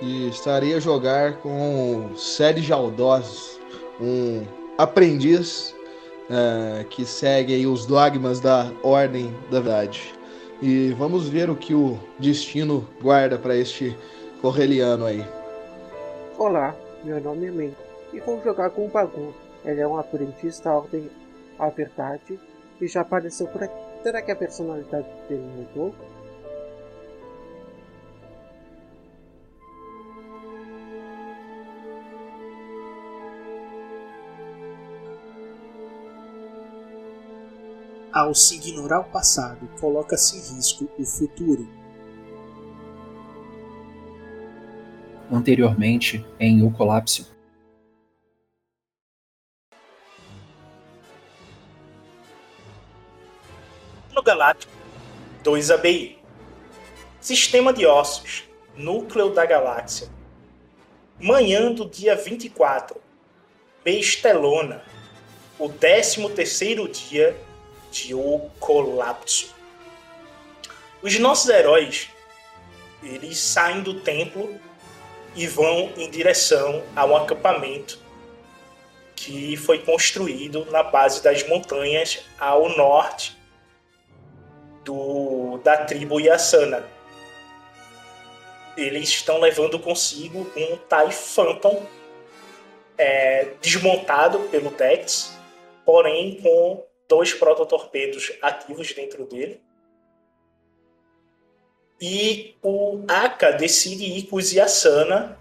e 0.00 0.28
estarei 0.28 0.74
a 0.74 0.80
jogar 0.80 1.38
com 1.38 2.10
Sérgio 2.16 2.74
Aldós, 2.74 3.58
um 4.00 4.44
aprendiz 4.76 5.74
uh, 6.30 6.84
que 6.88 7.04
segue 7.04 7.66
os 7.66 7.86
dogmas 7.86 8.40
da 8.40 8.70
Ordem 8.82 9.34
da 9.50 9.60
Verdade. 9.60 10.14
E 10.60 10.94
vamos 10.98 11.28
ver 11.28 11.50
o 11.50 11.56
que 11.56 11.74
o 11.74 11.98
destino 12.18 12.86
guarda 13.02 13.38
para 13.38 13.56
este 13.56 13.96
correliano 14.40 15.04
aí. 15.04 15.24
Olá, 16.38 16.74
meu 17.04 17.20
nome 17.20 17.46
é 17.46 17.50
Men 17.50 17.76
e 18.12 18.20
vou 18.20 18.42
jogar 18.42 18.70
com 18.70 18.86
o 18.86 18.88
Bagun. 18.88 19.32
Ele 19.64 19.80
é 19.80 19.86
um 19.86 19.98
aprendiz 19.98 20.60
da 20.60 20.74
Ordem 20.74 21.10
à 21.58 21.68
Verdade 21.68 22.38
e 22.80 22.86
já 22.86 23.00
apareceu 23.00 23.46
por 23.48 23.62
aqui. 23.62 23.74
Será 24.02 24.22
que 24.22 24.30
a 24.30 24.36
personalidade 24.36 25.06
dele 25.28 25.44
mudou? 25.56 25.94
Ao 38.16 38.34
se 38.34 38.54
ignorar 38.54 39.00
o 39.00 39.04
passado, 39.04 39.68
coloca-se 39.78 40.38
em 40.38 40.56
risco 40.56 40.88
o 40.98 41.04
futuro. 41.04 41.68
Anteriormente, 45.30 46.24
em 46.40 46.62
O 46.62 46.70
Colapso. 46.70 47.30
No 54.14 54.22
Galáctico 54.22 54.72
2 55.44 55.70
ABI 55.72 56.18
Sistema 57.20 57.70
de 57.70 57.84
Ossos 57.84 58.48
Núcleo 58.74 59.34
da 59.34 59.44
Galáxia 59.44 60.08
Manhã 61.20 61.70
do 61.70 61.86
dia 61.86 62.16
24 62.16 62.98
Bestelona 63.84 64.82
O 65.58 65.68
13 65.68 66.30
terceiro 66.30 66.88
dia 66.88 67.38
de 67.90 68.14
O 68.14 68.50
Colapso. 68.58 69.54
Os 71.02 71.18
nossos 71.18 71.48
heróis, 71.48 72.08
eles 73.02 73.38
saem 73.38 73.82
do 73.82 74.00
templo 74.00 74.58
e 75.34 75.46
vão 75.46 75.92
em 75.96 76.10
direção 76.10 76.82
a 76.96 77.04
um 77.04 77.16
acampamento 77.16 77.98
que 79.14 79.56
foi 79.56 79.78
construído 79.78 80.66
na 80.70 80.82
base 80.82 81.22
das 81.22 81.46
montanhas 81.46 82.24
ao 82.38 82.68
norte 82.76 83.36
do, 84.84 85.58
da 85.64 85.78
tribo 85.78 86.20
Yasana. 86.20 86.84
Eles 88.76 89.08
estão 89.08 89.38
levando 89.38 89.78
consigo 89.78 90.40
um 90.56 90.76
TIE 90.76 91.12
Phantom 91.12 91.86
é, 92.98 93.48
desmontado 93.60 94.40
pelo 94.50 94.70
Dex, 94.70 95.36
porém 95.84 96.40
com 96.40 96.84
dois 97.08 97.32
prototorpedos 97.32 98.32
ativos 98.42 98.92
dentro 98.92 99.26
dele. 99.26 99.60
E 102.00 102.56
o 102.62 103.04
Aka 103.08 103.52
decide 103.52 104.04
ir 104.04 104.24
com 104.24 104.36
os 104.36 104.52
Yasana 104.52 105.38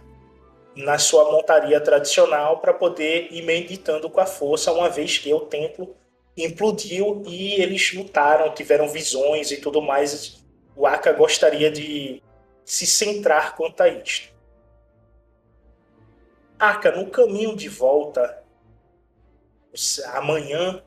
na 0.75 0.97
sua 0.97 1.31
montaria 1.31 1.79
tradicional 1.79 2.59
para 2.59 2.73
poder 2.73 3.31
ir 3.31 3.41
meditando 3.43 4.09
com 4.09 4.19
a 4.19 4.25
força, 4.25 4.71
uma 4.71 4.89
vez 4.89 5.17
que 5.17 5.33
o 5.33 5.41
templo 5.41 5.95
implodiu 6.37 7.23
e 7.25 7.61
eles 7.61 7.93
lutaram, 7.93 8.53
tiveram 8.53 8.87
visões 8.87 9.51
e 9.51 9.57
tudo 9.57 9.81
mais. 9.81 10.43
O 10.75 10.85
Aka 10.85 11.13
gostaria 11.13 11.71
de 11.71 12.21
se 12.63 12.85
centrar 12.85 13.55
quanto 13.55 13.81
a 13.81 13.87
isto. 13.87 14.33
Aka, 16.59 16.91
no 16.91 17.09
caminho 17.09 17.55
de 17.55 17.69
volta, 17.69 18.43
amanhã 20.13 20.81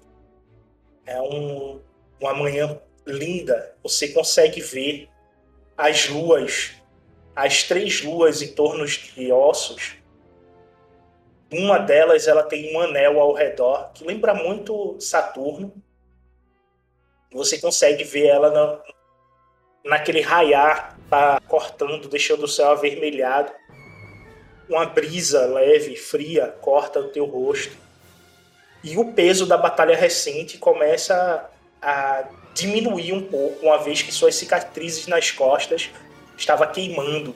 é 1.09 1.21
um, 1.23 1.81
uma 2.21 2.35
manhã 2.35 2.79
linda. 3.07 3.75
Você 3.83 4.09
consegue 4.09 4.61
ver 4.61 5.09
as 5.77 6.07
luas, 6.09 6.75
as 7.35 7.63
três 7.63 8.03
luas 8.05 8.43
em 8.43 8.53
torno 8.53 8.85
de 8.85 9.33
ossos. 9.33 9.97
Uma 11.51 11.79
delas 11.79 12.29
ela 12.29 12.43
tem 12.43 12.77
um 12.77 12.81
anel 12.81 13.19
ao 13.19 13.33
redor 13.33 13.91
que 13.95 14.05
lembra 14.05 14.35
muito 14.35 15.01
Saturno. 15.01 15.73
Você 17.33 17.59
consegue 17.59 18.05
ver 18.05 18.27
ela 18.27 18.51
na, 18.51 18.83
naquele 19.85 20.21
raiar, 20.21 20.99
tá 21.09 21.41
cortando, 21.49 22.07
deixando 22.07 22.45
o 22.45 22.49
céu 22.49 22.71
avermelhado. 22.71 23.51
Uma 24.69 24.85
brisa 24.85 25.47
leve, 25.47 25.97
fria, 25.97 26.49
corta 26.61 27.01
o 27.01 27.09
teu 27.09 27.25
rosto 27.25 27.88
e 28.83 28.97
o 28.97 29.13
peso 29.13 29.47
da 29.47 29.57
batalha 29.57 29.97
recente 29.97 30.59
começa 30.59 31.51
a 31.81 32.25
diminuir 32.55 33.13
um 33.13 33.23
pouco, 33.23 33.67
uma 33.67 33.79
vez 33.79 34.03
que 34.03 34.13
suas 34.13 34.35
cicatrizes 34.35 35.07
nas 35.07 35.31
costas 35.31 35.91
estava 36.37 36.67
queimando 36.67 37.35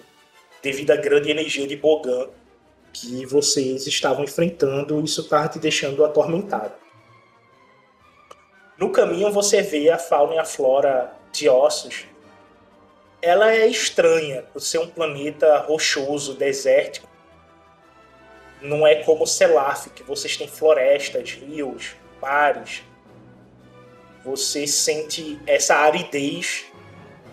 devido 0.62 0.90
à 0.92 0.96
grande 0.96 1.30
energia 1.30 1.66
de 1.66 1.76
Bogan 1.76 2.28
que 2.92 3.24
vocês 3.24 3.86
estavam 3.86 4.22
enfrentando, 4.24 5.00
e 5.00 5.04
isso 5.04 5.22
estava 5.22 5.48
te 5.48 5.58
deixando 5.58 6.04
atormentado. 6.04 6.74
No 8.76 8.90
caminho 8.90 9.30
você 9.32 9.62
vê 9.62 9.90
a 9.90 9.98
fauna 9.98 10.34
e 10.34 10.38
a 10.38 10.44
flora 10.44 11.12
de 11.32 11.48
ossos. 11.48 12.04
Ela 13.20 13.52
é 13.52 13.66
estranha 13.66 14.42
por 14.52 14.60
ser 14.60 14.78
um 14.78 14.88
planeta 14.88 15.58
rochoso, 15.58 16.34
desértico, 16.34 17.08
não 18.62 18.86
é 18.86 19.02
como 19.02 19.26
Selaf, 19.26 19.90
que 19.90 20.02
vocês 20.04 20.36
têm 20.36 20.46
florestas, 20.46 21.32
rios, 21.32 21.96
mares. 22.20 22.82
Você 24.24 24.66
sente 24.66 25.38
essa 25.46 25.74
aridez 25.76 26.64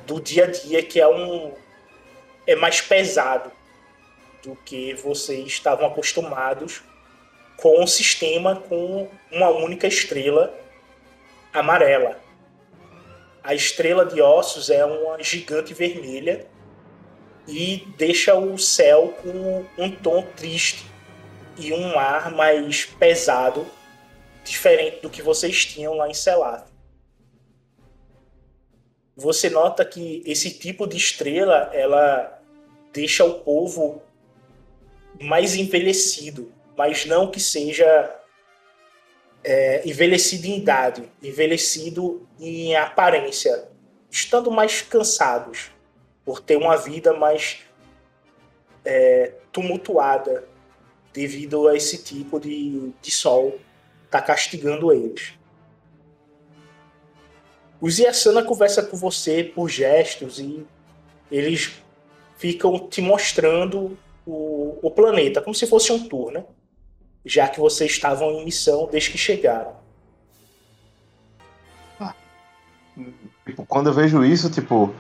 do 0.08 0.20
dia 0.20 0.46
a 0.46 0.48
dia 0.48 0.82
que 0.82 1.00
é 1.00 1.08
um 1.08 1.54
é 2.48 2.56
mais 2.56 2.82
pesado 2.82 3.52
do 4.42 4.56
que 4.56 4.96
vocês 4.96 5.46
estavam 5.46 5.86
acostumados 5.86 6.82
com 7.58 7.80
um 7.80 7.86
sistema 7.86 8.56
com 8.56 9.08
uma 9.32 9.50
única 9.50 9.86
estrela 9.86 10.52
amarela. 11.54 12.20
A 13.44 13.54
estrela 13.54 14.04
de 14.04 14.20
ossos 14.20 14.72
é 14.72 14.84
uma 14.84 15.22
gigante 15.22 15.76
vermelha 15.76 16.48
e 17.48 17.86
deixa 17.98 18.36
o 18.36 18.58
céu 18.58 19.14
com 19.22 19.66
um 19.78 19.92
tom 19.92 20.24
triste 20.36 20.89
e 21.60 21.74
um 21.74 22.00
ar 22.00 22.32
mais 22.32 22.86
pesado, 22.86 23.68
diferente 24.44 25.02
do 25.02 25.10
que 25.10 25.22
vocês 25.22 25.66
tinham 25.66 25.94
lá 25.94 26.10
em 26.10 26.14
Selaf. 26.14 26.64
Você 29.16 29.50
nota 29.50 29.84
que 29.84 30.24
esse 30.26 30.58
tipo 30.58 30.88
de 30.88 30.96
estrela 30.96 31.70
ela 31.74 32.42
deixa 32.94 33.26
o 33.26 33.42
povo 33.42 34.02
mais 35.22 35.56
envelhecido, 35.56 36.52
mas 36.78 37.06
não 37.06 37.30
que 37.30 37.40
seja 37.40 38.16
é, 39.44 39.88
envelhecido 39.88 40.48
em 40.48 40.58
idade, 40.58 41.12
envelhecido 41.22 42.28
em 42.40 42.76
aparência, 42.76 43.68
estando 44.10 44.50
mais 44.50 44.82
cansados 44.82 45.72
por 46.24 46.40
ter 46.40 46.56
uma 46.56 46.78
vida 46.78 47.14
mais 47.14 47.60
é, 48.86 49.34
tumultuada 49.52 50.48
devido 51.20 51.68
a 51.68 51.76
esse 51.76 52.02
tipo 52.02 52.40
de, 52.40 52.94
de 53.02 53.12
sol 53.12 53.60
tá 54.10 54.22
castigando 54.22 54.94
eles. 54.94 55.34
Os 57.82 58.00
Yasana 58.00 58.42
conversa 58.42 58.82
com 58.82 58.96
você 58.96 59.44
por 59.44 59.70
gestos 59.70 60.40
e 60.40 60.66
eles 61.30 61.74
ficam 62.38 62.88
te 62.88 63.02
mostrando 63.02 63.98
o, 64.26 64.80
o 64.82 64.90
planeta, 64.92 65.42
como 65.42 65.54
se 65.54 65.68
fosse 65.68 65.92
um 65.92 66.08
tour, 66.08 66.32
né? 66.32 66.46
Já 67.26 67.50
que 67.50 67.60
vocês 67.60 67.92
estavam 67.92 68.32
em 68.32 68.46
missão 68.46 68.88
desde 68.90 69.12
que 69.12 69.18
chegaram. 69.18 69.76
Tipo, 73.46 73.66
quando 73.66 73.88
eu 73.88 73.94
vejo 73.94 74.24
isso, 74.24 74.50
tipo. 74.50 74.94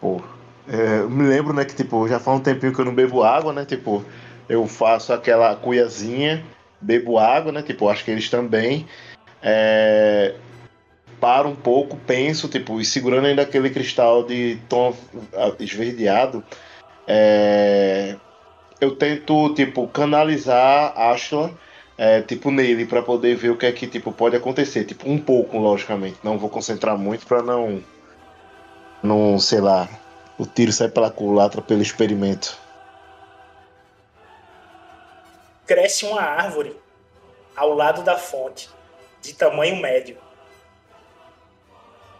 Pô, 0.00 0.20
é, 0.66 1.00
eu 1.00 1.10
me 1.10 1.28
lembro, 1.28 1.52
né, 1.52 1.64
que 1.64 1.74
tipo, 1.74 2.08
já 2.08 2.18
faz 2.18 2.38
um 2.38 2.42
tempinho 2.42 2.72
que 2.72 2.80
eu 2.80 2.84
não 2.84 2.94
bebo 2.94 3.22
água, 3.22 3.52
né? 3.52 3.64
Tipo, 3.64 4.04
eu 4.50 4.66
faço 4.66 5.12
aquela 5.12 5.54
cuiazinha, 5.54 6.44
bebo 6.80 7.18
água, 7.18 7.52
né? 7.52 7.62
Tipo, 7.62 7.88
acho 7.88 8.04
que 8.04 8.10
eles 8.10 8.28
também. 8.28 8.84
É, 9.40 10.34
paro 11.20 11.48
um 11.48 11.54
pouco, 11.54 11.96
penso, 11.96 12.48
tipo, 12.48 12.80
e 12.80 12.84
segurando 12.84 13.26
ainda 13.26 13.42
aquele 13.42 13.70
cristal 13.70 14.24
de 14.24 14.58
tom 14.68 14.92
esverdeado, 15.60 16.42
é, 17.06 18.16
eu 18.80 18.96
tento, 18.96 19.54
tipo, 19.54 19.86
canalizar 19.86 20.98
Ashla, 20.98 21.52
é, 21.96 22.20
tipo, 22.20 22.50
nele, 22.50 22.86
para 22.86 23.02
poder 23.02 23.36
ver 23.36 23.50
o 23.50 23.56
que 23.56 23.66
é 23.66 23.72
que, 23.72 23.86
tipo, 23.86 24.10
pode 24.10 24.34
acontecer. 24.34 24.84
Tipo, 24.84 25.08
um 25.08 25.18
pouco, 25.18 25.58
logicamente. 25.58 26.18
Não 26.24 26.36
vou 26.36 26.50
concentrar 26.50 26.98
muito 26.98 27.24
para 27.24 27.40
não, 27.40 27.80
não, 29.00 29.38
sei 29.38 29.60
lá, 29.60 29.88
o 30.36 30.44
tiro 30.44 30.72
sai 30.72 30.88
pela 30.88 31.10
culatra 31.10 31.62
pelo 31.62 31.82
experimento. 31.82 32.58
Cresce 35.70 36.04
uma 36.04 36.20
árvore 36.20 36.76
ao 37.54 37.72
lado 37.72 38.02
da 38.02 38.18
fonte, 38.18 38.68
de 39.22 39.32
tamanho 39.32 39.76
médio. 39.76 40.18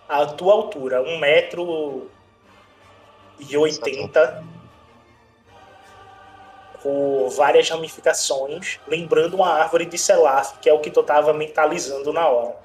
A 0.08 0.24
tua 0.24 0.52
altura, 0.52 1.02
um 1.02 1.18
metro 1.18 2.08
e 3.40 3.56
oitenta, 3.56 4.44
com 6.80 7.28
várias 7.30 7.68
ramificações, 7.68 8.78
lembrando 8.86 9.34
uma 9.34 9.48
árvore 9.48 9.84
de 9.86 9.98
Selaf, 9.98 10.60
que 10.60 10.70
é 10.70 10.72
o 10.72 10.78
que 10.78 10.88
tu 10.92 11.00
estava 11.00 11.32
mentalizando 11.32 12.12
na 12.12 12.28
hora. 12.28 12.56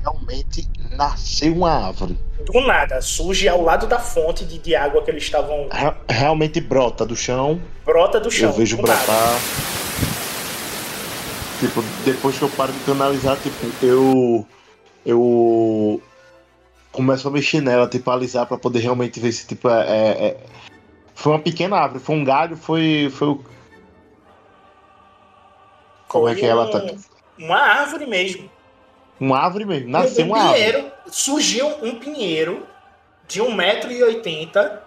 Realmente 0.00 0.68
nasceu 0.96 1.52
uma 1.52 1.70
árvore. 1.70 2.18
Do 2.46 2.60
nada, 2.60 3.00
surge 3.00 3.48
ao 3.48 3.62
lado 3.62 3.86
da 3.86 3.98
fonte 3.98 4.44
de, 4.44 4.58
de 4.58 4.74
água 4.74 5.02
que 5.02 5.10
eles 5.10 5.22
estavam. 5.22 5.68
Re- 5.70 5.94
realmente 6.10 6.60
brota 6.60 7.06
do 7.06 7.14
chão. 7.16 7.60
Brota 7.84 8.18
do 8.20 8.30
chão. 8.30 8.50
eu 8.50 8.56
vejo 8.56 8.76
brotar. 8.76 9.06
nada. 9.06 9.38
Tipo, 11.60 11.82
depois 12.04 12.36
que 12.36 12.42
eu 12.42 12.48
paro 12.50 12.72
de 12.72 12.80
canalizar, 12.80 13.36
tipo, 13.38 13.66
eu. 13.84 14.46
Eu. 15.06 16.02
Começo 16.90 17.26
a 17.26 17.30
mexer 17.30 17.60
nela, 17.62 17.88
tipo, 17.88 18.10
alisar 18.10 18.46
pra 18.46 18.58
poder 18.58 18.80
realmente 18.80 19.18
ver 19.20 19.32
se, 19.32 19.46
tipo, 19.46 19.68
é. 19.68 19.80
é- 19.88 20.26
é- 20.26 20.36
Foi 21.14 21.32
uma 21.32 21.38
pequena 21.38 21.76
árvore, 21.76 22.02
foi 22.02 22.16
um 22.16 22.24
galho, 22.24 22.56
foi. 22.56 23.08
Foi 23.14 23.28
o. 23.28 23.44
Como 26.08 26.28
é 26.28 26.32
Foi 26.32 26.40
que 26.40 26.46
ela 26.46 26.66
um- 26.66 26.70
tá? 26.70 26.84
Uma 27.38 27.56
árvore 27.58 28.06
mesmo. 28.06 28.50
Uma 29.22 29.38
árvore 29.38 29.64
mesmo, 29.64 29.88
nasceu 29.88 30.24
um 30.24 30.28
uma 30.28 30.38
árvore. 30.38 30.54
pinheiro, 30.58 30.92
surgiu 31.06 31.68
um 31.82 31.98
pinheiro 31.98 32.66
de 33.28 33.40
1,80m 33.40 34.78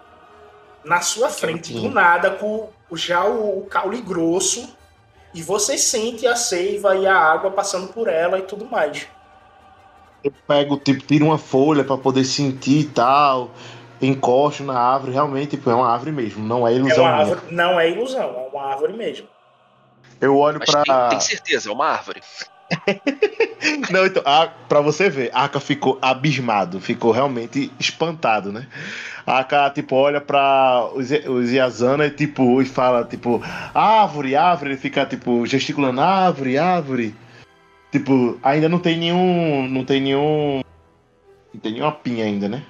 na 0.84 1.00
sua 1.00 1.28
frente, 1.30 1.72
do 1.72 1.76
pinheiro. 1.76 1.94
nada, 1.94 2.30
com 2.30 2.68
o- 2.90 2.96
já 2.96 3.24
o, 3.24 3.60
o 3.60 3.66
caule 3.66 4.00
grosso, 4.00 4.76
e 5.34 5.42
você 5.42 5.76
sente 5.78 6.26
a 6.26 6.36
seiva 6.36 6.96
e 6.96 7.06
a 7.06 7.16
água 7.16 7.50
passando 7.50 7.88
por 7.92 8.08
ela 8.08 8.38
e 8.38 8.42
tudo 8.42 8.64
mais. 8.66 9.06
Eu 10.22 10.32
pego, 10.46 10.76
tipo, 10.78 11.04
tiro 11.06 11.26
uma 11.26 11.38
folha 11.38 11.84
pra 11.84 11.96
poder 11.96 12.24
sentir 12.24 12.80
e 12.80 12.84
tal. 12.84 13.50
Encosto 14.02 14.62
na 14.64 14.78
árvore, 14.78 15.12
realmente, 15.12 15.50
tipo, 15.56 15.70
é 15.70 15.74
uma 15.74 15.88
árvore 15.90 16.12
mesmo, 16.12 16.44
não 16.44 16.66
é 16.68 16.72
É 16.72 16.76
ilusão 16.76 17.04
uma 17.04 17.12
minha. 17.12 17.20
árvore, 17.34 17.54
não 17.54 17.80
é 17.80 17.90
ilusão, 17.90 18.22
é 18.22 18.48
uma 18.54 18.62
árvore 18.66 18.92
mesmo. 18.92 19.26
Eu 20.20 20.36
olho 20.36 20.58
Mas 20.58 20.70
pra. 20.70 20.82
tem, 20.82 21.08
tem 21.10 21.20
certeza, 21.20 21.70
é 21.70 21.72
uma 21.72 21.86
árvore. 21.86 22.20
Não, 23.90 24.06
então, 24.06 24.22
a, 24.24 24.48
pra 24.68 24.80
você 24.80 25.08
ver, 25.08 25.30
a 25.32 25.44
Aka 25.44 25.60
ficou 25.60 25.98
abismado, 26.00 26.80
ficou 26.80 27.12
realmente 27.12 27.70
espantado, 27.78 28.52
né? 28.52 28.66
A 29.26 29.38
Aka, 29.38 29.70
tipo, 29.70 29.94
olha 29.96 30.20
pra 30.20 30.88
os, 30.94 31.10
os 31.10 31.50
Yazana 31.52 32.06
e, 32.06 32.10
tipo, 32.10 32.60
e 32.60 32.64
fala, 32.64 33.04
tipo, 33.04 33.42
árvore, 33.74 34.36
árvore, 34.36 34.70
ele 34.70 34.78
fica, 34.78 35.04
tipo, 35.04 35.44
gesticulando, 35.46 36.00
árvore, 36.00 36.58
árvore. 36.58 37.14
Tipo, 37.90 38.38
ainda 38.42 38.68
não 38.68 38.78
tem 38.78 38.96
nenhum. 38.98 39.68
Não 39.68 39.84
tem 39.84 40.00
nenhum. 40.00 40.60
Não 41.52 41.60
tem 41.60 41.72
nenhuma 41.72 41.92
pinha 41.92 42.24
ainda, 42.24 42.48
né? 42.48 42.62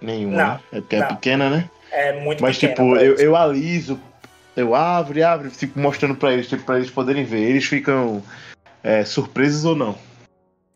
Nenhuma, 0.00 0.36
Não, 0.36 0.54
né? 0.54 0.60
É 0.72 0.80
porque 0.80 0.96
é 0.96 1.00
não. 1.00 1.08
pequena, 1.08 1.50
né? 1.50 1.70
É 1.90 2.20
muito 2.20 2.42
Mas, 2.42 2.56
pequena, 2.58 2.74
tipo, 2.74 2.96
eu, 2.96 3.14
eu 3.16 3.34
aliso, 3.34 3.98
eu 4.54 4.74
árvore, 4.74 5.22
árvore, 5.22 5.50
fico 5.50 5.78
mostrando 5.78 6.14
pra 6.14 6.32
eles, 6.32 6.48
tipo, 6.48 6.62
pra 6.64 6.76
eles 6.76 6.90
poderem 6.90 7.24
ver. 7.24 7.40
Eles 7.40 7.64
ficam 7.64 8.22
é, 8.82 9.04
surpresos 9.04 9.64
ou 9.64 9.76
não. 9.76 9.96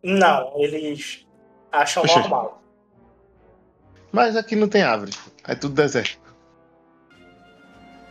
Não, 0.02 0.52
eles 0.56 1.26
acham 1.70 2.02
Oxe. 2.02 2.18
normal. 2.18 2.62
Mas 4.10 4.36
aqui 4.36 4.54
não 4.56 4.68
tem 4.68 4.82
árvore. 4.82 5.12
É 5.46 5.54
tudo 5.54 5.74
deserto. 5.74 6.20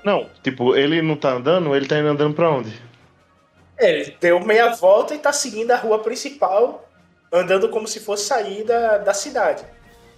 Não, 0.04 0.28
tipo, 0.42 0.76
ele 0.76 1.02
não 1.02 1.16
tá 1.16 1.34
andando, 1.34 1.76
ele 1.76 1.88
tá 1.88 2.00
indo 2.00 2.08
andando 2.08 2.34
pra 2.34 2.50
onde? 2.50 2.82
Ele 3.78 4.16
deu 4.20 4.40
meia 4.40 4.74
volta 4.74 5.14
e 5.14 5.20
tá 5.20 5.32
seguindo 5.32 5.72
a 5.72 5.76
rua 5.76 6.00
principal, 6.00 6.88
andando 7.32 7.70
como 7.70 7.88
se 7.88 8.00
fosse 8.00 8.26
sair 8.26 8.64
da, 8.64 8.98
da 8.98 9.14
cidade. 9.14 9.64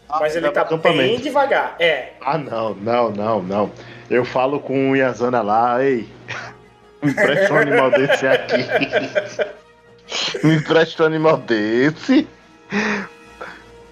Mas 0.10 0.36
ele 0.36 0.50
tá 0.52 0.64
pro 0.64 0.78
bem 0.78 1.20
devagar. 1.20 1.76
É, 1.80 2.14
Ah, 2.22 2.38
não, 2.38 2.74
não, 2.76 3.10
não, 3.12 3.42
não. 3.42 3.72
Eu 4.10 4.24
falo 4.24 4.60
com 4.60 4.92
o 4.92 4.96
Yazana 4.96 5.42
lá, 5.42 5.84
ei. 5.84 6.08
Me 7.02 7.12
empresta 7.12 7.54
um 7.54 7.58
animal 7.58 7.92
desse 7.92 8.28
aqui. 8.28 8.58
Me 10.44 10.56
empresta 10.56 11.04
um 11.04 11.06
animal 11.06 11.38
desse. 11.38 12.28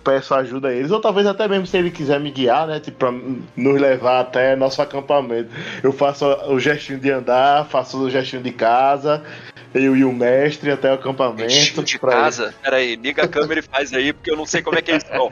Peço 0.03 0.33
ajuda 0.33 0.69
a 0.69 0.73
eles, 0.73 0.89
ou 0.89 0.99
talvez 0.99 1.27
até 1.27 1.47
mesmo 1.47 1.67
se 1.67 1.77
ele 1.77 1.91
quiser 1.91 2.19
me 2.19 2.31
guiar, 2.31 2.65
né? 2.65 2.79
Tipo, 2.79 2.97
pra 2.97 3.11
nos 3.55 3.79
levar 3.79 4.21
até 4.21 4.55
nosso 4.55 4.81
acampamento. 4.81 5.51
Eu 5.83 5.93
faço 5.93 6.25
o 6.47 6.59
gestinho 6.59 6.99
de 6.99 7.11
andar, 7.11 7.67
faço 7.67 7.99
o 7.99 8.09
gestinho 8.09 8.41
de 8.41 8.51
casa, 8.51 9.23
eu 9.75 9.95
e 9.95 10.03
o 10.03 10.11
mestre 10.11 10.71
até 10.71 10.89
o 10.89 10.95
acampamento. 10.95 11.51
Gestinho 11.51 11.85
de 11.85 11.99
pra- 11.99 12.11
casa. 12.13 12.51
Pera 12.63 12.77
aí, 12.77 12.95
liga 12.95 13.23
a 13.23 13.27
câmera 13.27 13.59
e 13.59 13.63
faz 13.63 13.93
aí, 13.93 14.11
porque 14.11 14.31
eu 14.31 14.35
não 14.37 14.45
sei 14.47 14.63
como 14.63 14.75
é 14.79 14.81
que 14.81 14.89
eles 14.89 15.03
estão. 15.03 15.31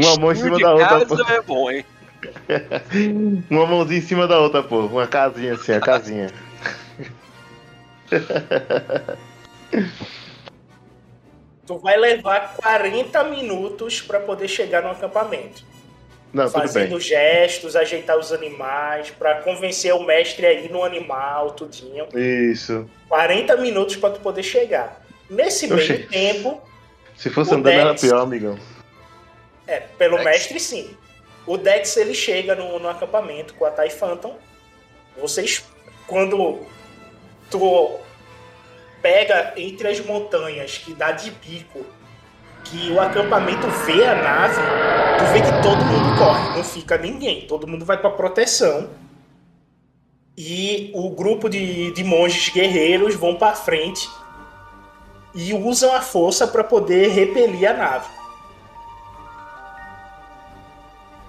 Uma 0.00 0.16
mão 0.16 0.30
em 0.32 0.36
cima 0.36 0.58
da 0.60 0.72
outra, 0.72 0.88
casa 0.88 1.06
pô. 1.24 1.32
é 1.32 1.42
bom, 1.42 1.70
hein? 1.70 1.84
Uma 3.50 3.66
mãozinha 3.66 3.98
em 3.98 4.02
cima 4.02 4.26
da 4.28 4.38
outra, 4.38 4.62
pô. 4.62 4.80
Uma 4.86 5.06
casinha 5.06 5.54
assim, 5.54 5.72
a 5.72 5.80
casinha. 5.80 6.28
tu 11.66 11.78
vai 11.78 11.96
levar 11.96 12.56
40 12.56 13.24
minutos 13.24 14.00
pra 14.00 14.20
poder 14.20 14.48
chegar 14.48 14.82
no 14.82 14.90
acampamento. 14.90 15.64
Não, 16.32 16.44
tudo 16.46 16.60
fazendo 16.60 16.90
bem. 16.90 17.00
gestos, 17.00 17.74
ajeitar 17.74 18.16
os 18.16 18.32
animais, 18.32 19.10
pra 19.10 19.42
convencer 19.42 19.92
o 19.94 20.04
mestre 20.04 20.46
a 20.46 20.52
ir 20.52 20.70
no 20.70 20.84
animal, 20.84 21.50
tudinho. 21.52 22.06
Isso. 22.14 22.88
40 23.08 23.56
minutos 23.56 23.96
pra 23.96 24.10
tu 24.10 24.20
poder 24.20 24.44
chegar. 24.44 25.04
Nesse 25.28 25.72
Oxi. 25.72 25.92
meio 25.92 26.08
tempo, 26.08 26.62
Se 27.16 27.30
fosse 27.30 27.52
andando 27.54 27.72
era 27.74 27.90
Dex. 27.90 28.02
pior, 28.02 28.20
amigão. 28.20 28.56
É, 29.66 29.80
pelo 29.98 30.16
Dex. 30.18 30.24
mestre 30.24 30.60
sim. 30.60 30.96
O 31.46 31.56
Dex 31.56 31.96
ele 31.96 32.14
chega 32.14 32.54
no, 32.54 32.78
no 32.78 32.88
acampamento 32.88 33.54
com 33.54 33.64
a 33.64 33.70
Tai 33.70 33.90
Phantom. 33.90 34.36
Vocês, 35.20 35.64
quando 36.06 36.64
tu 37.50 37.98
pega 39.02 39.54
entre 39.56 39.88
as 39.88 40.00
montanhas 40.04 40.78
que 40.78 40.94
dá 40.94 41.12
de 41.12 41.30
bico, 41.30 41.84
que 42.64 42.92
o 42.92 43.00
acampamento 43.00 43.66
vê 43.84 44.04
a 44.04 44.14
nave, 44.14 44.60
tu 45.18 45.24
vê 45.32 45.40
que 45.40 45.62
todo 45.62 45.84
mundo 45.84 46.18
corre, 46.18 46.56
não 46.56 46.64
fica 46.64 46.96
ninguém, 46.98 47.46
todo 47.46 47.66
mundo 47.66 47.84
vai 47.84 47.98
pra 47.98 48.10
proteção. 48.10 48.90
E 50.36 50.90
o 50.94 51.10
grupo 51.10 51.48
de, 51.48 51.90
de 51.92 52.04
monges 52.04 52.48
guerreiros 52.50 53.14
vão 53.14 53.34
pra 53.34 53.54
frente 53.54 54.08
e 55.34 55.52
usam 55.52 55.94
a 55.94 56.00
força 56.00 56.46
para 56.46 56.64
poder 56.64 57.08
repelir 57.08 57.68
a 57.68 57.74
nave. 57.74 58.08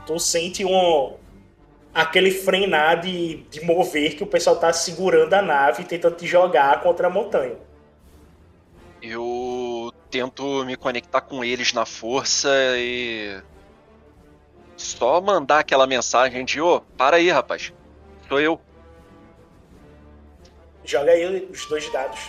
Tu 0.06 0.20
sente 0.20 0.66
um 0.66 1.14
aquele 1.94 2.32
frenar 2.32 3.02
de, 3.02 3.38
de 3.50 3.64
mover 3.64 4.16
que 4.16 4.24
o 4.24 4.28
pessoal 4.28 4.56
tá 4.56 4.72
segurando 4.72 5.34
a 5.34 5.42
nave 5.42 5.84
e 5.84 5.86
tentando 5.86 6.16
te 6.16 6.26
jogar 6.26 6.82
contra 6.82 7.08
a 7.08 7.10
montanha. 7.10 7.56
Eu 9.02 9.92
tento 10.10 10.64
me 10.64 10.76
conectar 10.76 11.22
com 11.22 11.44
eles 11.44 11.74
na 11.74 11.86
força 11.86 12.50
e. 12.78 13.42
Só 14.78 15.20
mandar 15.22 15.60
aquela 15.60 15.86
mensagem 15.86 16.46
de: 16.46 16.62
ô, 16.62 16.82
para 16.98 17.18
aí, 17.18 17.30
rapaz. 17.30 17.74
Sou 18.28 18.40
eu. 18.40 18.60
Joga 20.86 21.12
aí 21.12 21.48
os 21.52 21.66
dois 21.66 21.92
dados. 21.92 22.20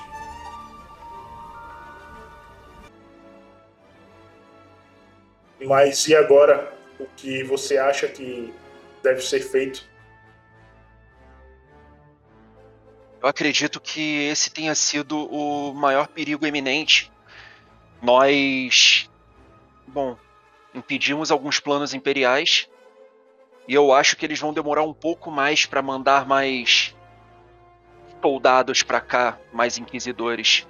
Mas 5.65 6.07
e 6.09 6.15
agora? 6.15 6.73
O 6.99 7.07
que 7.17 7.43
você 7.45 7.79
acha 7.79 8.07
que 8.09 8.53
deve 9.03 9.21
ser 9.21 9.41
feito? 9.41 9.91
Eu 13.21 13.29
acredito 13.29 13.81
que 13.81 14.25
esse 14.25 14.51
tenha 14.51 14.75
sido 14.75 15.17
o 15.33 15.73
maior 15.73 16.09
perigo 16.09 16.45
eminente. 16.47 17.11
Nós. 18.01 19.09
Bom, 19.87 20.17
impedimos 20.75 21.31
alguns 21.31 21.61
planos 21.61 21.93
imperiais 21.93 22.69
E 23.69 23.75
eu 23.75 23.93
acho 23.93 24.17
que 24.17 24.25
eles 24.25 24.41
vão 24.41 24.53
demorar 24.53 24.83
um 24.83 24.93
pouco 24.95 25.31
mais 25.31 25.67
para 25.67 25.83
mandar 25.83 26.27
mais 26.27 26.95
soldados 28.21 28.83
para 28.83 29.01
cá, 29.01 29.39
mais 29.53 29.79
inquisidores. 29.79 30.67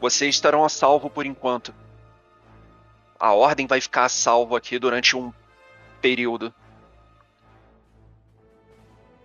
Vocês 0.00 0.34
estarão 0.34 0.64
a 0.64 0.68
salvo 0.68 1.10
por 1.10 1.26
enquanto. 1.26 1.74
A 3.18 3.32
ordem 3.32 3.66
vai 3.66 3.80
ficar 3.80 4.04
a 4.04 4.08
salvo 4.08 4.56
aqui 4.56 4.78
durante 4.78 5.16
um 5.16 5.32
período. 6.00 6.52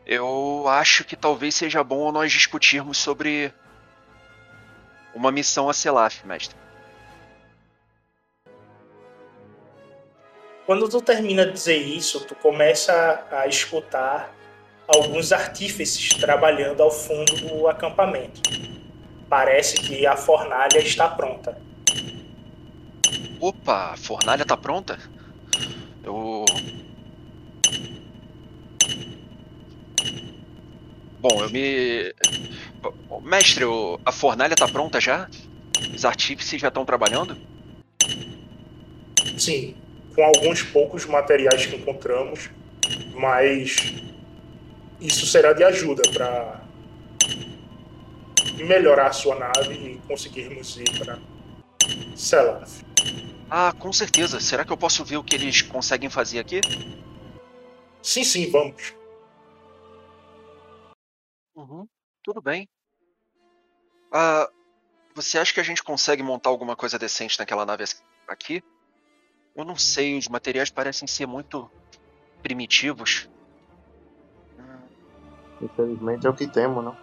Eu 0.06 0.66
acho 0.68 1.06
que 1.06 1.16
talvez 1.16 1.56
seja 1.56 1.84
bom 1.84 2.12
nós 2.12 2.32
discutirmos 2.32 2.98
sobre 2.98 3.54
uma 5.14 5.32
missão 5.32 5.70
a 5.70 5.74
Selaf, 5.74 6.26
mestre. 6.26 6.58
Quando 10.66 10.88
tu 10.88 11.02
termina 11.02 11.46
de 11.46 11.52
dizer 11.52 11.78
isso, 11.78 12.26
tu 12.26 12.36
começa 12.36 13.26
a 13.32 13.48
escutar 13.48 14.34
alguns 14.88 15.32
artífices 15.32 16.10
trabalhando 16.10 16.82
ao 16.82 16.92
fundo 16.92 17.36
do 17.36 17.68
acampamento. 17.68 18.42
Parece 19.30 19.76
que 19.76 20.06
a 20.06 20.16
fornalha 20.16 20.80
está 20.80 21.10
pronta. 21.10 21.58
Opa, 23.42 23.92
a 23.92 23.98
fornalha 23.98 24.46
tá 24.46 24.56
pronta? 24.56 24.98
Eu. 26.04 26.43
Bom, 31.24 31.42
eu 31.42 31.50
me. 31.50 32.14
Mestre, 33.22 33.64
a 34.06 34.12
fornalha 34.12 34.58
tá 34.58 34.68
pronta 34.68 35.00
já? 35.00 35.30
Os 35.96 36.04
artífices 36.04 36.60
já 36.60 36.68
estão 36.68 36.84
trabalhando? 36.84 37.38
Sim, 39.38 39.74
com 40.14 40.22
alguns 40.22 40.64
poucos 40.64 41.06
materiais 41.06 41.66
que 41.66 41.78
encontramos, 41.78 42.50
mas 43.16 43.78
isso 45.00 45.26
será 45.26 45.54
de 45.54 45.64
ajuda 45.64 46.04
para 46.12 46.62
melhorar 48.58 49.08
a 49.08 49.14
sua 49.14 49.36
nave 49.36 49.74
e 49.76 50.02
conseguirmos 50.06 50.76
ir 50.76 51.00
para 51.00 51.20
Selaf. 52.18 52.84
Ah, 53.50 53.74
com 53.80 53.94
certeza. 53.94 54.42
Será 54.42 54.66
que 54.66 54.74
eu 54.74 54.78
posso 54.78 55.06
ver 55.06 55.16
o 55.16 55.24
que 55.24 55.36
eles 55.36 55.62
conseguem 55.62 56.10
fazer 56.10 56.40
aqui? 56.40 56.60
Sim, 58.02 58.26
sim, 58.26 58.52
vamos. 58.52 59.03
Uhum, 61.56 61.88
tudo 62.24 62.42
bem. 62.42 62.68
Ah, 64.12 64.50
você 65.16 65.38
acha 65.38 65.54
que 65.54 65.60
a 65.60 65.64
gente 65.64 65.84
consegue 65.84 66.24
montar 66.24 66.50
alguma 66.50 66.76
coisa 66.76 66.98
decente 66.98 67.38
naquela 67.40 67.66
nave 67.66 67.84
aqui? 68.28 68.64
Eu 69.56 69.64
não 69.64 69.76
sei, 69.76 70.18
os 70.18 70.28
materiais 70.28 70.70
parecem 70.70 71.08
ser 71.08 71.28
muito 71.28 71.70
primitivos. 72.42 73.30
Infelizmente 75.62 76.26
é 76.26 76.30
o 76.30 76.34
que 76.34 76.48
temos, 76.48 76.84
não? 76.84 76.98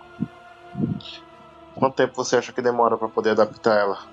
Quanto 1.74 1.96
tempo 1.96 2.14
você 2.14 2.36
acha 2.36 2.52
que 2.52 2.60
demora 2.60 2.98
para 2.98 3.08
poder 3.08 3.30
adaptar 3.30 3.78
ela? 3.78 4.06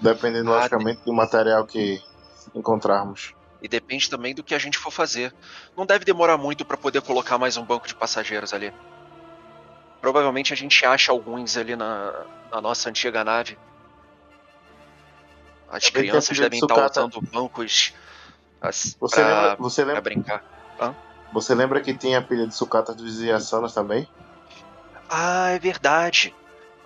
Dependendo, 0.00 0.52
ah, 0.52 0.56
logicamente, 0.56 1.04
do 1.04 1.12
material 1.12 1.64
que 1.66 2.02
encontrarmos. 2.54 3.34
E 3.62 3.68
depende 3.68 4.10
também 4.10 4.34
do 4.34 4.44
que 4.44 4.54
a 4.54 4.58
gente 4.58 4.76
for 4.76 4.90
fazer. 4.90 5.34
Não 5.76 5.86
deve 5.86 6.04
demorar 6.04 6.36
muito 6.36 6.64
para 6.64 6.76
poder 6.76 7.00
colocar 7.00 7.38
mais 7.38 7.56
um 7.56 7.64
banco 7.64 7.88
de 7.88 7.94
passageiros 7.94 8.52
ali. 8.52 8.72
Provavelmente 10.06 10.52
a 10.52 10.56
gente 10.56 10.86
acha 10.86 11.10
alguns 11.10 11.56
ali 11.56 11.74
na, 11.74 12.12
na 12.48 12.60
nossa 12.60 12.88
antiga 12.88 13.24
nave. 13.24 13.58
As 15.68 15.90
crianças 15.90 16.38
devem 16.38 16.60
estar 16.60 16.88
usando 16.88 17.20
bancos 17.20 17.92
as, 18.60 18.96
você 19.00 19.16
pra, 19.16 19.42
lembra, 19.42 19.56
você 19.56 19.84
lembra, 19.84 20.00
brincar. 20.00 20.44
Hã? 20.80 20.94
Você 21.32 21.56
lembra 21.56 21.80
que 21.80 21.92
tinha 21.92 22.20
a 22.20 22.22
pilha 22.22 22.46
de 22.46 22.54
sucata 22.54 22.94
dos 22.94 23.20
Yasanas 23.20 23.74
também? 23.74 24.08
Ah, 25.10 25.48
é 25.50 25.58
verdade. 25.58 26.32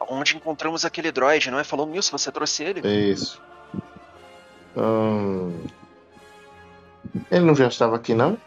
Onde 0.09 0.35
encontramos 0.35 0.87
aquele 0.87 1.13
droid, 1.13 1.51
não 1.51 1.59
é? 1.59 1.65
Falando 1.65 1.91
nisso, 1.91 2.13
você 2.13 2.33
trouxe 2.33 2.65
ele? 2.65 2.81
Isso. 2.89 3.39
Hum... 4.75 5.63
Ele 7.31 7.45
não 7.45 7.55
já 7.55 7.69
estava 7.69 7.97
aqui, 7.97 8.15
não? 8.15 8.39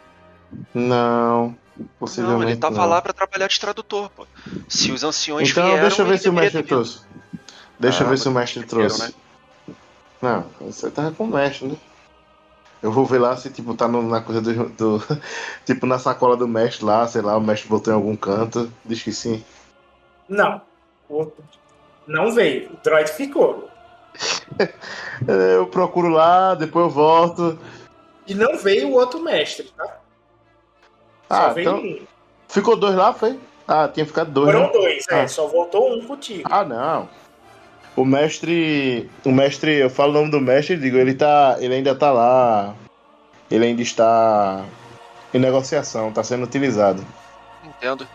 Não. 0.74 1.56
Possivelmente 1.98 2.40
não, 2.40 2.48
ele 2.48 2.52
estava 2.54 2.76
não. 2.76 2.86
lá 2.86 3.02
para 3.02 3.12
trabalhar 3.12 3.48
de 3.48 3.58
tradutor, 3.58 4.10
pô. 4.10 4.26
Se 4.68 4.92
os 4.92 5.02
anciões 5.02 5.50
então, 5.50 5.64
vieram... 5.66 5.82
deixa 5.82 6.02
eu 6.02 6.06
ver 6.06 6.18
se 6.18 6.28
o 6.28 6.32
mestre 6.32 6.62
trouxe. 6.62 7.00
Deixa 7.78 8.02
ah, 8.02 8.06
eu 8.06 8.10
ver 8.10 8.18
se 8.18 8.28
o 8.28 8.32
mestre 8.32 8.64
trouxe. 8.64 9.02
Né? 9.02 9.14
Não, 10.22 10.46
você 10.60 10.90
tava 10.90 11.10
com 11.12 11.24
o 11.24 11.28
mestre, 11.28 11.68
né? 11.68 11.76
Eu 12.82 12.92
vou 12.92 13.04
ver 13.04 13.18
lá 13.18 13.36
se 13.36 13.50
tipo 13.50 13.74
tá 13.74 13.88
no, 13.88 14.02
na 14.02 14.20
coisa 14.20 14.40
do, 14.40 14.68
do, 14.68 15.02
Tipo 15.64 15.86
na 15.86 15.98
sacola 15.98 16.36
do 16.36 16.46
mestre 16.46 16.84
lá, 16.84 17.06
sei 17.08 17.22
lá, 17.22 17.36
o 17.36 17.40
mestre 17.40 17.68
botou 17.68 17.92
em 17.92 17.96
algum 17.96 18.14
canto. 18.14 18.70
Diz 18.84 19.02
que 19.02 19.12
sim. 19.12 19.42
Não. 20.28 20.60
Não 22.06 22.32
veio. 22.32 22.72
O 22.72 22.76
droid 22.82 23.10
ficou. 23.10 23.68
eu 25.26 25.66
procuro 25.66 26.08
lá, 26.08 26.54
depois 26.54 26.86
eu 26.86 26.90
volto. 26.90 27.58
E 28.26 28.34
não 28.34 28.56
veio 28.56 28.88
o 28.88 28.92
outro 28.92 29.20
mestre, 29.20 29.72
tá? 29.76 29.98
Ah, 31.34 31.52
só 31.52 31.60
então... 31.60 31.76
um. 31.78 32.06
Ficou 32.48 32.76
dois 32.76 32.94
lá, 32.94 33.12
foi? 33.12 33.38
Ah, 33.66 33.88
tinha 33.88 34.06
ficado 34.06 34.30
dois. 34.30 34.46
Foram 34.46 34.66
né? 34.66 34.72
dois, 34.72 35.04
é, 35.10 35.22
ah. 35.22 35.28
só 35.28 35.46
voltou 35.46 35.92
um 35.94 36.06
contigo. 36.06 36.48
Ah, 36.50 36.64
não. 36.64 37.08
O 37.96 38.04
mestre. 38.04 39.10
O 39.24 39.30
mestre, 39.30 39.78
eu 39.78 39.90
falo 39.90 40.10
o 40.10 40.14
nome 40.14 40.30
do 40.30 40.40
mestre 40.40 40.74
e 40.74 40.78
digo, 40.78 40.96
ele 40.96 41.14
tá. 41.14 41.56
Ele 41.60 41.74
ainda 41.74 41.94
tá 41.94 42.10
lá. 42.10 42.74
Ele 43.50 43.66
ainda 43.66 43.82
está 43.82 44.64
em 45.32 45.38
negociação, 45.38 46.12
tá 46.12 46.22
sendo 46.22 46.44
utilizado. 46.44 47.04
Entendo. 47.64 48.06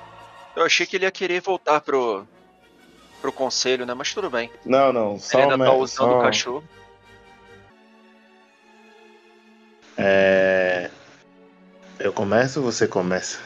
Eu 0.55 0.63
achei 0.63 0.85
que 0.85 0.97
ele 0.97 1.05
ia 1.05 1.11
querer 1.11 1.41
voltar 1.41 1.81
pro. 1.81 2.25
pro 3.21 3.31
conselho, 3.31 3.85
né? 3.85 3.93
Mas 3.93 4.13
tudo 4.13 4.29
bem. 4.29 4.51
Não, 4.65 4.91
não. 4.91 5.19
Só 5.19 5.39
ele 5.39 5.51
ainda 5.53 5.65
tá 5.65 5.73
usando 5.73 6.11
só... 6.11 6.19
o 6.19 6.21
cachorro. 6.21 6.63
É. 9.97 10.89
Eu 11.99 12.13
começo 12.13 12.61
ou 12.61 12.71
você 12.71 12.87
começa? 12.87 13.39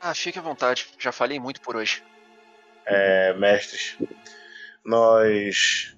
Ah, 0.00 0.14
fique 0.14 0.38
à 0.38 0.42
vontade. 0.42 0.86
Já 0.98 1.12
falei 1.12 1.38
muito 1.38 1.60
por 1.60 1.76
hoje. 1.76 2.02
É, 2.86 3.34
mestres, 3.34 3.98
nós 4.82 5.94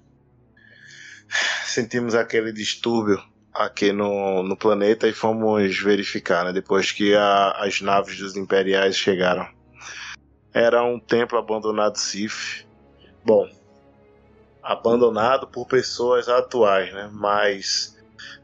sentimos 1.63 2.13
aquele 2.13 2.51
distúrbio 2.51 3.23
aqui 3.53 3.93
no, 3.93 4.43
no 4.43 4.57
planeta 4.57 5.07
e 5.07 5.13
fomos 5.13 5.79
verificar, 5.79 6.43
né, 6.43 6.51
depois 6.51 6.91
que 6.91 7.15
a, 7.15 7.51
as 7.51 7.79
naves 7.79 8.19
dos 8.19 8.35
imperiais 8.35 8.97
chegaram. 8.97 9.47
Era 10.53 10.83
um 10.83 10.99
templo 10.99 11.39
abandonado 11.39 11.97
Sif. 11.97 12.65
Bom, 13.23 13.49
abandonado 14.61 15.47
por 15.47 15.67
pessoas 15.67 16.27
atuais, 16.27 16.93
né? 16.93 17.09
Mas 17.13 17.97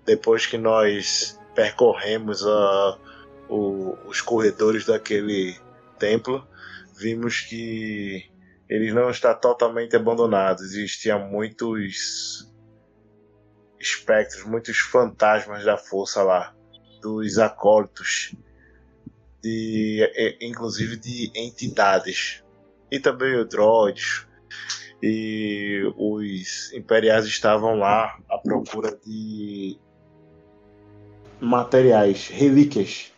depois 0.06 0.46
que 0.46 0.58
nós 0.58 1.40
percorremos 1.54 2.46
a, 2.46 2.98
o, 3.50 3.98
os 4.08 4.22
corredores 4.22 4.86
daquele 4.86 5.56
templo, 6.00 6.48
vimos 6.98 7.42
que 7.42 8.32
ele 8.70 8.94
não 8.94 9.10
está 9.10 9.34
totalmente 9.34 9.96
abandonado. 9.96 10.62
Existiam 10.62 11.20
muitos 11.28 12.50
espectros, 13.80 14.46
muitos 14.46 14.80
fantasmas 14.80 15.66
da 15.66 15.78
força 15.78 16.24
lá, 16.24 16.56
dos 17.02 17.38
acólitos, 17.38 18.34
de, 19.42 20.38
inclusive 20.40 20.96
de 20.96 21.32
entidades. 21.36 22.44
E 22.90 23.00
também 23.00 23.36
o 23.36 23.46
droids. 23.46 24.28
E 25.04 25.82
os 25.98 26.72
imperiais 26.74 27.26
estavam 27.26 27.76
lá 27.76 28.20
à 28.30 28.38
procura 28.38 28.96
de 29.04 29.80
materiais, 31.42 32.28
relíquias, 32.28 33.12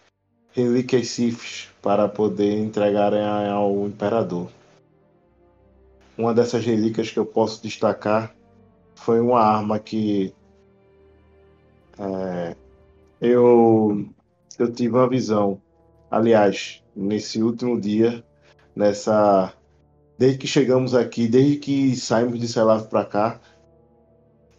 relíquias 0.53 1.10
Siths 1.10 1.70
para 1.82 2.08
poder 2.08 2.58
entregarem 2.58 3.24
ao 3.24 3.86
imperador. 3.86 4.50
Uma 6.18 6.34
dessas 6.34 6.63
relíquias 6.63 7.12
que 7.12 7.20
eu 7.20 7.25
posso 7.25 7.62
destacar 7.62 8.34
foi 8.96 9.20
uma 9.20 9.42
arma 9.42 9.77
que 9.77 10.34
é, 12.00 12.56
eu, 13.20 14.06
eu 14.58 14.72
tive 14.72 14.96
uma 14.96 15.10
visão. 15.10 15.62
Aliás, 16.10 16.82
nesse 16.96 17.44
último 17.44 17.80
dia, 17.80 18.24
nessa 18.75 19.53
desde 20.18 20.38
que 20.38 20.48
chegamos 20.48 20.96
aqui, 20.96 21.27
desde 21.27 21.58
que 21.58 21.96
saímos 21.96 22.39
de 22.39 22.48
Selaf 22.48 22.88
para 22.88 23.03
cá, 23.03 23.42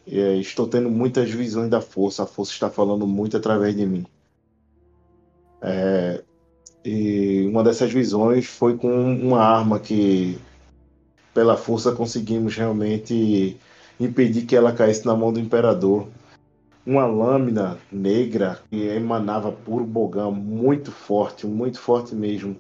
é, 0.07 0.37
estou 0.37 0.67
tendo 0.67 0.91
muitas 0.91 1.31
visões 1.31 1.71
da 1.71 1.81
força. 1.81 2.23
A 2.23 2.27
força 2.27 2.53
está 2.53 2.71
falando 2.71 3.07
muito 3.07 3.37
através 3.37 3.77
de 3.77 3.87
mim. 3.87 4.07
É, 5.63 6.23
e 6.85 7.47
uma 7.49 7.65
dessas 7.65 7.91
visões 7.93 8.47
foi 8.47 8.77
com 8.77 8.91
uma 9.15 9.41
arma 9.43 9.81
que 9.81 10.39
pela 11.33 11.57
força 11.57 11.93
conseguimos 11.93 12.55
realmente 12.57 13.59
impedir 13.99 14.45
que 14.47 14.55
ela 14.55 14.73
caísse 14.73 15.07
na 15.07 15.17
mão 15.17 15.33
do 15.33 15.41
imperador. 15.41 16.07
uma 16.87 17.07
lâmina 17.07 17.79
negra 17.91 18.61
que 18.71 18.77
emanava 18.89 19.51
puro 19.51 19.85
bogão, 19.85 20.31
muito 20.31 20.93
forte, 20.93 21.47
muito 21.47 21.81
forte 21.81 22.15
mesmo. 22.15 22.57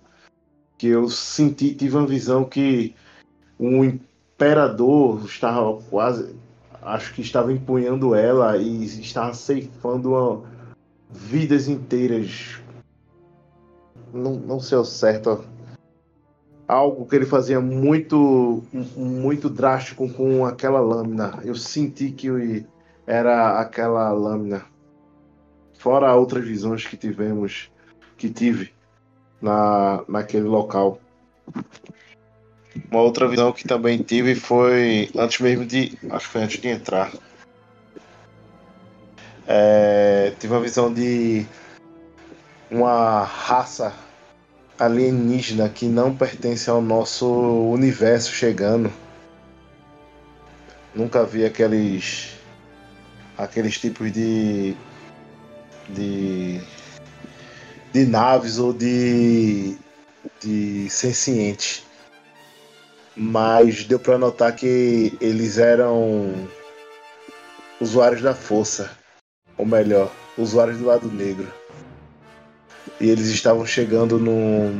Que 0.78 0.88
eu 0.88 1.08
senti, 1.10 1.74
tive 1.74 1.96
uma 1.96 2.06
visão 2.06 2.44
que 2.44 2.94
um 3.60 3.84
imperador 3.84 5.24
estava 5.26 5.80
quase, 5.90 6.34
acho 6.84 7.14
que 7.14 7.22
estava 7.22 7.52
empunhando 7.52 8.14
ela 8.14 8.56
e 8.58 8.84
estava 8.84 9.32
ceifando 9.32 10.10
uma, 10.12 10.42
vidas 11.10 11.66
inteiras. 11.66 12.60
Não, 14.12 14.34
não 14.34 14.60
sei 14.60 14.78
ao 14.78 14.84
certo. 14.84 15.44
Algo 16.68 17.06
que 17.06 17.16
ele 17.16 17.26
fazia 17.26 17.60
muito, 17.60 18.62
muito 18.96 19.50
drástico 19.50 20.08
com 20.08 20.44
aquela 20.44 20.80
lâmina. 20.80 21.40
Eu 21.44 21.54
senti 21.54 22.10
que 22.10 22.64
era 23.06 23.60
aquela 23.60 24.10
lâmina. 24.12 24.64
Fora 25.78 26.14
outras 26.14 26.44
visões 26.44 26.86
que 26.86 26.96
tivemos, 26.96 27.70
que 28.16 28.30
tive 28.30 28.72
na, 29.42 30.02
naquele 30.08 30.46
local. 30.46 30.98
Uma 32.90 33.00
outra 33.00 33.28
visão 33.28 33.52
que 33.52 33.66
também 33.66 33.98
tive 33.98 34.34
foi 34.34 35.10
antes 35.16 35.40
mesmo 35.40 35.64
de. 35.64 35.96
Acho 36.10 36.26
que 36.26 36.32
foi 36.32 36.42
antes 36.42 36.60
de 36.60 36.68
entrar. 36.68 37.12
É, 39.46 40.32
tive 40.38 40.52
uma 40.52 40.60
visão 40.60 40.92
de 40.92 41.46
uma 42.70 43.22
raça 43.22 43.94
alienígena 44.78 45.68
que 45.68 45.86
não 45.86 46.14
pertence 46.14 46.68
ao 46.68 46.80
nosso 46.80 47.26
universo 47.70 48.32
chegando. 48.32 48.92
Nunca 50.94 51.24
vi 51.24 51.44
aqueles 51.44 52.34
aqueles 53.36 53.78
tipos 53.78 54.12
de 54.12 54.74
de 55.88 56.60
de 57.92 58.06
naves 58.06 58.58
ou 58.58 58.72
de 58.72 59.76
de 60.40 60.88
sencientes. 60.90 61.84
Mas 63.16 63.84
deu 63.84 63.98
para 63.98 64.18
notar 64.18 64.54
que 64.54 65.16
eles 65.20 65.58
eram 65.58 66.48
usuários 67.80 68.22
da 68.22 68.34
força, 68.34 68.90
ou 69.56 69.64
melhor, 69.64 70.10
usuários 70.36 70.78
do 70.78 70.86
lado 70.86 71.08
negro. 71.10 71.52
E 73.00 73.08
eles 73.08 73.26
estavam 73.26 73.64
chegando 73.66 74.18
no, 74.18 74.70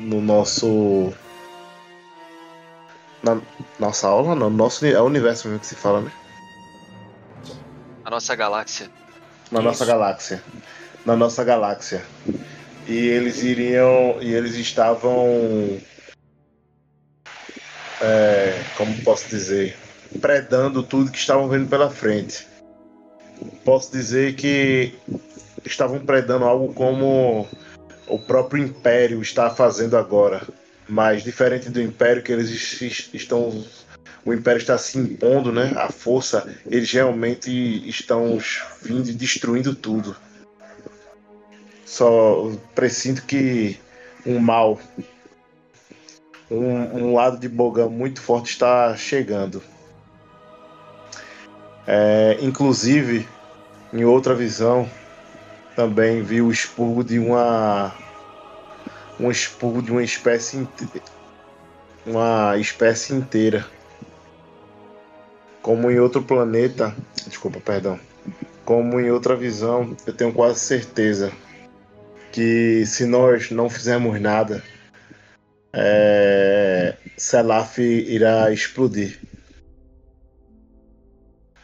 no 0.00 0.20
nosso 0.20 1.12
na 3.22 3.40
nossa 3.78 4.08
aula, 4.08 4.34
não, 4.34 4.48
nosso 4.48 4.86
é 4.86 5.00
o 5.00 5.04
universo 5.04 5.48
mesmo 5.48 5.60
que 5.60 5.66
se 5.66 5.74
fala, 5.74 6.00
né? 6.02 6.12
A 8.04 8.10
nossa 8.10 8.34
galáxia. 8.34 8.88
Na 9.50 9.58
Isso. 9.58 9.68
nossa 9.68 9.84
galáxia. 9.84 10.42
Na 11.04 11.16
nossa 11.16 11.44
galáxia. 11.44 12.02
E 12.86 12.96
eles 12.96 13.42
iriam. 13.42 14.16
E 14.20 14.32
eles 14.32 14.54
estavam. 14.54 15.78
É, 18.00 18.62
como 18.76 18.94
posso 19.02 19.28
dizer? 19.28 19.76
Predando 20.20 20.82
tudo 20.82 21.10
que 21.10 21.18
estavam 21.18 21.48
vendo 21.48 21.68
pela 21.68 21.90
frente. 21.90 22.46
Posso 23.64 23.92
dizer 23.92 24.34
que 24.34 24.94
estavam 25.64 26.00
predando 26.00 26.44
algo 26.44 26.72
como 26.72 27.48
o 28.06 28.18
próprio 28.18 28.62
Império 28.62 29.20
está 29.20 29.50
fazendo 29.50 29.96
agora. 29.96 30.42
Mas 30.88 31.22
diferente 31.22 31.68
do 31.68 31.82
Império 31.82 32.22
que 32.22 32.32
eles 32.32 32.80
estão 33.12 33.64
o 34.24 34.32
Império 34.32 34.58
está 34.58 34.76
se 34.76 34.98
impondo, 34.98 35.52
né? 35.52 35.72
A 35.76 35.90
força, 35.90 36.54
eles 36.66 36.90
realmente 36.92 37.50
estão 37.88 38.38
vindo 38.82 39.08
e 39.08 39.14
destruindo 39.14 39.74
tudo. 39.74 40.14
Só 41.84 42.52
presinto 42.74 43.22
que 43.22 43.78
um 44.26 44.38
mal, 44.38 44.78
um, 46.50 47.04
um 47.04 47.14
lado 47.14 47.38
de 47.38 47.48
Bogan 47.48 47.88
muito 47.88 48.20
forte 48.20 48.50
está 48.50 48.96
chegando. 48.96 49.62
É, 51.86 52.38
inclusive, 52.40 53.26
em 53.92 54.04
outra 54.04 54.34
visão, 54.34 54.88
também 55.74 56.22
vi 56.22 56.42
o 56.42 56.50
expurgo 56.50 57.02
de 57.02 57.18
uma 57.18 57.94
um 59.18 59.30
expurgo 59.30 59.82
de 59.82 59.90
uma 59.90 60.02
espécie 60.02 60.68
uma 62.06 62.56
espécie 62.56 63.14
inteira 63.14 63.66
como 65.68 65.90
em 65.90 65.98
outro 65.98 66.22
planeta, 66.22 66.96
desculpa, 67.26 67.60
perdão, 67.60 68.00
como 68.64 68.98
em 68.98 69.10
outra 69.10 69.36
visão, 69.36 69.94
eu 70.06 70.14
tenho 70.14 70.32
quase 70.32 70.60
certeza 70.60 71.30
que 72.32 72.86
se 72.86 73.04
nós 73.04 73.50
não 73.50 73.68
fizermos 73.68 74.18
nada, 74.18 74.62
é, 75.72 76.96
Selaf 77.16 77.78
irá 77.78 78.52
explodir. 78.52 79.20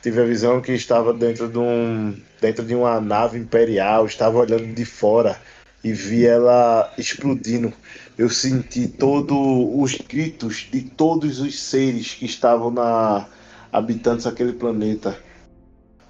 Tive 0.03 0.21
a 0.21 0.25
visão 0.25 0.61
que 0.61 0.73
estava 0.73 1.14
dentro 1.14 1.49
de, 1.49 1.59
um, 1.59 2.14
dentro 2.40 2.64
de 2.64 2.75
uma 2.75 3.01
nave 3.01 3.38
imperial, 3.38 4.05
estava 4.05 4.38
olhando 4.38 4.75
de 4.75 4.85
fora 4.85 5.40
e 5.83 5.93
vi 5.93 6.27
ela 6.27 6.93
explodindo. 6.99 7.73
Eu 8.17 8.29
senti 8.29 8.87
todos 8.87 9.37
os 9.37 9.95
gritos 9.97 10.69
de 10.71 10.83
todos 10.83 11.40
os 11.40 11.59
seres 11.59 12.14
que 12.14 12.27
estavam 12.27 12.71
na, 12.71 13.27
habitantes 13.75 14.25
daquele 14.25 14.53
planeta. 14.53 15.19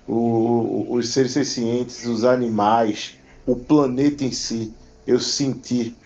O, 0.07 0.87
os 0.91 1.09
seres 1.09 1.33
sencientes, 1.33 2.05
os 2.05 2.25
animais, 2.25 3.17
o 3.47 3.57
planeta 3.57 4.23
em 4.23 4.33
si, 4.33 4.75
eu 5.07 5.19
senti 5.19 5.97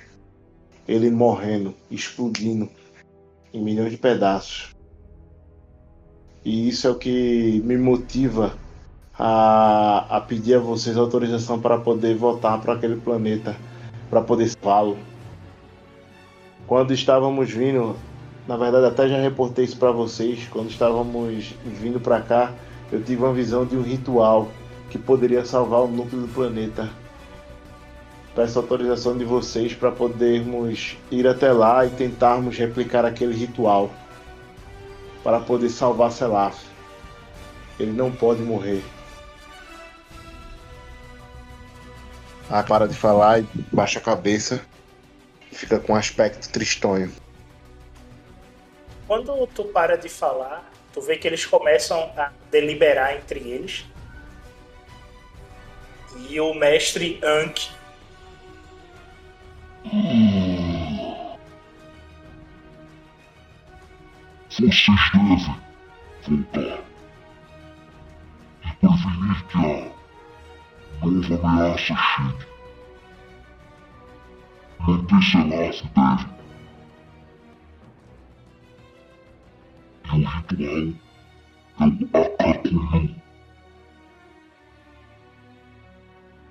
ele 0.88 1.10
morrendo, 1.10 1.74
explodindo 1.90 2.68
em 3.52 3.62
milhões 3.62 3.90
de 3.90 3.98
pedaços. 3.98 4.74
E 6.42 6.68
isso 6.68 6.86
é 6.86 6.90
o 6.90 6.94
que 6.94 7.60
me 7.64 7.76
motiva 7.76 8.56
a, 9.18 10.16
a 10.16 10.20
pedir 10.20 10.54
a 10.54 10.60
vocês 10.60 10.96
autorização 10.96 11.60
para 11.60 11.76
poder 11.78 12.16
voltar 12.16 12.58
para 12.60 12.72
aquele 12.72 12.96
planeta, 12.96 13.54
para 14.08 14.22
poder 14.22 14.48
salvá-lo. 14.48 14.96
Quando 16.66 16.94
estávamos 16.94 17.50
vindo, 17.50 17.94
na 18.46 18.56
verdade, 18.56 18.86
até 18.86 19.08
já 19.08 19.20
reportei 19.20 19.64
isso 19.64 19.76
para 19.76 19.92
vocês. 19.92 20.48
Quando 20.50 20.70
estávamos 20.70 21.54
vindo 21.64 22.00
para 22.00 22.20
cá, 22.20 22.54
eu 22.90 23.02
tive 23.02 23.22
uma 23.22 23.32
visão 23.32 23.66
de 23.66 23.76
um 23.76 23.82
ritual 23.82 24.48
que 24.88 24.98
poderia 24.98 25.44
salvar 25.44 25.80
o 25.80 25.88
núcleo 25.88 26.22
do 26.22 26.28
planeta. 26.28 26.88
Peço 28.38 28.56
autorização 28.60 29.18
de 29.18 29.24
vocês 29.24 29.74
para 29.74 29.90
podermos 29.90 30.96
ir 31.10 31.26
até 31.26 31.50
lá 31.50 31.84
e 31.84 31.90
tentarmos 31.90 32.56
replicar 32.56 33.04
aquele 33.04 33.34
ritual 33.34 33.90
para 35.24 35.40
poder 35.40 35.68
salvar 35.68 36.12
Selaf. 36.12 36.56
Ele 37.80 37.90
não 37.90 38.12
pode 38.12 38.40
morrer. 38.40 38.84
Ah, 42.48 42.62
para 42.62 42.86
de 42.86 42.94
falar 42.94 43.40
e 43.40 43.46
baixa 43.72 43.98
a 43.98 44.02
cabeça. 44.02 44.64
Fica 45.50 45.80
com 45.80 45.94
um 45.94 45.96
aspecto 45.96 46.48
tristonho. 46.48 47.12
Quando 49.08 49.48
tu 49.48 49.64
para 49.64 49.96
de 49.96 50.08
falar, 50.08 50.70
tu 50.92 51.00
vê 51.00 51.16
que 51.16 51.26
eles 51.26 51.44
começam 51.44 51.98
a 52.16 52.30
deliberar 52.52 53.16
entre 53.16 53.40
eles. 53.40 53.84
E 56.30 56.40
o 56.40 56.54
mestre 56.54 57.18
Anki. 57.20 57.77
Vocês 64.50 64.86
devem 65.14 65.38
voltar 65.38 65.62
e 66.28 66.36
prevenir 68.80 69.46
que 69.46 69.58
a 69.58 71.06
nova 71.06 71.48
ameaça 71.48 71.96
chegue. 71.96 72.46
Manter-se 74.80 75.36
lá 75.38 75.44
deve 75.44 75.72
e 80.04 80.10
o 80.10 80.24
ritual 80.24 80.98
é 81.80 81.84
o 81.84 82.18
Akakumu. 82.18 83.14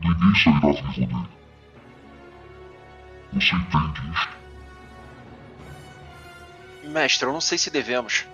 Ninguém 0.01 0.35
sairá 0.35 0.71
vivo 0.71 0.93
dele. 0.93 1.36
Você 3.33 3.55
entende 3.55 4.11
isto? 4.11 4.37
Mestre, 6.83 7.27
eu 7.27 7.33
não 7.33 7.41
sei 7.41 7.57
se 7.57 7.69
devemos. 7.69 8.25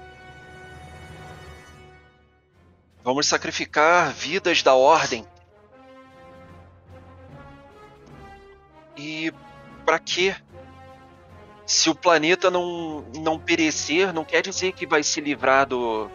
Vamos 3.04 3.28
sacrificar 3.28 4.12
vidas 4.14 4.62
da 4.62 4.76
ordem. 4.76 5.28
E 8.96 9.34
para 9.86 10.00
quê? 10.00 10.36
se 11.66 11.90
o 11.90 11.96
planeta 11.96 12.52
não, 12.52 13.02
não 13.16 13.40
perecer, 13.40 14.14
não 14.14 14.26
quer 14.26 14.42
dizer 14.42 14.74
que 14.74 14.86
vai 14.86 15.04
se 15.04 15.22
livrar 15.22 15.66
do, 15.66 16.10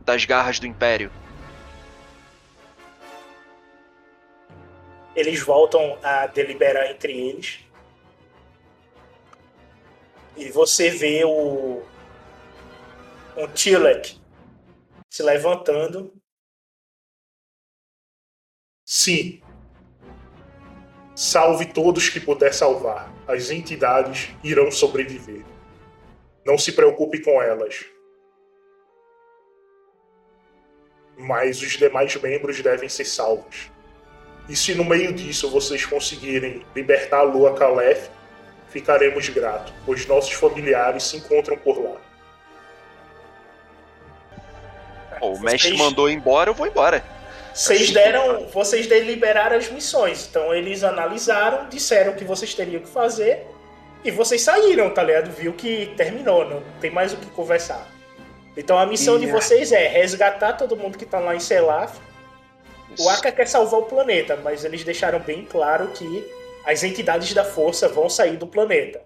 das 0.00 0.24
garras 0.24 0.58
do 0.58 0.66
Império. 0.66 1.10
Eles 5.14 5.40
voltam 5.40 5.98
a 6.02 6.26
deliberar 6.26 6.90
entre 6.90 7.12
eles. 7.12 7.60
E 10.36 10.50
você 10.50 10.90
vê 10.90 11.24
o 11.24 11.82
um 13.36 13.48
Tilek 13.48 14.20
se 15.10 15.22
levantando. 15.22 16.12
Sim. 18.84 19.42
Salve 21.14 21.72
todos 21.72 22.10
que 22.10 22.20
puder 22.20 22.52
salvar. 22.52 23.10
As 23.26 23.50
entidades 23.50 24.28
irão 24.44 24.70
sobreviver. 24.70 25.44
Não 26.44 26.58
se 26.58 26.72
preocupe 26.72 27.22
com 27.22 27.42
elas. 27.42 27.86
Mas 31.16 31.62
os 31.62 31.72
demais 31.78 32.14
membros 32.16 32.60
devem 32.62 32.88
ser 32.88 33.06
salvos. 33.06 33.70
E 34.48 34.54
se 34.54 34.74
no 34.74 34.84
meio 34.84 35.12
disso 35.12 35.50
vocês 35.50 35.84
conseguirem 35.86 36.64
libertar 36.74 37.20
a 37.20 37.22
Lua 37.22 37.54
Calef, 37.54 38.10
ficaremos 38.68 39.28
gratos, 39.28 39.72
pois 39.84 40.06
nossos 40.06 40.32
familiares 40.32 41.04
se 41.04 41.16
encontram 41.16 41.56
por 41.56 41.82
lá. 41.82 41.96
Pô, 45.18 45.32
o 45.32 45.40
mestre 45.40 45.76
mandou 45.76 46.10
embora, 46.10 46.50
eu 46.50 46.54
vou 46.54 46.66
embora. 46.66 47.02
Vocês 47.54 47.90
deram. 47.90 48.46
Vocês 48.48 48.86
deliberaram 48.86 49.56
as 49.56 49.70
missões. 49.70 50.26
Então 50.28 50.54
eles 50.54 50.84
analisaram, 50.84 51.68
disseram 51.68 52.12
o 52.12 52.14
que 52.14 52.24
vocês 52.24 52.54
teriam 52.54 52.82
que 52.82 52.88
fazer. 52.88 53.46
E 54.04 54.10
vocês 54.10 54.42
saíram, 54.42 54.90
tá 54.90 55.02
ligado? 55.02 55.30
Viu 55.30 55.54
que 55.54 55.92
terminou, 55.96 56.44
não 56.44 56.62
tem 56.80 56.90
mais 56.90 57.14
o 57.14 57.16
que 57.16 57.26
conversar. 57.30 57.88
Então 58.56 58.78
a 58.78 58.86
missão 58.86 59.18
de 59.18 59.26
vocês 59.26 59.72
é 59.72 59.88
resgatar 59.88 60.52
todo 60.52 60.76
mundo 60.76 60.98
que 60.98 61.06
tá 61.06 61.18
lá 61.18 61.34
em 61.34 61.40
Selaf. 61.40 61.98
O 62.98 63.08
Aka 63.08 63.32
quer 63.32 63.46
salvar 63.46 63.80
o 63.80 63.84
planeta, 63.84 64.38
mas 64.42 64.64
eles 64.64 64.84
deixaram 64.84 65.18
bem 65.18 65.44
claro 65.44 65.88
que 65.88 66.30
as 66.66 66.82
entidades 66.82 67.32
da 67.32 67.44
força 67.44 67.88
vão 67.88 68.10
sair 68.10 68.36
do 68.36 68.46
planeta. 68.46 69.02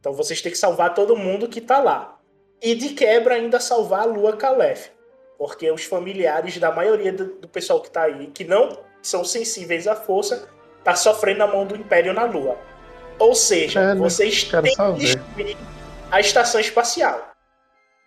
Então 0.00 0.12
vocês 0.12 0.42
têm 0.42 0.50
que 0.50 0.58
salvar 0.58 0.92
todo 0.92 1.16
mundo 1.16 1.48
que 1.48 1.60
tá 1.60 1.78
lá. 1.78 2.18
E 2.60 2.74
de 2.74 2.90
quebra 2.90 3.36
ainda 3.36 3.60
salvar 3.60 4.00
a 4.00 4.04
Lua 4.04 4.36
Calef. 4.36 4.90
Porque 5.38 5.70
os 5.70 5.84
familiares 5.84 6.58
da 6.58 6.72
maioria 6.72 7.12
do, 7.12 7.26
do 7.36 7.48
pessoal 7.48 7.80
que 7.80 7.90
tá 7.90 8.02
aí, 8.02 8.26
que 8.26 8.44
não 8.44 8.76
são 9.00 9.24
sensíveis 9.24 9.86
à 9.86 9.94
força, 9.94 10.48
tá 10.82 10.96
sofrendo 10.96 11.38
na 11.38 11.46
mão 11.46 11.64
do 11.64 11.76
Império 11.76 12.12
na 12.12 12.24
Lua. 12.24 12.58
Ou 13.18 13.34
seja, 13.34 13.80
É, 13.80 13.94
vocês 13.94 14.44
têm 14.44 14.62
que 14.62 14.92
destruir 14.98 15.56
a 16.10 16.20
estação 16.20 16.60
espacial. 16.60 17.30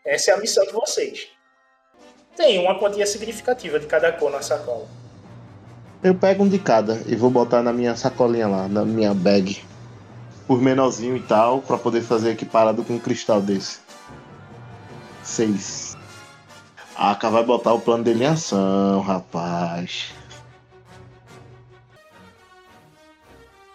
Essa 0.06 0.32
é 0.32 0.34
a 0.34 0.38
missão 0.38 0.66
de 0.66 0.74
vocês. 0.74 1.30
Tem 2.36 2.60
uma 2.60 2.78
quantia 2.78 3.06
significativa 3.06 3.80
de 3.80 3.88
cada 3.88 4.12
cor 4.12 4.30
na 4.30 4.42
sacola. 4.42 4.88
Eu 6.04 6.14
pego 6.14 6.44
um 6.44 6.50
de 6.50 6.60
cada 6.60 7.02
e 7.06 7.16
vou 7.16 7.30
botar 7.30 7.64
na 7.64 7.72
minha 7.72 7.96
sacolinha 7.96 8.46
lá, 8.46 8.68
na 8.68 8.84
minha 8.84 9.14
bag. 9.14 9.64
Por 10.46 10.62
menorzinho 10.62 11.16
e 11.16 11.22
tal, 11.22 11.62
pra 11.62 11.78
poder 11.78 12.02
fazer 12.02 12.32
equiparado 12.32 12.84
com 12.84 12.96
um 12.96 13.00
cristal 13.00 13.42
desse. 13.42 13.80
Seis. 15.24 15.96
A 16.94 17.12
Aka 17.12 17.30
vai 17.30 17.44
botar 17.46 17.74
o 17.74 17.80
plano 17.80 18.04
dele 18.04 18.26
em 18.26 18.28
ação, 18.28 19.00
rapaz. 19.00 20.12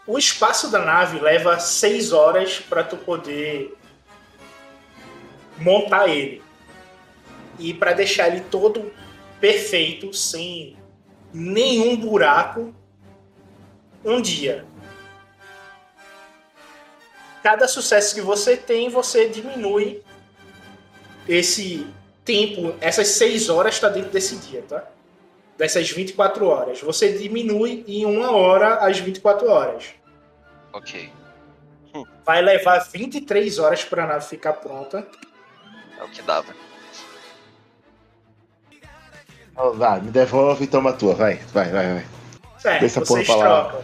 O 0.07 0.19
espaço 0.19 0.71
da 0.71 0.85
nave 0.85 1.19
leva 1.19 1.59
seis 1.59 2.13
horas 2.13 2.61
para 2.61 2.85
tu 2.85 2.99
poder 2.99 3.75
montar 5.57 6.09
ele. 6.09 6.43
E 7.59 7.73
para 7.73 7.95
deixar 7.95 8.29
ele 8.29 8.43
todo 8.43 8.93
perfeito, 9.41 10.13
sem 10.13 10.78
nenhum 11.33 11.97
buraco, 11.97 12.75
um 14.05 14.21
dia. 14.21 14.65
Cada 17.43 17.69
sucesso 17.69 18.15
que 18.15 18.21
você 18.21 18.57
tem, 18.57 18.89
você 18.89 19.29
diminui 19.29 20.03
esse 21.29 21.87
tempo, 22.25 22.75
essas 22.81 23.09
seis 23.09 23.49
horas 23.49 23.75
está 23.75 23.89
dentro 23.89 24.11
desse 24.11 24.37
dia, 24.37 24.63
tá? 24.69 24.85
Dessas 25.57 25.91
24 25.91 26.47
horas. 26.47 26.81
Você 26.81 27.13
diminui 27.13 27.85
em 27.87 28.05
uma 28.05 28.31
hora 28.33 28.77
as 28.77 28.99
24 28.99 29.49
horas. 29.49 29.87
Ok. 30.73 31.11
Vai 32.25 32.43
levar 32.43 32.79
23 32.81 33.59
horas 33.59 33.85
para 33.85 34.05
a 34.05 34.07
nave 34.07 34.27
ficar 34.27 34.55
pronta. 34.55 35.07
É 35.99 36.05
o 36.05 36.09
que 36.11 36.23
dava. 36.23 36.55
Vai, 39.75 40.01
me 40.01 40.11
devolve 40.11 40.65
e 40.65 40.69
toma 40.69 40.91
a 40.91 40.93
tua, 40.93 41.15
vai, 41.15 41.41
vai, 41.53 41.71
vai, 41.71 41.95
vai. 41.95 42.07
Certo, 42.59 42.81
Deixa 42.81 43.01
a 43.01 43.05
porra 43.05 43.25
pra 43.25 43.37
lá. 43.37 43.81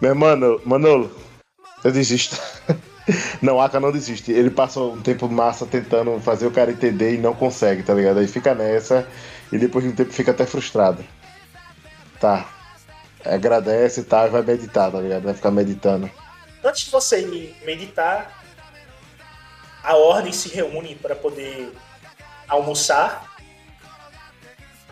Meu 0.00 0.14
mano, 0.14 0.60
Manolo, 0.64 1.10
eu 1.84 1.92
desisto. 1.92 2.40
Não, 3.40 3.58
Aka 3.60 3.80
não 3.80 3.90
desiste. 3.90 4.32
Ele 4.32 4.50
passa 4.50 4.80
um 4.80 5.00
tempo 5.00 5.28
massa 5.30 5.64
tentando 5.64 6.20
fazer 6.20 6.46
o 6.46 6.50
cara 6.50 6.70
entender 6.70 7.14
e 7.14 7.18
não 7.18 7.34
consegue, 7.34 7.82
tá 7.82 7.94
ligado? 7.94 8.18
Aí 8.18 8.28
fica 8.28 8.54
nessa 8.54 9.08
e 9.50 9.56
depois 9.56 9.82
de 9.82 9.90
um 9.90 9.94
tempo 9.94 10.12
fica 10.12 10.30
até 10.30 10.44
frustrado. 10.44 11.02
Tá. 12.20 12.46
Agradece 13.24 14.00
e 14.00 14.04
tá, 14.04 14.26
e 14.26 14.30
vai 14.30 14.42
meditar, 14.42 14.92
tá 14.92 15.00
ligado? 15.00 15.22
Vai 15.22 15.32
ficar 15.32 15.50
meditando. 15.50 16.10
Antes 16.62 16.84
de 16.84 16.90
você 16.90 17.20
ir 17.20 17.56
meditar, 17.64 18.42
a 19.82 19.96
ordem 19.96 20.32
se 20.32 20.48
reúne 20.50 20.94
para 20.94 21.14
poder 21.14 21.72
almoçar. 22.46 23.37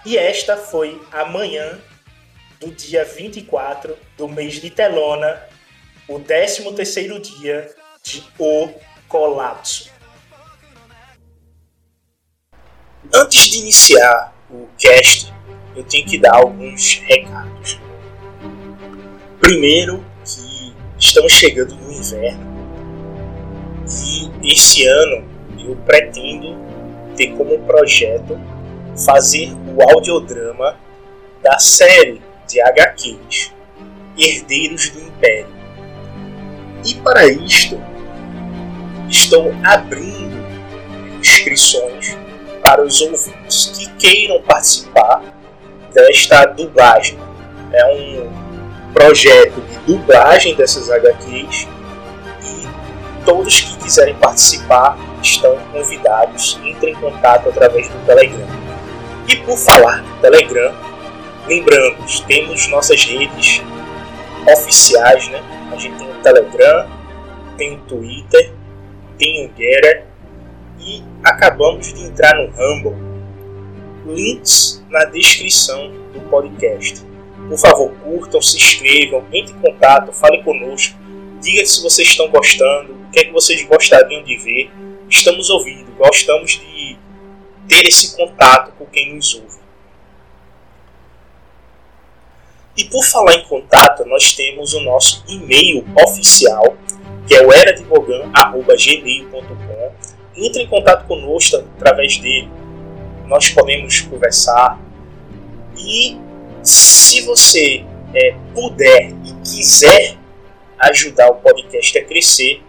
E 0.06 0.16
esta 0.16 0.56
foi 0.56 1.02
a 1.10 1.24
manhã 1.24 1.80
do 2.60 2.70
dia 2.70 3.04
24 3.04 3.98
do 4.16 4.28
mês 4.28 4.60
de 4.60 4.70
Telona, 4.70 5.42
o 6.08 6.20
13 6.20 6.72
terceiro 6.76 7.18
dia 7.18 7.68
de 8.04 8.22
O 8.38 8.68
Colapso. 9.08 9.90
Antes 13.12 13.48
de 13.48 13.58
iniciar 13.58 14.32
o 14.48 14.68
cast, 14.78 15.34
eu 15.74 15.82
tenho 15.82 16.06
que 16.06 16.18
dar 16.18 16.36
alguns 16.36 16.98
recados. 16.98 17.76
Primeiro, 19.40 20.04
que 20.24 20.72
estamos 21.00 21.32
chegando 21.32 21.74
no 21.74 21.92
inverno 21.92 22.46
e 23.88 24.52
esse 24.52 24.86
ano 24.86 25.28
eu 25.58 25.74
pretendo 25.84 26.56
ter 27.16 27.36
como 27.36 27.58
projeto 27.66 28.38
fazer 29.04 29.52
o 29.66 29.82
audiodrama 29.82 30.76
da 31.42 31.58
série 31.58 32.22
de 32.48 32.60
HQs 32.60 33.52
Herdeiros 34.16 34.90
do 34.90 35.00
Império. 35.00 35.54
E 36.84 36.94
para 36.94 37.26
isto, 37.26 37.80
estou 39.08 39.54
abrindo 39.64 40.36
inscrições 41.20 42.16
para 42.62 42.82
os 42.82 43.00
ouvintes 43.00 43.66
que 43.76 43.88
queiram 43.96 44.40
participar 44.42 45.22
desta 45.92 46.46
dublagem. 46.46 47.18
É 47.72 47.86
um 47.94 48.46
projeto 48.92 49.60
de 49.60 49.78
dublagem 49.92 50.54
dessas 50.54 50.90
HQs 50.90 51.68
e 52.44 53.24
todos 53.24 53.60
que 53.60 53.76
quiserem 53.78 54.14
participar 54.14 54.96
estão 55.22 55.56
convidados. 55.72 56.58
Entrem 56.64 56.94
em 56.94 56.96
contato 56.96 57.48
através 57.48 57.88
do 57.88 58.06
Telegram. 58.06 58.65
E 59.28 59.36
por 59.36 59.56
falar 59.58 60.02
no 60.02 60.20
Telegram, 60.20 60.74
lembrando, 61.48 61.96
temos 62.26 62.68
nossas 62.68 63.04
redes 63.04 63.62
oficiais, 64.46 65.28
né? 65.28 65.42
A 65.72 65.76
gente 65.76 65.96
tem 65.98 66.10
o 66.10 66.22
Telegram, 66.22 66.88
tem 67.56 67.74
o 67.74 67.78
Twitter, 67.80 68.52
tem 69.18 69.46
o 69.46 69.50
Getter 69.56 70.06
e 70.78 71.02
acabamos 71.24 71.92
de 71.92 72.02
entrar 72.04 72.34
no 72.36 72.50
Rumble. 72.50 73.06
Links 74.06 74.84
na 74.88 75.04
descrição 75.06 75.90
do 76.12 76.20
podcast. 76.30 77.04
Por 77.48 77.58
favor, 77.58 77.92
curtam, 78.04 78.40
se 78.40 78.56
inscrevam, 78.56 79.24
entrem 79.32 79.56
em 79.56 79.60
contato, 79.60 80.12
falem 80.12 80.42
conosco, 80.42 80.96
diga 81.40 81.66
se 81.66 81.82
vocês 81.82 82.08
estão 82.08 82.28
gostando, 82.28 82.92
o 82.92 83.10
que 83.10 83.20
é 83.20 83.24
que 83.24 83.32
vocês 83.32 83.64
gostariam 83.64 84.22
de 84.22 84.36
ver. 84.36 84.70
Estamos 85.08 85.50
ouvindo, 85.50 85.92
gostamos 85.96 86.52
de 86.52 86.95
ter 87.68 87.86
esse 87.86 88.16
contato 88.16 88.72
com 88.72 88.86
quem 88.86 89.14
nos 89.14 89.34
ouve. 89.34 89.58
E 92.76 92.84
por 92.84 93.04
falar 93.04 93.34
em 93.34 93.44
contato, 93.44 94.04
nós 94.04 94.34
temos 94.34 94.74
o 94.74 94.80
nosso 94.80 95.22
e-mail 95.26 95.86
oficial, 96.04 96.76
que 97.26 97.34
é 97.34 97.44
o 97.44 97.52
erademogan.gmail.com. 97.52 99.92
Entre 100.36 100.62
em 100.62 100.66
contato 100.66 101.06
conosco 101.06 101.56
através 101.56 102.18
dele. 102.18 102.50
Nós 103.26 103.48
podemos 103.48 104.00
conversar. 104.00 104.78
E 105.76 106.18
se 106.62 107.22
você 107.22 107.84
é, 108.14 108.36
puder 108.54 109.10
e 109.24 109.32
quiser 109.42 110.18
ajudar 110.78 111.30
o 111.30 111.36
podcast 111.36 111.98
a 111.98 112.04
crescer, 112.04 112.62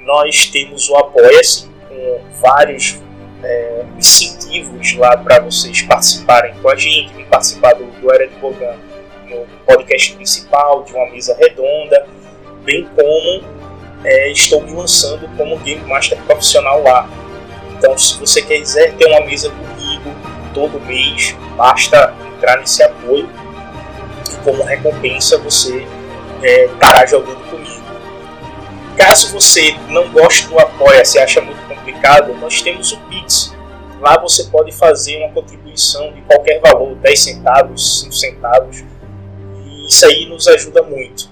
nós 0.00 0.46
temos 0.46 0.88
o 0.88 0.96
Apoia-se 0.96 1.68
com 1.88 2.20
vários 2.40 2.98
é, 3.42 3.84
incentivos 3.96 4.94
lá 4.96 5.16
para 5.16 5.40
vocês 5.40 5.82
participarem 5.82 6.54
com 6.60 6.68
a 6.68 6.76
gente, 6.76 7.12
participar 7.24 7.74
do, 7.74 7.84
do 7.84 8.12
Era 8.12 8.26
de 8.26 8.34
Bogan 8.36 8.76
no 9.28 9.46
podcast 9.66 10.14
principal, 10.14 10.82
de 10.84 10.92
uma 10.94 11.06
mesa 11.10 11.36
redonda, 11.38 12.06
bem 12.64 12.88
como 12.94 13.44
é, 14.04 14.30
estou 14.30 14.62
me 14.62 14.72
lançando 14.72 15.28
como 15.36 15.58
Game 15.58 15.84
Master 15.84 16.18
profissional 16.22 16.82
lá. 16.82 17.08
Então, 17.76 17.96
se 17.96 18.18
você 18.18 18.42
quiser 18.42 18.94
ter 18.94 19.06
uma 19.06 19.20
mesa 19.20 19.50
comigo 19.50 20.14
todo 20.54 20.80
mês, 20.80 21.36
basta 21.56 22.14
entrar 22.36 22.58
nesse 22.58 22.82
apoio 22.82 23.28
e 24.32 24.36
como 24.44 24.64
recompensa 24.64 25.38
você 25.38 25.86
é, 26.42 26.64
estará 26.66 27.06
jogando 27.06 27.40
comigo. 27.50 27.82
Caso 28.96 29.32
você 29.32 29.76
não 29.88 30.08
goste 30.08 30.48
do 30.48 30.58
Apoia, 30.58 31.04
se 31.04 31.18
acha 31.18 31.40
muito 31.40 31.67
complicado, 31.98 32.34
nós 32.34 32.62
temos 32.62 32.92
o 32.92 33.00
Pix. 33.08 33.54
Lá 34.00 34.16
você 34.18 34.44
pode 34.44 34.70
fazer 34.72 35.16
uma 35.16 35.32
contribuição 35.32 36.12
de 36.12 36.22
qualquer 36.22 36.60
valor, 36.60 36.94
10 36.96 37.20
centavos, 37.20 38.00
5 38.00 38.12
centavos, 38.12 38.84
e 39.56 39.86
isso 39.88 40.06
aí 40.06 40.26
nos 40.26 40.46
ajuda 40.46 40.82
muito. 40.82 41.28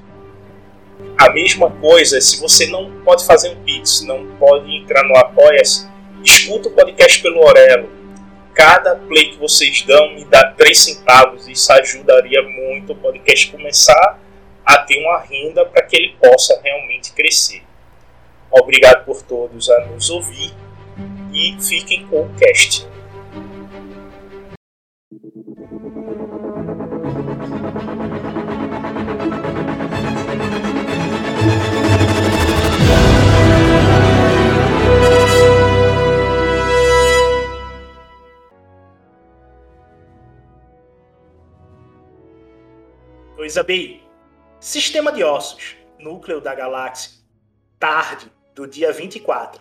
A 1.17 1.31
mesma 1.31 1.71
coisa, 1.71 2.21
se 2.21 2.41
você 2.41 2.67
não 2.67 2.91
pode 3.05 3.25
fazer 3.25 3.51
um 3.51 3.63
Pix, 3.63 4.03
não 4.03 4.27
pode 4.39 4.75
entrar 4.77 5.05
no 5.05 5.17
Apoia-se, 5.17 5.89
escuta 6.25 6.69
o 6.69 6.73
podcast 6.73 7.23
pelo 7.23 7.45
Orelo. 7.45 7.89
Cada 8.53 8.97
play 8.97 9.31
que 9.31 9.39
vocês 9.39 9.83
dão 9.83 10.15
me 10.15 10.25
dá 10.25 10.53
3 10.53 10.79
centavos, 10.79 11.47
isso 11.47 11.73
ajudaria 11.73 12.43
muito 12.43 12.93
o 12.93 12.97
podcast 12.97 13.53
começar 13.53 14.19
a 14.65 14.79
ter 14.79 14.99
uma 15.01 15.21
renda 15.21 15.65
para 15.65 15.83
que 15.83 15.97
ele 15.97 16.17
possa 16.21 16.61
realmente 16.63 17.13
crescer. 17.13 17.63
Obrigado 18.51 19.05
por 19.05 19.23
todos 19.23 19.69
a 19.71 19.87
nos 19.87 20.11
ouvir 20.11 20.53
e 21.33 21.57
fiquem 21.61 22.07
com 22.07 22.23
o 22.23 22.35
cast. 22.35 22.87
Coisa 43.37 43.63
B. 43.63 44.01
Sistema 44.59 45.13
de 45.13 45.23
ossos. 45.23 45.77
Núcleo 45.99 46.41
da 46.41 46.55
galáxia. 46.55 47.13
Tarde 47.79 48.36
do 48.57 48.67
dia 48.67 48.91
24. 48.91 49.61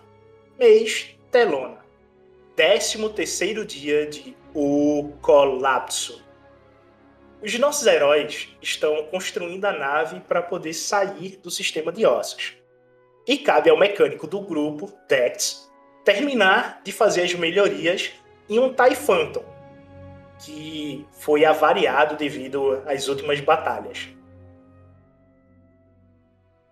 Mês 0.58 1.14
Telona. 1.30 1.84
13 2.56 3.10
terceiro 3.10 3.62
dia 3.66 4.06
de 4.06 4.34
O 4.54 5.12
Colapso. 5.20 6.24
Os 7.42 7.58
nossos 7.58 7.86
heróis 7.86 8.48
estão 8.62 9.04
construindo 9.08 9.66
a 9.66 9.72
nave 9.72 10.20
para 10.20 10.40
poder 10.40 10.72
sair 10.72 11.36
do 11.36 11.50
sistema 11.50 11.92
de 11.92 12.06
ossos. 12.06 12.56
E 13.26 13.36
cabe 13.36 13.68
ao 13.68 13.78
mecânico 13.78 14.26
do 14.26 14.40
grupo, 14.40 14.90
Dex, 15.06 15.70
terminar 16.02 16.80
de 16.82 16.90
fazer 16.90 17.24
as 17.24 17.34
melhorias 17.34 18.12
em 18.48 18.58
um 18.58 18.72
TIE 18.72 18.96
Phantom, 18.96 19.44
que 20.42 21.06
foi 21.12 21.44
avariado 21.44 22.16
devido 22.16 22.82
às 22.86 23.08
últimas 23.08 23.40
batalhas. 23.40 24.08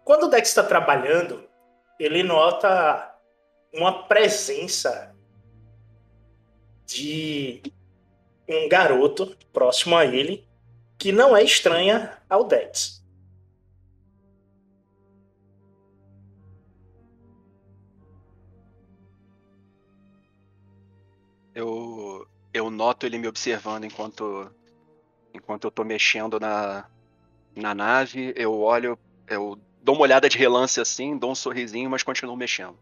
Quando 0.02 0.24
o 0.24 0.28
Dex 0.28 0.48
está 0.48 0.62
trabalhando, 0.62 1.43
ele 2.04 2.22
nota 2.22 3.18
uma 3.72 4.06
presença 4.06 5.14
de 6.86 7.62
um 8.46 8.68
garoto 8.68 9.34
próximo 9.52 9.96
a 9.96 10.04
ele 10.04 10.46
que 10.98 11.10
não 11.10 11.34
é 11.34 11.42
estranha 11.42 12.22
ao 12.28 12.44
Dex. 12.44 13.02
Eu, 21.54 22.28
eu 22.52 22.70
noto 22.70 23.06
ele 23.06 23.16
me 23.16 23.28
observando 23.28 23.84
enquanto, 23.84 24.52
enquanto 25.32 25.64
eu 25.64 25.70
tô 25.70 25.84
mexendo 25.84 26.38
na, 26.38 26.86
na 27.56 27.74
nave. 27.74 28.34
Eu 28.36 28.60
olho, 28.60 28.98
eu 29.26 29.58
dou 29.84 29.94
uma 29.94 30.02
olhada 30.02 30.30
de 30.30 30.38
relance 30.38 30.80
assim, 30.80 31.16
dou 31.16 31.30
um 31.30 31.34
sorrisinho, 31.34 31.90
mas 31.90 32.02
continuo 32.02 32.34
mexendo. 32.34 32.76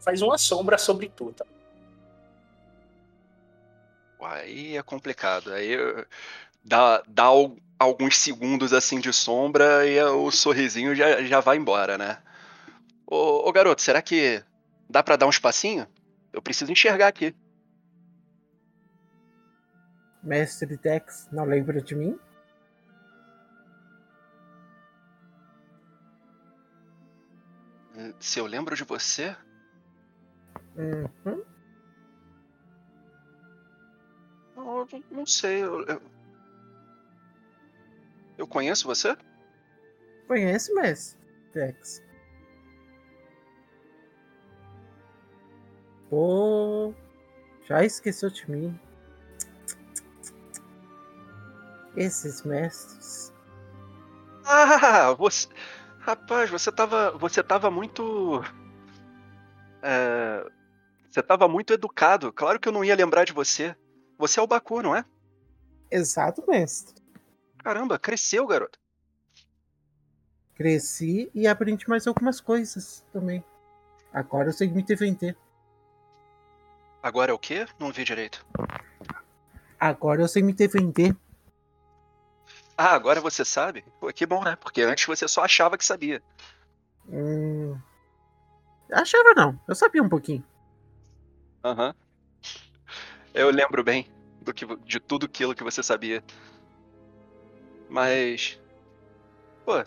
Faz 0.00 0.20
uma 0.20 0.36
sombra 0.36 0.76
sobre 0.76 1.08
tu, 1.08 1.32
tá? 1.32 1.46
Aí 4.20 4.76
é 4.76 4.82
complicado. 4.82 5.52
Aí 5.52 5.76
dá, 6.64 7.04
dá 7.06 7.26
alguns 7.78 8.18
segundos 8.18 8.72
assim 8.72 8.98
de 8.98 9.12
sombra 9.12 9.86
e 9.86 10.02
o 10.02 10.30
sorrisinho 10.32 10.92
já, 10.92 11.22
já 11.22 11.38
vai 11.38 11.56
embora, 11.56 11.96
né? 11.96 12.20
Ô, 13.06 13.48
ô 13.48 13.52
garoto, 13.52 13.80
será 13.80 14.02
que 14.02 14.42
dá 14.90 15.04
para 15.04 15.14
dar 15.14 15.26
um 15.26 15.30
espacinho? 15.30 15.86
Eu 16.32 16.42
preciso 16.42 16.72
enxergar 16.72 17.06
aqui. 17.06 17.32
Mestre 20.20 20.76
Dex, 20.76 21.28
não 21.30 21.44
lembra 21.44 21.80
de 21.80 21.94
mim? 21.94 22.18
Se 28.20 28.38
eu 28.38 28.46
lembro 28.46 28.76
de 28.76 28.84
você? 28.84 29.36
Uhum. 30.76 31.44
Não, 34.56 34.86
não 35.10 35.26
sei. 35.26 35.62
Eu, 35.62 35.84
eu... 35.86 36.02
eu 38.38 38.46
conheço 38.46 38.86
você? 38.86 39.16
Conhece, 40.26 40.72
mestre 40.74 41.18
Dex. 41.52 42.02
Pô, 46.08 46.94
já 47.64 47.84
esqueceu 47.84 48.30
de 48.30 48.50
mim. 48.50 48.80
Esses 51.96 52.42
mestres. 52.42 53.32
Ah, 54.44 55.12
você. 55.14 55.48
Rapaz, 56.02 56.50
você 56.50 56.70
tava. 56.72 57.12
Você 57.12 57.42
tava 57.42 57.70
muito. 57.70 58.42
É, 59.80 60.44
você 61.08 61.22
tava 61.22 61.46
muito 61.46 61.72
educado. 61.72 62.32
Claro 62.32 62.58
que 62.58 62.68
eu 62.68 62.72
não 62.72 62.84
ia 62.84 62.96
lembrar 62.96 63.24
de 63.24 63.32
você. 63.32 63.76
Você 64.18 64.40
é 64.40 64.42
o 64.42 64.46
Baku, 64.46 64.82
não 64.82 64.96
é? 64.96 65.04
Exato, 65.90 66.44
mestre. 66.48 67.00
Caramba, 67.58 67.98
cresceu, 67.98 68.46
garoto. 68.46 68.78
Cresci 70.54 71.30
e 71.34 71.46
aprendi 71.46 71.88
mais 71.88 72.06
algumas 72.06 72.40
coisas 72.40 73.04
também. 73.12 73.44
Agora 74.12 74.48
eu 74.48 74.52
sei 74.52 74.68
me 74.68 74.82
defender. 74.82 75.36
Agora 77.00 77.30
é 77.30 77.34
o 77.34 77.38
quê? 77.38 77.66
Não 77.78 77.92
vi 77.92 78.04
direito. 78.04 78.44
Agora 79.78 80.22
eu 80.22 80.28
sei 80.28 80.42
me 80.42 80.52
defender. 80.52 81.16
Ah, 82.76 82.94
agora 82.94 83.20
você 83.20 83.44
sabe? 83.44 83.84
Pô, 84.00 84.12
que 84.12 84.26
bom, 84.26 84.42
né? 84.42 84.56
Porque 84.56 84.82
antes 84.82 85.06
você 85.06 85.28
só 85.28 85.44
achava 85.44 85.76
que 85.76 85.84
sabia. 85.84 86.22
Hum... 87.08 87.78
Achava 88.92 89.32
não, 89.34 89.58
eu 89.66 89.74
sabia 89.74 90.02
um 90.02 90.08
pouquinho. 90.08 90.44
Aham. 91.64 91.88
Uhum. 91.88 91.94
Eu 93.34 93.50
lembro 93.50 93.82
bem 93.82 94.10
do 94.42 94.52
que, 94.52 94.66
de 94.84 95.00
tudo 95.00 95.26
aquilo 95.26 95.54
que 95.54 95.64
você 95.64 95.82
sabia. 95.82 96.22
Mas. 97.88 98.60
Pô. 99.64 99.82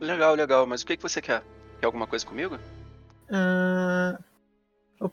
Legal, 0.00 0.34
legal. 0.34 0.66
Mas 0.66 0.82
o 0.82 0.86
que, 0.86 0.96
que 0.96 1.02
você 1.02 1.20
quer? 1.20 1.42
Quer 1.80 1.86
alguma 1.86 2.06
coisa 2.06 2.24
comigo? 2.24 2.56
Uh, 3.28 4.22
eu, 5.00 5.12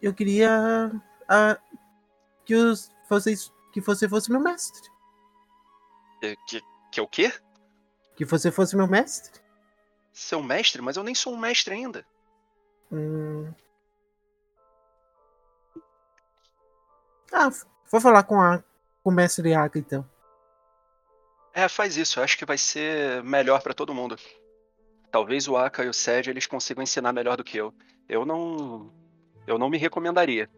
eu 0.00 0.14
queria 0.14 0.90
uh, 0.94 1.78
que, 2.44 2.54
os, 2.54 2.90
vocês, 3.08 3.52
que 3.72 3.80
você 3.80 4.08
fosse 4.08 4.30
meu 4.30 4.40
mestre. 4.40 4.93
Que, 6.24 6.36
que, 6.46 6.62
que 6.92 7.00
o 7.00 7.06
quê? 7.06 7.32
Que 8.16 8.24
você 8.24 8.50
fosse 8.50 8.76
meu 8.76 8.86
mestre. 8.86 9.42
Seu 10.12 10.42
mestre? 10.42 10.80
Mas 10.80 10.96
eu 10.96 11.02
nem 11.02 11.14
sou 11.14 11.34
um 11.34 11.38
mestre 11.38 11.74
ainda. 11.74 12.06
Hum... 12.90 13.52
Ah, 17.32 17.50
vou 17.90 18.00
falar 18.00 18.22
com, 18.22 18.40
a, 18.40 18.62
com 19.02 19.10
o 19.10 19.12
mestre 19.12 19.52
Aka 19.52 19.78
então. 19.78 20.08
É, 21.52 21.68
faz 21.68 21.96
isso. 21.96 22.18
Eu 22.18 22.24
acho 22.24 22.38
que 22.38 22.46
vai 22.46 22.56
ser 22.56 23.22
melhor 23.22 23.60
para 23.60 23.74
todo 23.74 23.94
mundo. 23.94 24.16
Talvez 25.10 25.46
o 25.46 25.56
Aka 25.56 25.84
e 25.84 25.88
o 25.88 25.92
Sed 25.92 26.30
eles 26.30 26.46
consigam 26.46 26.82
ensinar 26.82 27.12
melhor 27.12 27.36
do 27.36 27.44
que 27.44 27.58
eu. 27.58 27.74
Eu 28.08 28.24
não. 28.24 28.92
Eu 29.46 29.58
não 29.58 29.68
me 29.68 29.76
recomendaria. 29.76 30.48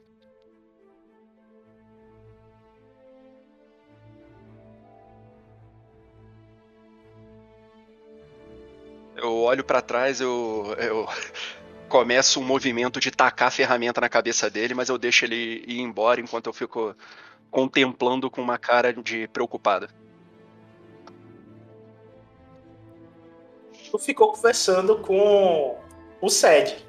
Eu 9.16 9.34
olho 9.34 9.64
para 9.64 9.80
trás, 9.80 10.20
eu, 10.20 10.74
eu 10.78 11.06
começo 11.88 12.38
um 12.38 12.44
movimento 12.44 13.00
de 13.00 13.10
tacar 13.10 13.48
a 13.48 13.50
ferramenta 13.50 14.00
na 14.00 14.08
cabeça 14.08 14.50
dele, 14.50 14.74
mas 14.74 14.88
eu 14.88 14.98
deixo 14.98 15.24
ele 15.24 15.64
ir 15.66 15.80
embora 15.80 16.20
enquanto 16.20 16.46
eu 16.48 16.52
fico 16.52 16.94
contemplando 17.50 18.30
com 18.30 18.42
uma 18.42 18.58
cara 18.58 18.92
de 18.92 19.26
preocupada. 19.28 19.88
Tu 23.90 23.98
ficou 23.98 24.32
conversando 24.32 24.98
com 24.98 25.78
o 26.20 26.28
Sed. 26.28 26.84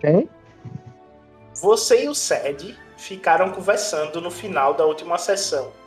Quem? 0.00 0.30
Você 1.60 2.04
e 2.04 2.08
o 2.08 2.14
Sed 2.14 2.78
ficaram 2.96 3.50
conversando 3.50 4.20
no 4.20 4.30
final 4.30 4.72
da 4.72 4.86
última 4.86 5.18
sessão. 5.18 5.79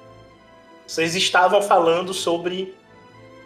Vocês 0.94 1.16
estavam 1.16 1.60
falando 1.60 2.14
sobre 2.14 2.76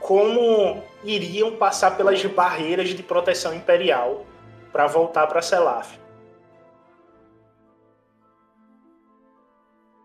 como 0.02 0.84
iriam 1.02 1.56
passar 1.56 1.96
pelas 1.96 2.22
barreiras 2.26 2.90
de 2.90 3.02
proteção 3.02 3.54
imperial 3.54 4.26
para 4.70 4.86
voltar 4.86 5.26
para 5.28 5.42
Selaf. 5.42 5.98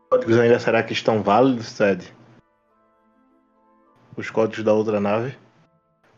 Os 0.05 0.09
códigos 0.09 0.39
ainda 0.39 0.61
será 0.61 0.85
que 0.85 0.93
estão 0.93 1.21
válidos, 1.21 1.67
Sed? 1.67 2.15
Os 4.17 4.31
códigos 4.31 4.63
da 4.63 4.73
outra 4.73 5.01
nave? 5.01 5.37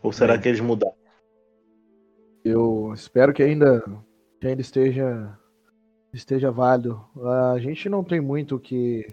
Ou 0.03 0.13
será 0.13 0.35
Bem. 0.35 0.43
que 0.43 0.49
eles 0.51 0.61
mudaram? 0.61 0.95
Eu 2.45 2.93
espero 2.93 3.33
que 3.33 3.43
ainda, 3.43 3.83
que 4.39 4.47
ainda 4.47 4.61
esteja, 4.61 5.39
esteja 6.13 6.51
válido. 6.51 7.03
A 7.55 7.59
gente 7.59 7.89
não 7.89 8.05
tem 8.05 8.21
muito 8.21 8.57
o 8.57 8.61
que, 8.61 9.07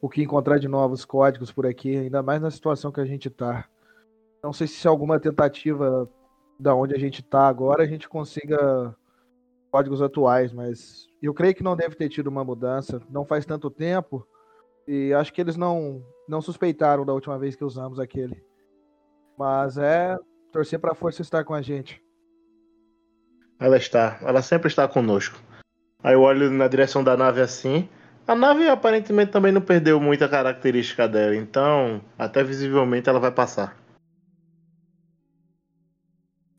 o 0.00 0.08
que 0.08 0.22
encontrar 0.22 0.58
de 0.58 0.68
novos 0.68 1.04
códigos 1.04 1.52
por 1.52 1.66
aqui, 1.66 1.96
ainda 1.96 2.22
mais 2.22 2.40
na 2.40 2.50
situação 2.50 2.90
que 2.90 3.00
a 3.00 3.04
gente 3.04 3.28
tá. 3.28 3.66
Não 4.42 4.52
sei 4.52 4.66
se 4.66 4.88
alguma 4.88 5.20
tentativa 5.20 6.08
da 6.58 6.74
onde 6.74 6.94
a 6.94 6.98
gente 6.98 7.22
tá 7.22 7.46
agora 7.46 7.82
a 7.82 7.86
gente 7.86 8.08
consiga 8.08 8.94
códigos 9.70 10.02
atuais, 10.02 10.52
mas 10.52 11.06
eu 11.22 11.32
creio 11.32 11.54
que 11.54 11.62
não 11.62 11.76
deve 11.76 11.94
ter 11.94 12.08
tido 12.08 12.26
uma 12.26 12.44
mudança. 12.44 13.00
Não 13.10 13.24
faz 13.24 13.44
tanto 13.44 13.70
tempo 13.70 14.26
e 14.86 15.12
acho 15.14 15.32
que 15.32 15.40
eles 15.40 15.56
não 15.56 16.02
não 16.26 16.40
suspeitaram 16.40 17.04
da 17.04 17.12
última 17.12 17.38
vez 17.38 17.56
que 17.56 17.64
usamos 17.64 17.98
aquele. 17.98 18.42
Mas 19.38 19.78
é 19.78 20.16
torcer 20.52 20.78
para 20.78 20.92
a 20.92 20.94
força 20.94 21.22
estar 21.22 21.44
com 21.44 21.54
a 21.54 21.62
gente. 21.62 22.02
Ela 23.58 23.76
está. 23.76 24.18
Ela 24.22 24.42
sempre 24.42 24.68
está 24.68 24.86
conosco. 24.88 25.38
Aí 26.02 26.14
eu 26.14 26.22
olho 26.22 26.50
na 26.50 26.66
direção 26.66 27.04
da 27.04 27.16
nave 27.16 27.40
assim. 27.40 27.88
A 28.30 28.34
nave 28.36 28.68
aparentemente 28.68 29.32
também 29.32 29.50
não 29.50 29.60
perdeu 29.60 30.00
muita 30.00 30.28
característica 30.28 31.08
dela, 31.08 31.34
então 31.34 32.00
até 32.16 32.44
visivelmente 32.44 33.08
ela 33.08 33.18
vai 33.18 33.32
passar. 33.32 33.76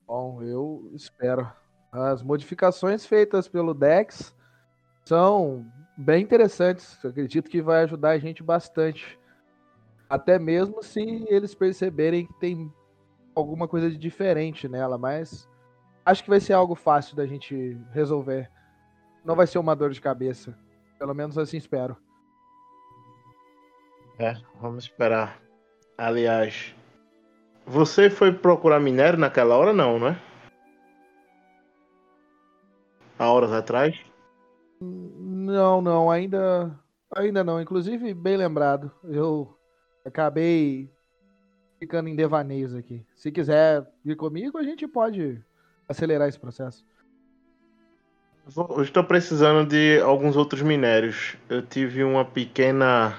Bom, 0.05 0.43
eu 0.43 0.91
espero. 0.93 1.49
As 1.89 2.21
modificações 2.21 3.05
feitas 3.05 3.47
pelo 3.47 3.73
Dex 3.73 4.35
são 5.05 5.65
bem 5.97 6.21
interessantes. 6.21 7.01
Eu 7.01 7.09
acredito 7.09 7.49
que 7.49 7.61
vai 7.61 7.83
ajudar 7.83 8.09
a 8.09 8.19
gente 8.19 8.43
bastante. 8.43 9.17
Até 10.09 10.37
mesmo 10.37 10.83
se 10.83 10.99
eles 11.29 11.55
perceberem 11.55 12.27
que 12.27 12.37
tem 12.37 12.69
alguma 13.33 13.65
coisa 13.65 13.89
de 13.89 13.97
diferente 13.97 14.67
nela, 14.67 14.97
mas 14.97 15.47
acho 16.05 16.21
que 16.21 16.29
vai 16.29 16.41
ser 16.41 16.51
algo 16.51 16.75
fácil 16.75 17.15
da 17.15 17.25
gente 17.25 17.77
resolver. 17.93 18.51
Não 19.23 19.37
vai 19.37 19.47
ser 19.47 19.57
uma 19.57 19.73
dor 19.73 19.91
de 19.91 20.01
cabeça. 20.01 20.53
Pelo 21.01 21.15
menos 21.15 21.35
assim 21.35 21.57
espero. 21.57 21.97
É, 24.19 24.35
vamos 24.61 24.83
esperar. 24.83 25.41
Aliás, 25.97 26.75
você 27.65 28.07
foi 28.07 28.31
procurar 28.31 28.79
minério 28.79 29.17
naquela 29.17 29.57
hora, 29.57 29.73
não, 29.73 29.97
né? 29.97 30.21
Há 33.17 33.31
horas 33.31 33.51
atrás? 33.51 33.99
Não, 34.79 35.81
não, 35.81 36.11
ainda 36.11 36.79
ainda 37.15 37.43
não. 37.43 37.59
Inclusive, 37.59 38.13
bem 38.13 38.37
lembrado. 38.37 38.91
Eu 39.03 39.57
acabei 40.05 40.87
ficando 41.79 42.09
em 42.09 42.15
devaneios 42.15 42.75
aqui. 42.75 43.03
Se 43.15 43.31
quiser 43.31 43.91
vir 44.05 44.15
comigo, 44.15 44.55
a 44.55 44.63
gente 44.63 44.87
pode 44.87 45.43
acelerar 45.89 46.29
esse 46.29 46.39
processo. 46.39 46.85
Estou 48.81 49.03
precisando 49.05 49.65
de 49.65 50.01
alguns 50.01 50.35
outros 50.35 50.61
minérios. 50.61 51.37
Eu 51.47 51.61
tive 51.61 52.03
uma 52.03 52.25
pequena. 52.25 53.17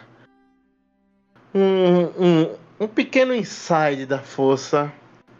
Um, 1.54 2.04
um, 2.22 2.56
um 2.80 2.86
pequeno 2.86 3.34
insight 3.34 4.04
da 4.04 4.18
força 4.18 4.92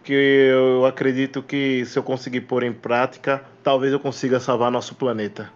que 0.03 0.13
eu 0.13 0.87
acredito 0.87 1.43
que 1.43 1.85
se 1.85 1.99
eu 1.99 2.03
conseguir 2.03 2.43
pôr 2.43 2.63
em 2.63 2.73
prática, 2.73 3.45
talvez 3.63 3.93
eu 3.93 4.01
consiga 4.01 4.41
salvar 4.41 4.71
nosso 4.71 4.95
planeta. 4.95 5.53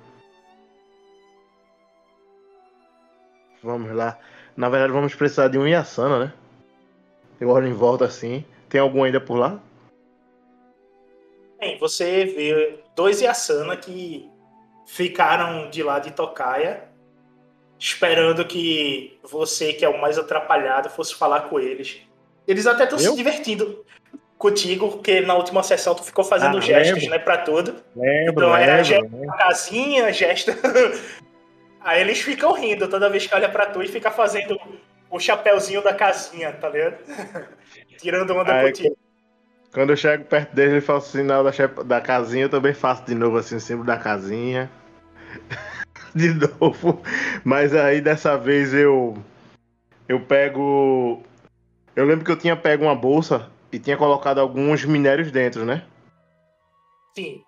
Vamos 3.63 3.91
lá. 3.93 4.19
Na 4.55 4.69
verdade, 4.69 4.93
vamos 4.93 5.15
precisar 5.15 5.49
de 5.49 5.59
um 5.59 5.67
Yasana, 5.67 6.27
né? 6.27 6.33
Eu 7.41 7.49
olho 7.49 7.67
em 7.67 7.73
volta 7.73 8.05
assim. 8.05 8.45
Tem 8.69 8.81
algum 8.81 9.03
ainda 9.03 9.21
por 9.21 9.37
lá? 9.37 9.59
Bem, 11.59 11.79
você 11.79 12.27
vê 12.27 12.79
dois 12.95 13.21
Yasana 13.21 13.77
que 13.77 14.31
ficaram 14.87 15.69
de 15.69 15.83
lá 15.83 15.99
de 15.99 16.11
Tocaia, 16.13 16.85
esperando 17.79 18.45
que 18.45 19.19
você, 19.23 19.73
que 19.73 19.85
é 19.85 19.89
o 19.89 20.01
mais 20.01 20.19
atrapalhado, 20.19 20.89
fosse 20.89 21.15
falar 21.15 21.43
com 21.43 21.61
eles. 21.61 22.01
Eles 22.47 22.67
até 22.67 22.85
estão 22.85 22.99
se 22.99 23.15
divertindo 23.15 23.85
contigo, 24.39 24.89
porque 24.93 25.21
na 25.21 25.35
última 25.35 25.63
sessão 25.63 25.95
tu 25.95 26.03
ficou 26.05 26.25
fazendo 26.25 26.59
Ah, 26.59 26.61
gestos, 26.61 27.03
lembro. 27.03 27.11
né, 27.11 27.19
pra 27.19 27.39
tudo. 27.39 27.75
Lembro, 27.97 28.45
Então, 28.47 28.57
era 28.57 28.83
lembro. 28.83 29.31
a 29.33 29.37
casinha, 29.37 30.13
gesto. 30.13 30.53
Aí 31.81 32.01
eles 32.01 32.21
ficam 32.21 32.53
rindo 32.53 32.89
toda 32.89 33.09
vez 33.11 33.27
que 33.27 33.35
olha 33.35 33.49
pra 33.49 33.67
tu 33.67 33.83
e 33.83 33.89
fica 33.89 34.11
fazendo 34.11 34.59
o 35.11 35.19
chapéuzinho 35.21 35.83
da 35.83 35.95
casinha, 35.95 36.53
tá 36.53 36.69
ligado? 36.69 36.99
Tirando 37.99 38.35
onda 38.35 38.55
Aí, 38.55 38.67
contigo. 38.67 38.97
Quando 39.73 39.91
eu 39.91 39.97
chego 39.97 40.25
perto 40.25 40.55
dele, 40.55 40.73
ele 40.73 40.81
faz 40.81 41.05
o 41.05 41.11
sinal 41.11 41.45
da, 41.45 41.51
da 41.85 42.01
casinha, 42.01 42.45
eu 42.45 42.49
também 42.49 42.73
faço 42.73 43.05
de 43.05 43.15
novo 43.15 43.37
assim, 43.37 43.57
o 43.57 43.61
símbolo 43.61 43.87
da 43.87 43.99
casinha. 43.99 44.71
de 46.15 46.33
novo. 46.33 47.03
Mas 47.45 47.75
aí 47.75 48.01
dessa 48.01 48.37
vez 48.37 48.73
eu. 48.73 49.17
Eu 50.09 50.21
pego. 50.21 51.23
Eu 51.95 52.07
lembro 52.07 52.25
que 52.25 52.31
eu 52.31 52.39
tinha 52.39 52.57
pego 52.57 52.85
uma 52.85 52.95
bolsa 52.95 53.51
e 53.73 53.79
tinha 53.79 53.97
colocado 53.97 54.39
alguns 54.39 54.85
minérios 54.85 55.31
dentro, 55.31 55.65
né? 55.65 55.85
Sim. 57.15 57.43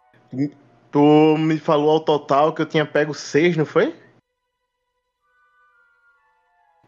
Tu 0.91 1.37
me 1.39 1.59
falou 1.59 1.91
ao 1.91 2.01
total 2.01 2.53
que 2.53 2.62
eu 2.62 2.66
tinha 2.66 2.85
pego 2.85 3.14
seis, 3.14 3.57
não 3.57 3.64
foi? 3.64 3.95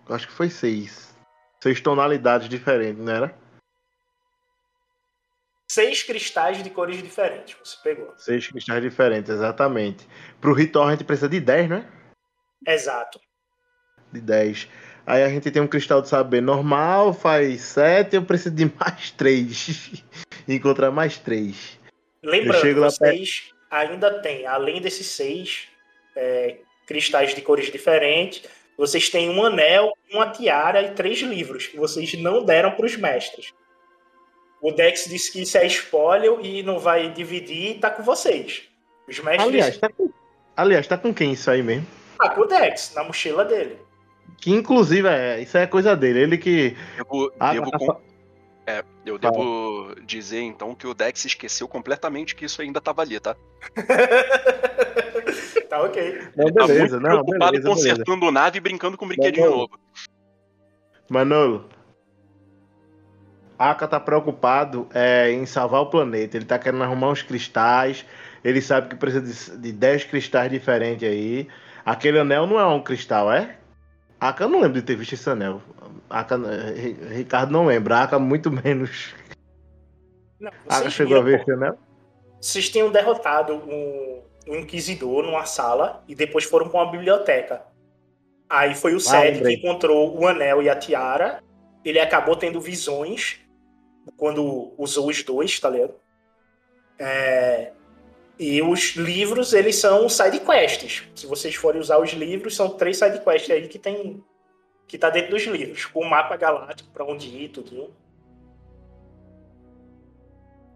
Acho 0.08 0.26
que 0.26 0.32
foi 0.32 0.50
seis. 0.50 1.14
Seis 1.62 1.80
tonalidades 1.80 2.48
diferentes, 2.48 3.02
não 3.02 3.12
era? 3.12 3.34
Seis 5.72 6.02
cristais 6.02 6.60
de 6.64 6.68
cores 6.68 7.00
diferentes 7.00 7.56
você 7.62 7.76
pegou. 7.80 8.12
Seis 8.16 8.48
cristais 8.48 8.82
diferentes, 8.82 9.30
exatamente. 9.30 10.04
Pro 10.40 10.52
ritual 10.52 10.88
a 10.88 10.90
gente 10.90 11.04
precisa 11.04 11.28
de 11.28 11.38
10, 11.38 11.68
né? 11.70 11.88
Exato. 12.66 13.20
De 14.10 14.20
10. 14.20 14.66
Aí 15.06 15.22
a 15.22 15.28
gente 15.28 15.48
tem 15.48 15.62
um 15.62 15.68
cristal 15.68 16.02
de 16.02 16.08
saber 16.08 16.40
normal, 16.40 17.14
faz 17.14 17.60
7, 17.60 18.16
eu 18.16 18.24
preciso 18.24 18.52
de 18.52 18.64
mais 18.76 19.12
3. 19.12 20.02
Encontrar 20.48 20.90
mais 20.90 21.18
3. 21.18 21.78
Lembrando, 22.20 22.80
vocês 22.80 23.52
ainda 23.70 24.20
têm, 24.22 24.46
além 24.46 24.80
desses 24.80 25.06
seis 25.06 25.68
é, 26.16 26.58
cristais 26.84 27.32
de 27.32 27.42
cores 27.42 27.70
diferentes, 27.70 28.42
vocês 28.76 29.08
têm 29.08 29.30
um 29.30 29.44
anel, 29.44 29.92
uma 30.12 30.32
tiara 30.32 30.82
e 30.82 30.90
três 30.94 31.20
livros 31.20 31.68
que 31.68 31.76
vocês 31.76 32.12
não 32.14 32.44
deram 32.44 32.72
para 32.72 32.86
os 32.86 32.96
mestres. 32.96 33.52
O 34.62 34.72
Dex 34.72 35.04
disse 35.06 35.32
que 35.32 35.42
isso 35.42 35.56
é 35.58 35.66
espólio 35.66 36.38
e 36.42 36.62
não 36.62 36.78
vai 36.78 37.10
dividir 37.10 37.70
e 37.76 37.78
tá 37.78 37.90
com 37.90 38.02
vocês. 38.02 38.62
Os 39.08 39.18
mestres 39.20 39.48
Aliás, 39.48 39.78
tá 39.78 39.88
com... 39.88 40.10
Aliás, 40.56 40.86
tá 40.86 40.98
com 40.98 41.12
quem 41.14 41.32
isso 41.32 41.50
aí 41.50 41.62
mesmo? 41.62 41.86
tá 42.18 42.28
com 42.30 42.42
o 42.42 42.46
Dex, 42.46 42.92
na 42.94 43.02
mochila 43.02 43.44
dele. 43.44 43.78
Que 44.36 44.50
inclusive 44.50 45.08
é, 45.08 45.40
isso 45.40 45.56
é 45.56 45.66
coisa 45.66 45.96
dele. 45.96 46.20
Ele 46.20 46.38
que. 46.38 46.76
Devo, 46.96 47.32
Ah, 47.40 47.52
devo 47.52 47.70
tá, 47.70 47.78
com- 47.78 48.00
é, 48.66 48.84
eu 49.06 49.18
devo 49.18 49.94
dizer 50.04 50.40
então 50.42 50.74
que 50.74 50.86
o 50.86 50.92
Dex 50.94 51.24
esqueceu 51.24 51.66
completamente 51.66 52.34
que 52.36 52.44
isso 52.44 52.60
ainda 52.62 52.80
tava 52.80 53.00
ali, 53.02 53.18
tá? 53.18 53.34
tá 55.68 55.82
ok. 55.82 56.18
Não, 56.36 56.44
Ele 56.46 56.54
tá 56.54 56.66
beleza, 56.66 57.00
muito 57.00 57.08
não, 57.08 57.24
preocupado 57.24 57.52
beleza, 57.52 57.68
beleza. 57.68 57.68
consertando 57.68 58.30
nave 58.30 58.58
e 58.58 58.60
brincando 58.60 58.96
com 58.98 59.06
brinquedinho 59.08 59.50
novo. 59.50 59.78
Manolo. 61.08 61.68
Aka 63.60 63.86
tá 63.86 64.00
preocupado 64.00 64.88
é, 64.94 65.30
em 65.30 65.44
salvar 65.44 65.82
o 65.82 65.86
planeta. 65.90 66.36
Ele 66.36 66.46
tá 66.46 66.58
querendo 66.58 66.82
arrumar 66.82 67.10
uns 67.10 67.22
cristais. 67.22 68.06
Ele 68.42 68.62
sabe 68.62 68.88
que 68.88 68.96
precisa 68.96 69.20
de, 69.52 69.60
de 69.60 69.72
10 69.72 70.04
cristais 70.04 70.50
diferentes 70.50 71.06
aí. 71.06 71.46
Aquele 71.84 72.18
anel 72.18 72.46
não 72.46 72.58
é 72.58 72.66
um 72.66 72.82
cristal, 72.82 73.30
é? 73.30 73.56
Aka 74.18 74.44
eu 74.44 74.48
não 74.48 74.60
lembro 74.60 74.80
de 74.80 74.82
ter 74.86 74.96
visto 74.96 75.12
esse 75.12 75.28
anel. 75.28 75.60
Aka, 76.08 76.36
eh, 76.36 77.14
Ricardo 77.14 77.52
não 77.52 77.66
lembra. 77.66 77.98
Aka 78.00 78.18
muito 78.18 78.50
menos. 78.64 79.14
Não, 80.40 80.50
Aka 80.68 80.88
chegou 80.88 81.18
a 81.18 81.22
viram, 81.22 81.38
ver 81.38 81.42
esse 81.42 81.52
anel? 81.52 81.78
vocês 82.40 82.70
tinham 82.70 82.90
derrotado 82.90 83.54
um 83.54 84.22
um 84.48 84.56
inquisidor 84.56 85.22
numa 85.22 85.44
sala 85.44 86.02
e 86.08 86.14
depois 86.14 86.44
foram 86.44 86.68
para 86.68 86.82
uma 86.82 86.90
biblioteca. 86.90 87.62
Aí 88.48 88.74
foi 88.74 88.94
o 88.94 89.00
Sed 89.00 89.40
que 89.40 89.52
encontrou 89.52 90.18
o 90.18 90.26
anel 90.26 90.62
e 90.62 90.68
a 90.68 90.74
tiara. 90.74 91.42
Ele 91.84 92.00
acabou 92.00 92.34
tendo 92.34 92.60
visões 92.60 93.40
quando 94.16 94.72
usou 94.78 95.08
os 95.08 95.22
dois, 95.22 95.58
tá 95.58 95.70
ligado? 95.70 95.94
É, 96.98 97.72
E 98.38 98.62
os 98.62 98.96
livros, 98.96 99.52
eles 99.52 99.76
são 99.76 100.08
side 100.08 100.40
quests. 100.40 101.04
Se 101.14 101.26
vocês 101.26 101.54
forem 101.54 101.78
usar 101.80 101.98
os 101.98 102.10
livros, 102.12 102.56
são 102.56 102.70
três 102.70 102.96
side 102.98 103.20
quests 103.20 103.50
aí 103.50 103.68
que 103.68 103.78
tem 103.78 104.24
que 104.86 104.98
tá 104.98 105.08
dentro 105.08 105.30
dos 105.30 105.44
livros, 105.44 105.84
com 105.84 106.00
o 106.00 106.10
mapa 106.10 106.36
galáctico 106.36 106.90
para 106.90 107.04
onde 107.04 107.28
ir, 107.28 107.50
tudo. 107.50 107.94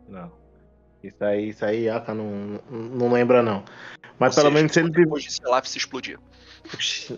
Não. 0.06 0.30
Isso 1.02 1.24
aí, 1.24 1.48
isso 1.48 1.64
aí, 1.64 1.88
Aka 1.88 2.14
não, 2.14 2.60
não 2.70 3.12
lembra, 3.12 3.42
não. 3.42 3.64
Mas 4.18 4.36
Ou 4.36 4.42
pelo 4.42 4.50
seja, 4.50 4.50
menos 4.50 4.72
se 4.72 4.80
ele 4.80 4.90
depois 4.90 5.24
de 5.24 5.32
Selaf 5.32 5.68
se 5.68 5.78
explodir. 5.78 6.18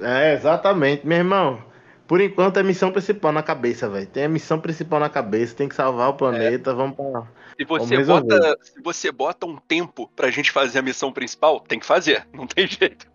É, 0.01 0.33
exatamente, 0.33 1.07
meu 1.07 1.19
irmão. 1.19 1.63
Por 2.07 2.21
enquanto 2.21 2.59
é 2.59 2.63
missão 2.63 2.93
principal 2.93 3.33
na 3.33 3.43
cabeça, 3.43 3.89
velho. 3.89 4.07
Tem 4.07 4.25
a 4.25 4.29
missão 4.29 4.61
principal 4.61 5.01
na 5.01 5.09
cabeça, 5.09 5.55
tem 5.57 5.69
que 5.69 5.75
salvar 5.75 6.11
o 6.11 6.15
planeta, 6.15 6.73
vamos 6.73 6.97
pra. 6.97 7.27
Se 7.59 7.65
você, 7.65 8.05
bota, 8.05 8.59
se 8.63 8.83
você 8.83 9.11
bota 9.13 9.47
um 9.47 9.57
tempo 9.57 10.11
pra 10.15 10.31
gente 10.31 10.53
fazer 10.53 10.79
a 10.79 10.83
missão 10.83 11.11
principal, 11.11 11.59
tem 11.61 11.79
que 11.81 11.87
fazer, 11.87 12.27
não 12.33 12.47
tem 12.47 12.67
jeito. 12.67 13.07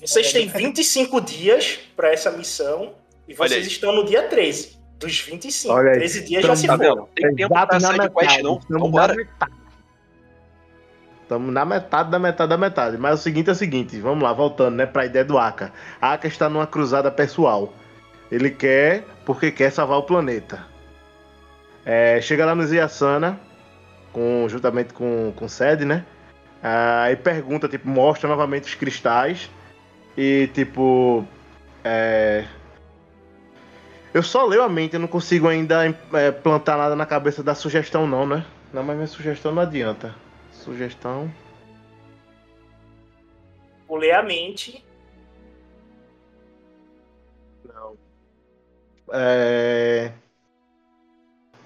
Vocês 0.00 0.32
têm 0.32 0.48
25 0.48 1.20
dias 1.20 1.78
para 1.94 2.10
essa 2.12 2.30
missão 2.30 2.94
e 3.28 3.34
vocês 3.34 3.66
estão 3.66 3.92
no 3.94 4.04
dia 4.04 4.22
13 4.22 4.80
dos 4.98 5.20
25. 5.20 5.74
Olha 5.74 5.90
aí. 5.92 5.98
13 5.98 6.24
dias 6.24 6.44
já 6.44 6.56
se 6.56 6.66
Tá 6.66 6.76
foram. 6.76 7.08
Tem 7.14 7.34
tempo 7.34 7.54
pra 7.54 7.80
side 7.80 8.10
quest, 8.10 8.42
não? 8.42 8.58
Estamos 8.58 8.82
Vambora. 8.82 9.08
na 9.08 9.14
metade. 9.16 9.52
Estamos 11.22 11.54
na 11.54 11.64
metade 11.64 12.10
da 12.10 12.18
metade 12.18 12.48
da 12.50 12.58
metade. 12.58 12.98
Mas 12.98 13.20
o 13.20 13.22
seguinte 13.22 13.48
é 13.48 13.52
o 13.52 13.56
seguinte, 13.56 14.00
vamos 14.00 14.22
lá, 14.22 14.32
voltando, 14.32 14.76
né, 14.76 14.86
pra 14.86 15.06
ideia 15.06 15.24
do 15.24 15.38
Aka. 15.38 15.72
Aka 16.00 16.26
está 16.26 16.48
numa 16.48 16.66
cruzada 16.66 17.10
pessoal. 17.10 17.72
Ele 18.32 18.50
quer, 18.50 19.04
porque 19.26 19.52
quer 19.52 19.70
salvar 19.70 19.98
o 19.98 20.04
planeta. 20.04 20.66
É, 21.84 22.18
chega 22.22 22.46
lá 22.46 22.54
no 22.54 22.64
Ziasana, 22.64 23.38
com, 24.10 24.46
juntamente 24.48 24.94
com, 24.94 25.34
com 25.36 25.44
o 25.44 25.48
Sed, 25.50 25.84
né? 25.84 26.02
Ah, 26.62 27.12
e 27.12 27.16
pergunta, 27.16 27.68
tipo, 27.68 27.86
mostra 27.86 28.26
novamente 28.26 28.64
os 28.64 28.74
cristais. 28.74 29.50
E, 30.16 30.48
tipo. 30.54 31.26
É... 31.84 32.46
Eu 34.14 34.22
só 34.22 34.46
leio 34.46 34.62
a 34.62 34.68
mente, 34.68 34.94
eu 34.94 35.00
não 35.00 35.08
consigo 35.08 35.46
ainda 35.46 35.84
é, 36.14 36.30
plantar 36.30 36.78
nada 36.78 36.96
na 36.96 37.04
cabeça 37.04 37.42
da 37.42 37.54
sugestão, 37.54 38.06
não, 38.06 38.26
né? 38.26 38.46
Não, 38.72 38.82
mas 38.82 38.96
minha 38.96 39.06
sugestão 39.06 39.52
não 39.52 39.62
adianta. 39.62 40.14
Sugestão. 40.52 41.30
Vou 43.86 43.98
ler 43.98 44.12
a 44.12 44.22
mente. 44.22 44.82
É. 49.12 50.12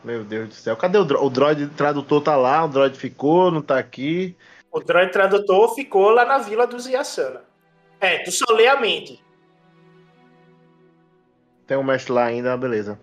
Meu 0.03 0.25
Deus 0.25 0.49
do 0.49 0.55
céu. 0.55 0.77
Cadê 0.77 0.99
o 0.99 1.05
droid? 1.05 1.25
O 1.25 1.31
droid 1.31 1.67
tradutor 1.69 2.23
tá 2.23 2.37
lá, 2.37 2.65
o 2.65 2.69
droid 2.69 2.99
ficou, 2.99 3.51
não 3.51 3.63
tá 3.63 3.79
aqui. 3.79 4.37
O 4.71 4.81
droid 4.81 5.13
tradutor 5.13 5.75
ficou 5.75 6.11
lá 6.11 6.25
na 6.25 6.39
vila 6.39 6.67
dos 6.67 6.87
Yasana. 6.87 7.43
É, 8.01 8.19
tu 8.19 8.31
só 8.31 8.53
lê 8.53 8.67
a 8.67 8.81
mente. 8.81 9.25
Tem 11.67 11.77
um 11.77 11.83
mestre 11.83 12.13
lá 12.13 12.25
ainda, 12.25 12.57
beleza. 12.57 13.01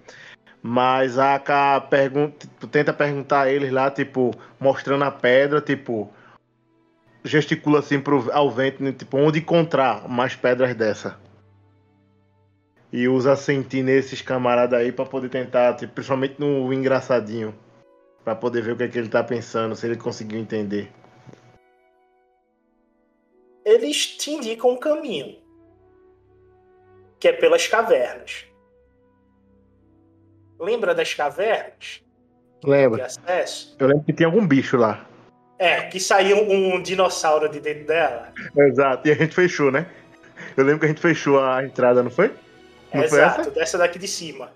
Mas 0.62 1.18
a 1.18 1.36
Aka 1.36 1.82
pergunta, 1.82 2.48
tenta 2.72 2.94
perguntar 2.94 3.42
a 3.42 3.52
eles 3.52 3.72
lá, 3.72 3.92
tipo, 3.92 4.32
mostrando 4.58 5.04
a 5.04 5.12
pedra, 5.12 5.60
tipo, 5.60 6.10
gesticula 7.24 7.80
assim 7.80 8.00
pro, 8.00 8.32
ao 8.32 8.50
vento, 8.50 8.82
né, 8.82 8.94
tipo, 8.94 9.18
onde 9.18 9.40
encontrar 9.40 10.08
mais 10.08 10.36
pedras 10.36 10.74
dessa. 10.76 11.20
E 12.94 13.08
usa 13.08 13.36
sentir 13.36 13.84
nesses 13.84 14.22
camaradas 14.22 14.80
aí 14.80 14.92
pra 14.92 15.04
poder 15.04 15.28
tentar, 15.28 15.74
tipo, 15.74 15.94
principalmente 15.94 16.40
no 16.40 16.72
engraçadinho, 16.72 17.54
Pra 18.24 18.36
poder 18.36 18.62
ver 18.62 18.72
o 18.72 18.78
que, 18.78 18.84
é 18.84 18.88
que 18.88 18.98
ele 18.98 19.10
tá 19.10 19.22
pensando, 19.22 19.76
se 19.76 19.86
ele 19.86 19.98
conseguiu 19.98 20.40
entender. 20.40 20.90
Eles 23.66 24.08
te 24.18 24.32
indicam 24.32 24.72
um 24.72 24.78
caminho. 24.78 25.42
Que 27.20 27.28
é 27.30 27.34
pelas 27.34 27.68
cavernas. 27.68 28.46
Lembra 30.58 30.96
das 30.96 31.14
cavernas? 31.14 32.02
Acesso? 33.02 33.76
Eu 33.78 33.88
lembro 33.88 34.06
que 34.06 34.14
tinha 34.14 34.28
algum 34.28 34.48
bicho 34.48 34.78
lá. 34.78 35.06
É, 35.60 35.82
que 35.88 36.00
saiu 36.00 36.50
um 36.50 36.82
dinossauro 36.82 37.50
de 37.50 37.60
dentro 37.60 37.88
dela. 37.88 38.34
Exato, 38.58 39.08
e 39.08 39.12
a 39.12 39.16
gente 39.16 39.36
fechou, 39.36 39.70
né? 39.70 39.86
Eu 40.56 40.64
lembro 40.64 40.80
que 40.80 40.86
a 40.86 40.90
gente 40.90 41.02
fechou 41.02 41.44
a 41.44 41.64
entrada, 41.64 42.02
não 42.02 42.10
foi? 42.10 42.34
Não 42.94 43.04
Exato, 43.04 43.42
essa? 43.42 43.52
dessa 43.52 43.78
daqui 43.78 43.98
de 43.98 44.08
cima. 44.08 44.52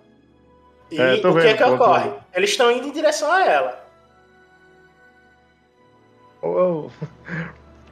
E 0.92 1.00
É, 1.00 1.16
o 1.16 1.22
que 1.22 1.32
vendo, 1.32 1.40
é 1.46 1.54
que 1.54 1.64
ocorre? 1.64 2.04
vendo. 2.10 2.16
Eles 2.34 2.50
estão 2.52 2.72
indo 2.72 2.88
em 2.88 2.92
direção 2.92 3.32
a 3.32 3.46
ela. 3.46 3.88
Oh. 6.42 6.90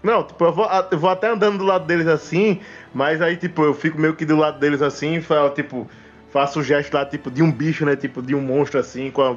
Não, 0.04 0.24
tipo, 0.24 0.46
eu 0.46 0.54
vou, 0.54 0.70
eu 0.92 1.00
vou 1.00 1.10
até 1.10 1.28
andando 1.28 1.58
do 1.58 1.64
lado 1.64 1.86
deles 1.86 2.06
assim, 2.08 2.62
mas 2.94 3.22
aí, 3.22 3.36
tipo, 3.36 3.64
eu 3.64 3.74
fico 3.74 4.00
meio 4.00 4.16
que 4.16 4.24
do 4.24 4.36
lado 4.36 4.60
deles 4.60 4.82
assim, 4.82 5.16
e 5.16 5.22
falo, 5.22 5.50
tipo, 5.50 5.90
faço 6.30 6.60
o 6.60 6.64
gesto 6.64 6.94
lá, 6.94 7.04
tipo, 7.06 7.32
de 7.32 7.42
um 7.42 7.52
bicho, 7.52 7.84
né? 7.86 7.96
Tipo, 7.96 8.22
de 8.22 8.36
um 8.36 8.42
monstro 8.42 8.80
assim, 8.80 9.12
a... 9.18 9.36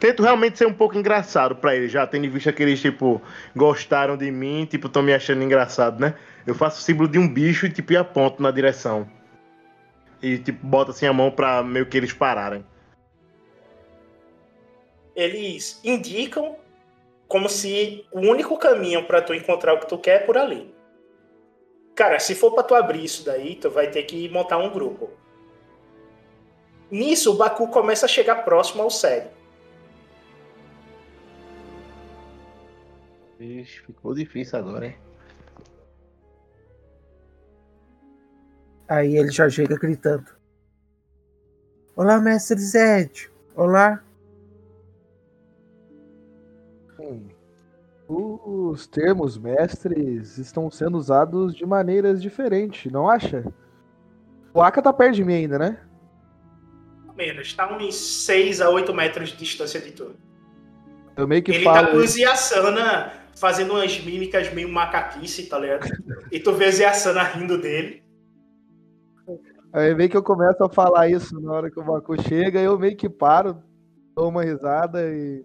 Tento 0.00 0.22
realmente 0.22 0.58
ser 0.58 0.66
um 0.66 0.72
pouco 0.72 0.98
engraçado 0.98 1.54
pra 1.54 1.76
eles, 1.76 1.92
já 1.92 2.06
tendo 2.06 2.28
visto 2.28 2.52
que 2.52 2.62
eles, 2.62 2.80
tipo, 2.80 3.22
gostaram 3.54 4.16
de 4.16 4.30
mim, 4.32 4.66
tipo, 4.68 4.88
estão 4.88 5.02
me 5.02 5.14
achando 5.14 5.44
engraçado, 5.44 6.00
né? 6.00 6.14
Eu 6.44 6.54
faço 6.54 6.80
o 6.80 6.82
símbolo 6.82 7.08
de 7.08 7.18
um 7.18 7.28
bicho 7.28 7.66
e, 7.66 7.70
tipo, 7.70 7.92
e 7.92 7.96
aponto 7.96 8.42
na 8.42 8.50
direção. 8.50 9.06
E, 10.22 10.38
tipo, 10.38 10.66
boto 10.66 10.90
assim 10.90 11.06
a 11.06 11.12
mão 11.12 11.30
pra 11.30 11.62
meio 11.62 11.86
que 11.86 11.96
eles 11.96 12.12
pararem. 12.12 12.64
Eles 15.14 15.80
indicam 15.82 16.56
como 17.26 17.48
se 17.48 18.06
o 18.12 18.20
único 18.20 18.58
caminho 18.58 19.06
pra 19.06 19.22
tu 19.22 19.32
encontrar 19.32 19.74
o 19.74 19.80
que 19.80 19.88
tu 19.88 19.98
quer 19.98 20.22
é 20.22 20.26
por 20.26 20.36
ali. 20.36 20.74
Cara, 21.94 22.18
se 22.18 22.34
for 22.34 22.52
pra 22.52 22.62
tu 22.62 22.74
abrir 22.74 23.04
isso 23.04 23.24
daí, 23.24 23.56
tu 23.56 23.70
vai 23.70 23.90
ter 23.90 24.02
que 24.04 24.28
montar 24.28 24.58
um 24.58 24.70
grupo. 24.70 25.10
Nisso, 26.90 27.32
o 27.32 27.36
Baku 27.36 27.68
começa 27.68 28.06
a 28.06 28.08
chegar 28.08 28.44
próximo 28.44 28.82
ao. 28.82 28.88
Ixi, 33.38 33.80
ficou 33.80 34.14
difícil 34.14 34.58
agora, 34.58 34.86
hein? 34.86 35.09
Aí 38.90 39.16
ele 39.16 39.30
já 39.30 39.48
chega 39.48 39.78
gritando. 39.78 40.26
Olá, 41.94 42.18
mestre 42.18 42.58
Zed. 42.58 43.30
Olá. 43.54 44.02
Hum. 46.98 47.28
Os 48.08 48.88
termos 48.88 49.38
mestres 49.38 50.38
estão 50.38 50.68
sendo 50.72 50.98
usados 50.98 51.54
de 51.54 51.64
maneiras 51.64 52.20
diferentes, 52.20 52.90
não 52.90 53.08
acha? 53.08 53.44
O 54.52 54.60
Aka 54.60 54.82
tá 54.82 54.92
perto 54.92 55.14
de 55.14 55.24
mim 55.24 55.34
ainda, 55.34 55.56
né? 55.56 55.78
Menos, 57.14 57.54
tá 57.54 57.72
uns 57.72 57.94
6 57.94 58.60
a 58.60 58.70
8 58.70 58.92
metros 58.92 59.28
de 59.28 59.36
distância 59.36 59.80
de 59.80 59.92
tu. 59.92 60.16
Eu 61.16 61.28
meio 61.28 61.44
que 61.44 61.52
Ele 61.52 61.62
tá 61.62 61.74
falo. 61.74 61.90
com 61.92 61.96
o 61.98 62.06
Ziasana 62.08 63.12
fazendo 63.36 63.74
umas 63.74 64.00
mímicas 64.00 64.52
meio 64.52 64.68
macaquice, 64.68 65.46
tá 65.46 65.60
ligado? 65.60 65.88
E 66.32 66.40
tu 66.40 66.52
vê 66.54 66.66
o 66.66 66.72
Ziasana 66.72 67.22
rindo 67.22 67.56
dele. 67.56 68.09
Aí 69.72 69.94
meio 69.94 70.10
que 70.10 70.16
eu 70.16 70.22
começo 70.22 70.62
a 70.64 70.68
falar 70.68 71.08
isso 71.08 71.40
na 71.40 71.52
hora 71.52 71.70
que 71.70 71.78
o 71.78 71.84
Baku 71.84 72.20
chega, 72.22 72.60
eu 72.60 72.78
meio 72.78 72.96
que 72.96 73.08
paro, 73.08 73.62
dou 74.16 74.28
uma 74.28 74.42
risada 74.42 75.02
e. 75.12 75.44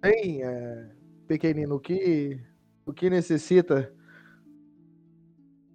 Bem, 0.00 0.42
é, 0.42 0.90
pequenino, 1.28 1.76
o 1.76 1.80
que, 1.80 2.40
o 2.84 2.92
que 2.92 3.08
necessita? 3.08 3.92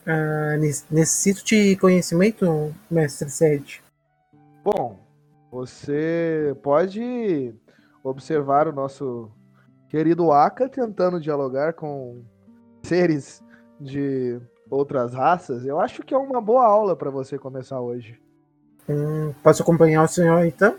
Ah, 0.05 0.57
ne- 0.57 0.83
necessito 0.91 1.45
de 1.45 1.77
conhecimento, 1.77 2.75
mestre 2.91 3.29
Zed. 3.29 3.81
Bom, 4.63 4.99
você 5.49 6.53
pode 6.61 7.55
observar 8.03 8.67
o 8.67 8.73
nosso 8.73 9.31
querido 9.87 10.31
Aka 10.31 10.67
tentando 10.67 11.21
dialogar 11.21 11.73
com 11.73 12.21
seres 12.83 13.41
de 13.79 14.41
outras 14.69 15.13
raças. 15.13 15.65
Eu 15.65 15.79
acho 15.79 16.03
que 16.03 16.13
é 16.13 16.17
uma 16.17 16.41
boa 16.41 16.65
aula 16.65 16.95
para 16.95 17.09
você 17.09 17.37
começar 17.37 17.79
hoje. 17.79 18.19
Hum, 18.89 19.33
posso 19.43 19.61
acompanhar 19.61 20.03
o 20.03 20.07
senhor 20.07 20.45
então? 20.45 20.75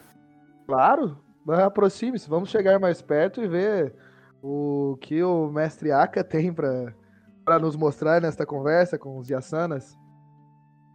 Claro, 0.66 1.18
mas 1.44 1.60
aproxime-se, 1.60 2.28
vamos 2.28 2.50
chegar 2.50 2.78
mais 2.78 3.02
perto 3.02 3.42
e 3.42 3.48
ver 3.48 3.94
o 4.42 4.96
que 5.00 5.22
o 5.22 5.48
mestre 5.50 5.90
Aka 5.90 6.22
tem 6.22 6.52
para 6.52 6.94
para 7.44 7.58
nos 7.58 7.74
mostrar 7.74 8.20
nesta 8.20 8.44
conversa 8.44 8.98
com 8.98 9.18
os 9.18 9.30
Yasanas. 9.30 9.96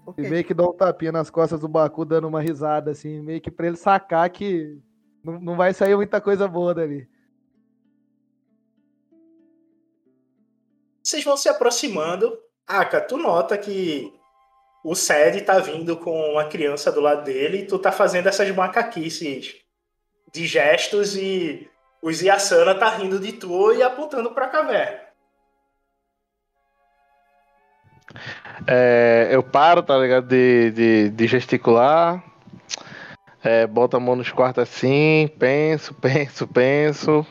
Ok. 0.06 0.24
E 0.24 0.30
meio 0.30 0.44
que 0.44 0.54
dá 0.54 0.64
um 0.64 0.74
tapinha 0.74 1.12
nas 1.12 1.32
costas 1.32 1.62
do 1.62 1.68
Baku, 1.68 2.06
dando 2.06 2.28
uma 2.28 2.42
risada, 2.42 2.92
assim, 2.92 3.22
meio 3.22 3.42
que 3.42 3.50
pra 3.50 3.66
ele 3.66 3.76
sacar 3.76 4.30
que 4.30 4.80
não, 5.24 5.40
não 5.40 5.56
vai 5.56 5.74
sair 5.74 5.96
muita 5.96 6.22
coisa 6.22 6.48
boa 6.48 6.72
dali. 6.76 7.10
Vocês 11.02 11.24
vão 11.24 11.36
se 11.36 11.50
aproximando. 11.50 12.38
Aka, 12.68 13.02
tu 13.02 13.18
nota 13.18 13.58
que 13.58 14.14
o 14.84 14.96
Sed 14.96 15.42
tá 15.42 15.60
vindo 15.60 15.98
com 15.98 16.32
uma 16.32 16.46
criança 16.46 16.92
do 16.92 17.00
lado 17.00 17.24
dele 17.24 17.60
e 17.60 17.66
tu 17.66 17.80
tá 17.80 17.92
fazendo 17.92 18.28
essas 18.28 18.50
macaquices 18.52 19.56
de 20.34 20.46
gestos 20.46 21.16
e 21.16 21.70
os 22.02 22.22
Yasana 22.22 22.76
tá 22.76 22.90
rindo 22.90 23.20
de 23.20 23.34
tu 23.34 23.72
e 23.74 23.82
apontando 23.82 24.32
pra 24.32 24.50
caverna. 24.50 25.00
É, 28.68 29.30
eu 29.32 29.42
paro, 29.42 29.82
tá 29.82 29.98
ligado? 29.98 30.28
De, 30.28 30.72
de, 30.72 31.10
de 31.10 31.28
gesticular. 31.28 32.24
É, 33.44 33.68
boto 33.68 33.98
a 33.98 34.00
mão 34.00 34.16
nos 34.16 34.32
quartos 34.32 34.64
assim, 34.64 35.30
penso, 35.38 35.94
penso, 36.00 36.48
penso. 36.48 37.26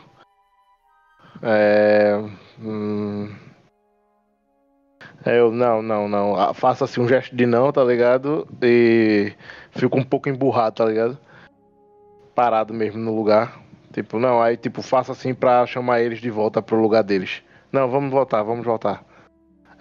É, 1.41 2.17
hum, 2.59 3.35
eu, 5.25 5.51
não, 5.51 5.81
não, 5.81 6.07
não. 6.07 6.35
Ah, 6.35 6.53
Faço 6.53 6.83
assim 6.83 6.99
um 7.01 7.07
gesto 7.07 7.35
de 7.35 7.45
não, 7.45 7.71
tá 7.71 7.83
ligado? 7.83 8.47
E 8.61 9.33
fico 9.71 9.97
um 9.97 10.03
pouco 10.03 10.29
emburrado, 10.29 10.75
tá 10.75 10.85
ligado? 10.85 11.17
Parado 12.35 12.73
mesmo 12.73 12.99
no 12.99 13.15
lugar. 13.15 13.61
Tipo, 13.93 14.19
não, 14.19 14.41
aí 14.41 14.57
tipo, 14.57 14.81
faço 14.81 15.11
assim 15.11 15.33
pra 15.33 15.65
chamar 15.65 16.01
eles 16.01 16.19
de 16.19 16.29
volta 16.29 16.61
pro 16.61 16.81
lugar 16.81 17.03
deles. 17.03 17.43
Não, 17.71 17.89
vamos 17.89 18.11
voltar, 18.11 18.43
vamos 18.43 18.65
voltar. 18.65 19.03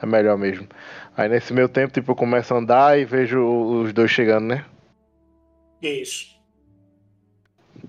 É 0.00 0.06
melhor 0.06 0.36
mesmo. 0.36 0.68
Aí 1.16 1.28
nesse 1.28 1.52
meu 1.52 1.68
tempo, 1.68 1.92
tipo, 1.92 2.12
eu 2.12 2.16
começo 2.16 2.52
a 2.52 2.58
andar 2.58 2.98
e 2.98 3.04
vejo 3.04 3.40
os 3.40 3.92
dois 3.92 4.10
chegando, 4.10 4.46
né? 4.46 4.64
Isso. 5.80 6.32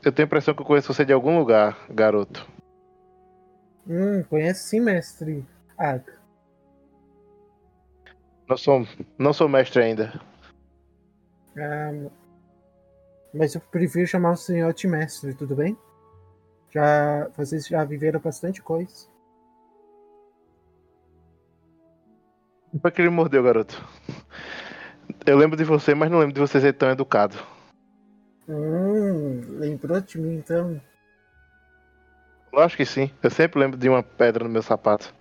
Eu 0.04 0.12
tenho 0.12 0.26
a 0.26 0.28
impressão 0.28 0.54
que 0.54 0.62
eu 0.62 0.66
conheço 0.66 0.93
você 0.93 1.06
de 1.06 1.14
algum 1.14 1.38
lugar, 1.38 1.78
garoto. 1.89 2.47
Hum, 3.88 4.24
conhece 4.30 4.70
sim, 4.70 4.80
mestre. 4.80 5.45
Ah, 5.78 5.99
Não 8.54 8.58
sou, 8.58 8.88
não 9.18 9.34
sou 9.34 9.49
mestre 9.49 9.82
ainda. 9.82 10.22
ah, 11.58 12.10
mas 13.34 13.56
eu 13.56 13.62
prefiro 13.62 14.06
chamar 14.06 14.34
o 14.34 14.38
senhor 14.38 14.72
de 14.76 14.88
mestre, 14.88 15.34
tudo 15.34 15.56
bem? 15.56 15.76
Já, 16.70 17.30
vocês 17.36 17.66
já 17.66 17.84
viveram 17.84 18.20
bastante 18.20 18.62
coisa. 18.62 19.08
Foi 22.80 22.91
que 22.91 23.01
ele 23.01 23.10
mordeu, 23.10 23.41
garoto. 23.41 23.84
Eu 25.26 25.36
lembro 25.36 25.58
de 25.58 25.64
você, 25.64 25.95
mas 25.95 26.12
não 26.12 26.20
lembro 26.20 26.36
de 26.36 26.39
você 26.39 26.62
ser 26.62 26.74
tão 26.74 26.91
educado. 26.91 27.36
Hum, 28.47 29.41
lembrou 29.58 29.99
de 29.99 30.20
mim 30.20 30.36
então? 30.36 30.80
Lógico 32.51 32.78
que 32.78 32.86
sim. 32.86 33.10
Eu 33.24 33.32
sempre 33.32 33.60
lembro 33.60 33.80
de 33.80 33.89
uma 33.89 34.04
pedra 34.04 34.43
no 34.43 34.49
meu 34.51 34.62
sapato. 34.62 35.12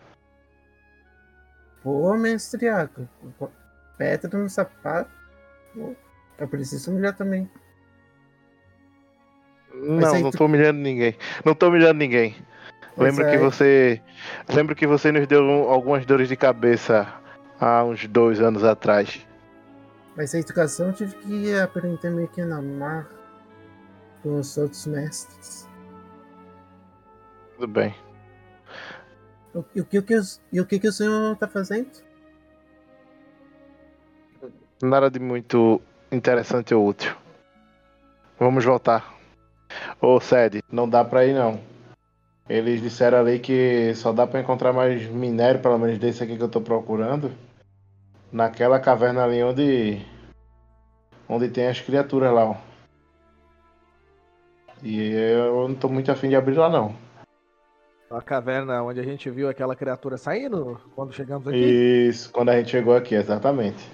Pô, 1.83 2.16
mestre 2.16 2.66
Iago, 2.66 3.09
pedra 3.99 4.39
no 4.39 4.49
sapato. 4.49 5.11
Eu 6.39 6.49
preciso 6.49 6.91
humilhar 6.91 7.16
também. 7.16 7.51
Não, 9.74 10.20
não 10.20 10.30
tu- 10.30 10.39
tô 10.39 10.45
humilhando 10.45 10.78
ninguém. 10.80 11.16
Não 11.45 11.55
tô 11.55 11.68
humilhando 11.68 11.99
ninguém. 11.99 12.37
Mas 12.97 13.09
Lembro 13.16 13.24
que 13.24 13.37
aí- 13.37 13.39
você. 13.39 14.03
Lembro 14.53 14.74
que 14.76 14.87
você 14.87 15.11
nos 15.11 15.26
deu 15.26 15.43
um- 15.43 15.68
algumas 15.70 16.05
dores 16.05 16.28
de 16.28 16.37
cabeça 16.37 17.09
há 17.59 17.83
uns 17.83 18.07
dois 18.07 18.41
anos 18.41 18.62
atrás. 18.64 19.26
Mas 20.14 20.35
a 20.35 20.39
educação 20.39 20.89
eu 20.89 20.93
tive 20.93 21.14
que 21.16 21.55
aprender 21.59 22.11
meio 22.11 22.28
que 22.28 22.45
na 22.45 22.61
mar 22.61 23.09
com 24.22 24.39
os 24.39 24.59
outros 24.59 24.87
mestres. 24.87 25.66
Tudo 27.55 27.66
bem. 27.66 27.95
E 29.55 29.59
o 29.80 29.84
que, 29.84 29.98
o 29.98 30.03
que, 30.03 30.16
o 30.61 30.66
que, 30.66 30.88
o 30.88 30.92
senhor 30.92 31.36
tá 31.36 31.46
fazendo? 31.46 31.90
Nada 34.82 35.11
de 35.11 35.20
muito 35.20 35.80
interessante 36.11 36.74
ou 36.74 36.88
útil. 36.88 37.14
Vamos 38.38 38.64
voltar. 38.64 39.14
Ô, 40.00 40.18
Sede, 40.20 40.62
não 40.70 40.88
dá 40.88 41.05
pra 41.05 41.26
ir 41.26 41.34
não. 41.34 41.61
Eles 42.48 42.80
disseram 42.82 43.18
ali 43.18 43.38
que 43.38 43.94
só 43.94 44.12
dá 44.12 44.26
pra 44.26 44.40
encontrar 44.40 44.72
mais 44.72 45.07
minério, 45.07 45.61
pelo 45.61 45.78
menos 45.78 45.98
desse 45.98 46.24
aqui 46.24 46.36
que 46.36 46.42
eu 46.42 46.48
tô 46.48 46.61
procurando. 46.61 47.30
Naquela 48.32 48.80
caverna 48.80 49.24
ali 49.24 49.42
onde. 49.42 50.05
Onde 51.28 51.48
tem 51.48 51.68
as 51.68 51.80
criaturas 51.80 52.32
lá, 52.32 52.46
ó. 52.46 52.57
E 54.82 55.12
eu 55.12 55.68
não 55.68 55.74
tô 55.76 55.88
muito 55.88 56.11
afim 56.11 56.28
de 56.28 56.36
abrir 56.36 56.57
lá 56.57 56.68
não. 56.68 56.94
A 58.13 58.21
caverna 58.21 58.83
onde 58.83 59.01
a 59.01 59.03
gente 59.03 59.31
viu 59.31 59.49
aquela 59.49 59.75
criatura 59.75 60.19
saindo 60.19 60.79
quando 60.95 61.15
chegamos 61.15 61.49
aqui. 61.49 61.57
Isso, 61.57 62.31
quando 62.31 62.51
a 62.51 62.57
gente 62.59 62.71
chegou 62.71 62.95
aqui, 62.95 63.15
exatamente. 63.15 63.91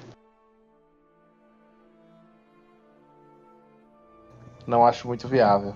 Não 4.67 4.85
acho 4.85 5.07
muito 5.07 5.29
viável. 5.29 5.75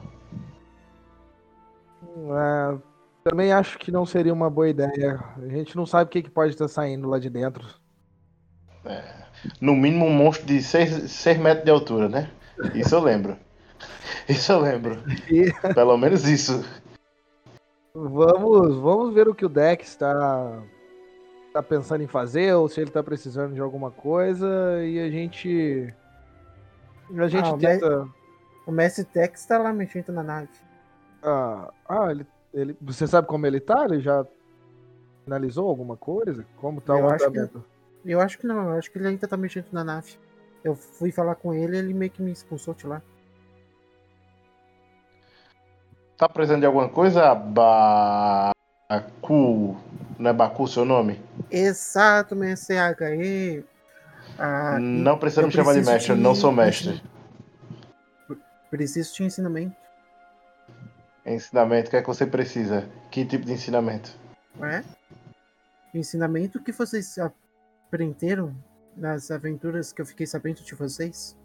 É, 2.04 2.78
também 3.22 3.52
acho 3.52 3.78
que 3.78 3.92
não 3.92 4.04
seria 4.04 4.32
uma 4.32 4.50
boa 4.50 4.68
ideia. 4.68 5.22
A 5.36 5.48
gente 5.48 5.76
não 5.76 5.86
sabe 5.86 6.08
o 6.08 6.12
que, 6.12 6.22
que 6.22 6.30
pode 6.30 6.52
estar 6.52 6.66
saindo 6.66 7.08
lá 7.08 7.20
de 7.20 7.30
dentro. 7.30 7.64
No 9.60 9.76
mínimo 9.76 10.04
um 10.04 10.12
monstro 10.12 10.46
de 10.46 10.60
6 10.60 11.38
metros 11.38 11.64
de 11.64 11.70
altura, 11.70 12.08
né? 12.08 12.30
Isso 12.74 12.94
eu 12.94 13.00
lembro. 13.00 13.36
Isso 14.28 14.52
eu 14.52 14.60
lembro. 14.60 14.98
Pelo 15.74 15.96
menos 15.96 16.28
isso. 16.28 16.64
Vamos, 17.94 18.76
vamos 18.76 19.14
ver 19.14 19.28
o 19.28 19.34
que 19.34 19.44
o 19.44 19.48
Dex 19.48 19.88
está 19.88 20.62
tá 21.52 21.62
pensando 21.62 22.02
em 22.02 22.06
fazer, 22.06 22.54
ou 22.54 22.68
se 22.68 22.80
ele 22.80 22.88
está 22.90 23.02
precisando 23.02 23.54
de 23.54 23.60
alguma 23.60 23.90
coisa, 23.90 24.46
e 24.84 24.98
a 25.00 25.10
gente. 25.10 25.92
A 27.18 27.28
gente 27.28 27.48
Ah, 27.48 27.54
o 27.54 27.58
tenta. 27.58 28.08
O 28.66 28.72
mestre 28.72 29.04
Tex 29.04 29.44
tá 29.44 29.58
lá 29.58 29.72
mexendo 29.72 30.12
na 30.12 30.22
nave. 30.22 30.48
Ah, 31.22 31.70
ah, 31.88 32.10
ele, 32.10 32.26
ele. 32.54 32.76
Você 32.80 33.06
sabe 33.06 33.26
como 33.26 33.46
ele 33.46 33.60
tá? 33.60 33.84
Ele 33.84 34.00
já 34.00 34.24
finalizou 35.24 35.68
alguma 35.68 35.96
coisa? 35.96 36.46
Como 36.56 36.80
tá 36.80 36.98
Eu 36.98 37.04
o 37.04 37.08
acho 37.10 37.18
que- 37.18 37.24
andamento? 37.38 37.64
Eu 38.04 38.20
acho 38.20 38.38
que 38.38 38.46
não, 38.46 38.70
eu 38.70 38.78
acho 38.78 38.90
que 38.90 38.98
ele 38.98 39.08
ainda 39.08 39.28
tá 39.28 39.36
mexendo 39.36 39.66
na 39.72 39.84
nave. 39.84 40.16
Eu 40.64 40.74
fui 40.74 41.12
falar 41.12 41.34
com 41.36 41.52
ele 41.54 41.76
ele 41.76 41.92
meio 41.94 42.10
que 42.10 42.22
me 42.22 42.32
expulsou 42.32 42.74
de 42.74 42.86
lá. 42.86 43.00
Tá 46.22 46.28
precisando 46.28 46.60
de 46.60 46.66
alguma 46.66 46.88
coisa? 46.88 47.34
Baku. 47.34 47.76
Não 50.16 50.30
é 50.30 50.32
Baku 50.32 50.68
seu 50.68 50.84
nome? 50.84 51.20
Exato, 51.50 52.36
mestre 52.36 52.76
HE. 52.76 53.64
Ah, 54.38 54.78
Não 54.78 55.18
precisa 55.18 55.44
me 55.44 55.50
chamar 55.50 55.74
de 55.74 55.82
mestre, 55.84 56.12
eu 56.12 56.16
de 56.16 56.22
não 56.22 56.32
sou 56.36 56.52
mestre. 56.52 57.02
Preciso 58.70 59.16
de 59.16 59.24
ensinamento. 59.24 59.74
Ensinamento, 61.26 61.88
o 61.88 61.90
que 61.90 61.96
é 61.96 62.02
que 62.02 62.06
você 62.06 62.24
precisa? 62.24 62.88
Que 63.10 63.24
tipo 63.24 63.44
de 63.44 63.54
ensinamento? 63.54 64.16
é? 64.62 64.84
O 65.92 65.98
ensinamento 65.98 66.62
que 66.62 66.70
vocês 66.70 67.18
aprenderam 67.18 68.54
nas 68.96 69.32
aventuras 69.32 69.92
que 69.92 70.00
eu 70.00 70.06
fiquei 70.06 70.28
sabendo 70.28 70.62
de 70.62 70.76
vocês. 70.76 71.36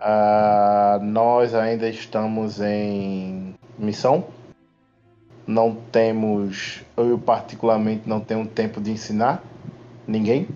Ah, 0.00 0.98
nós 1.02 1.54
ainda 1.54 1.88
estamos 1.88 2.60
em 2.60 3.54
missão. 3.78 4.26
Não 5.46 5.74
temos, 5.74 6.82
eu 6.96 7.18
particularmente 7.18 8.08
não 8.08 8.20
tenho 8.20 8.46
tempo 8.46 8.80
de 8.80 8.90
ensinar 8.90 9.42
ninguém. 10.06 10.48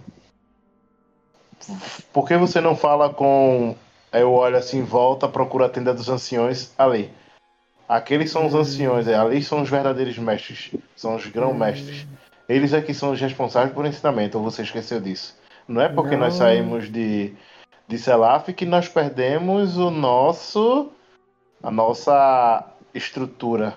Por 2.12 2.26
que 2.26 2.36
você 2.36 2.60
não 2.60 2.74
fala 2.74 3.12
com. 3.12 3.76
Eu 4.12 4.32
olho 4.32 4.56
assim 4.56 4.78
em 4.78 4.84
volta, 4.84 5.28
procuro 5.28 5.64
a 5.64 5.68
tenda 5.68 5.94
dos 5.94 6.08
anciões 6.08 6.72
ali. 6.76 7.10
Aqueles 7.88 8.30
são 8.30 8.46
os 8.46 8.54
anciões, 8.54 9.06
é, 9.06 9.14
ali 9.14 9.42
são 9.42 9.62
os 9.62 9.68
verdadeiros 9.68 10.16
mestres, 10.18 10.70
são 10.96 11.16
os 11.16 11.26
grão-mestres. 11.26 12.06
Eles 12.48 12.72
é 12.72 12.80
que 12.80 12.94
são 12.94 13.12
os 13.12 13.20
responsáveis 13.20 13.72
por 13.72 13.86
ensinamento, 13.86 14.38
ou 14.38 14.44
você 14.44 14.62
esqueceu 14.62 15.00
disso? 15.00 15.36
Não 15.66 15.80
é 15.80 15.88
porque 15.88 16.16
nós 16.16 16.32
Não. 16.34 16.38
saímos 16.38 16.90
de, 16.90 17.32
de 17.90 17.98
Selaf 17.98 18.54
que 18.54 18.64
nós 18.64 18.88
perdemos 18.88 19.76
o 19.76 19.90
nosso. 19.90 20.92
a 21.60 21.72
nossa 21.72 22.64
estrutura. 22.94 23.76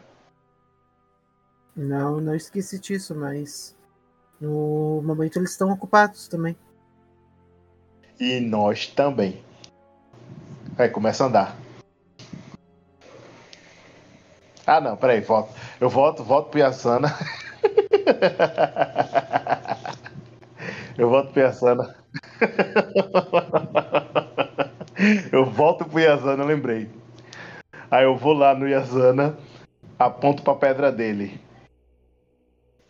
Não, 1.76 2.22
não 2.22 2.36
esqueci 2.36 2.80
disso, 2.80 3.16
mas 3.16 3.76
no 4.39 5.01
momento 5.03 5.39
eles 5.39 5.49
estão 5.49 5.72
ocupados 5.72 6.28
também. 6.28 6.55
E 8.20 8.39
nós 8.39 8.86
também. 8.86 9.43
Aí, 10.78 10.89
começa 10.89 11.24
a 11.24 11.28
andar. 11.28 11.55
Ah, 14.68 14.80
não, 14.80 14.95
peraí, 14.95 15.22
volto. 15.22 15.51
Eu 15.82 15.89
volto, 15.89 16.24
volto 16.24 16.51
pro 16.51 16.59
Yasana. 16.59 17.11
Eu 20.95 21.09
volto 21.09 21.34
pro 21.34 21.41
Yasana. 21.41 22.03
Eu 25.32 25.46
volto 25.46 25.86
pro 25.86 26.00
Yasana, 26.00 26.44
eu 26.44 26.48
lembrei. 26.48 26.89
Aí 27.89 28.04
eu 28.04 28.16
vou 28.16 28.34
lá 28.34 28.56
no 28.56 28.68
Yasana, 28.68 29.38
aponto 29.98 30.44
pra 30.44 30.56
pedra 30.56 30.91
dele. 30.91 31.39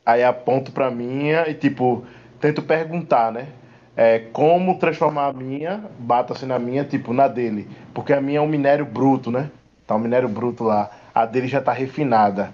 Aí 0.05 0.23
aponto 0.23 0.71
pra 0.71 0.91
minha 0.91 1.49
e, 1.49 1.53
tipo, 1.53 2.05
tento 2.39 2.61
perguntar, 2.61 3.31
né? 3.31 3.47
É, 3.95 4.19
como 4.19 4.79
transformar 4.79 5.27
a 5.27 5.33
minha, 5.33 5.89
bato 5.99 6.33
assim 6.33 6.45
na 6.45 6.59
minha, 6.59 6.83
tipo, 6.83 7.13
na 7.13 7.27
dele. 7.27 7.69
Porque 7.93 8.11
a 8.11 8.19
minha 8.19 8.39
é 8.39 8.41
um 8.41 8.47
minério 8.47 8.85
bruto, 8.85 9.31
né? 9.31 9.49
Tá 9.87 9.95
um 9.95 9.99
minério 9.99 10.27
bruto 10.27 10.63
lá. 10.63 10.89
A 11.13 11.25
dele 11.25 11.47
já 11.47 11.61
tá 11.61 11.71
refinada. 11.71 12.53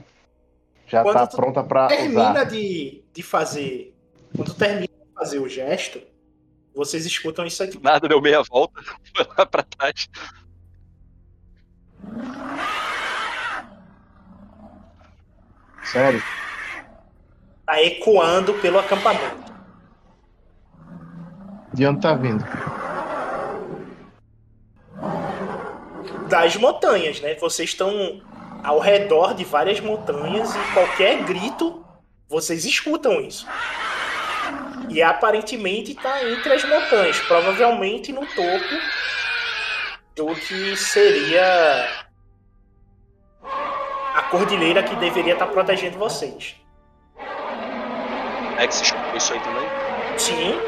Já 0.86 1.04
Quando 1.04 1.16
tá 1.16 1.28
pronta 1.28 1.64
pra 1.64 1.88
termina 1.88 2.32
usar. 2.32 2.44
de, 2.46 3.04
de 3.14 3.24
fazer. 3.24 3.96
Quando 4.36 4.54
termina 4.54 4.88
de 4.88 5.14
fazer 5.16 5.40
o 5.40 5.48
gesto, 5.48 6.00
vocês 6.80 7.06
escutam 7.06 7.46
isso 7.46 7.62
aqui. 7.62 7.78
Nada, 7.84 8.08
deu 8.08 8.22
meia 8.22 8.42
volta, 8.42 8.82
foi 9.14 9.28
lá 9.38 9.46
pra 9.46 9.64
trás. 9.64 10.08
Sério? 15.84 16.24
Tá 17.66 17.84
ecoando 17.84 18.54
pelo 18.56 18.80
acampamento. 18.80 19.50
De 21.74 21.86
onde 21.86 22.00
tá 22.00 22.14
vindo? 22.14 22.46
Das 26.30 26.56
montanhas, 26.56 27.20
né? 27.20 27.36
Vocês 27.36 27.72
estão 27.72 28.22
ao 28.64 28.80
redor 28.80 29.34
de 29.34 29.44
várias 29.44 29.82
montanhas 29.82 30.56
e 30.56 30.74
qualquer 30.74 31.26
grito, 31.26 31.86
vocês 32.30 32.64
escutam 32.64 33.20
isso. 33.20 33.46
E 34.90 35.02
aparentemente 35.02 35.94
tá 35.96 36.24
entre 36.24 36.54
as 36.54 36.64
montanhas, 36.64 37.20
provavelmente 37.22 38.12
no 38.12 38.26
topo 38.26 38.76
do 40.16 40.36
que 40.36 40.76
seria 40.76 42.06
a 44.16 44.24
cordilheira 44.24 44.84
que 44.84 44.96
deveria 44.96 45.34
estar 45.34 45.48
protegendo 45.48 45.98
vocês. 45.98 46.56
É 48.58 48.68
que 48.68 48.76
você 48.76 48.84
escutou 48.84 49.16
isso 49.16 49.34
aí 49.34 49.40
também? 49.40 49.68
Sim. 50.18 50.60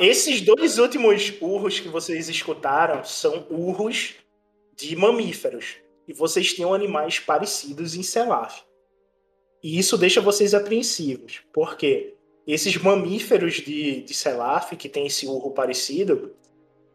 Esses 0.00 0.40
dois 0.40 0.78
últimos 0.78 1.32
urros 1.40 1.78
que 1.78 1.88
vocês 1.88 2.28
escutaram 2.28 3.04
são 3.04 3.46
urros 3.50 4.14
de 4.74 4.96
mamíferos. 4.96 5.76
E 6.08 6.12
vocês 6.12 6.52
tinham 6.54 6.74
animais 6.74 7.18
parecidos 7.18 7.94
em 7.94 8.02
Selaf. 8.02 8.62
E 9.62 9.78
isso 9.78 9.96
deixa 9.96 10.20
vocês 10.20 10.54
apreensivos. 10.54 11.42
Porque 11.52 12.14
esses 12.46 12.76
mamíferos 12.76 13.54
de, 13.54 14.02
de 14.02 14.14
Selaf, 14.14 14.74
que 14.76 14.88
tem 14.88 15.06
esse 15.06 15.26
urro 15.26 15.50
parecido, 15.50 16.34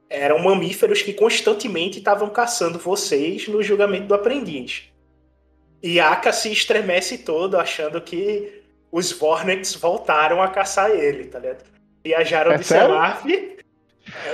eram 0.09 0.39
mamíferos 0.39 1.01
que 1.01 1.13
constantemente 1.13 1.99
estavam 1.99 2.29
caçando 2.29 2.79
vocês 2.79 3.47
no 3.47 3.63
julgamento 3.63 4.07
do 4.07 4.13
aprendiz. 4.13 4.83
E 5.81 5.99
Aka 5.99 6.33
se 6.33 6.51
estremece 6.51 7.19
todo 7.19 7.57
achando 7.57 8.01
que 8.01 8.63
os 8.91 9.11
Vornets 9.11 9.75
voltaram 9.75 10.41
a 10.41 10.47
caçar 10.47 10.91
ele, 10.91 11.25
tá 11.25 11.39
ligado? 11.39 11.63
Viajaram 12.05 12.51
É 12.51 12.57
de 12.59 12.63
sério? 12.63 12.87
Selaf. 12.89 13.25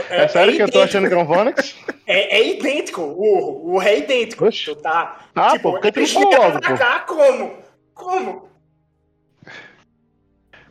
É, 0.10 0.28
sério 0.28 0.54
que 0.56 0.62
eu 0.62 0.70
tô 0.70 0.82
achando 0.82 1.08
que 1.08 1.14
é 1.14 1.18
um 1.18 1.26
Vonix? 1.26 1.76
É, 2.06 2.40
é 2.40 2.50
idêntico, 2.58 3.00
o 3.02 3.22
urro. 3.22 3.52
O 3.52 3.74
urro 3.76 3.84
é 3.88 4.00
idêntico. 4.00 4.50
Tu 4.52 4.76
tá. 4.76 5.28
Ah, 5.34 5.58
pô, 5.58 5.72
por 5.72 5.80
que 5.80 5.94
tu 5.94 6.02
não 6.02 6.08
falou 6.08 6.32
logo, 6.36 6.60
pra 6.60 6.72
pô? 6.72 6.78
cá 6.78 7.00
como? 7.02 7.54
Como? 7.94 8.50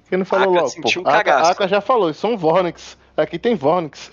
Quem 0.09 0.19
não 0.19 0.27
falou 0.27 0.53
Aka 0.53 0.63
logo, 0.65 0.83
pô? 0.83 1.01
um 1.01 1.03
cagaço. 1.03 1.51
Aka 1.53 1.69
já 1.69 1.81
falou, 1.81 2.11
isso 2.11 2.21
são 2.21 2.37
Vornix. 2.37 2.99
Aqui 3.17 3.39
tem 3.39 3.55
Vornix. 3.55 4.13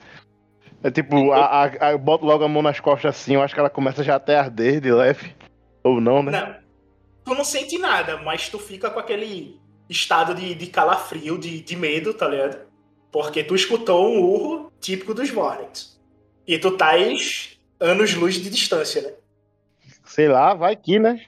É 0.82 0.90
tipo, 0.90 1.34
a, 1.34 1.46
a, 1.46 1.64
a- 1.88 1.92
eu 1.92 1.98
boto 2.00 2.24
logo 2.26 2.46
a 2.46 2.48
mão 2.48 2.62
nas 2.62 2.80
costas 2.80 3.14
assim, 3.16 3.34
eu 3.34 3.42
acho 3.42 3.54
que 3.54 3.60
ela 3.60 3.70
começa 3.70 4.04
já 4.04 4.16
até 4.16 4.38
a 4.38 4.44
arder 4.44 4.80
de 4.80 4.92
leve. 4.92 5.36
Ou 5.84 6.00
não, 6.00 6.24
né? 6.24 6.32
Não. 6.32 6.56
Tu 7.26 7.36
não 7.38 7.44
sente 7.44 7.78
nada, 7.78 8.18
mas 8.24 8.48
tu 8.48 8.58
fica 8.58 8.90
com 8.90 9.00
aquele 9.02 9.60
estado 9.90 10.34
de, 10.34 10.56
de 10.56 10.68
calafrio, 10.68 11.38
de, 11.38 11.60
de 11.62 11.76
medo, 11.76 12.14
tá 12.14 12.26
ligado? 12.30 12.66
Porque 13.20 13.43
tu 13.43 13.55
escutou 13.55 14.07
um 14.07 14.20
urro 14.22 14.72
típico 14.80 15.11
dos 15.11 15.32
Vornix. 15.32 15.99
E 16.45 16.59
tu 16.59 16.78
tais 16.78 17.59
anos-luz 17.80 18.36
de 18.36 18.47
distância, 18.47 19.01
né? 19.01 19.13
Sei 20.05 20.28
lá, 20.28 20.53
vai 20.53 20.76
que, 20.76 20.99
né? 20.99 21.26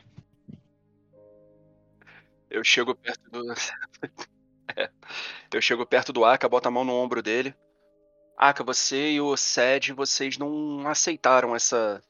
Eu 2.47 2.63
chego 2.63 2.93
perto 2.95 3.29
do. 3.31 3.41
É. 4.77 4.87
Eu 5.51 5.59
chego 5.63 5.83
perto 5.83 6.13
do 6.13 6.23
Aka, 6.23 6.47
boto 6.47 6.67
a 6.67 6.71
mão 6.71 6.83
no 6.85 6.93
ombro 6.93 7.23
dele. 7.23 7.55
Aka, 8.37 8.63
você 8.63 9.13
e 9.13 9.19
o 9.19 9.35
Sed, 9.35 9.93
vocês 9.93 10.37
não 10.37 10.87
aceitaram 10.87 11.55
essa. 11.55 12.03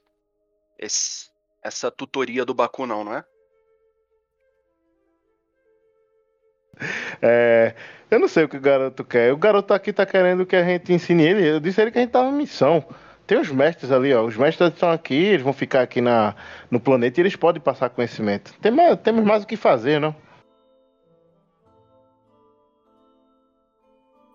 esse- 0.78 1.30
essa 1.64 1.90
tutoria 1.90 2.44
do 2.44 2.54
Baku, 2.54 2.86
não, 2.86 3.06
não 3.06 3.14
é? 3.16 3.24
É, 7.22 7.76
eu 8.10 8.20
não 8.20 8.28
sei 8.28 8.46
o 8.46 8.50
que 8.50 8.58
o 8.58 8.62
garoto 8.62 9.04
quer. 9.04 9.34
O 9.34 9.38
garoto 9.38 9.74
aqui 9.74 9.92
tá 9.92 10.06
querendo 10.06 10.46
que 10.46 10.56
a 10.56 10.64
gente 10.64 10.92
ensine 10.94 11.24
ele. 11.24 11.48
Eu 11.48 11.60
disse 11.60 11.80
a 11.80 11.84
ele 11.84 11.92
que 11.92 11.98
a 11.98 12.02
gente 12.02 12.12
tava 12.12 12.30
em 12.30 12.34
missão. 12.34 12.84
Tem 13.28 13.38
os 13.40 13.50
mestres 13.52 13.92
ali, 13.92 14.14
ó. 14.14 14.24
Os 14.24 14.36
mestres 14.36 14.70
estão 14.74 14.90
aqui, 14.90 15.14
eles 15.14 15.42
vão 15.44 15.54
ficar 15.54 15.82
aqui 15.82 16.02
na, 16.02 16.34
no 16.72 16.80
planeta 16.80 17.20
e 17.20 17.22
eles 17.22 17.36
podem 17.36 17.62
passar 17.62 17.90
conhecimento. 17.90 18.54
Tem 18.62 18.72
mais- 18.72 18.98
temos 19.02 19.24
mais 19.24 19.44
o 19.44 19.48
que 19.48 19.56
fazer, 19.56 20.00
não? 20.00 20.16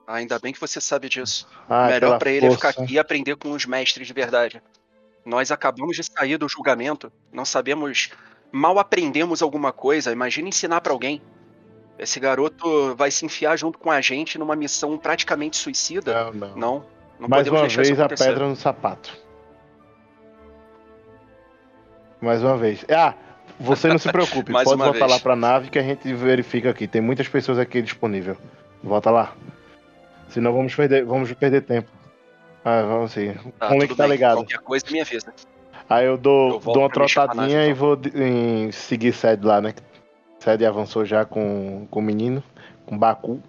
Ah, 0.06 0.16
ainda 0.16 0.38
bem 0.38 0.52
que 0.52 0.60
você 0.60 0.80
sabe 0.80 1.08
disso. 1.08 1.48
Ah, 1.68 1.86
Melhor 1.86 2.00
pela 2.00 2.18
pra 2.18 2.30
ele 2.30 2.46
é 2.46 2.50
ficar 2.50 2.68
aqui 2.70 2.94
e 2.94 2.98
aprender 2.98 3.36
com 3.36 3.50
os 3.52 3.64
mestres 3.64 4.06
de 4.06 4.12
verdade. 4.12 4.62
Nós 5.24 5.50
acabamos 5.50 5.96
de 5.96 6.02
sair 6.04 6.36
do 6.36 6.46
julgamento, 6.48 7.10
não 7.32 7.46
sabemos, 7.46 8.10
mal 8.52 8.78
aprendemos 8.78 9.40
alguma 9.40 9.72
coisa. 9.72 10.12
Imagina 10.12 10.48
ensinar 10.48 10.82
pra 10.82 10.92
alguém. 10.92 11.22
Esse 11.98 12.18
garoto 12.18 12.94
vai 12.96 13.10
se 13.10 13.24
enfiar 13.24 13.56
junto 13.56 13.78
com 13.78 13.90
a 13.90 14.00
gente 14.00 14.38
numa 14.38 14.56
missão 14.56 14.98
praticamente 14.98 15.56
suicida. 15.56 16.24
Não, 16.24 16.32
não. 16.32 16.56
Não, 16.56 16.84
não 17.20 17.28
Mais 17.28 17.46
uma 17.48 17.68
vez 17.68 18.00
a 18.00 18.08
pedra 18.08 18.48
no 18.48 18.56
sapato. 18.56 19.16
Mais 22.20 22.42
uma 22.42 22.56
vez. 22.56 22.84
Ah, 22.90 23.14
você 23.60 23.88
não 23.88 23.98
se 23.98 24.10
preocupe. 24.12 24.50
Pode 24.50 24.64
voltar 24.64 24.92
vez. 24.92 25.10
lá 25.10 25.20
pra 25.20 25.36
nave 25.36 25.70
que 25.70 25.78
a 25.78 25.82
gente 25.82 26.12
verifica 26.14 26.70
aqui. 26.70 26.88
Tem 26.88 27.00
muitas 27.00 27.28
pessoas 27.28 27.58
aqui 27.58 27.80
disponível. 27.80 28.36
Volta 28.82 29.10
lá. 29.10 29.34
Senão 30.28 30.52
vamos 30.52 30.74
perder, 30.74 31.04
vamos 31.04 31.32
perder 31.32 31.62
tempo. 31.62 31.88
Ah, 32.64 32.82
vamos 32.82 33.12
sim. 33.12 33.34
Tá, 33.58 33.68
Como 33.68 33.82
é 33.82 33.86
tudo 33.86 33.88
que 33.90 33.96
tá 33.96 34.06
ligado? 34.06 34.36
Qualquer 34.38 34.58
coisa, 34.58 34.84
minha 34.90 35.04
vez, 35.04 35.24
né? 35.24 35.32
Aí 35.88 36.06
eu 36.06 36.16
dou, 36.16 36.54
Eu 36.54 36.60
dou 36.60 36.78
uma 36.78 36.90
trotadinha 36.90 37.58
nave, 37.58 37.70
e 37.70 37.72
vou 37.74 38.00
em 38.14 38.72
seguir 38.72 39.12
Sed 39.12 39.44
lá, 39.44 39.60
né? 39.60 39.74
Sed 40.44 40.62
avançou 40.66 41.06
já 41.06 41.24
com, 41.24 41.86
com 41.90 42.00
o 42.00 42.02
menino, 42.02 42.44
com 42.84 42.96
o 42.96 42.98
Baku. 42.98 43.42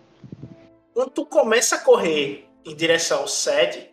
Quando 0.94 1.10
tu 1.10 1.26
começa 1.26 1.76
a 1.76 1.80
correr 1.80 2.48
em 2.64 2.74
direção 2.74 3.20
ao 3.20 3.28
sede, 3.28 3.90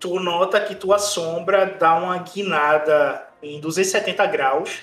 tu 0.00 0.18
nota 0.18 0.60
que 0.60 0.74
tua 0.74 0.98
sombra 0.98 1.66
dá 1.66 1.94
uma 1.96 2.18
guinada 2.18 3.28
em 3.40 3.60
270 3.60 4.26
graus 4.26 4.82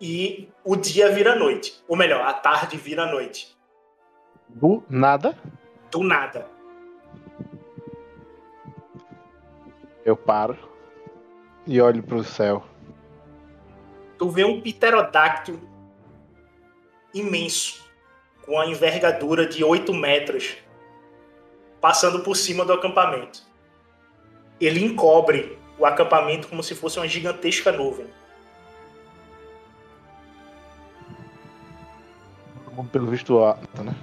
e 0.00 0.48
o 0.64 0.76
dia 0.76 1.12
vira 1.12 1.34
noite. 1.34 1.84
Ou 1.86 1.94
melhor, 1.94 2.26
a 2.26 2.32
tarde 2.32 2.78
vira 2.78 3.04
noite. 3.04 3.54
Do 4.48 4.82
nada, 4.88 5.36
Do 5.90 6.02
nada. 6.02 6.46
eu 10.06 10.16
paro 10.16 10.56
e 11.66 11.82
olho 11.82 12.02
pro 12.02 12.24
céu. 12.24 12.64
Tu 14.16 14.30
vê 14.30 14.44
um 14.44 14.62
pterodáctilo 14.62 15.75
imenso, 17.20 17.84
com 18.44 18.58
a 18.58 18.66
envergadura 18.66 19.46
de 19.46 19.64
8 19.64 19.92
metros, 19.92 20.56
passando 21.80 22.20
por 22.20 22.36
cima 22.36 22.64
do 22.64 22.72
acampamento. 22.72 23.42
Ele 24.60 24.84
encobre 24.84 25.58
o 25.78 25.84
acampamento 25.84 26.48
como 26.48 26.62
se 26.62 26.74
fosse 26.74 26.98
uma 26.98 27.08
gigantesca 27.08 27.72
nuvem. 27.72 28.06
Pelo 32.92 33.06
visto 33.06 33.38
alto, 33.38 33.82
né? 33.82 33.94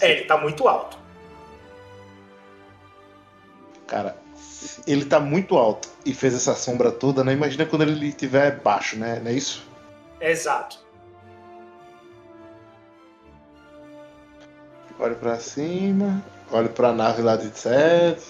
É, 0.00 0.12
ele 0.12 0.24
tá 0.24 0.36
muito 0.36 0.66
alto. 0.66 0.98
Cara, 3.86 4.16
ele 4.86 5.04
tá 5.04 5.20
muito 5.20 5.56
alto 5.56 5.88
e 6.04 6.12
fez 6.12 6.34
essa 6.34 6.54
sombra 6.54 6.90
toda, 6.90 7.22
né? 7.22 7.32
Imagina 7.32 7.64
quando 7.64 7.82
ele 7.82 8.08
estiver 8.08 8.60
baixo, 8.60 8.96
né? 8.96 9.20
Não 9.20 9.30
é 9.30 9.34
isso? 9.34 9.64
Exato. 10.20 10.85
Olho 14.98 15.16
pra 15.16 15.38
cima, 15.38 16.24
olho 16.50 16.70
pra 16.70 16.92
nave 16.92 17.20
lá 17.20 17.36
de 17.36 17.56
Seth, 17.56 18.22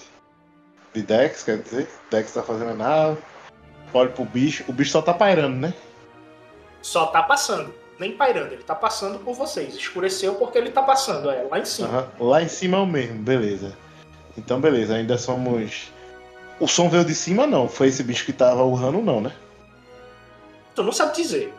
de 0.93 1.03
Dex, 1.03 1.45
quer 1.45 1.59
dizer, 1.59 1.89
Dex 2.11 2.33
tá 2.33 2.43
fazendo 2.43 2.71
a 2.71 2.75
nave. 2.75 3.19
Olho 3.93 4.11
pro 4.11 4.25
bicho, 4.25 4.65
o 4.69 4.73
bicho 4.73 4.91
só 4.91 5.01
tá 5.01 5.15
pairando, 5.15 5.57
né? 5.57 5.75
Só 6.83 7.07
tá 7.07 7.23
passando. 7.23 7.73
Nem 7.99 8.13
pairando, 8.13 8.53
ele 8.53 8.63
tá 8.63 8.75
passando 8.75 9.19
por 9.21 9.35
vocês. 9.35 9.75
Escureceu 9.75 10.35
porque 10.35 10.59
ele 10.59 10.71
tá 10.71 10.83
passando, 10.83 11.31
é, 11.31 11.47
lá 11.51 11.59
em 11.59 11.65
cima. 11.65 11.89
Aham, 11.89 12.09
Lá 12.21 12.43
em 12.43 12.49
cima 12.49 12.77
é 12.77 12.81
o 12.81 12.87
mesmo, 12.87 13.23
beleza. 13.23 13.77
Então, 14.37 14.61
beleza, 14.61 14.95
ainda 14.95 15.17
somos. 15.17 15.91
O 16.61 16.67
som 16.67 16.91
veio 16.91 17.05
de 17.05 17.15
cima, 17.15 17.47
não. 17.47 17.69
Foi 17.69 17.89
esse 17.89 18.03
bicho 18.03 18.25
que 18.27 18.33
tava 18.33 18.63
urrando, 18.65 19.01
não, 19.01 19.21
né? 19.21 19.33
Tu 20.75 20.83
não 20.83 20.93
sabe 20.93 21.17
dizer. 21.17 21.55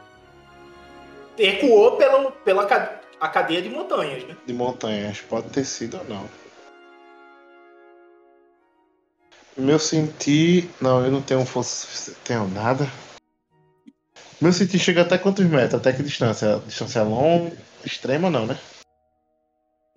Ecoou 1.37 1.97
pela, 1.97 2.31
pela 2.31 2.65
a 3.19 3.27
cadeia 3.27 3.61
de 3.61 3.69
montanhas, 3.69 4.23
né? 4.23 4.37
De 4.45 4.53
montanhas. 4.53 5.21
Pode 5.21 5.49
ter 5.49 5.65
sido 5.65 5.97
ou 5.97 6.03
não. 6.05 6.29
Meu 9.57 9.79
sentir. 9.79 10.69
Não, 10.79 11.03
eu 11.03 11.11
não 11.11 11.21
tenho 11.21 11.45
força 11.45 11.87
suficiente. 11.87 12.19
Tenho 12.23 12.47
nada. 12.47 12.87
Meu 14.39 14.53
sentir 14.53 14.77
chega 14.77 15.01
até 15.01 15.17
quantos 15.17 15.45
metros? 15.45 15.81
Até 15.81 15.91
que 15.91 16.03
distância? 16.03 16.61
Distância 16.65 17.01
longa? 17.01 17.57
Extrema, 17.83 18.29
não, 18.29 18.45
né? 18.45 18.57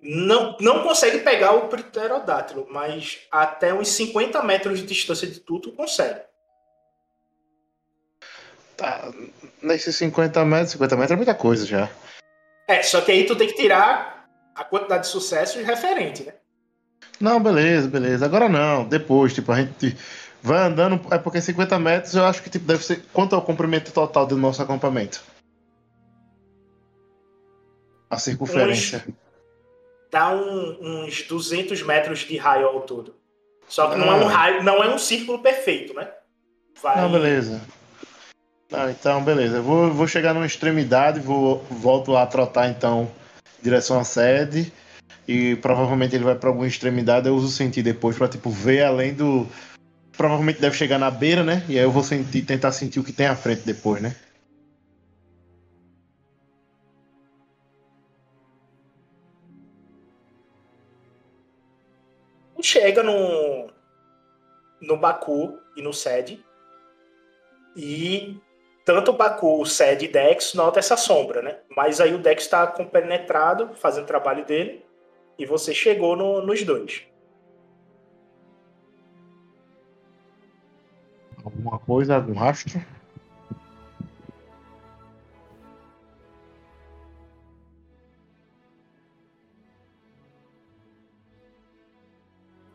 Não, 0.01 0.57
não 0.59 0.81
consegue 0.81 1.19
pegar 1.19 1.51
o 1.51 1.67
pterodátilo, 1.67 2.67
mas 2.71 3.19
até 3.31 3.71
uns 3.71 3.89
50 3.89 4.41
metros 4.41 4.79
de 4.79 4.87
distância 4.87 5.27
de 5.27 5.39
tu, 5.39 5.59
tu 5.59 5.71
consegue. 5.73 6.21
Tá. 8.75 9.11
Nesses 9.61 9.95
50 9.97 10.43
metros, 10.43 10.71
50 10.71 10.95
metros 10.95 11.11
é 11.11 11.15
muita 11.15 11.35
coisa 11.35 11.67
já. 11.67 11.87
É, 12.71 12.83
só 12.83 13.01
que 13.01 13.11
aí 13.11 13.25
tu 13.25 13.35
tem 13.35 13.47
que 13.47 13.55
tirar 13.55 14.27
a 14.55 14.63
quantidade 14.63 15.03
de 15.03 15.09
sucessos 15.09 15.63
referente, 15.65 16.23
né? 16.23 16.33
Não, 17.19 17.41
beleza, 17.41 17.87
beleza. 17.87 18.25
Agora 18.25 18.47
não, 18.49 18.83
depois, 18.87 19.33
tipo, 19.33 19.51
a 19.51 19.57
gente 19.61 19.95
vai 20.41 20.59
andando. 20.67 20.99
É 21.13 21.17
porque 21.17 21.41
50 21.41 21.77
metros 21.79 22.15
eu 22.15 22.25
acho 22.25 22.41
que 22.41 22.49
tipo, 22.49 22.65
deve 22.65 22.83
ser. 22.83 23.03
Quanto 23.13 23.35
é 23.35 23.37
o 23.37 23.41
comprimento 23.41 23.91
total 23.91 24.25
do 24.25 24.37
nosso 24.37 24.61
acampamento? 24.61 25.21
A 28.09 28.17
circunferência. 28.17 29.05
Dá 30.11 30.29
um- 30.35 31.05
uns 31.05 31.21
200 31.23 31.81
metros 31.83 32.19
de 32.19 32.35
raio 32.37 32.67
ao 32.67 32.81
todo. 32.81 33.15
Só 33.67 33.89
que 33.89 33.97
não 33.97 34.07
é 34.07 34.19
Ah. 34.19 34.23
um 34.23 34.27
raio, 34.27 34.63
não 34.63 34.83
é 34.83 34.93
um 34.93 34.97
círculo 34.99 35.39
perfeito, 35.39 35.93
né? 35.93 36.09
Vai, 36.81 36.99
Não, 36.99 37.11
beleza. 37.11 37.61
Não, 38.71 38.89
então, 38.89 39.21
beleza. 39.23 39.57
Eu 39.57 39.63
vou, 39.63 39.93
vou 39.93 40.07
chegar 40.07 40.33
numa 40.33 40.45
extremidade, 40.45 41.19
vou, 41.19 41.61
volto 41.69 42.15
a 42.15 42.25
trotar 42.25 42.69
então 42.69 43.11
direção 43.61 43.99
à 43.99 44.03
sede. 44.03 44.71
E 45.27 45.57
provavelmente 45.57 46.15
ele 46.15 46.23
vai 46.23 46.35
pra 46.35 46.49
alguma 46.49 46.67
extremidade, 46.67 47.27
eu 47.27 47.35
uso 47.35 47.49
sentir 47.49 47.83
depois 47.83 48.17
pra 48.17 48.27
tipo, 48.27 48.49
ver 48.49 48.83
além 48.83 49.13
do. 49.13 49.45
Provavelmente 50.17 50.61
deve 50.61 50.75
chegar 50.75 50.97
na 50.97 51.11
beira, 51.11 51.43
né? 51.43 51.63
E 51.67 51.77
aí 51.77 51.83
eu 51.83 51.91
vou 51.91 52.03
sentir, 52.03 52.43
tentar 52.43 52.71
sentir 52.71 52.99
o 52.99 53.03
que 53.03 53.13
tem 53.13 53.27
à 53.27 53.35
frente 53.35 53.61
depois, 53.61 54.01
né? 54.01 54.15
chega 62.71 63.03
no, 63.03 63.69
no 64.81 64.95
Baku 64.95 65.59
e 65.75 65.81
no 65.81 65.93
SED. 65.93 66.43
E 67.75 68.39
tanto 68.93 69.11
o 69.11 69.13
Baku, 69.13 69.61
o 69.61 69.65
SED 69.65 70.05
e 70.05 70.07
Dex 70.09 70.53
nota 70.53 70.79
essa 70.79 70.97
sombra, 70.97 71.41
né? 71.41 71.59
Mas 71.75 72.01
aí 72.01 72.13
o 72.13 72.17
Dex 72.17 72.43
está 72.43 72.67
compenetrado, 72.67 73.73
fazendo 73.75 74.03
o 74.03 74.07
trabalho 74.07 74.45
dele. 74.45 74.83
E 75.39 75.45
você 75.45 75.73
chegou 75.73 76.15
no- 76.15 76.41
nos 76.41 76.61
dois. 76.63 77.03
Alguma 81.43 81.79
coisa, 81.79 82.15
algum 82.15 82.33
rastro? 82.33 82.81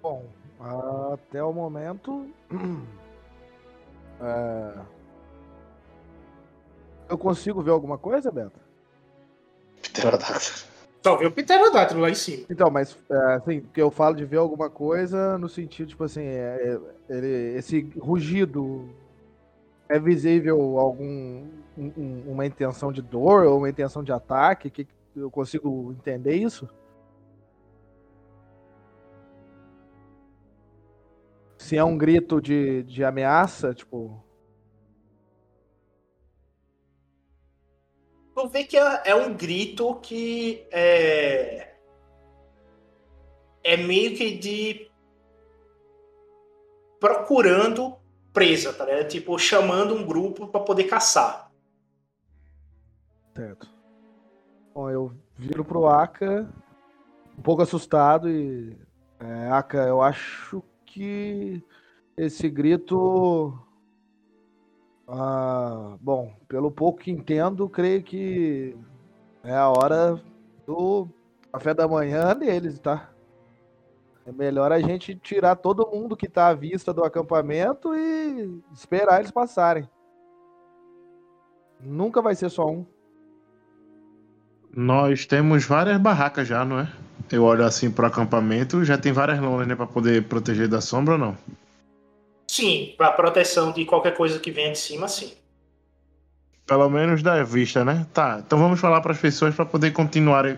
Bom, 0.02 0.24
até 1.12 1.42
o 1.42 1.52
momento. 1.52 2.30
é, 4.20 4.95
Eu 7.08 7.16
consigo 7.18 7.62
ver 7.62 7.70
alguma 7.70 7.96
coisa, 7.98 8.30
Beto? 8.30 8.58
Pterodactyl. 9.82 10.66
Só 11.04 11.16
vê 11.16 11.26
o 11.26 11.30
Pterodátilo 11.30 12.00
lá 12.00 12.10
em 12.10 12.14
cima. 12.16 12.46
Então, 12.50 12.68
mas 12.68 12.98
é, 13.08 13.16
assim, 13.34 13.60
que 13.72 13.80
eu 13.80 13.90
falo 13.92 14.16
de 14.16 14.24
ver 14.24 14.38
alguma 14.38 14.68
coisa 14.68 15.38
no 15.38 15.48
sentido, 15.48 15.88
tipo 15.88 16.02
assim, 16.02 16.22
é, 16.24 16.80
é, 17.08 17.14
ele- 17.16 17.56
esse 17.58 17.80
rugido 17.96 18.88
é 19.88 20.00
visível 20.00 20.78
algum 20.78 21.46
um- 21.78 21.92
um- 21.96 22.24
uma 22.32 22.44
intenção 22.44 22.90
de 22.90 23.00
dor 23.02 23.44
ou 23.46 23.58
uma 23.58 23.68
intenção 23.70 24.02
de 24.02 24.10
ataque? 24.10 24.68
Que 24.68 24.88
eu 25.14 25.30
consigo 25.30 25.92
entender 25.96 26.34
isso? 26.34 26.68
Se 31.58 31.76
é 31.76 31.84
um 31.84 31.96
grito 31.96 32.40
de, 32.40 32.82
de 32.84 33.04
ameaça, 33.04 33.74
tipo, 33.74 34.22
Tu 38.36 38.48
vê 38.48 38.64
que 38.64 38.76
é, 38.76 39.02
é 39.06 39.14
um 39.14 39.34
grito 39.34 39.94
que 39.94 40.68
é. 40.70 41.74
É 43.64 43.78
meio 43.78 44.14
que 44.14 44.36
de. 44.36 44.90
procurando 47.00 47.96
presa, 48.34 48.74
tá 48.74 48.84
ligado? 48.84 49.08
Tipo, 49.08 49.38
chamando 49.38 49.94
um 49.94 50.04
grupo 50.04 50.48
pra 50.48 50.60
poder 50.60 50.84
caçar. 50.84 51.50
Certo. 53.34 53.66
Bom, 54.74 54.90
eu 54.90 55.12
viro 55.34 55.64
pro 55.64 55.86
Aka, 55.86 56.46
um 57.38 57.42
pouco 57.42 57.62
assustado 57.62 58.28
e. 58.28 58.76
É, 59.18 59.48
Aka, 59.48 59.78
eu 59.78 60.02
acho 60.02 60.62
que 60.84 61.64
Esse 62.18 62.50
grito. 62.50 63.65
Ah, 65.08 65.96
bom, 66.00 66.32
pelo 66.48 66.70
pouco 66.70 67.00
que 67.00 67.10
entendo, 67.10 67.68
creio 67.68 68.02
que 68.02 68.76
é 69.44 69.54
a 69.54 69.68
hora 69.68 70.20
do 70.66 71.08
café 71.52 71.72
da 71.72 71.86
manhã 71.86 72.34
deles, 72.34 72.78
tá? 72.80 73.08
É 74.26 74.32
melhor 74.32 74.72
a 74.72 74.80
gente 74.80 75.14
tirar 75.14 75.54
todo 75.54 75.86
mundo 75.86 76.16
que 76.16 76.28
tá 76.28 76.48
à 76.48 76.54
vista 76.54 76.92
do 76.92 77.04
acampamento 77.04 77.94
e 77.94 78.60
esperar 78.74 79.20
eles 79.20 79.30
passarem. 79.30 79.88
Nunca 81.80 82.20
vai 82.20 82.34
ser 82.34 82.50
só 82.50 82.66
um. 82.68 82.84
Nós 84.74 85.24
temos 85.24 85.64
várias 85.64 85.98
barracas 85.98 86.48
já, 86.48 86.64
não 86.64 86.80
é? 86.80 86.92
Eu 87.30 87.44
olho 87.44 87.64
assim 87.64 87.90
pro 87.90 88.06
acampamento, 88.06 88.84
já 88.84 88.98
tem 88.98 89.12
várias 89.12 89.38
lonas, 89.38 89.66
né, 89.66 89.76
pra 89.76 89.86
poder 89.86 90.26
proteger 90.26 90.68
da 90.68 90.80
sombra 90.80 91.14
ou 91.14 91.18
não? 91.18 91.36
Sim, 92.56 92.94
para 92.96 93.12
proteção 93.12 93.70
de 93.70 93.84
qualquer 93.84 94.16
coisa 94.16 94.38
que 94.38 94.50
venha 94.50 94.72
de 94.72 94.78
cima, 94.78 95.08
sim. 95.08 95.30
Pelo 96.66 96.88
menos 96.88 97.22
da 97.22 97.42
vista, 97.42 97.84
né? 97.84 98.06
Tá, 98.14 98.42
então 98.44 98.58
vamos 98.58 98.80
falar 98.80 99.02
para 99.02 99.12
as 99.12 99.18
pessoas 99.18 99.54
para 99.54 99.66
poder 99.66 99.92
continuar, 99.92 100.56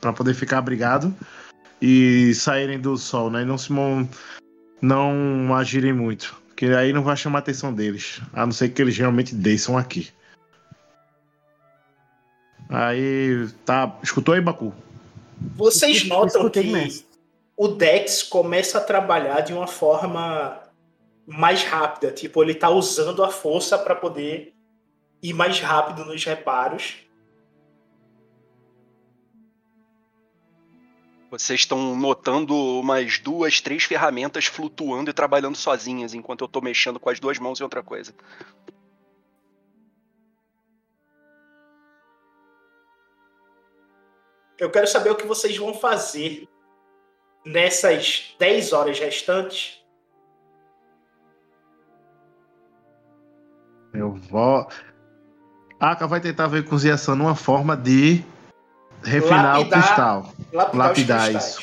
para 0.00 0.12
poder 0.12 0.34
ficar 0.34 0.58
abrigado 0.58 1.14
e 1.80 2.34
saírem 2.34 2.80
do 2.80 2.96
sol, 2.96 3.30
né? 3.30 3.42
E 3.42 3.44
não 3.44 3.56
se 3.56 3.70
mon- 3.70 4.08
não 4.82 5.54
agirem 5.54 5.92
muito, 5.92 6.34
porque 6.48 6.66
aí 6.66 6.92
não 6.92 7.04
vai 7.04 7.16
chamar 7.16 7.38
a 7.38 7.42
atenção 7.42 7.72
deles, 7.72 8.20
a 8.32 8.44
não 8.44 8.52
ser 8.52 8.70
que 8.70 8.82
eles 8.82 8.98
realmente 8.98 9.32
desçam 9.32 9.78
aqui. 9.78 10.08
Aí, 12.68 13.48
tá, 13.64 13.96
escutou 14.02 14.34
aí, 14.34 14.40
Baku? 14.40 14.74
Vocês 15.54 16.04
notam 16.08 16.48
escutei, 16.48 16.64
que 16.64 17.04
o 17.56 17.68
Dex 17.68 18.24
começa 18.24 18.78
a 18.78 18.80
trabalhar 18.80 19.42
de 19.42 19.52
uma 19.52 19.68
forma 19.68 20.66
mais 21.28 21.62
rápida. 21.62 22.10
Tipo, 22.10 22.42
ele 22.42 22.54
tá 22.54 22.70
usando 22.70 23.22
a 23.22 23.28
força 23.28 23.78
para 23.78 23.94
poder 23.94 24.54
ir 25.22 25.34
mais 25.34 25.60
rápido 25.60 26.06
nos 26.06 26.24
reparos. 26.24 26.96
Vocês 31.30 31.60
estão 31.60 31.94
notando 31.94 32.56
umas 32.56 33.18
duas, 33.18 33.60
três 33.60 33.84
ferramentas 33.84 34.46
flutuando 34.46 35.10
e 35.10 35.12
trabalhando 35.12 35.56
sozinhas, 35.56 36.14
enquanto 36.14 36.40
eu 36.42 36.48
tô 36.48 36.62
mexendo 36.62 36.98
com 36.98 37.10
as 37.10 37.20
duas 37.20 37.38
mãos 37.38 37.60
em 37.60 37.62
outra 37.62 37.82
coisa. 37.82 38.14
Eu 44.58 44.70
quero 44.70 44.86
saber 44.86 45.10
o 45.10 45.14
que 45.14 45.26
vocês 45.26 45.54
vão 45.58 45.74
fazer 45.74 46.48
nessas 47.44 48.34
10 48.38 48.72
horas 48.72 48.98
restantes. 48.98 49.77
Eu 53.98 54.12
vou. 54.30 54.68
A 55.80 55.90
Aka 55.92 56.06
vai 56.06 56.20
tentar 56.20 56.46
ver 56.46 56.64
com 56.64 56.76
o 56.76 56.78
Ziasan 56.78 57.14
uma 57.14 57.34
forma 57.34 57.76
de 57.76 58.22
refinar 59.02 59.56
o 59.56 59.58
Lapidar- 59.58 59.82
cristal. 59.82 60.34
Lapidar, 60.52 60.86
Lapidar 60.88 61.28
os 61.30 61.44
isso. 61.44 61.60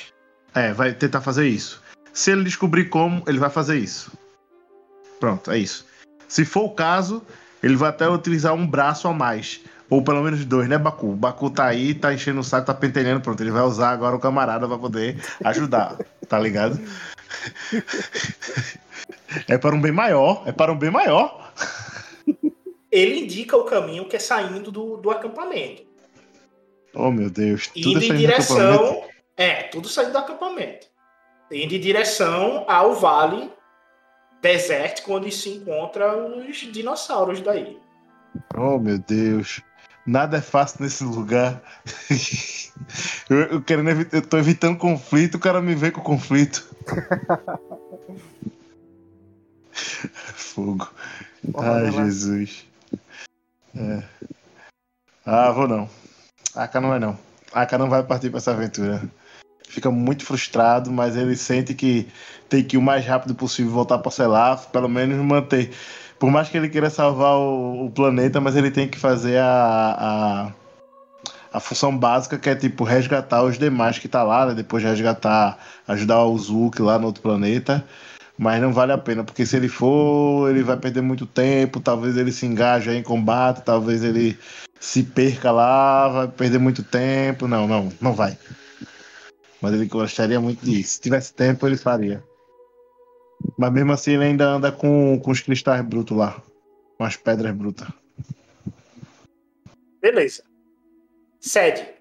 É, 0.53 0.73
vai 0.73 0.93
tentar 0.93 1.21
fazer 1.21 1.47
isso. 1.47 1.81
Se 2.13 2.31
ele 2.31 2.43
descobrir 2.43 2.85
como, 2.85 3.23
ele 3.27 3.39
vai 3.39 3.49
fazer 3.49 3.77
isso. 3.77 4.11
Pronto, 5.19 5.51
é 5.51 5.57
isso. 5.57 5.85
Se 6.27 6.45
for 6.45 6.63
o 6.63 6.69
caso, 6.69 7.21
ele 7.63 7.75
vai 7.75 7.89
até 7.89 8.07
utilizar 8.07 8.53
um 8.53 8.65
braço 8.67 9.07
a 9.07 9.13
mais. 9.13 9.61
Ou 9.89 10.01
pelo 10.03 10.23
menos 10.23 10.43
dois, 10.45 10.67
né, 10.67 10.77
Baku? 10.77 11.11
O 11.11 11.15
Baku 11.15 11.49
tá 11.49 11.65
aí, 11.65 11.93
tá 11.93 12.13
enchendo 12.13 12.39
o 12.39 12.43
saco, 12.43 12.65
tá 12.65 12.73
pentelhando, 12.73 13.21
pronto. 13.21 13.41
Ele 13.41 13.51
vai 13.51 13.61
usar 13.61 13.91
agora 13.91 14.15
o 14.15 14.19
camarada 14.19 14.67
pra 14.67 14.77
poder 14.77 15.23
ajudar, 15.43 15.95
tá 16.27 16.37
ligado? 16.37 16.79
É 19.47 19.57
para 19.57 19.75
um 19.75 19.81
bem 19.81 19.91
maior, 19.91 20.43
é 20.45 20.51
para 20.51 20.71
um 20.71 20.77
bem 20.77 20.89
maior. 20.89 21.51
Ele 22.91 23.19
indica 23.19 23.57
o 23.57 23.65
caminho 23.65 24.07
que 24.07 24.15
é 24.15 24.19
saindo 24.19 24.71
do, 24.71 24.97
do 24.97 25.11
acampamento. 25.11 25.83
Oh, 26.93 27.11
meu 27.11 27.29
Deus. 27.29 27.67
Tudo 27.67 27.89
Indo 27.89 28.03
é 28.03 28.07
em 28.07 28.17
direção. 28.17 29.03
É, 29.35 29.63
tudo 29.63 29.89
saindo 29.89 30.13
do 30.13 30.17
acampamento. 30.17 30.87
Indo 31.51 31.75
em 31.75 31.79
direção 31.79 32.63
ao 32.67 32.95
vale 32.95 33.51
desértico 34.41 35.13
onde 35.13 35.31
se 35.31 35.49
encontram 35.49 36.47
os 36.47 36.57
dinossauros 36.57 37.41
daí. 37.41 37.77
Oh, 38.55 38.77
meu 38.77 38.97
Deus. 38.97 39.61
Nada 40.05 40.37
é 40.37 40.41
fácil 40.41 40.83
nesse 40.83 41.03
lugar. 41.03 41.61
eu, 43.29 43.37
eu, 43.37 43.61
querendo 43.61 43.89
eu 44.11 44.21
tô 44.21 44.37
evitando 44.37 44.77
conflito, 44.77 45.35
o 45.35 45.39
cara 45.39 45.61
me 45.61 45.73
vê 45.73 45.89
com 45.91 46.01
conflito. 46.01 46.63
Fogo. 50.35 50.89
Lá. 51.53 51.91
Jesus. 52.03 52.65
É. 53.75 54.03
Ah, 55.25 55.51
vou 55.51 55.67
não. 55.67 55.89
Aka 56.55 56.79
não 56.79 56.93
é 56.93 56.99
não. 56.99 57.17
Aka 57.53 57.77
não 57.77 57.89
vai 57.89 58.03
partir 58.03 58.29
pra 58.29 58.37
essa 58.37 58.51
aventura. 58.51 59.01
Fica 59.67 59.91
muito 59.91 60.23
frustrado, 60.23 60.91
mas 60.91 61.17
ele 61.17 61.35
sente 61.35 61.73
que 61.73 62.07
tem 62.47 62.63
que 62.63 62.75
ir 62.75 62.79
o 62.79 62.81
mais 62.81 63.05
rápido 63.05 63.35
possível 63.35 63.71
voltar 63.71 63.97
pra 63.97 64.11
Selaf, 64.11 64.67
pelo 64.67 64.87
menos 64.87 65.17
manter. 65.17 65.71
Por 66.19 66.29
mais 66.31 66.47
que 66.47 66.57
ele 66.57 66.69
queira 66.69 66.89
salvar 66.89 67.35
o, 67.35 67.85
o 67.85 67.91
planeta, 67.91 68.39
mas 68.39 68.55
ele 68.55 68.71
tem 68.71 68.87
que 68.87 68.97
fazer 68.97 69.37
a, 69.37 69.97
a, 69.97 71.57
a 71.57 71.59
função 71.59 71.97
básica, 71.97 72.37
que 72.37 72.49
é 72.49 72.55
tipo 72.55 72.83
resgatar 72.83 73.43
os 73.43 73.57
demais 73.57 73.99
que 73.99 74.07
tá 74.07 74.23
lá, 74.23 74.45
né? 74.45 74.53
Depois 74.53 74.81
de 74.81 74.89
resgatar, 74.89 75.57
ajudar 75.87 76.23
o 76.23 76.37
Zuki 76.37 76.81
lá 76.81 76.97
no 76.97 77.07
outro 77.07 77.21
planeta. 77.21 77.83
Mas 78.37 78.61
não 78.61 78.73
vale 78.73 78.91
a 78.91 78.97
pena, 78.97 79.23
porque 79.23 79.45
se 79.45 79.55
ele 79.55 79.69
for, 79.69 80.49
ele 80.49 80.61
vai 80.61 80.77
perder 80.77 81.01
muito 81.01 81.25
tempo, 81.25 81.79
talvez 81.79 82.17
ele 82.17 82.31
se 82.31 82.45
engaje 82.45 82.91
em 82.91 83.01
combate, 83.01 83.63
talvez 83.63 84.03
ele 84.03 84.37
se 84.79 85.03
perca 85.03 85.51
lá, 85.51 86.09
vai 86.09 86.27
perder 86.27 86.59
muito 86.59 86.83
tempo. 86.83 87.47
Não, 87.47 87.67
não, 87.67 87.89
não 88.01 88.13
vai. 88.13 88.37
Mas 89.61 89.73
ele 89.73 89.85
gostaria 89.85 90.39
muito 90.39 90.65
disso. 90.65 90.93
Se 90.93 91.01
tivesse 91.01 91.33
tempo, 91.33 91.65
ele 91.65 91.77
faria. 91.77 92.21
Mas 93.57 93.71
mesmo 93.71 93.93
assim, 93.93 94.11
ele 94.11 94.25
ainda 94.25 94.45
anda 94.45 94.71
com, 94.71 95.19
com 95.23 95.31
os 95.31 95.39
cristais 95.39 95.83
brutos 95.83 96.17
lá. 96.17 96.41
Com 96.97 97.03
as 97.05 97.15
pedras 97.15 97.55
brutas. 97.55 97.87
Beleza. 100.01 100.43
Sede. 101.39 101.94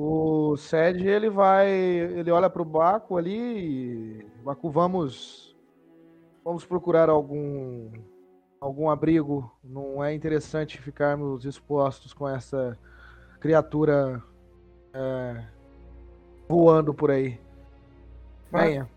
O 0.00 0.56
Sed, 0.56 1.04
ele 1.04 1.28
vai. 1.28 1.68
Ele 1.68 2.30
olha 2.30 2.48
pro 2.48 2.64
Baco 2.64 3.16
ali. 3.16 4.24
Baco, 4.44 4.70
vamos. 4.70 5.56
Vamos 6.44 6.64
procurar 6.64 7.08
algum. 7.08 7.90
Algum 8.60 8.88
abrigo. 8.88 9.50
Não 9.62 10.02
é 10.02 10.14
interessante 10.14 10.80
ficarmos 10.80 11.44
expostos 11.44 12.12
com 12.12 12.28
essa 12.28 12.78
criatura. 13.40 14.22
é, 14.94 15.44
voando 16.48 16.94
por 16.94 17.10
aí. 17.10 17.40
Vai. 18.52 18.68
Venha. 18.68 18.90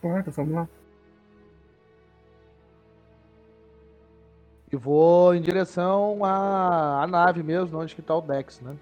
Claro, 0.00 0.30
vamos 0.30 0.54
lá. 0.54 0.68
E 4.72 4.76
vou 4.76 5.34
em 5.34 5.42
direção 5.42 6.24
à, 6.24 7.02
à 7.02 7.06
nave 7.06 7.42
mesmo, 7.42 7.78
onde 7.78 7.94
que 7.94 8.00
tá 8.00 8.16
o 8.16 8.22
Dex, 8.22 8.62
né? 8.62 8.74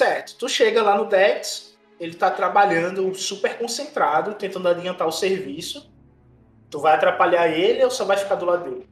Certo. 0.00 0.34
Tu 0.38 0.48
chega 0.48 0.82
lá 0.82 0.96
no 0.96 1.04
Dex, 1.04 1.76
ele 2.00 2.14
tá 2.14 2.30
trabalhando 2.30 3.14
super 3.14 3.58
concentrado, 3.58 4.32
tentando 4.32 4.66
adiantar 4.66 5.06
o 5.06 5.12
serviço. 5.12 5.92
Tu 6.70 6.80
vai 6.80 6.94
atrapalhar 6.94 7.48
ele 7.48 7.84
ou 7.84 7.90
só 7.90 8.06
vai 8.06 8.16
ficar 8.16 8.36
do 8.36 8.46
lado 8.46 8.64
dele? 8.64 8.88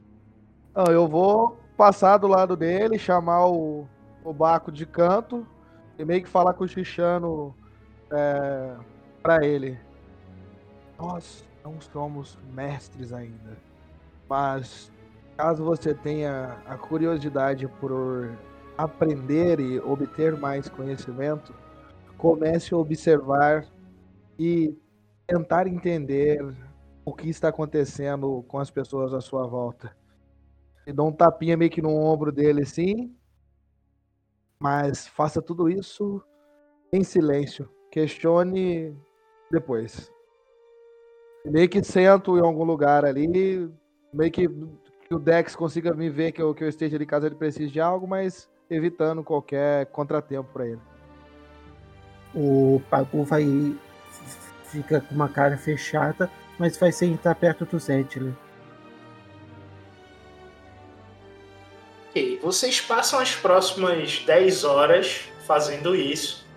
Não, 0.75 0.85
eu 0.85 1.07
vou 1.07 1.57
passar 1.75 2.17
do 2.17 2.27
lado 2.27 2.55
dele, 2.55 2.99
chamar 2.99 3.47
o, 3.47 3.87
o 4.23 4.31
Baco 4.31 4.71
de 4.71 4.85
canto 4.85 5.47
e 5.97 6.05
meio 6.05 6.21
que 6.21 6.29
falar 6.29 6.53
com 6.53 6.63
o 6.63 6.67
Xixano 6.67 7.55
é, 8.11 8.75
ele. 9.41 9.79
Nós 10.95 11.43
não 11.65 11.81
somos 11.81 12.37
mestres 12.53 13.11
ainda, 13.11 13.57
mas 14.29 14.91
caso 15.35 15.63
você 15.63 15.91
tenha 15.91 16.59
a 16.67 16.77
curiosidade 16.77 17.67
por 17.67 18.29
aprender 18.83 19.59
e 19.59 19.77
obter 19.81 20.37
mais 20.37 20.69
conhecimento, 20.69 21.53
comece 22.17 22.73
a 22.73 22.77
observar 22.77 23.65
e 24.39 24.73
tentar 25.27 25.67
entender 25.67 26.39
o 27.03 27.13
que 27.13 27.27
está 27.27 27.49
acontecendo 27.49 28.41
com 28.47 28.57
as 28.57 28.71
pessoas 28.71 29.13
à 29.13 29.19
sua 29.19 29.45
volta. 29.45 29.93
E 30.87 30.93
dá 30.93 31.03
um 31.03 31.11
tapinha 31.11 31.57
meio 31.57 31.69
que 31.69 31.81
no 31.81 31.93
ombro 31.93 32.31
dele 32.31 32.61
assim. 32.61 33.13
Mas 34.61 35.07
faça 35.07 35.41
tudo 35.41 35.69
isso 35.69 36.23
em 36.93 37.03
silêncio. 37.03 37.69
Questione 37.91 38.97
depois. 39.51 40.09
Meio 41.45 41.67
que 41.67 41.83
sento 41.83 42.37
em 42.37 42.41
algum 42.41 42.63
lugar 42.63 43.03
ali, 43.03 43.69
meio 44.13 44.31
que, 44.31 44.47
que 44.47 45.13
o 45.13 45.19
Dex 45.19 45.53
consiga 45.53 45.93
me 45.93 46.09
ver 46.09 46.31
que 46.31 46.41
eu, 46.41 46.53
que 46.53 46.63
eu 46.63 46.69
esteja 46.69 46.95
ali 46.95 47.05
caso 47.05 47.25
ele 47.25 47.35
precise 47.35 47.71
de 47.71 47.81
algo, 47.81 48.07
mas 48.07 48.49
evitando 48.69 49.23
qualquer 49.23 49.87
contratempo 49.87 50.49
para 50.53 50.67
ele. 50.67 50.81
O 52.33 52.81
Pagu 52.89 53.23
vai. 53.23 53.45
fica 54.65 55.01
com 55.01 55.15
uma 55.15 55.27
cara 55.27 55.57
fechada, 55.57 56.29
mas 56.57 56.77
vai 56.77 56.91
sentar 56.91 57.35
perto 57.35 57.65
do 57.65 57.79
Zedler. 57.79 58.33
Ok, 62.09 62.39
vocês 62.41 62.81
passam 62.81 63.19
as 63.19 63.35
próximas 63.35 64.19
10 64.19 64.63
horas 64.63 65.29
fazendo 65.45 65.95
isso. 65.95 66.47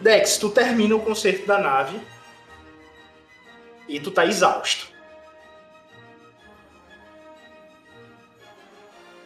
Dex, 0.00 0.36
tu 0.36 0.50
termina 0.50 0.96
o 0.96 1.00
conserto 1.00 1.46
da 1.46 1.58
nave 1.58 2.00
e 3.88 4.00
tu 4.00 4.10
tá 4.10 4.26
exausto. 4.26 4.93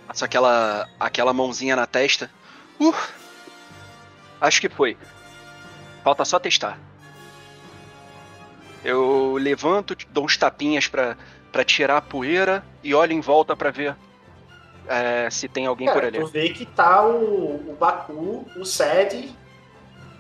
Passa 0.09 0.25
aquela, 0.25 0.89
aquela 0.99 1.33
mãozinha 1.35 1.77
na 1.77 1.87
testa. 1.87 2.31
Uh, 2.81 2.95
acho 4.41 4.61
que 4.61 4.69
foi. 4.71 4.97
Falta 6.03 6.25
só 6.25 6.39
testar. 6.39 6.79
Eu 8.83 9.35
levanto, 9.35 9.95
dou 10.11 10.25
uns 10.25 10.39
tapinhas 10.39 10.89
pra, 10.89 11.15
pra 11.53 11.63
tirar 11.63 11.99
a 11.99 12.03
poeira 12.03 12.65
e 12.83 12.95
olho 12.95 13.13
em 13.13 13.21
volta 13.21 13.55
pra 13.55 13.71
ver 13.71 13.95
é, 14.89 15.29
se 15.31 15.47
tem 15.47 15.67
alguém 15.67 15.87
por 15.89 15.97
Cara, 15.97 16.07
ali. 16.07 16.19
tu 16.21 16.27
vê 16.29 16.49
que 16.49 16.65
tá 16.65 17.05
o, 17.05 17.71
o 17.71 17.77
Baku, 17.79 18.47
o 18.57 18.65
Sed 18.65 19.31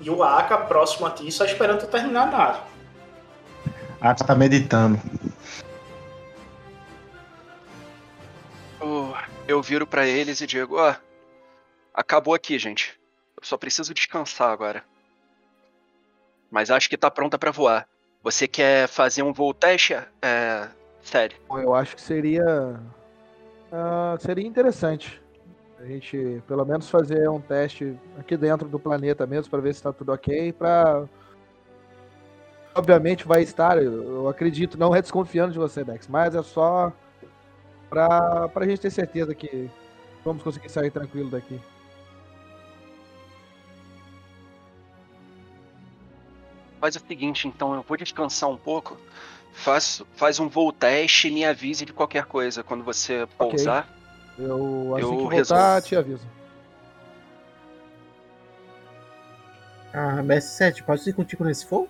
e 0.01 0.11
o 0.11 0.23
Aka 0.23 0.59
próximo 0.59 1.07
a 1.07 1.11
ti, 1.11 1.33
só 1.33 1.47
esperando 1.47 1.81
tu 1.81 1.87
terminar 1.87 2.29
a 2.29 2.31
nave. 2.31 2.61
Ah, 4.01 4.15
tá 4.15 4.35
meditando. 4.35 5.01
Oh, 8.81 9.13
eu 9.49 9.63
viro 9.63 9.87
pra 9.87 10.07
eles 10.07 10.41
e 10.43 10.47
digo: 10.47 10.77
Ó, 10.77 10.95
acabou 11.95 12.35
aqui, 12.35 12.59
gente. 12.59 13.01
Eu 13.37 13.43
só 13.43 13.57
preciso 13.57 13.95
descansar 13.95 14.51
agora. 14.51 14.85
Mas 16.51 16.71
acho 16.71 16.89
que 16.89 16.97
tá 16.97 17.11
pronta 17.11 17.39
pra 17.39 17.51
voar. 17.51 17.89
Você 18.23 18.47
quer 18.47 18.87
fazer 18.87 19.23
um 19.23 19.33
voo 19.33 19.55
teste? 19.55 19.95
É. 20.21 20.69
Sério. 21.03 21.37
Eu 21.51 21.75
acho 21.75 21.97
que 21.97 22.03
seria. 22.03 22.79
ah, 23.73 24.17
seria 24.21 24.47
interessante. 24.47 25.21
A 25.79 25.85
gente, 25.85 26.43
pelo 26.47 26.65
menos, 26.65 26.91
fazer 26.91 27.31
um 27.31 27.41
teste 27.41 27.97
aqui 28.19 28.37
dentro 28.37 28.69
do 28.69 28.81
planeta 28.81 29.27
mesmo, 29.27 29.49
para 29.51 29.61
ver 29.61 29.75
se 29.75 29.83
tá 29.83 29.93
tudo 29.93 30.13
ok. 30.13 30.53
Pra... 30.53 31.05
Obviamente 32.75 33.27
vai 33.27 33.43
estar, 33.43 33.81
eu 33.81 34.29
acredito, 34.29 34.79
não 34.79 34.95
é 34.95 35.01
desconfiando 35.01 35.53
de 35.53 35.59
você, 35.59 35.83
Dex, 35.83 36.07
mas 36.07 36.35
é 36.35 36.43
só 36.43 36.93
pra, 37.89 38.49
pra 38.49 38.67
gente 38.67 38.81
ter 38.81 38.91
certeza 38.91 39.35
que 39.35 39.71
vamos 40.25 40.43
conseguir 40.43 40.69
sair 40.69 40.91
tranquilo 40.91 41.31
daqui. 41.31 41.61
Faz 46.81 46.95
o 46.97 47.01
seguinte, 47.01 47.49
então, 47.49 47.75
eu 47.75 47.83
vou 47.83 47.97
descansar 47.97 48.49
um 48.49 48.57
pouco. 48.57 48.97
Faz, 49.53 50.03
faz 50.15 50.39
um 50.39 50.49
voo 50.49 50.73
teste 50.73 51.27
e 51.29 51.31
me 51.33 51.45
avise 51.45 51.85
de 51.85 51.93
qualquer 51.93 52.25
coisa 52.25 52.63
quando 52.63 52.85
você 52.85 53.27
pousar. 53.37 53.89
Eu, 54.39 54.95
assim 54.95 55.03
Eu 55.05 55.11
que 55.11 55.17
voltar, 55.17 55.35
resolvo. 55.35 55.83
te 55.83 55.97
aviso. 55.97 56.27
Ah, 59.93 60.23
Mestre 60.23 60.53
7, 60.53 60.83
posso 60.85 61.09
ir 61.09 61.13
contigo 61.15 61.45
nesse 61.45 61.67
voo? 61.67 61.89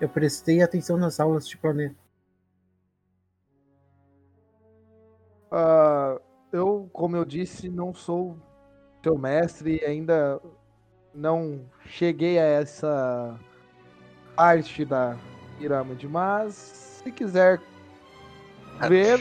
Eu 0.00 0.08
prestei 0.08 0.62
atenção 0.62 0.96
nas 0.96 1.18
aulas 1.18 1.48
de 1.48 1.56
planeta. 1.56 1.96
Ah, 5.50 6.20
eu, 6.52 6.88
como 6.92 7.16
eu 7.16 7.24
disse, 7.24 7.68
não 7.68 7.94
sou 7.94 8.36
seu 9.02 9.16
mestre 9.16 9.80
e 9.80 9.84
ainda 9.84 10.40
não 11.14 11.68
cheguei 11.84 12.38
a 12.38 12.44
essa 12.44 13.38
parte 14.36 14.84
da 14.84 15.16
pirâmide, 15.58 16.06
mas 16.06 16.54
se 16.54 17.10
quiser 17.10 17.60
ver, 18.88 19.18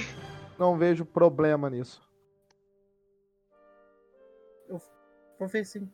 não 0.57 0.77
vejo 0.77 1.05
problema 1.05 1.69
nisso. 1.69 2.07
Vou 5.39 5.47
ver 5.47 5.65
sim. 5.65 5.91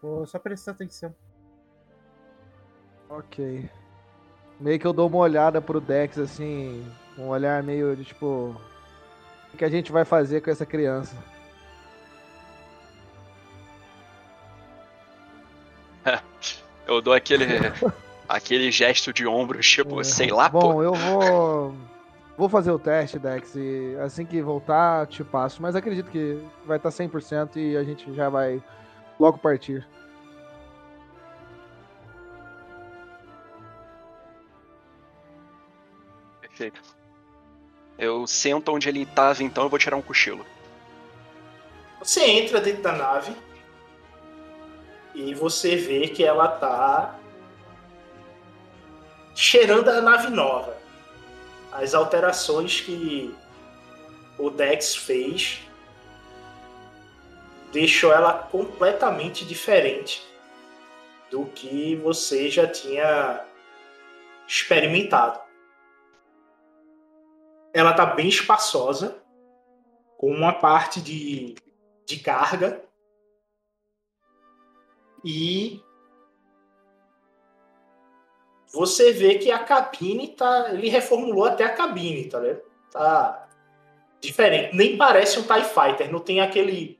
Vou 0.00 0.26
só 0.26 0.38
prestar 0.38 0.72
atenção. 0.72 1.14
Ok. 3.08 3.70
Meio 4.58 4.78
que 4.78 4.86
eu 4.86 4.92
dou 4.92 5.08
uma 5.08 5.18
olhada 5.18 5.60
pro 5.60 5.80
Dex 5.80 6.18
assim, 6.18 6.84
um 7.16 7.28
olhar 7.28 7.62
meio 7.62 7.96
de 7.96 8.04
tipo. 8.04 8.60
O 9.52 9.56
que 9.56 9.64
a 9.64 9.68
gente 9.68 9.92
vai 9.92 10.04
fazer 10.04 10.40
com 10.40 10.50
essa 10.50 10.64
criança? 10.64 11.16
Eu 16.86 17.00
dou 17.00 17.14
aquele, 17.14 17.44
aquele 18.28 18.70
gesto 18.70 19.12
de 19.12 19.26
ombros, 19.26 19.68
tipo, 19.68 20.02
sei 20.02 20.30
lá, 20.30 20.48
Bom, 20.48 20.60
pô. 20.60 20.82
eu 20.82 20.94
vou. 20.94 21.74
Vou 22.36 22.48
fazer 22.48 22.72
o 22.72 22.78
teste, 22.78 23.18
Dex, 23.18 23.54
e 23.54 23.96
assim 24.02 24.24
que 24.26 24.42
voltar, 24.42 25.06
te 25.06 25.22
passo. 25.22 25.62
Mas 25.62 25.76
acredito 25.76 26.10
que 26.10 26.42
vai 26.66 26.78
tá 26.78 26.88
estar 26.88 27.04
100% 27.04 27.56
e 27.56 27.76
a 27.76 27.84
gente 27.84 28.12
já 28.14 28.28
vai 28.28 28.60
logo 29.20 29.38
partir. 29.38 29.86
Perfeito. 36.40 36.82
Eu 37.98 38.26
sento 38.26 38.72
onde 38.72 38.88
ele 38.88 39.06
tava, 39.06 39.42
então 39.42 39.64
eu 39.64 39.70
vou 39.70 39.78
tirar 39.78 39.96
um 39.96 40.02
cochilo. 40.02 40.44
Você 42.00 42.24
entra 42.24 42.60
dentro 42.60 42.82
da 42.82 42.92
nave 42.92 43.36
e 45.14 45.34
você 45.34 45.76
vê 45.76 46.08
que 46.08 46.24
ela 46.24 46.48
tá 46.48 47.18
cheirando 49.34 49.88
a 49.88 50.00
nave 50.00 50.28
nova. 50.28 50.76
As 51.70 51.94
alterações 51.94 52.80
que 52.80 53.34
o 54.38 54.50
Dex 54.50 54.96
fez 54.96 55.60
deixou 57.72 58.12
ela 58.12 58.34
completamente 58.34 59.44
diferente 59.44 60.22
do 61.30 61.46
que 61.46 61.96
você 61.96 62.50
já 62.50 62.66
tinha 62.66 63.42
experimentado. 64.46 65.40
Ela 67.74 67.92
tá 67.92 68.06
bem 68.06 68.28
espaçosa, 68.28 69.22
com 70.18 70.30
uma 70.30 70.52
parte 70.52 71.00
de, 71.00 71.54
de 72.06 72.18
carga 72.18 72.80
e 75.24 75.80
você 78.72 79.12
vê 79.12 79.34
que 79.36 79.50
a 79.50 79.58
cabine 79.58 80.28
tá. 80.28 80.70
Ele 80.72 80.88
reformulou 80.88 81.44
até 81.44 81.64
a 81.64 81.74
cabine, 81.74 82.28
tá 82.28 82.38
vendo? 82.38 82.60
Tá 82.90 83.48
diferente. 84.20 84.74
Nem 84.74 84.96
parece 84.96 85.38
um 85.38 85.42
TIE 85.42 85.64
Fighter, 85.64 86.10
não 86.10 86.20
tem 86.20 86.40
aquele 86.40 86.98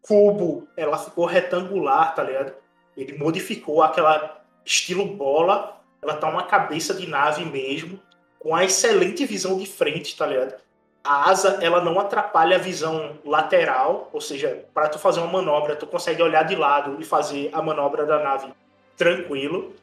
cubo, 0.00 0.68
ela 0.76 0.96
ficou 0.98 1.26
retangular, 1.26 2.14
tá 2.14 2.22
ligado? 2.22 2.54
Ele 2.96 3.18
modificou 3.18 3.82
aquela 3.82 4.44
estilo 4.64 5.04
bola, 5.04 5.80
ela 6.00 6.16
tá 6.16 6.28
uma 6.28 6.44
cabeça 6.44 6.94
de 6.94 7.06
nave 7.06 7.44
mesmo, 7.44 8.00
uma 8.44 8.62
excelente 8.62 9.24
visão 9.24 9.56
de 9.56 9.66
frente, 9.66 10.14
tá 10.14 10.26
ligado? 10.26 10.54
A 11.02 11.30
asa, 11.30 11.58
ela 11.62 11.82
não 11.82 11.98
atrapalha 11.98 12.56
a 12.56 12.60
visão 12.60 13.18
lateral, 13.24 14.10
ou 14.12 14.20
seja, 14.20 14.64
para 14.72 14.88
tu 14.88 14.98
fazer 14.98 15.20
uma 15.20 15.32
manobra, 15.32 15.74
tu 15.76 15.86
consegue 15.86 16.22
olhar 16.22 16.44
de 16.44 16.54
lado 16.54 16.96
e 17.00 17.04
fazer 17.04 17.50
a 17.52 17.62
manobra 17.62 18.06
da 18.06 18.22
nave 18.22 18.52
tranquilo. 18.96 19.74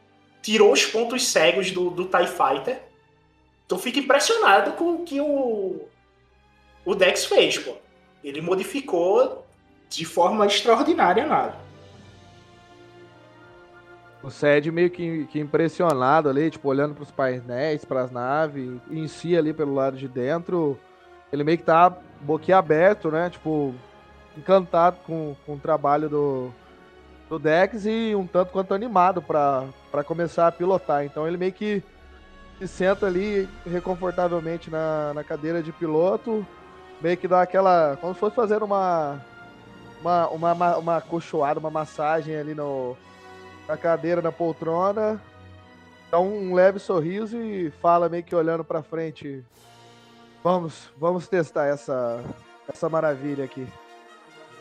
Tirou 0.41 0.72
os 0.72 0.86
pontos 0.86 1.28
cegos 1.28 1.72
do, 1.72 1.89
do 1.89 2.05
TIE 2.05 2.28
Fighter. 2.28 2.82
Tu 3.68 3.78
fica 3.78 3.99
impressionado 3.99 4.74
com 4.74 4.95
o 4.95 5.03
que 5.03 5.22
o, 5.22 5.88
o 6.86 6.95
Dex 6.95 7.26
fez, 7.26 7.57
pô. 7.57 7.74
Ele 8.24 8.41
modificou 8.41 9.45
de 9.89 10.05
forma 10.05 10.45
extraordinária 10.45 11.24
a 11.24 11.28
nave. 11.28 11.57
O 14.24 14.30
Sed 14.30 14.72
meio 14.72 14.89
que, 14.89 15.26
que 15.26 15.39
impressionado 15.39 16.30
ali, 16.30 16.51
tipo, 16.51 16.69
olhando 16.69 16.93
pros 16.93 17.09
painéis, 17.09 17.84
pras 17.84 18.11
naves, 18.11 18.80
em 18.89 19.07
si 19.07 19.36
ali 19.36 19.51
pelo 19.51 19.74
lado 19.74 19.97
de 19.97 20.07
dentro, 20.07 20.78
ele 21.34 21.43
meio 21.43 21.57
que 21.57 21.63
tá 21.63 21.91
boquiaberto, 22.22 23.09
né? 23.09 23.30
Tipo, 23.30 23.74
encantado 24.38 24.97
com, 25.05 25.36
com 25.45 25.55
o 25.55 25.59
trabalho 25.59 26.07
do, 26.07 26.53
do 27.28 27.39
Dex 27.39 27.86
e 27.86 28.13
um 28.15 28.28
tanto 28.28 28.51
quanto 28.51 28.74
animado 28.74 29.22
pra 29.22 30.03
começar 30.05 30.47
a 30.47 30.51
pilotar. 30.51 31.03
Então 31.03 31.28
ele 31.28 31.38
meio 31.38 31.53
que 31.53 31.84
se 32.59 32.67
senta 32.67 33.07
ali 33.07 33.49
reconfortavelmente 33.65 34.69
na, 34.69 35.13
na 35.15 35.24
cadeira 35.24 35.63
de 35.63 35.72
piloto, 35.72 36.45
meio 37.01 37.17
que 37.17 37.28
dá 37.28 37.41
aquela. 37.41 37.97
como 37.99 38.13
se 38.13 38.19
fosse 38.19 38.36
fazer 38.36 38.61
uma. 38.61 39.19
Uma, 39.99 40.28
uma, 40.30 40.53
uma, 40.53 40.78
uma 40.78 41.01
cochoada, 41.01 41.59
uma 41.59 41.69
massagem 41.69 42.36
ali 42.36 42.55
no, 42.55 42.97
na 43.72 43.78
cadeira, 43.78 44.22
na 44.22 44.34
poltrona, 44.34 45.22
dá 46.11 46.19
um 46.19 46.53
leve 46.53 46.78
sorriso 46.78 47.38
e 47.38 47.72
fala 47.82 48.09
meio 48.09 48.22
que 48.22 48.36
olhando 48.36 48.65
pra 48.65 48.84
frente. 48.84 49.41
Vamos, 50.43 50.91
vamos 50.97 51.26
testar 51.30 51.67
essa, 51.67 52.22
essa 52.67 52.89
maravilha 52.89 53.45
aqui. 53.45 53.65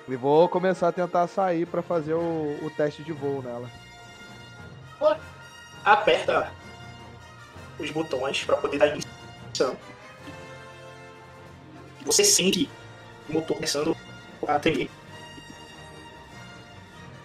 E 0.06 0.14
vou 0.14 0.48
começar 0.48 0.88
a 0.88 0.92
tentar 0.92 1.26
sair 1.26 1.66
pra 1.66 1.82
fazer 1.82 2.14
o, 2.14 2.58
o 2.62 2.70
teste 2.70 3.02
de 3.02 3.12
voo 3.12 3.42
nela. 3.42 3.68
Aperta 5.84 6.52
os 7.80 7.90
botões 7.90 8.44
para 8.44 8.58
poder 8.58 8.78
dar 8.78 8.86
início. 8.88 9.10
Você 12.06 12.24
sente 12.24 12.70
o 13.28 13.32
motor 13.32 13.56
começando 13.56 13.96
a 14.46 14.58
tremer. 14.60 14.88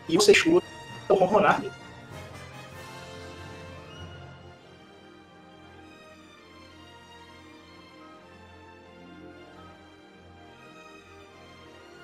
E 0.09 0.15
você 0.15 0.31
escuta 0.31 0.74
ronronar 1.13 1.61
dele. 1.61 1.73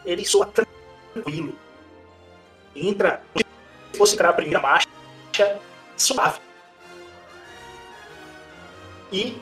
Ele 0.05 0.25
soa 0.25 0.47
tranquilo. 0.47 1.57
Entra, 2.75 3.23
se 3.35 3.97
fosse 3.97 4.13
entrar 4.15 4.29
a 4.29 4.33
primeira 4.33 4.59
marcha, 4.59 4.87
suave. 5.97 6.39
E 9.11 9.41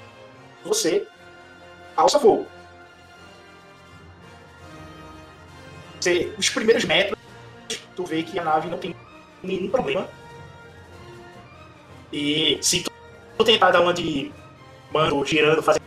você 0.63 1.07
alça 1.95 2.17
voo. 2.17 2.47
Você, 5.99 6.33
os 6.37 6.49
primeiros 6.49 6.85
metros, 6.85 7.19
tu 7.95 8.05
vê 8.05 8.23
que 8.23 8.39
a 8.39 8.43
nave 8.43 8.69
não 8.69 8.77
tem 8.77 8.95
nenhum 9.43 9.69
problema. 9.69 10.07
E 12.11 12.57
se 12.61 12.83
tu, 12.83 12.91
tu 13.37 13.43
tentar 13.43 13.71
dar 13.71 13.81
uma 13.81 13.93
de 13.93 14.31
mando, 14.91 15.23
girando, 15.25 15.61
fazendo 15.61 15.83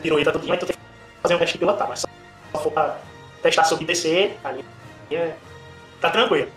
pirueta, 0.00 0.32
tudo, 0.32 0.50
aí 0.50 0.58
tu 0.58 0.66
tem 0.66 0.76
que 0.76 0.82
fazer 1.22 1.34
um 1.34 1.38
teste 1.38 1.54
de 1.54 1.58
pilotar. 1.58 1.88
Mas 1.88 2.00
se 2.00 2.06
for 2.52 2.72
pra 2.72 2.98
testar 3.42 3.64
sobre 3.64 3.84
descer, 3.84 4.38
aí 4.44 4.64
é, 5.10 5.36
tá 6.00 6.10
tranquilo. 6.10 6.50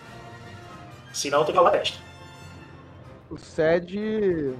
Se 1.13 1.29
não, 1.29 1.45
tu 1.45 1.53
vai 1.53 1.63
lá 1.63 1.71
teste. 1.71 2.03
O 3.29 3.37
Sed. 3.37 4.53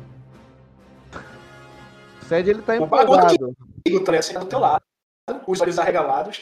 O 2.21 2.25
Sed 2.25 2.49
ele 2.49 2.61
tá 2.61 2.75
O 2.75 2.87
bagulho 2.87 3.19
empolgado. 3.19 3.55
O 3.87 3.99
trem 3.99 4.19
assim 4.19 4.39
do 4.39 4.45
teu 4.45 4.59
lado, 4.59 4.81
os 5.45 5.61
olhos 5.61 5.77
arregalados. 5.77 6.41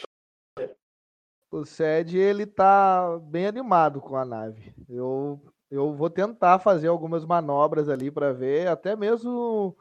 O 1.54 1.64
Sed 1.64 2.18
ele 2.18 2.46
tá 2.46 3.16
bem 3.22 3.46
animado 3.46 4.00
com 4.00 4.16
a 4.16 4.24
nave. 4.24 4.74
Eu, 4.88 5.40
eu 5.70 5.94
vou 5.94 6.10
tentar 6.10 6.58
fazer 6.58 6.88
algumas 6.88 7.24
manobras 7.24 7.88
ali 7.88 8.10
pra 8.10 8.32
ver, 8.32 8.66
até 8.66 8.96
mesmo 8.96 9.76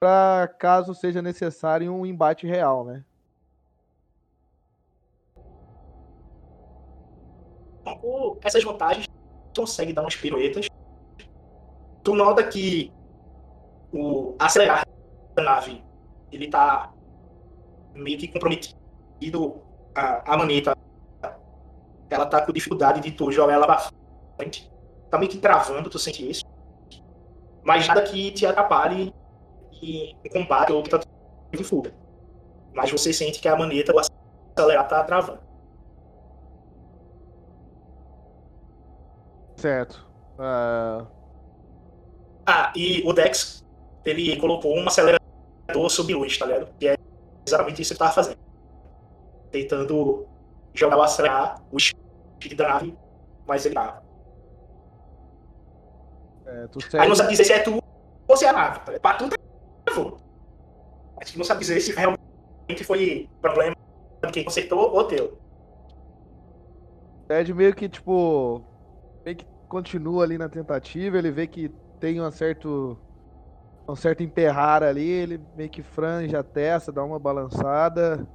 para 0.00 0.48
caso 0.58 0.96
seja 0.96 1.22
necessário 1.22 1.94
um 1.94 2.04
embate 2.04 2.44
real, 2.44 2.84
né? 2.84 3.04
essas 8.42 8.64
vantagens, 8.64 9.06
tu 9.54 9.60
consegue 9.60 9.92
dar 9.92 10.02
umas 10.02 10.16
piruetas. 10.16 10.66
Tu 12.02 12.14
nota 12.16 12.42
que 12.42 12.90
o 13.92 14.34
acelerar 14.40 14.82
da 15.36 15.42
nave, 15.44 15.84
ele 16.32 16.48
tá 16.50 16.92
meio 17.94 18.18
que 18.18 18.26
comprometido. 18.26 19.62
A, 19.94 20.34
a 20.34 20.36
maneta, 20.36 20.76
ela 22.10 22.26
tá 22.26 22.44
com 22.44 22.52
dificuldade 22.52 23.00
de 23.00 23.12
tu 23.12 23.30
jogar 23.30 23.54
ela 23.54 23.66
pra 23.66 23.90
frente. 24.36 24.70
Tá 25.10 25.18
meio 25.18 25.30
que 25.30 25.38
travando, 25.38 25.90
tu 25.90 25.98
sente 25.98 26.28
isso. 26.28 26.42
Mas 27.64 27.86
nada 27.88 28.02
que 28.02 28.30
te 28.32 28.46
atrapalhe 28.46 29.12
em 29.82 30.14
combate 30.32 30.72
ou 30.72 30.82
tentativa 30.82 31.10
de 31.52 31.64
fuga. 31.64 31.94
Mas 32.74 32.90
você 32.90 33.12
sente 33.12 33.40
que 33.40 33.48
a 33.48 33.56
maneta, 33.56 33.92
o 33.94 33.98
acelerar, 33.98 34.86
tá 34.88 35.02
travando. 35.04 35.40
Certo. 39.56 40.06
Ah, 40.38 41.06
Ah, 42.46 42.72
e 42.76 43.02
o 43.04 43.12
Dex, 43.12 43.64
ele 44.04 44.38
colocou 44.38 44.76
um 44.76 44.86
acelerador 44.86 45.18
sob 45.88 46.14
luz, 46.14 46.38
tá 46.38 46.46
ligado? 46.46 46.72
Que 46.78 46.88
é 46.88 46.94
exatamente 47.46 47.82
isso 47.82 47.90
que 47.90 47.94
ele 47.94 47.98
tava 47.98 48.12
fazendo. 48.12 48.36
Tentando 49.50 50.26
jogar 50.76 50.96
o 50.96 51.02
acelerar, 51.02 51.62
o 51.70 51.78
speed 51.78 52.56
da 52.56 52.68
nave, 52.68 52.94
mas 53.46 53.64
ele 53.64 53.74
tava. 53.74 54.02
é, 56.46 56.66
tu 56.68 56.78
Aí 56.98 57.08
não 57.08 57.16
sabe 57.16 57.30
dizer 57.30 57.44
se 57.44 57.52
é 57.52 57.62
tu 57.62 57.78
ou 58.28 58.36
se 58.36 58.44
é 58.44 58.48
a 58.48 58.52
nave. 58.52 58.78
tá 58.80 58.92
ligado? 58.92 59.02
Pra 59.02 59.14
tu, 59.14 59.28
tá 59.28 59.94
voo. 59.94 60.18
Mas 61.18 61.30
tu 61.32 61.38
não 61.38 61.44
sabe 61.44 61.60
dizer 61.60 61.80
se 61.80 61.92
realmente 61.92 62.84
foi 62.84 63.28
problema 63.40 63.74
de 64.24 64.32
quem 64.32 64.44
consertou 64.44 64.94
ou 64.94 65.04
teu. 65.04 65.38
Ted 67.28 67.52
meio 67.52 67.74
que, 67.74 67.88
tipo, 67.88 68.64
meio 69.24 69.36
que 69.36 69.46
continua 69.68 70.24
ali 70.24 70.38
na 70.38 70.48
tentativa, 70.48 71.18
ele 71.18 71.30
vê 71.30 71.46
que 71.46 71.68
tem 71.98 72.20
um 72.20 72.30
certo 72.30 72.96
um 73.88 73.94
certo 73.94 74.22
emperrar 74.22 74.82
ali, 74.82 75.08
ele 75.08 75.38
meio 75.54 75.70
que 75.70 75.82
frange 75.82 76.34
a 76.36 76.42
testa, 76.42 76.92
dá 76.92 77.04
uma 77.04 77.18
balançada. 77.18 78.26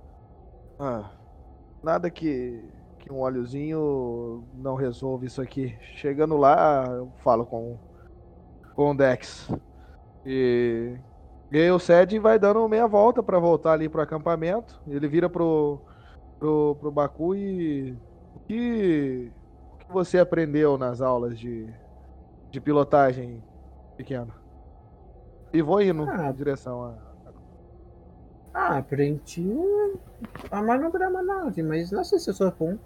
Ah, 0.80 1.12
nada 1.84 2.10
que, 2.10 2.64
que 3.00 3.12
um 3.12 3.20
óleozinho 3.20 4.44
não 4.54 4.76
resolve 4.76 5.28
isso 5.28 5.42
aqui. 5.42 5.76
Chegando 5.96 6.38
lá, 6.38 6.86
eu 6.88 7.12
falo 7.24 7.46
com, 7.46 7.78
com 8.76 8.92
o 8.92 8.98
Dex. 8.98 9.50
E, 10.26 10.96
e 11.52 11.58
aí 11.58 11.72
o 11.72 11.80
Sed 11.80 12.18
vai 12.20 12.38
dando 12.38 12.68
meia 12.70 12.88
volta 12.88 13.24
pra 13.24 13.40
voltar 13.40 13.74
ali 13.74 13.90
pro 13.90 14.02
acampamento. 14.02 14.82
Ele 14.88 15.08
vira 15.08 15.30
pro, 15.30 15.80
pro, 16.40 16.76
pro 16.80 16.92
Baku 16.92 17.36
e 17.36 17.98
o 18.36 18.40
que, 18.42 19.32
o 19.74 19.78
que 19.78 19.92
você 19.92 20.20
aprendeu 20.20 20.78
nas 20.78 21.02
aulas 21.02 21.38
de, 21.40 21.68
de 22.50 22.62
pilotagem 22.62 23.44
pequeno? 23.98 24.34
E 25.54 25.62
vou 25.62 25.82
indo 25.82 26.04
Ah. 26.10 26.30
em 26.30 26.34
direção 26.34 26.84
a. 26.84 27.11
Ah, 28.54 28.78
aprendi 28.78 29.46
a 30.52 30.62
manobrar 30.62 31.12
nave, 31.12 31.64
mas 31.64 31.92
não 31.92 32.04
sei 32.04 32.20
se 32.20 32.30
eu 32.30 32.34
sou 32.34 32.52
bom. 32.52 32.78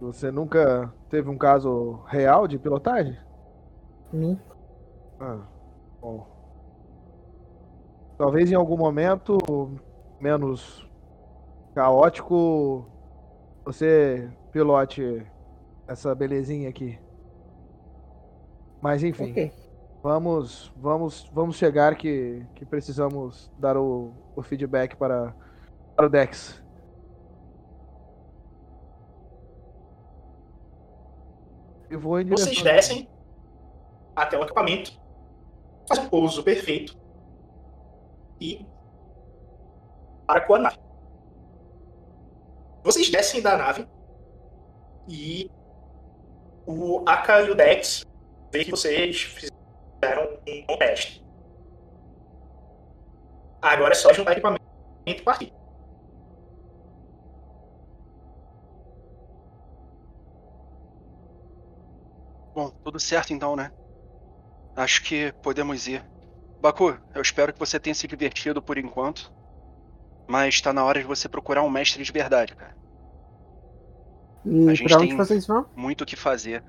Você 0.00 0.30
nunca 0.30 0.94
teve 1.10 1.28
um 1.28 1.36
caso 1.36 2.02
real 2.08 2.46
de 2.46 2.58
pilotagem? 2.58 3.18
Nunca. 4.12 4.56
Ah, 5.20 5.46
bom. 6.00 6.26
Talvez 8.16 8.50
em 8.50 8.54
algum 8.54 8.76
momento 8.76 9.36
menos 10.20 10.86
caótico 11.74 12.88
você 13.64 14.30
pilote 14.52 15.02
essa 15.86 16.14
belezinha 16.14 16.68
aqui. 16.68 16.98
Mas 18.80 19.02
enfim. 19.02 19.32
Ok. 19.32 19.67
Vamos, 20.02 20.72
vamos, 20.76 21.28
vamos 21.32 21.56
chegar 21.56 21.96
que, 21.96 22.46
que 22.54 22.64
precisamos 22.64 23.50
dar 23.58 23.76
o, 23.76 24.12
o 24.36 24.42
feedback 24.42 24.94
para, 24.96 25.34
para 25.96 26.06
o 26.06 26.08
Dex. 26.08 26.62
E 31.90 31.96
vou 31.96 32.20
em 32.20 32.24
direção. 32.24 32.46
Vocês 32.46 32.62
descem 32.62 33.08
até 34.14 34.38
o 34.38 34.42
acampamento, 34.42 34.92
faz 35.88 36.00
um 36.00 36.08
pouso 36.08 36.44
perfeito 36.44 36.96
e 38.40 38.64
para 40.26 40.42
com 40.42 40.54
a 40.54 40.58
nave. 40.58 40.78
Vocês 42.84 43.10
descem 43.10 43.42
da 43.42 43.56
nave 43.56 43.88
e 45.08 45.50
o 46.66 47.02
Aka 47.06 47.42
e 47.42 47.50
o 47.50 47.54
Dex 47.54 48.04
vê 48.52 48.64
que 48.64 48.70
vocês 48.70 49.22
fizeram 49.22 49.57
um 50.02 50.66
bom 50.66 50.76
teste. 50.78 51.24
Agora 53.60 53.92
é 53.92 53.96
só 53.96 54.12
juntar 54.12 54.32
equipamento 54.32 54.62
e 55.06 55.14
partir. 55.22 55.52
Bom, 62.54 62.70
tudo 62.84 62.98
certo 62.98 63.32
então, 63.32 63.54
né? 63.54 63.70
Acho 64.76 65.02
que 65.02 65.32
podemos 65.42 65.86
ir. 65.86 66.04
Baku, 66.60 66.96
eu 67.14 67.22
espero 67.22 67.52
que 67.52 67.58
você 67.58 67.78
tenha 67.78 67.94
se 67.94 68.06
divertido 68.06 68.60
por 68.60 68.78
enquanto. 68.78 69.32
Mas 70.28 70.60
tá 70.60 70.72
na 70.72 70.84
hora 70.84 71.00
de 71.00 71.06
você 71.06 71.28
procurar 71.28 71.62
um 71.62 71.70
mestre 71.70 72.02
de 72.02 72.12
verdade, 72.12 72.54
cara. 72.54 72.76
E 74.44 74.68
A 74.68 74.74
gente 74.74 74.88
pra 74.88 74.98
onde 74.98 75.08
tem- 75.08 75.16
vocês 75.16 75.46
vão? 75.46 75.66
Muito 75.74 76.02
o 76.02 76.06
que 76.06 76.16
fazer. 76.16 76.62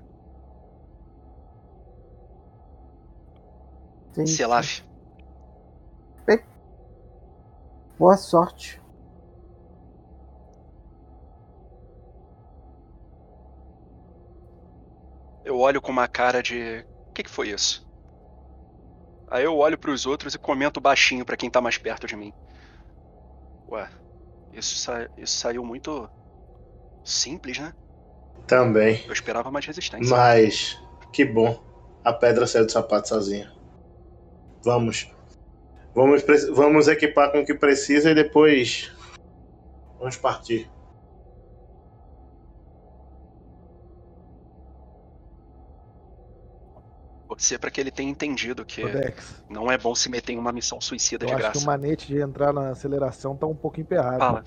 Entendi. 4.11 4.31
Selaf. 4.31 4.89
Boa 7.99 8.15
sorte. 8.15 8.81
Eu 15.43 15.57
olho 15.57 15.81
com 15.81 15.91
uma 15.91 16.07
cara 16.07 16.41
de. 16.41 16.85
O 17.09 17.13
que, 17.13 17.23
que 17.23 17.29
foi 17.29 17.49
isso? 17.49 17.85
Aí 19.29 19.43
eu 19.43 19.57
olho 19.57 19.77
pros 19.77 20.05
outros 20.05 20.33
e 20.33 20.39
comento 20.39 20.79
baixinho 20.79 21.25
pra 21.25 21.35
quem 21.35 21.49
tá 21.49 21.59
mais 21.59 21.77
perto 21.77 22.07
de 22.07 22.15
mim. 22.15 22.33
Ué, 23.69 23.89
isso, 24.53 24.77
sa... 24.77 25.09
isso 25.17 25.37
saiu 25.37 25.65
muito. 25.65 26.09
Simples, 27.03 27.59
né? 27.59 27.73
Também. 28.47 29.03
Eu 29.05 29.13
esperava 29.13 29.51
mais 29.51 29.65
resistência. 29.65 30.15
Mas 30.15 30.81
que 31.11 31.25
bom. 31.25 31.61
A 32.01 32.13
pedra 32.13 32.47
saiu 32.47 32.65
do 32.65 32.71
sapato 32.71 33.09
sozinha. 33.09 33.51
Vamos. 34.63 35.11
Vamos, 35.93 36.23
vamos 36.53 36.87
equipar 36.87 37.31
com 37.31 37.39
o 37.39 37.45
que 37.45 37.53
precisa 37.53 38.11
e 38.11 38.15
depois 38.15 38.91
vamos 39.97 40.17
partir. 40.17 40.69
Pode 47.27 47.43
ser 47.43 47.59
pra 47.59 47.69
que 47.69 47.79
ele 47.79 47.91
tenha 47.91 48.09
entendido 48.09 48.65
que 48.65 48.81
não 49.47 49.71
é 49.71 49.77
bom 49.77 49.93
se 49.93 50.09
meter 50.09 50.33
em 50.33 50.37
uma 50.37 50.51
missão 50.51 50.81
suicida 50.81 51.25
eu 51.25 51.27
de 51.27 51.33
acho 51.33 51.43
que 51.43 51.51
graça. 51.51 51.59
o 51.59 51.65
manete 51.65 52.07
de 52.07 52.21
entrar 52.21 52.51
na 52.51 52.69
aceleração 52.69 53.35
tá 53.35 53.45
um 53.45 53.55
pouco 53.55 53.79
emperrado. 53.79 54.19
Fala. 54.19 54.43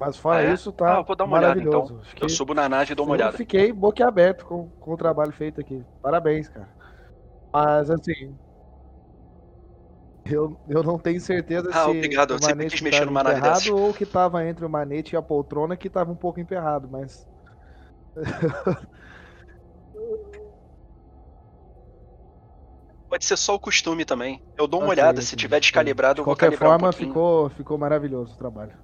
Mas 0.00 0.16
fora 0.16 0.42
Ah, 0.42 0.44
é? 0.44 0.54
isso, 0.54 0.72
tá 0.72 0.86
Ah, 0.86 0.96
eu 0.98 1.04
vou 1.04 1.16
dar 1.16 1.24
uma 1.24 1.36
olhada, 1.36 1.62
maravilhoso. 1.62 1.94
então. 1.94 2.00
Acho 2.00 2.14
Eu 2.20 2.28
subo 2.28 2.54
na 2.54 2.68
nave 2.68 2.92
e 2.92 2.94
dou 2.96 3.06
uma 3.06 3.12
eu 3.12 3.14
olhada. 3.14 3.32
fiquei 3.32 3.72
boquiaberto 3.72 4.44
com, 4.46 4.72
com 4.80 4.92
o 4.94 4.96
trabalho 4.96 5.32
feito 5.32 5.60
aqui. 5.60 5.86
Parabéns, 6.02 6.48
cara. 6.48 6.74
Mas 7.52 7.90
assim. 7.90 8.38
Eu, 10.24 10.60
eu 10.66 10.82
não 10.82 10.98
tenho 10.98 11.20
certeza 11.20 11.72
Ah, 11.72 11.88
se 11.88 11.90
obrigado, 11.90 12.32
o 12.32 12.38
manete 12.40 12.76
quis 12.76 12.80
mexer 12.80 13.04
numa 13.06 13.22
emperrado 13.22 13.74
ou 13.76 13.92
que 13.94 14.06
tava 14.06 14.44
entre 14.46 14.64
o 14.64 14.70
manete 14.70 15.14
e 15.14 15.16
a 15.16 15.22
poltrona 15.22 15.76
que 15.76 15.90
tava 15.90 16.12
um 16.12 16.16
pouco 16.16 16.40
emperrado, 16.40 16.88
mas. 16.88 17.26
Pode 23.10 23.26
ser 23.26 23.36
só 23.36 23.54
o 23.54 23.60
costume 23.60 24.06
também. 24.06 24.42
Eu 24.56 24.66
dou 24.66 24.80
uma 24.80 24.88
olhada, 24.88 25.20
ok, 25.20 25.20
se 25.20 25.36
tiver 25.36 25.60
descalibrado, 25.60 26.20
De 26.20 26.22
eu 26.22 26.24
vou 26.24 26.34
qualquer 26.34 26.52
calibrar 26.52 26.70
um 26.72 26.76
forma, 26.76 26.78
pouquinho. 26.78 27.20
ficou, 27.20 27.50
ficou 27.50 27.78
maravilhoso 27.78 28.34
o 28.34 28.38
trabalho. 28.38 28.78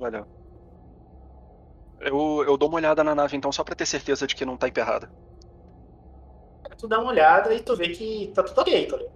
Valeu. 0.00 0.26
Eu, 2.00 2.44
eu 2.46 2.56
dou 2.56 2.68
uma 2.70 2.76
olhada 2.78 3.04
na 3.04 3.14
nave 3.14 3.36
então, 3.36 3.52
só 3.52 3.62
pra 3.62 3.74
ter 3.74 3.84
certeza 3.86 4.26
de 4.26 4.34
que 4.34 4.44
não 4.46 4.56
tá 4.56 4.66
emperrada. 4.66 5.10
Tu 6.78 6.88
dá 6.88 6.98
uma 6.98 7.10
olhada 7.10 7.52
e 7.52 7.60
tu 7.60 7.76
vê 7.76 7.90
que 7.90 8.32
tá 8.34 8.42
tudo 8.42 8.62
ok, 8.62 8.86
tá 8.86 8.96
ligado? 8.96 9.12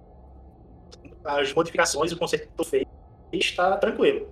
As 1.25 1.55
modificações, 1.55 2.13
o 2.13 2.19
conceito 2.19 2.47
que 2.49 2.55
tu 2.55 2.63
fez, 2.65 2.85
está 3.33 3.75
tranquilo. 3.79 4.31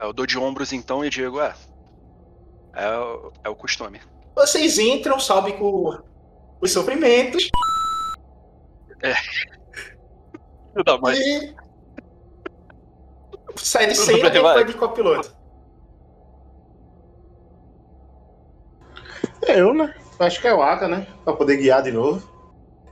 Eu 0.00 0.12
dou 0.14 0.26
de 0.26 0.38
ombros 0.38 0.72
então 0.72 1.04
e 1.04 1.10
digo, 1.10 1.38
é. 1.40 1.54
É, 2.74 2.96
o- 2.98 3.32
é 3.44 3.48
o 3.50 3.54
costume. 3.54 4.00
Vocês 4.34 4.78
entram, 4.78 5.20
sobem 5.20 5.58
com 5.58 6.00
os 6.60 6.72
suprimentos 6.72 7.48
Filho 10.72 10.82
da 10.84 10.96
mãe. 10.98 11.14
e. 11.16 11.54
Sai 13.56 13.86
de 13.86 13.94
Tudo 13.94 14.04
cena 14.06 14.30
bem, 14.30 14.38
e 14.38 14.42
vai. 14.42 14.54
vai 14.54 14.64
de 14.64 14.74
copiloto. 14.74 15.34
É 19.46 19.60
eu, 19.60 19.74
né? 19.74 19.94
Acho 20.18 20.40
que 20.40 20.46
é 20.46 20.54
o 20.54 20.62
Aka, 20.62 20.88
né? 20.88 21.06
Pra 21.24 21.34
poder 21.34 21.56
guiar 21.56 21.82
de 21.82 21.90
novo. 21.90 22.30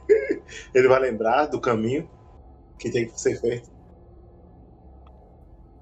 Ele 0.75 0.89
vai 0.89 0.99
lembrar 1.01 1.47
do 1.47 1.61
caminho 1.61 2.11
que 2.79 2.91
tem 2.91 3.07
que 3.07 3.21
ser 3.21 3.41
feito. 3.41 3.71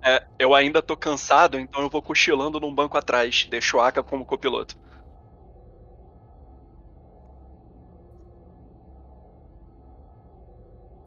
É, 0.05 0.23
eu 0.39 0.55
ainda 0.55 0.83
tô 0.83 0.97
cansado, 0.97 1.59
então 1.59 1.83
eu 1.83 1.91
vou 1.91 2.03
cochilando 2.03 2.61
num 2.61 2.75
banco 2.75 2.97
atrás. 2.97 3.47
Deixo 3.51 3.79
o 3.79 3.81
Aka 3.81 4.03
como 4.03 4.25
copiloto. 4.27 4.77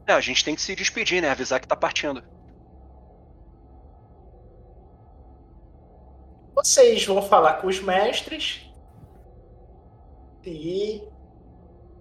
É, 0.08 0.14
a 0.14 0.20
gente 0.22 0.44
tem 0.44 0.56
que 0.56 0.62
se 0.62 0.76
despedir, 0.76 1.22
né? 1.22 1.30
Avisar 1.30 1.60
que 1.60 1.68
tá 1.68 1.76
partindo. 1.76 2.22
Vocês 6.64 7.06
vão 7.06 7.22
falar 7.22 7.56
com 7.56 7.68
os 7.68 7.82
mestres 7.82 8.62
e 10.46 11.02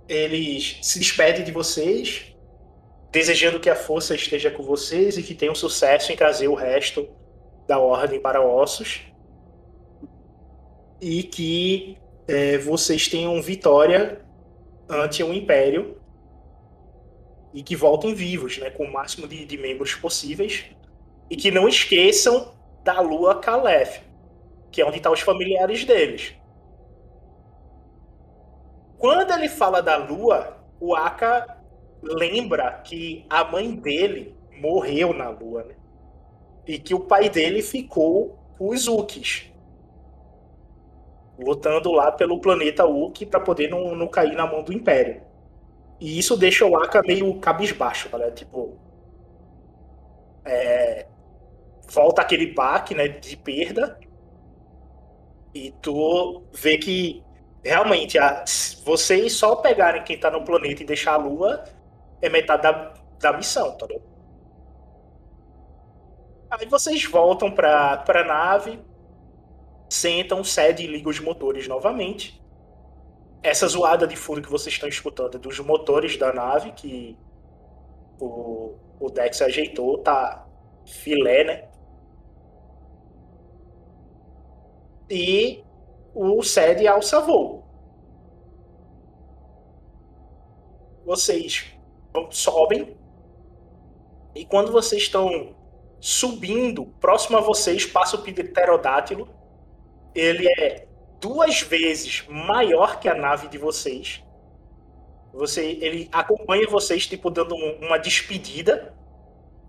eles 0.07 0.79
se 0.83 0.99
despedem 0.99 1.45
de 1.45 1.51
vocês, 1.51 2.35
desejando 3.11 3.59
que 3.59 3.71
a 3.71 3.77
força 3.77 4.15
esteja 4.15 4.51
com 4.51 4.63
vocês 4.63 5.17
e 5.17 5.23
que 5.23 5.35
tenham 5.35 5.55
sucesso 5.55 6.13
em 6.13 6.17
trazer 6.17 6.49
o 6.49 6.55
resto 6.55 7.09
da 7.67 7.79
ordem 7.79 8.21
para 8.21 8.43
Ossos. 8.43 9.01
E 11.01 11.23
que 11.23 11.97
eh, 12.29 12.59
vocês 12.59 13.09
tenham 13.09 13.41
vitória 13.41 14.21
ante 14.89 15.23
o 15.23 15.33
Império 15.33 15.99
e 17.55 17.63
que 17.63 17.75
voltem 17.75 18.13
vivos, 18.13 18.59
né, 18.59 18.69
com 18.69 18.85
o 18.85 18.93
máximo 18.93 19.27
de, 19.27 19.47
de 19.47 19.57
membros 19.57 19.95
possíveis. 19.95 20.67
E 21.31 21.37
que 21.37 21.51
não 21.51 21.67
esqueçam 21.67 22.53
da 22.85 23.01
Lua 23.01 23.41
Calef, 23.41 24.01
que 24.71 24.81
é 24.81 24.87
onde 24.87 24.97
estão 24.97 25.13
os 25.13 25.21
familiares 25.21 25.85
deles. 25.85 26.35
Quando 28.99 29.33
ele 29.33 29.49
fala 29.49 29.81
da 29.83 29.97
Lua, 29.97 30.59
o 30.79 30.95
Aka 30.95 31.59
lembra 32.03 32.73
que 32.85 33.25
a 33.31 33.45
mãe 33.45 33.75
dele 33.75 34.37
morreu 34.61 35.13
na 35.13 35.31
Lua, 35.31 35.65
né? 35.65 35.75
E 36.67 36.79
que 36.79 36.95
o 36.95 37.01
pai 37.01 37.29
dele 37.31 37.63
ficou 37.63 38.39
com 38.59 38.69
os 38.69 38.87
Ukis. 38.87 39.51
Lutando 41.39 41.91
lá 41.93 42.13
pelo 42.13 42.41
planeta 42.41 42.85
Uki 42.85 43.25
para 43.25 43.41
poder 43.41 43.69
não, 43.69 43.95
não 43.95 44.07
cair 44.07 44.35
na 44.35 44.47
mão 44.47 44.63
do 44.63 44.73
Império. 44.73 45.23
E 45.99 46.19
isso 46.19 46.37
deixa 46.37 46.67
o 46.67 46.77
Aka 46.77 47.03
meio 47.03 47.39
cabisbaixo, 47.41 48.15
né? 48.17 48.31
Tipo. 48.31 48.79
é, 50.45 51.07
volta 51.89 52.23
aquele 52.23 52.53
baque 52.53 52.95
né, 52.95 53.09
de 53.09 53.37
perda. 53.37 53.99
E 55.55 55.73
tu 55.83 56.45
vê 56.53 56.79
que 56.79 57.23
realmente 57.65 58.19
a- 58.19 58.45
vocês 58.85 59.33
só 59.35 59.57
pegarem 59.57 60.05
quem 60.05 60.19
tá 60.19 60.31
no 60.31 60.45
planeta 60.45 60.83
e 60.83 60.87
deixar 60.87 61.15
a 61.15 61.17
lua 61.17 61.65
é 62.23 62.29
metade 62.29 62.63
da, 62.63 62.95
da 63.21 63.33
missão, 63.33 63.77
tá 63.77 63.87
ligado? 63.87 64.05
Aí 66.51 66.67
vocês 66.67 67.05
voltam 67.05 67.51
pra, 67.51 67.97
pra 67.99 68.25
nave, 68.25 68.81
sentam, 69.91 70.43
cedem 70.43 70.87
e 70.87 70.89
ligam 70.89 71.11
os 71.11 71.21
motores 71.21 71.69
novamente. 71.69 72.43
Essa 73.43 73.67
zoada 73.69 74.07
de 74.07 74.17
fundo 74.17 74.41
que 74.43 74.51
vocês 74.51 74.75
estão 74.75 74.89
escutando 74.89 75.37
é 75.37 75.39
dos 75.39 75.59
motores 75.61 76.17
da 76.17 76.33
nave 76.33 76.73
que 76.73 77.19
o, 78.19 78.79
o 78.99 79.11
Dex 79.11 79.41
ajeitou, 79.43 79.99
tá 80.03 80.47
filé, 80.87 81.45
né? 81.45 81.70
E 85.11 85.65
o 86.15 86.43
cede 86.43 86.87
ao 86.87 87.03
Savou. 87.03 87.65
Vocês 91.05 91.67
sobem 92.31 92.97
e 94.35 94.45
quando 94.45 94.71
vocês 94.71 95.03
estão 95.03 95.57
subindo, 95.99 96.87
próximo 97.01 97.37
a 97.37 97.41
vocês 97.41 97.85
passa 97.85 98.17
o 98.17 98.23
pterodátilo. 98.23 99.29
Ele 100.15 100.47
é 100.61 100.87
duas 101.21 101.61
vezes 101.63 102.25
maior 102.29 103.01
que 103.01 103.09
a 103.09 103.15
nave 103.15 103.49
de 103.49 103.59
vocês. 103.59 104.23
Você, 105.33 105.79
ele 105.81 106.09
acompanha 106.13 106.67
vocês, 106.69 107.07
tipo, 107.07 107.31
dando 107.31 107.55
um- 107.55 107.87
uma 107.87 107.99
despedida. 107.99 108.95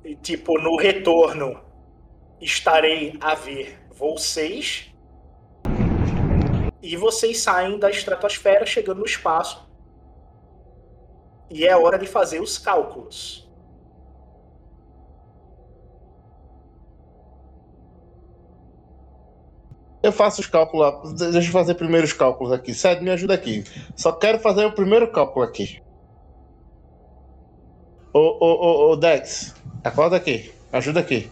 E, 0.04 0.16
tipo, 0.16 0.60
no 0.60 0.76
retorno, 0.76 1.60
estarei 2.40 3.16
a 3.20 3.36
ver 3.36 3.80
vocês. 3.92 4.91
E 6.82 6.98
vocês 6.98 7.40
saem 7.40 7.78
da 7.78 7.90
estratosfera, 7.90 8.66
chegando 8.66 9.00
no 9.00 9.06
espaço. 9.06 9.70
E 11.50 11.66
é 11.66 11.76
hora 11.78 12.00
de 12.00 12.08
fazer 12.08 12.42
os 12.42 12.58
cálculos. 12.58 13.48
Eu 20.02 20.12
faço 20.12 20.42
os 20.42 20.48
cálculos. 20.48 21.14
Deixa 21.14 21.48
eu 21.48 21.52
fazer 21.52 21.76
primeiro 21.76 22.06
os 22.06 22.14
cálculos 22.14 22.52
aqui. 22.52 22.74
Sede, 22.74 23.04
me 23.04 23.12
ajuda 23.12 23.36
aqui. 23.36 23.64
Só 23.96 24.12
quero 24.12 24.40
fazer 24.40 24.66
o 24.66 24.72
primeiro 24.72 25.12
cálculo 25.12 25.46
aqui. 25.46 25.82
Ô, 28.14 28.20
ô, 28.20 28.90
ô, 28.90 28.92
ô 28.92 28.96
Dex, 28.96 29.54
acorda 29.84 30.16
aqui. 30.16 30.52
Ajuda 30.72 31.02
aqui. 31.02 31.30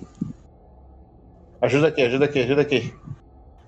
Ajuda 1.61 1.87
aqui, 1.87 2.01
ajuda 2.03 2.25
aqui, 2.25 2.39
ajuda 2.39 2.61
aqui. 2.61 2.93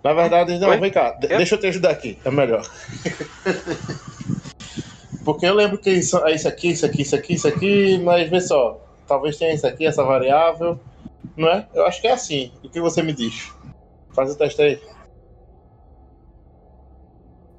Na 0.03 0.13
verdade, 0.13 0.57
não, 0.57 0.69
Oi? 0.69 0.79
vem 0.79 0.91
cá. 0.91 1.15
É? 1.23 1.37
Deixa 1.37 1.55
eu 1.55 1.59
te 1.59 1.67
ajudar 1.67 1.91
aqui. 1.91 2.17
É 2.25 2.31
melhor. 2.31 2.63
Porque 5.23 5.45
eu 5.45 5.53
lembro 5.53 5.77
que 5.77 5.91
isso, 5.91 6.17
é 6.25 6.33
isso 6.33 6.47
aqui, 6.47 6.69
isso 6.71 6.85
aqui, 6.85 7.03
isso 7.03 7.15
aqui, 7.15 7.33
isso 7.35 7.47
aqui, 7.47 7.97
mas 7.99 8.29
vê 8.29 8.41
só. 8.41 8.79
Talvez 9.07 9.37
tenha 9.37 9.53
isso 9.53 9.67
aqui, 9.67 9.85
essa 9.85 10.03
variável. 10.03 10.79
Não 11.37 11.47
é? 11.49 11.67
Eu 11.73 11.85
acho 11.85 12.01
que 12.01 12.07
é 12.07 12.13
assim. 12.13 12.51
O 12.63 12.69
que 12.69 12.81
você 12.81 13.03
me 13.03 13.13
diz? 13.13 13.51
Faz 14.13 14.31
o 14.31 14.37
teste 14.37 14.61
aí. 14.61 14.81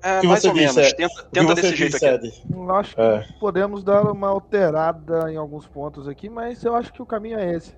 É, 0.05 0.21
que 0.21 0.27
mais 0.27 0.41
você 0.41 0.49
ou 0.49 0.55
disse, 0.55 0.75
menos. 0.77 0.93
é- 0.93 0.95
Tenta, 0.97 1.13
o 1.13 1.25
que 1.25 1.31
tenta 1.31 1.55
você 1.55 1.63
desse 1.63 1.77
jeito 1.77 1.97
aqui. 1.97 2.43
Eu 2.53 2.75
acho 2.75 2.95
que 2.97 3.01
É. 3.01 3.25
podemos 3.39 3.85
dar 3.85 4.03
uma 4.11 4.29
alterada 4.29 5.31
em 5.31 5.37
alguns 5.37 5.69
pontos 5.69 6.09
aqui, 6.09 6.29
mas 6.29 6.65
eu 6.65 6.75
acho 6.75 6.93
que 6.93 7.01
o 7.01 7.07
caminho 7.07 7.39
é 7.39 7.55
esse. 7.55 7.73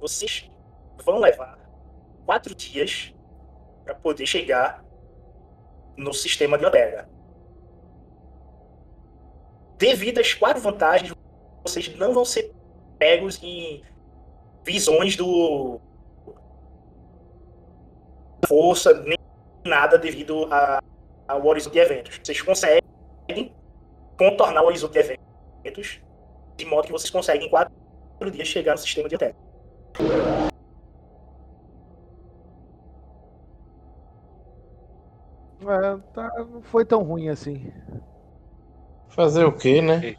Vocês 0.00 0.50
vão 1.04 1.18
levar 1.18 1.58
quatro 2.24 2.54
dias 2.54 3.14
para 3.84 3.94
poder 3.94 4.26
chegar 4.26 4.84
no 5.96 6.12
sistema 6.12 6.56
de 6.58 6.64
Omega. 6.66 7.08
Devido 9.76 10.18
às 10.18 10.34
quatro 10.34 10.60
vantagens, 10.62 11.12
vocês 11.62 11.96
não 11.96 12.12
vão 12.12 12.24
ser 12.24 12.52
pegos 12.98 13.42
em 13.42 13.82
visões 14.64 15.16
do 15.16 15.80
força 18.46 18.92
nem 19.02 19.18
nada 19.64 19.98
devido 19.98 20.46
a- 20.52 20.82
ao 21.26 21.44
horizonte 21.46 21.74
de 21.74 21.78
eventos. 21.80 22.18
Vocês 22.22 22.40
conseguem 22.40 22.82
contornar 24.18 24.62
o 24.62 24.66
horizonte 24.66 24.92
de 24.92 24.98
eventos 24.98 26.00
de 26.56 26.64
modo 26.64 26.86
que 26.86 26.92
vocês 26.92 27.10
conseguem 27.10 27.46
em 27.46 27.50
quatro 27.50 27.72
dias 28.30 28.48
chegar 28.48 28.72
no 28.72 28.78
sistema 28.78 29.08
de 29.08 29.16
Omega. 29.16 29.47
É, 35.60 35.98
tá, 36.14 36.30
não 36.38 36.62
foi 36.62 36.84
tão 36.84 37.02
ruim 37.02 37.28
assim. 37.28 37.72
Fazer 39.10 39.44
o 39.44 39.56
quê, 39.56 39.82
né? 39.82 40.16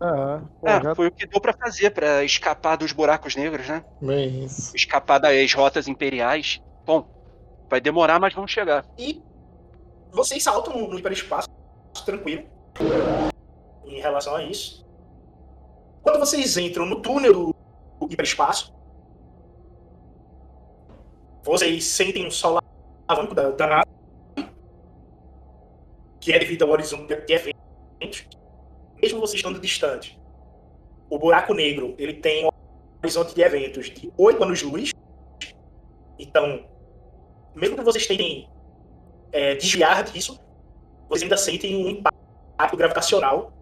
Ah, 0.00 0.40
pô, 0.60 0.68
É, 0.68 0.82
já- 0.82 0.94
foi 0.94 1.08
o 1.08 1.12
que 1.12 1.26
deu 1.26 1.40
pra 1.40 1.52
fazer 1.52 1.90
pra 1.90 2.24
escapar 2.24 2.76
dos 2.76 2.92
buracos 2.92 3.34
negros, 3.34 3.68
né? 3.68 3.84
Bem 4.00 4.44
isso. 4.44 4.74
Escapar 4.74 5.18
das 5.18 5.52
rotas 5.52 5.88
imperiais. 5.88 6.60
Bom, 6.86 7.06
vai 7.68 7.80
demorar, 7.80 8.18
mas 8.20 8.32
vamos 8.32 8.50
chegar. 8.50 8.84
E 8.96 9.20
vocês 10.12 10.42
saltam 10.42 10.88
no 10.88 10.98
hiperespaço 10.98 11.48
tranquilo 12.06 12.44
em 13.84 14.00
relação 14.00 14.36
a 14.36 14.44
isso. 14.44 14.86
Quando 16.02 16.18
vocês 16.20 16.56
entram 16.56 16.86
no 16.86 17.02
túnel 17.02 17.32
do 17.34 17.54
hiperespaço, 18.10 18.74
vocês 21.42 21.84
sentem 21.84 22.26
um 22.26 22.30
sol 22.30 22.60
alavanco 23.08 23.34
da, 23.34 23.50
da 23.50 23.66
nave, 23.66 23.90
que 26.20 26.32
é 26.32 26.38
devido 26.38 26.64
ao 26.64 26.70
horizonte 26.70 27.14
de 27.14 27.32
eventos, 27.32 28.26
mesmo 29.00 29.20
vocês 29.20 29.36
estando 29.36 29.58
distante. 29.58 30.20
O 31.08 31.18
buraco 31.18 31.54
negro 31.54 31.94
ele 31.98 32.14
tem 32.14 32.46
um 32.46 32.50
horizonte 33.02 33.34
de 33.34 33.42
eventos 33.42 33.90
de 33.90 34.12
8 34.16 34.42
anos-luz. 34.44 34.92
Então, 36.18 36.68
mesmo 37.54 37.76
que 37.76 37.82
vocês 37.82 38.06
tentem 38.06 38.48
é, 39.32 39.54
desviar 39.54 40.04
disso, 40.04 40.38
vocês 41.08 41.22
ainda 41.22 41.36
sentem 41.36 41.84
um 41.84 41.88
impacto 41.88 42.76
gravitacional, 42.76 43.52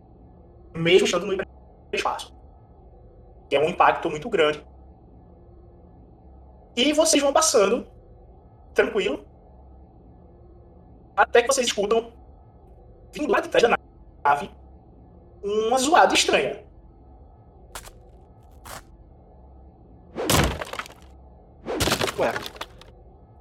mesmo 0.74 1.06
estando 1.06 1.26
no 1.26 1.42
espaço. 1.92 2.37
Que 3.48 3.56
é 3.56 3.60
um 3.60 3.68
impacto 3.68 4.10
muito 4.10 4.28
grande. 4.28 4.64
E 6.76 6.92
vocês 6.92 7.22
vão 7.22 7.32
passando, 7.32 7.86
tranquilo, 8.74 9.24
até 11.16 11.42
que 11.42 11.48
vocês 11.48 11.66
escutam, 11.66 12.12
vindo 13.12 13.32
lá 13.32 13.40
de 13.40 13.48
trás 13.48 13.68
da 13.68 13.76
nave, 14.24 14.50
uma 15.42 15.78
zoada 15.78 16.14
estranha. 16.14 16.62
Ué, 22.18 22.32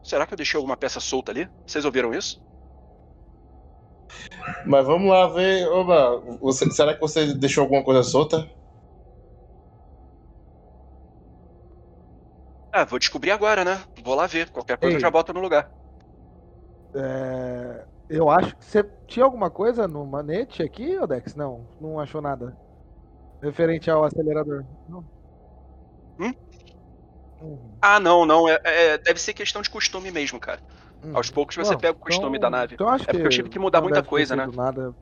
será 0.03 0.25
que 0.25 0.33
eu 0.33 0.37
deixei 0.37 0.57
alguma 0.57 0.77
peça 0.77 0.99
solta 0.99 1.31
ali? 1.31 1.49
Vocês 1.65 1.85
ouviram 1.85 2.13
isso? 2.13 2.41
Mas 4.65 4.85
vamos 4.85 5.09
lá 5.09 5.27
ver. 5.27 5.67
Oba, 5.69 6.19
você- 6.39 6.69
será 6.71 6.93
que 6.93 7.01
você 7.01 7.33
deixou 7.33 7.63
alguma 7.63 7.83
coisa 7.83 8.03
solta? 8.03 8.49
Ah, 12.77 12.85
vou 12.85 12.99
descobrir 12.99 13.31
agora, 13.31 13.65
né? 13.65 13.83
Vou 14.03 14.13
lá 14.13 14.27
ver. 14.27 14.51
Qualquer 14.51 14.77
coisa 14.77 14.93
eu 14.93 14.97
Ei. 14.97 15.01
já 15.01 15.09
boto 15.09 15.33
no 15.33 15.39
lugar. 15.39 15.67
é, 16.95 17.85
eu 18.07 18.29
acho 18.29 18.55
que 18.55 18.63
você 18.65 18.83
tinha 19.07 19.25
alguma 19.25 19.49
coisa 19.49 19.87
no 19.87 20.05
manete 20.05 20.61
aqui, 20.61 20.95
Odex? 20.99 21.33
Não, 21.33 21.67
não 21.81 21.99
achou 21.99 22.21
nada. 22.21 22.55
Referente 23.41 23.89
ao 23.89 24.03
acelerador. 24.03 24.63
Não. 24.87 25.03
Hum? 26.19 26.33
Uhum. 27.41 27.77
Ah, 27.81 27.99
não, 27.99 28.25
não. 28.27 28.47
É, 28.47 28.59
é- 28.63 28.97
deve 28.99 29.19
ser 29.19 29.33
questão 29.33 29.61
de 29.63 29.69
costume 29.71 30.11
mesmo, 30.11 30.39
cara. 30.39 30.59
Hum. 31.03 31.15
Aos 31.15 31.31
poucos 31.31 31.55
você 31.55 31.73
Não, 31.73 31.79
pega 31.79 31.97
o 31.97 31.99
costume 31.99 32.37
então- 32.37 32.49
da 32.51 32.57
nave. 32.57 32.75
então 32.75 32.89
acho 32.89 33.03
é 33.05 33.07
porque 33.13 33.25
eu 33.25 33.29
tive 33.29 33.49
que 33.49 33.57
mudar 33.59 33.81
muita 33.81 34.03
coisa, 34.03 34.35
né? 34.35 34.47
Nada. 34.53 34.93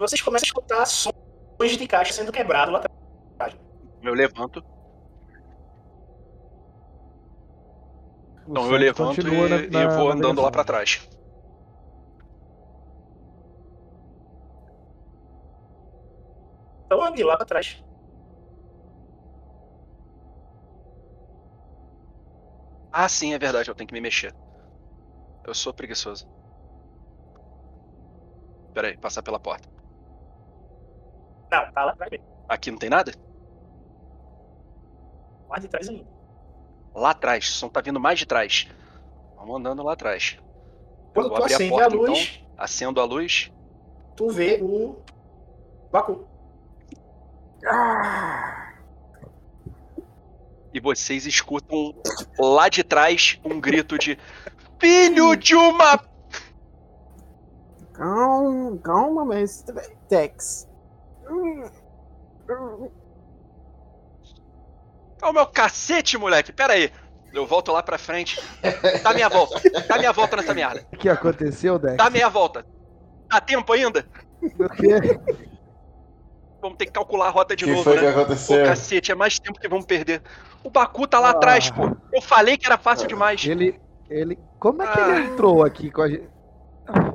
Vocês 0.00 0.22
começam 0.22 0.46
a 0.46 0.48
escutar 0.48 0.86
sons 0.86 1.76
de 1.78 1.86
caixa 1.86 2.14
sendo 2.14 2.32
quebrado 2.32 2.72
lá 2.72 2.78
atrás. 3.38 3.60
Eu 4.02 4.14
levanto. 4.14 4.64
O 8.46 8.50
Então 8.50 8.72
eu 8.72 8.78
levanto 8.78 9.20
e, 9.20 9.70
na- 9.70 9.82
e 9.84 9.96
vou 9.96 10.10
andando 10.10 10.40
lá 10.40 10.50
pra 10.50 10.64
trás. 10.64 11.06
Então 16.86 17.02
ande 17.04 17.22
lá 17.22 17.36
pra 17.36 17.46
trás. 17.46 17.76
Ah, 22.92 23.08
sim, 23.08 23.32
é 23.34 23.38
verdade, 23.38 23.70
eu 23.70 23.74
tenho 23.74 23.86
que 23.88 23.94
me 23.94 24.00
mexer. 24.00 24.34
Eu 25.44 25.54
sou 25.54 25.72
preguiçoso. 25.74 26.26
Pera 28.74 28.88
aí, 28.88 28.96
passar 28.96 29.22
pela 29.22 29.38
porta. 29.38 29.68
Não, 31.50 31.72
tá 31.72 31.84
lá 31.84 31.92
atrás 31.92 32.10
mesmo. 32.10 32.26
Aqui 32.48 32.70
não 32.70 32.78
tem 32.78 32.90
nada? 32.90 33.12
Mais 35.48 35.62
de 35.62 35.68
trás 35.68 35.88
ainda. 35.88 36.06
Lá 36.94 37.10
atrás, 37.10 37.48
o 37.48 37.52
som 37.52 37.68
tá 37.68 37.80
vindo 37.80 38.00
mais 38.00 38.18
de 38.18 38.26
trás. 38.26 38.68
Vamos 39.36 39.56
andando 39.56 39.82
lá 39.82 39.92
atrás. 39.92 40.38
Quando 41.14 41.30
tu 41.30 41.36
abrir 41.36 41.52
a 41.52 41.56
acende 41.56 41.70
porta, 41.70 41.86
a 41.86 41.98
luz, 41.98 42.40
então. 42.42 42.54
Acendo 42.56 43.00
a 43.00 43.04
luz. 43.04 43.52
tu 44.16 44.28
vê 44.28 44.60
o 44.62 44.96
Baku. 45.90 46.26
E 50.72 50.80
vocês 50.80 51.26
escutam 51.26 51.94
lá 52.38 52.68
de 52.68 52.84
trás 52.84 53.40
um 53.44 53.60
grito 53.60 53.98
de 53.98 54.16
Filho 54.80 55.36
de 55.36 55.54
uma. 55.54 56.02
Calma, 57.92 58.78
calma, 58.78 59.24
mestre 59.26 59.78
Tex. 60.08 60.69
É 65.22 65.26
o 65.26 65.32
meu 65.32 65.46
cacete, 65.46 66.16
moleque! 66.16 66.52
Pera 66.52 66.72
aí. 66.74 66.90
Eu 67.32 67.46
volto 67.46 67.70
lá 67.70 67.82
pra 67.82 67.96
frente. 67.98 68.40
Dá 69.04 69.12
meia 69.12 69.28
volta. 69.28 69.60
Dá 69.86 69.96
meia 69.98 70.12
volta 70.12 70.36
nessa 70.36 70.52
merda. 70.54 70.84
O 70.92 70.96
que 70.96 71.08
aconteceu, 71.08 71.78
Dex? 71.78 71.96
Dá 71.96 72.10
meia 72.10 72.28
volta. 72.28 72.66
Dá 73.28 73.40
tempo 73.40 73.72
ainda? 73.72 74.04
O 74.42 74.68
quê? 74.70 75.18
Vamos 76.60 76.76
ter 76.76 76.86
que 76.86 76.92
calcular 76.92 77.26
a 77.28 77.30
rota 77.30 77.54
de 77.54 77.64
que 77.64 77.70
novo, 77.70 77.84
foi 77.84 77.94
né? 77.96 78.00
que 78.00 78.06
aconteceu? 78.08 78.58
Pô, 78.60 78.64
cacete, 78.66 79.12
é 79.12 79.14
mais 79.14 79.38
tempo 79.38 79.60
que 79.60 79.68
vamos 79.68 79.86
perder. 79.86 80.22
O 80.64 80.70
Baku 80.70 81.06
tá 81.06 81.20
lá 81.20 81.28
Ah. 81.28 81.32
atrás, 81.32 81.70
pô. 81.70 81.96
Eu 82.12 82.20
falei 82.20 82.56
que 82.56 82.66
era 82.66 82.76
fácil 82.76 83.06
demais. 83.06 83.44
Ele. 83.46 83.80
Ele. 84.10 84.38
Como 84.58 84.82
é 84.82 84.86
que 84.90 84.98
Ah. 85.00 85.08
ele 85.10 85.26
entrou 85.28 85.64
aqui 85.64 85.90
com 85.90 86.02
a 86.02 86.08
gente? 86.08 86.28
Ah, 86.88 87.12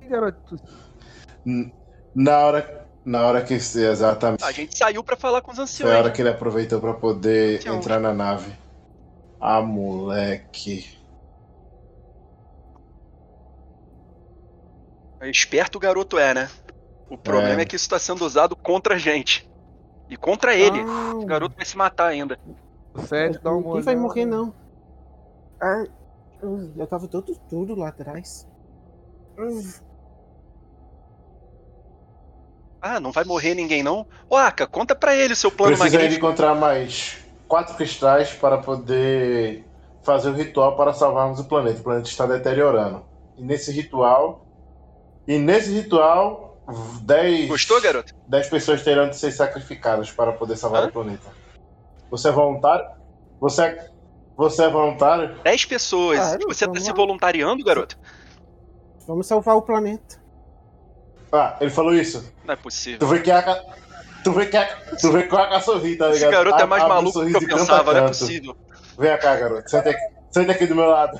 que 0.00 0.08
garoto. 0.08 0.56
Na 2.14 2.38
hora, 2.40 2.87
na 3.04 3.26
hora 3.26 3.42
que 3.42 3.54
exatamente. 3.54 4.44
A 4.44 4.52
gente 4.52 4.76
saiu 4.76 5.02
pra 5.02 5.16
falar 5.16 5.40
com 5.40 5.50
os 5.50 5.56
Foi 5.56 5.62
a 5.62 5.64
anciões. 5.64 5.94
hora 5.96 6.10
que 6.10 6.20
ele 6.22 6.28
aproveitou 6.28 6.80
pra 6.80 6.94
poder 6.94 7.58
Anciões. 7.58 7.78
entrar 7.78 7.98
na 8.00 8.12
nave. 8.12 8.52
Ah, 9.40 9.60
moleque. 9.62 10.96
Esperto 15.22 15.76
o 15.76 15.80
garoto 15.80 16.18
é, 16.18 16.32
né? 16.34 16.50
O 17.10 17.16
problema 17.16 17.60
é, 17.60 17.62
É. 17.62 17.64
que 17.64 17.74
isso 17.76 17.88
tá 17.88 17.98
sendo 17.98 18.24
usado 18.24 18.54
contra 18.54 18.94
a 18.94 18.98
gente. 18.98 19.48
E 20.08 20.16
contra 20.16 20.54
ele. 20.54 20.78
Ah, 20.80 21.14
O 21.14 21.24
garoto 21.26 21.56
vai 21.56 21.64
se 21.64 21.76
matar 21.76 22.06
ainda. 22.08 22.38
O 22.94 23.00
Sérgio 23.02 23.40
dá 23.42 23.50
uma 23.50 23.60
Ninguém 23.60 23.82
vai 23.82 23.96
morrer, 23.96 24.24
não. 24.24 24.54
Ah, 25.60 25.84
eu 26.40 26.86
tava 26.86 27.08
todo 27.08 27.34
tudo 27.48 27.74
lá 27.74 27.88
atrás. 27.88 28.46
Hum, 29.38 29.60
Ah, 32.80 33.00
não 33.00 33.10
vai 33.12 33.24
morrer 33.24 33.54
ninguém 33.54 33.82
não? 33.82 34.06
Ô, 34.28 34.36
Aka, 34.36 34.66
conta 34.66 34.94
pra 34.94 35.14
ele 35.14 35.32
o 35.32 35.36
seu 35.36 35.50
plano 35.50 35.72
Precisa 35.72 35.90
de 35.90 35.96
magnífico. 35.96 36.26
encontrar 36.26 36.54
mais 36.54 37.18
quatro 37.48 37.74
cristais 37.74 38.30
para 38.32 38.58
poder 38.58 39.64
fazer 40.02 40.30
o 40.30 40.34
ritual 40.34 40.76
para 40.76 40.92
salvarmos 40.92 41.40
o 41.40 41.44
planeta. 41.44 41.80
O 41.80 41.82
planeta 41.82 42.08
está 42.08 42.26
deteriorando. 42.26 43.04
E 43.36 43.42
nesse 43.42 43.72
ritual. 43.72 44.46
E 45.26 45.38
nesse 45.38 45.72
ritual 45.72 46.58
10. 47.02 47.48
Gostou, 47.48 47.80
garoto? 47.80 48.14
10 48.28 48.48
pessoas 48.48 48.82
terão 48.82 49.08
de 49.08 49.16
ser 49.16 49.32
sacrificadas 49.32 50.10
para 50.10 50.32
poder 50.32 50.56
salvar 50.56 50.84
o 50.86 50.92
planeta. 50.92 51.28
Você 52.10 52.28
é 52.28 52.32
voluntário? 52.32 52.86
Você 53.40 53.62
é, 53.62 53.90
você 54.36 54.62
é 54.64 54.68
voluntário? 54.70 55.34
10 55.42 55.64
pessoas. 55.64 56.18
Claro, 56.18 56.44
Você 56.48 56.66
tá 56.66 56.80
se 56.80 56.92
voluntariando, 56.92 57.64
garoto? 57.64 57.98
Vamos 59.06 59.26
salvar 59.26 59.56
o 59.56 59.62
planeta. 59.62 60.20
Ah, 61.32 61.56
ele 61.60 61.70
falou 61.70 61.94
isso. 61.94 62.32
Não 62.44 62.54
é 62.54 62.56
possível. 62.56 62.98
Tu 62.98 63.06
vê 63.06 63.20
que 63.20 63.30
a. 63.30 63.42
ca- 63.42 63.62
Tu 64.24 64.32
vê 64.32 64.46
que 64.46 64.56
a. 64.56 64.66
Tu 65.00 65.12
vê 65.12 65.22
que 65.24 65.36
a 65.36 65.60
sorri, 65.60 65.96
tá 65.96 66.08
Esse 66.10 66.18
ligado? 66.18 66.32
garoto 66.32 66.60
é 66.60 66.62
A- 66.62 66.66
mais 66.66 66.82
maluco 66.88 67.20
do 67.20 67.26
que 67.26 67.36
eu 67.52 67.56
a 67.56 67.58
pensava, 67.58 67.92
não 67.94 68.04
é 68.04 68.08
possível. 68.08 68.56
Vem 68.98 69.18
cá, 69.18 69.36
garoto. 69.36 69.70
Senta 69.70 69.90
aqui, 69.90 70.00
senta 70.30 70.52
aqui 70.52 70.66
do 70.66 70.74
meu 70.74 70.86
lado. 70.86 71.16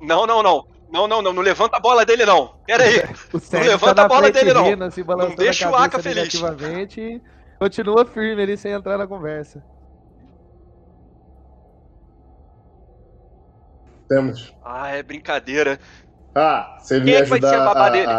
Não, 0.00 0.26
não, 0.26 0.42
não. 0.42 0.64
Não, 0.90 1.06
não, 1.06 1.22
não. 1.22 1.32
Não 1.32 1.42
levanta 1.42 1.76
a 1.76 1.80
bola 1.80 2.04
dele, 2.04 2.24
não. 2.24 2.54
Pera 2.66 2.84
aí. 2.84 3.02
Não 3.52 3.60
levanta 3.60 3.94
tá 3.94 4.04
a 4.04 4.08
bola 4.08 4.30
dele, 4.30 4.52
não. 4.52 4.64
rindo, 4.64 4.84
assim, 4.84 5.04
Não 5.04 5.34
deixa 5.34 5.68
a 5.68 5.70
o 5.70 5.74
Aka 5.74 5.98
feliz. 6.02 6.32
e 6.96 7.20
continua 7.58 8.04
firme 8.06 8.42
ali 8.42 8.56
sem 8.56 8.72
entrar 8.72 8.96
na 8.96 9.06
conversa. 9.06 9.62
Temos. 14.08 14.54
Ah, 14.64 14.88
é 14.88 15.02
brincadeira. 15.02 15.78
Ah, 16.38 16.78
se 16.80 16.94
ele 16.94 17.04
Quem 17.06 17.14
me 17.14 17.18
é 17.18 17.22
ajudar 17.22 17.68
a, 17.68 17.72
a- 17.72 18.10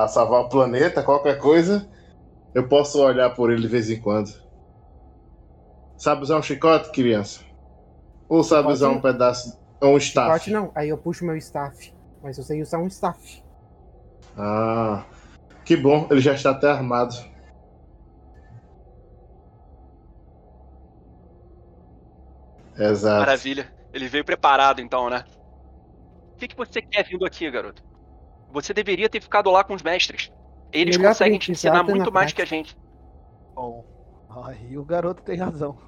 a- 0.00 0.04
a 0.04 0.08
salvar 0.08 0.42
o 0.42 0.48
planeta, 0.48 1.02
qualquer 1.02 1.38
coisa, 1.40 1.90
eu 2.54 2.68
posso 2.68 3.02
olhar 3.02 3.30
por 3.30 3.50
ele 3.50 3.62
de 3.62 3.68
vez 3.68 3.90
em 3.90 4.00
quando. 4.00 4.30
Sabe 5.96 6.22
usar 6.22 6.38
um 6.38 6.42
chicote, 6.42 6.92
criança? 6.92 7.40
Ou 8.28 8.44
sabe 8.44 8.68
usar 8.70 8.90
um 8.90 9.00
pedaço. 9.00 9.58
ou 9.80 9.94
um 9.94 9.98
staff? 9.98 10.44
Chicote 10.44 10.50
não, 10.52 10.72
aí 10.74 10.88
eu 10.88 10.98
puxo 10.98 11.24
meu 11.24 11.36
staff. 11.36 11.92
Mas 12.22 12.38
eu 12.38 12.44
sei 12.44 12.62
usar 12.62 12.78
um 12.78 12.86
staff. 12.86 13.42
Ah, 14.36 15.04
que 15.64 15.76
bom, 15.76 16.06
ele 16.10 16.20
já 16.20 16.34
está 16.34 16.50
até 16.50 16.70
armado. 16.70 17.14
Exato. 22.76 23.20
Maravilha. 23.20 23.72
Ele 23.92 24.08
veio 24.08 24.24
preparado, 24.24 24.80
então, 24.80 25.08
né? 25.08 25.24
O 26.34 26.38
que, 26.38 26.48
que 26.48 26.56
você 26.56 26.82
quer 26.82 27.04
vindo 27.04 27.24
aqui, 27.24 27.48
garoto? 27.50 27.82
Você 28.50 28.74
deveria 28.74 29.08
ter 29.08 29.20
ficado 29.20 29.50
lá 29.50 29.64
com 29.64 29.74
os 29.74 29.82
mestres. 29.82 30.30
Eles 30.72 30.96
Melhor 30.96 31.10
conseguem 31.10 31.38
te 31.38 31.52
ensinar 31.52 31.82
muito 31.84 32.12
mais 32.12 32.32
que 32.32 32.42
a 32.42 32.44
gente. 32.44 32.76
Bom, 33.54 33.84
aí 34.28 34.76
o 34.76 34.84
garoto 34.84 35.22
tem 35.22 35.36
razão. 35.38 35.78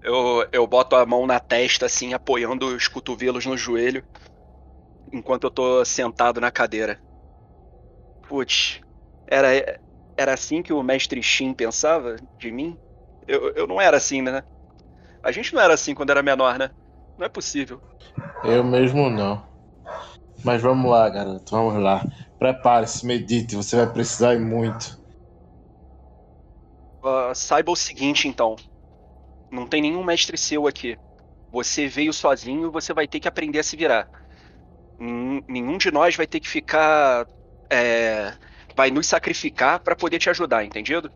Eu, 0.00 0.48
eu 0.52 0.66
boto 0.66 0.94
a 0.94 1.04
mão 1.04 1.26
na 1.26 1.40
testa, 1.40 1.86
assim, 1.86 2.14
apoiando 2.14 2.66
os 2.68 2.86
cotovelos 2.86 3.44
no 3.44 3.56
joelho, 3.56 4.04
enquanto 5.12 5.44
eu 5.44 5.50
tô 5.50 5.84
sentado 5.84 6.40
na 6.40 6.52
cadeira. 6.52 7.00
Putz, 8.28 8.80
era, 9.26 9.80
era 10.16 10.34
assim 10.34 10.62
que 10.62 10.72
o 10.72 10.82
mestre 10.82 11.20
Shin 11.22 11.52
pensava 11.52 12.16
de 12.38 12.52
mim? 12.52 12.78
Eu, 13.26 13.52
eu 13.54 13.66
não 13.66 13.80
era 13.80 13.96
assim, 13.96 14.22
né? 14.22 14.44
A 15.26 15.32
gente 15.32 15.54
não 15.54 15.60
era 15.62 15.74
assim 15.74 15.94
quando 15.94 16.10
era 16.10 16.22
menor, 16.22 16.58
né? 16.58 16.70
Não 17.18 17.26
é 17.26 17.28
possível. 17.28 17.82
Eu 18.44 18.64
mesmo 18.64 19.10
não. 19.10 19.42
Mas 20.44 20.62
vamos 20.62 20.90
lá, 20.90 21.08
garoto, 21.10 21.50
vamos 21.50 21.82
lá. 21.82 22.02
Prepare-se, 22.38 23.04
medite, 23.06 23.54
você 23.56 23.76
vai 23.76 23.92
precisar 23.92 24.34
e 24.34 24.38
muito. 24.38 24.98
Ah, 27.02 27.32
saiba 27.34 27.70
o 27.70 27.76
seguinte, 27.76 28.28
então. 28.28 28.56
Não 29.50 29.68
tem 29.68 29.82
nenhum 29.82 30.04
mestre 30.04 30.38
seu 30.38 30.66
aqui. 30.66 30.98
Você 31.50 31.88
veio 31.88 32.12
sozinho, 32.12 32.72
você 32.72 32.94
vai 32.94 33.08
ter 33.08 33.20
que 33.20 33.28
aprender 33.28 33.60
a 33.60 33.64
se 33.64 33.76
virar. 33.76 34.10
Nen- 34.98 35.44
Nenhum 35.48 35.78
de 35.78 35.90
nós 35.92 36.16
vai 36.16 36.26
ter 36.26 36.40
que 36.40 36.48
ficar. 36.48 37.28
é, 37.70 38.36
vai 38.76 38.90
nos 38.90 39.06
sacrificar 39.08 39.80
pra 39.82 39.96
poder 39.96 40.18
te 40.20 40.30
ajudar, 40.30 40.64
entendido? 40.64 41.12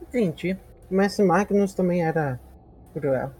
Entendi. 0.00 0.56
Mas 0.90 1.18
Magnus 1.18 1.74
também 1.74 2.02
era 2.04 2.40
cruel. 2.92 3.32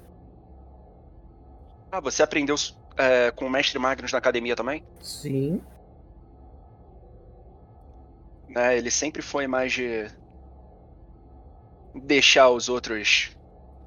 Ah, 1.94 2.00
você 2.00 2.24
aprendeu 2.24 2.56
é, 2.96 3.30
com 3.30 3.46
o 3.46 3.50
mestre 3.50 3.78
Magnus 3.78 4.10
na 4.10 4.18
academia 4.18 4.56
também? 4.56 4.84
Sim. 5.00 5.60
Né, 8.48 8.76
ele 8.76 8.90
sempre 8.90 9.22
foi 9.22 9.46
mais 9.46 9.72
de. 9.72 10.10
deixar 11.94 12.50
os 12.50 12.68
outros 12.68 13.30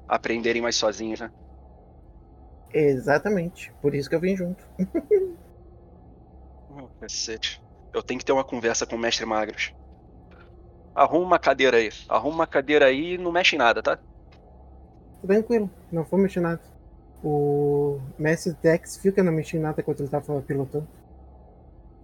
aprenderem 0.08 0.62
mais 0.62 0.76
sozinhos, 0.76 1.20
né? 1.20 1.30
Exatamente. 2.72 3.70
Por 3.82 3.94
isso 3.94 4.08
que 4.08 4.14
eu 4.14 4.20
vim 4.20 4.34
junto. 4.34 4.64
Oh, 6.70 6.88
cacete. 7.00 7.60
Eu 7.92 8.02
tenho 8.02 8.20
que 8.20 8.24
ter 8.24 8.32
uma 8.32 8.44
conversa 8.44 8.86
com 8.86 8.96
o 8.96 8.98
mestre 8.98 9.26
Magnus. 9.26 9.74
Arruma 10.94 11.26
uma 11.26 11.38
cadeira 11.38 11.76
aí. 11.76 11.90
Arruma 12.08 12.36
uma 12.36 12.46
cadeira 12.46 12.86
aí 12.86 13.14
e 13.14 13.18
não 13.18 13.32
mexe 13.32 13.56
em 13.56 13.58
nada, 13.58 13.82
tá? 13.82 13.98
Tranquilo, 15.22 15.70
não 15.92 16.04
vou 16.04 16.18
mexer 16.18 16.40
nada. 16.40 16.60
O 17.22 18.00
Mestre 18.18 18.56
Dex 18.62 18.98
viu 19.02 19.12
que 19.12 19.20
eu 19.20 19.24
não 19.24 19.32
mexi 19.32 19.56
em 19.56 19.60
nada 19.60 19.80
enquanto 19.80 20.00
ele 20.00 20.08
tava 20.08 20.40
pilotando. 20.42 20.86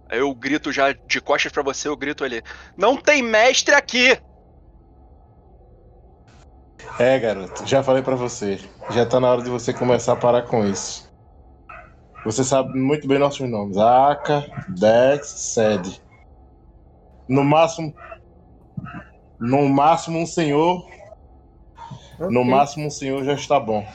Aí 0.09 0.19
eu 0.19 0.33
grito 0.35 0.71
já 0.71 0.91
de 0.91 1.21
costas 1.21 1.51
pra 1.51 1.63
você, 1.63 1.87
eu 1.87 1.97
grito 1.97 2.23
ali. 2.23 2.43
Não 2.77 2.97
tem 2.97 3.23
mestre 3.23 3.73
aqui! 3.73 4.19
É, 6.99 7.17
garoto, 7.19 7.65
já 7.65 7.81
falei 7.81 8.03
pra 8.03 8.15
você. 8.15 8.59
Já 8.91 9.05
tá 9.05 9.19
na 9.19 9.31
hora 9.31 9.41
de 9.41 9.49
você 9.49 9.73
começar 9.73 10.13
a 10.13 10.17
parar 10.17 10.43
com 10.43 10.65
isso. 10.65 11.09
Você 12.25 12.43
sabe 12.43 12.77
muito 12.77 13.07
bem 13.07 13.19
nossos 13.19 13.47
nomes: 13.49 13.77
Aka, 13.77 14.45
Dex, 14.69 15.27
Sed. 15.27 16.01
No 17.27 17.43
máximo. 17.43 17.93
No 19.39 19.67
máximo 19.67 20.19
um 20.19 20.25
senhor. 20.25 20.85
No 22.29 22.41
Ok. 22.41 22.51
máximo 22.51 22.87
um 22.87 22.91
senhor 22.91 23.23
já 23.23 23.33
está 23.33 23.59
bom. 23.59 23.85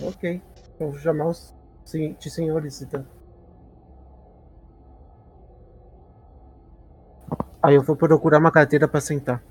Ok. 0.00 0.40
Vou 0.78 0.94
chamar 0.98 1.26
os 1.26 1.54
senhores 1.84 2.80
então. 2.82 3.04
Aí 7.62 7.74
eu 7.76 7.82
vou 7.82 7.94
procurar 7.94 8.38
uma 8.38 8.50
cadeira 8.50 8.88
pra 8.88 9.00
sentar. 9.00 9.42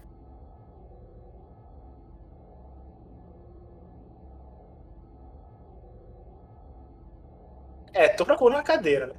É, 7.94 8.10
tu 8.10 8.26
procura 8.26 8.56
uma 8.56 8.64
cadeira, 8.64 9.08
né? 9.08 9.14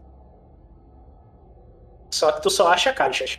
Só 2.11 2.33
que 2.33 2.43
tu 2.43 2.51
só 2.51 2.69
acha 2.69 2.93
caixas. 2.93 3.39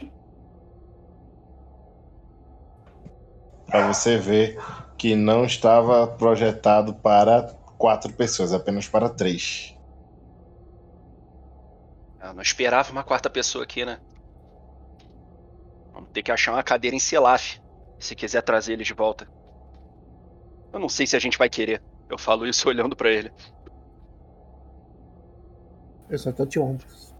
Pra 3.68 3.94
você 3.94 4.18
ver 4.18 4.60
que 4.98 5.16
não 5.16 5.46
estava 5.46 6.08
projetado 6.08 6.94
para 6.96 7.54
quatro 7.84 8.14
pessoas, 8.14 8.54
apenas 8.54 8.88
para 8.88 9.10
três. 9.10 9.78
Eu 12.22 12.34
não 12.34 12.42
esperava 12.42 12.90
uma 12.94 13.04
quarta 13.04 13.30
pessoa 13.30 13.66
aqui, 13.66 13.84
né? 13.84 14.00
Vamos 15.92 16.10
ter 16.12 16.24
que 16.24 16.32
achar 16.32 16.54
uma 16.54 16.64
cadeira 16.64 16.96
em 16.96 17.00
Selaf, 17.00 17.60
se 18.00 18.16
quiser 18.16 18.42
trazer 18.42 18.72
ele 18.72 18.86
de 18.86 18.94
volta. 18.94 19.28
Eu 20.72 20.80
não 20.80 20.88
sei 20.88 21.06
se 21.06 21.18
a 21.18 21.20
gente 21.20 21.38
vai 21.38 21.50
querer. 21.50 21.84
Eu 22.10 22.18
falo 22.18 22.48
isso 22.48 22.66
olhando 22.70 22.96
pra 22.96 23.12
ele. 23.12 23.34
Eu 26.10 26.18
só 26.18 26.32
tô 26.32 26.46
de 26.46 26.60
ombros. 26.60 27.14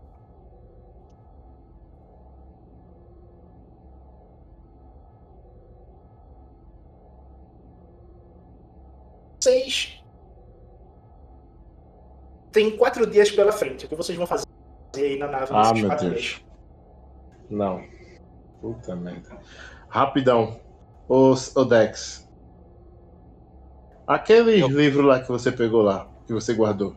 Vocês 9.42 10.03
tem 12.54 12.78
quatro 12.78 13.06
dias 13.06 13.30
pela 13.32 13.52
frente. 13.52 13.86
O 13.86 13.90
que 13.90 13.96
vocês 13.96 14.18
vão 14.18 14.26
fazer 14.28 14.46
aí 14.96 15.18
na 15.18 15.28
nave 15.28 15.48
Ah, 15.52 15.60
nesses 15.70 15.80
meu 15.82 15.90
quatro 15.90 16.10
Deus. 16.10 16.22
dias? 16.22 16.46
Não. 17.50 17.84
Puta 18.62 18.96
merda. 18.96 19.38
Rapidão. 19.90 20.60
Ô, 21.10 21.34
ô 21.56 21.66
Dex. 21.66 22.26
Aquele 24.08 24.66
livro 24.68 25.02
lá 25.02 25.20
que 25.22 25.28
você 25.30 25.52
pegou 25.52 25.82
lá, 25.82 26.08
que 26.28 26.34
você 26.34 26.54
guardou. 26.54 26.96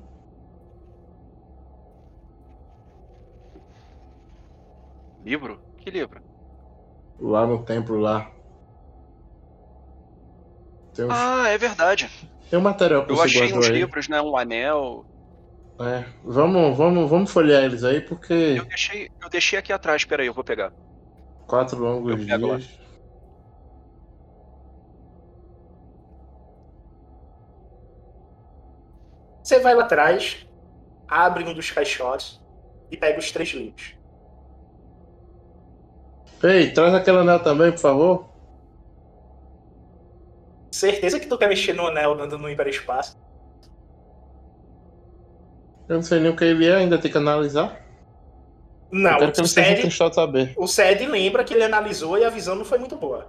Livro? 5.25 5.59
Que 5.79 5.91
livro? 5.91 6.21
Lá 7.19 7.47
no 7.47 7.63
templo 7.65 7.99
lá. 7.99 8.31
Tem, 10.95 11.05
uns, 11.05 11.11
Ah, 11.13 11.49
é 11.49 11.59
verdade. 11.59 12.11
tem 12.49 12.59
um 12.59 12.63
material 12.63 13.05
que 13.05 13.13
Eu 13.13 13.17
você 13.17 13.25
achei 13.25 13.41
guardou 13.43 13.59
uns 13.61 13.67
aí. 13.67 13.73
livros, 13.73 14.09
né? 14.09 14.21
Um 14.21 14.37
anel. 14.37 15.05
É. 15.79 16.05
Vamos, 16.25 16.77
vamos, 16.77 17.11
vamos 17.11 17.31
folhear 17.31 17.63
eles 17.65 17.85
aí, 17.85 18.01
porque 18.01 18.33
Eu 18.33 18.65
deixei, 18.65 19.11
eu 19.21 19.29
deixei 19.29 19.59
aqui 19.59 19.73
atrás, 19.73 20.05
peraí, 20.05 20.27
eu 20.27 20.33
vou 20.35 20.43
pegar. 20.45 20.73
quatro 21.47 21.79
longos 21.79 22.13
Eu 22.13 22.27
pego 22.27 22.47
lá. 22.47 22.57
dias. 22.57 22.79
Você 29.43 29.61
vai 29.61 29.75
lá 29.75 29.85
atrás, 29.85 30.47
abre 31.07 31.45
um 31.45 31.55
dos 31.55 31.71
caixotes 31.71 32.41
e 32.91 32.97
pega 32.97 33.19
os 33.19 33.31
três 33.31 33.51
livros. 33.51 33.95
Ei, 36.43 36.73
traz 36.73 36.95
aquele 36.95 37.19
anel 37.19 37.41
também, 37.43 37.71
por 37.71 37.79
favor. 37.81 38.29
Certeza 40.71 41.19
que 41.19 41.27
tu 41.27 41.39
quer 41.39 41.49
mexer 41.49 41.73
no 41.73 41.87
anel 41.87 42.13
andando 42.13 42.37
no 42.39 42.51
hiperespaço? 42.51 43.17
Eu 45.89 45.97
não 45.97 46.03
sei 46.03 46.21
nem 46.21 46.31
o 46.31 46.37
que 46.37 46.45
ele 46.45 46.67
é, 46.67 46.77
ainda 46.77 46.99
tem 46.99 47.11
que 47.11 47.17
analisar. 47.19 47.81
Não, 48.91 49.11
eu 49.13 49.19
quero 49.19 49.33
que 49.33 49.41
o 49.41 49.43
ele 49.43 49.49
seja 49.49 49.67
Ced, 49.69 49.79
interessado 49.81 50.15
saber. 50.15 50.55
o 50.57 50.67
Ced 50.67 51.07
lembra 51.07 51.45
que 51.45 51.53
ele 51.55 51.65
analisou 51.65 52.17
e 52.19 52.25
a 52.25 52.31
visão 52.31 52.55
não 52.55 52.65
foi 52.65 52.79
muito 52.79 52.97
boa. 52.97 53.27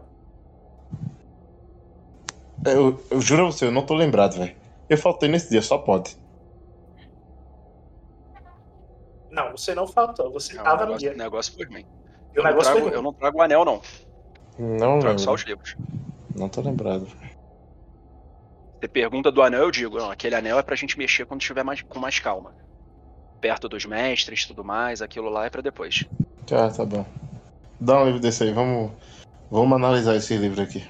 Eu, 2.66 3.02
eu 3.10 3.22
juro 3.22 3.44
a 3.44 3.46
você, 3.52 3.66
eu 3.66 3.72
não 3.72 3.86
tô 3.86 3.96
lembrado, 3.96 4.38
velho. 4.38 4.56
Eu 4.90 4.98
faltei 4.98 5.30
nesse 5.30 5.50
dia, 5.50 5.62
só 5.62 5.78
pode. 5.78 6.18
Não, 9.30 9.52
você 9.52 9.76
não 9.76 9.88
faltou, 9.88 10.32
você 10.32 10.54
Não, 10.56 10.64
tava 10.64 10.84
o 10.84 10.86
no 10.88 10.92
negócio, 10.94 11.00
dia. 11.00 11.14
o 11.14 11.18
negócio 11.18 11.54
foi 11.54 11.66
ruim. 11.66 11.84
O 11.84 11.88
Eu 12.36 12.44
não, 12.44 12.50
negócio 12.50 12.72
trago, 12.74 12.90
eu 12.90 13.02
não 13.02 13.14
trago 13.14 13.38
o 13.38 13.42
anel, 13.42 13.66
não. 13.66 13.82
Não 14.58 15.00
Trago 15.00 15.20
só 15.20 15.34
os 15.34 15.44
livros. 15.44 15.76
Não 16.36 16.50
tô 16.50 16.62
lembrado. 16.62 17.08
Você 18.80 18.88
pergunta 18.88 19.32
do 19.32 19.41
anel, 19.41 19.62
eu 19.62 19.72
digo, 19.72 19.98
não, 19.98 20.12
aquele 20.12 20.36
anel 20.36 20.60
é 20.60 20.64
pra 20.64 20.76
gente 20.76 20.98
mexer 20.98 21.26
quando 21.26 21.41
estiver 21.41 21.64
mais, 21.64 21.82
com 21.82 21.99
mais 21.99 22.20
calma. 22.20 22.54
Perto 23.41 23.68
dos 23.68 23.86
mestres 23.86 24.41
e 24.44 24.48
tudo 24.48 24.64
mais, 24.64 25.02
aquilo 25.02 25.30
lá 25.30 25.45
é 25.45 25.49
pra 25.49 25.62
depois. 25.62 26.06
Tá, 26.45 26.70
tá 26.70 26.86
bom. 26.86 27.06
Dá 27.80 28.02
um 28.02 28.06
livro 28.06 28.20
desse 28.20 28.44
aí, 28.44 28.52
vamos, 28.52 28.91
vamos 29.49 29.76
analisar 29.76 30.16
esse 30.16 30.36
livro 30.38 30.62
aqui. 30.62 30.88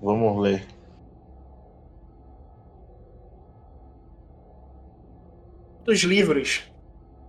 Vamos 0.00 0.42
ler. 0.42 0.66
dos 5.84 6.00
livros, 6.00 6.62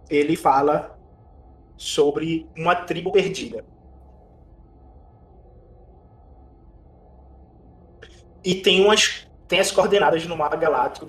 ele 0.09 0.35
fala 0.35 0.97
sobre 1.75 2.47
uma 2.55 2.75
tribo 2.75 3.11
perdida. 3.11 3.65
E 8.43 8.55
tem 8.55 8.83
umas 8.83 9.25
tem 9.47 9.59
as 9.59 9.71
coordenadas 9.71 10.25
no 10.25 10.35
mapa 10.35 10.55
galáctico 10.55 11.05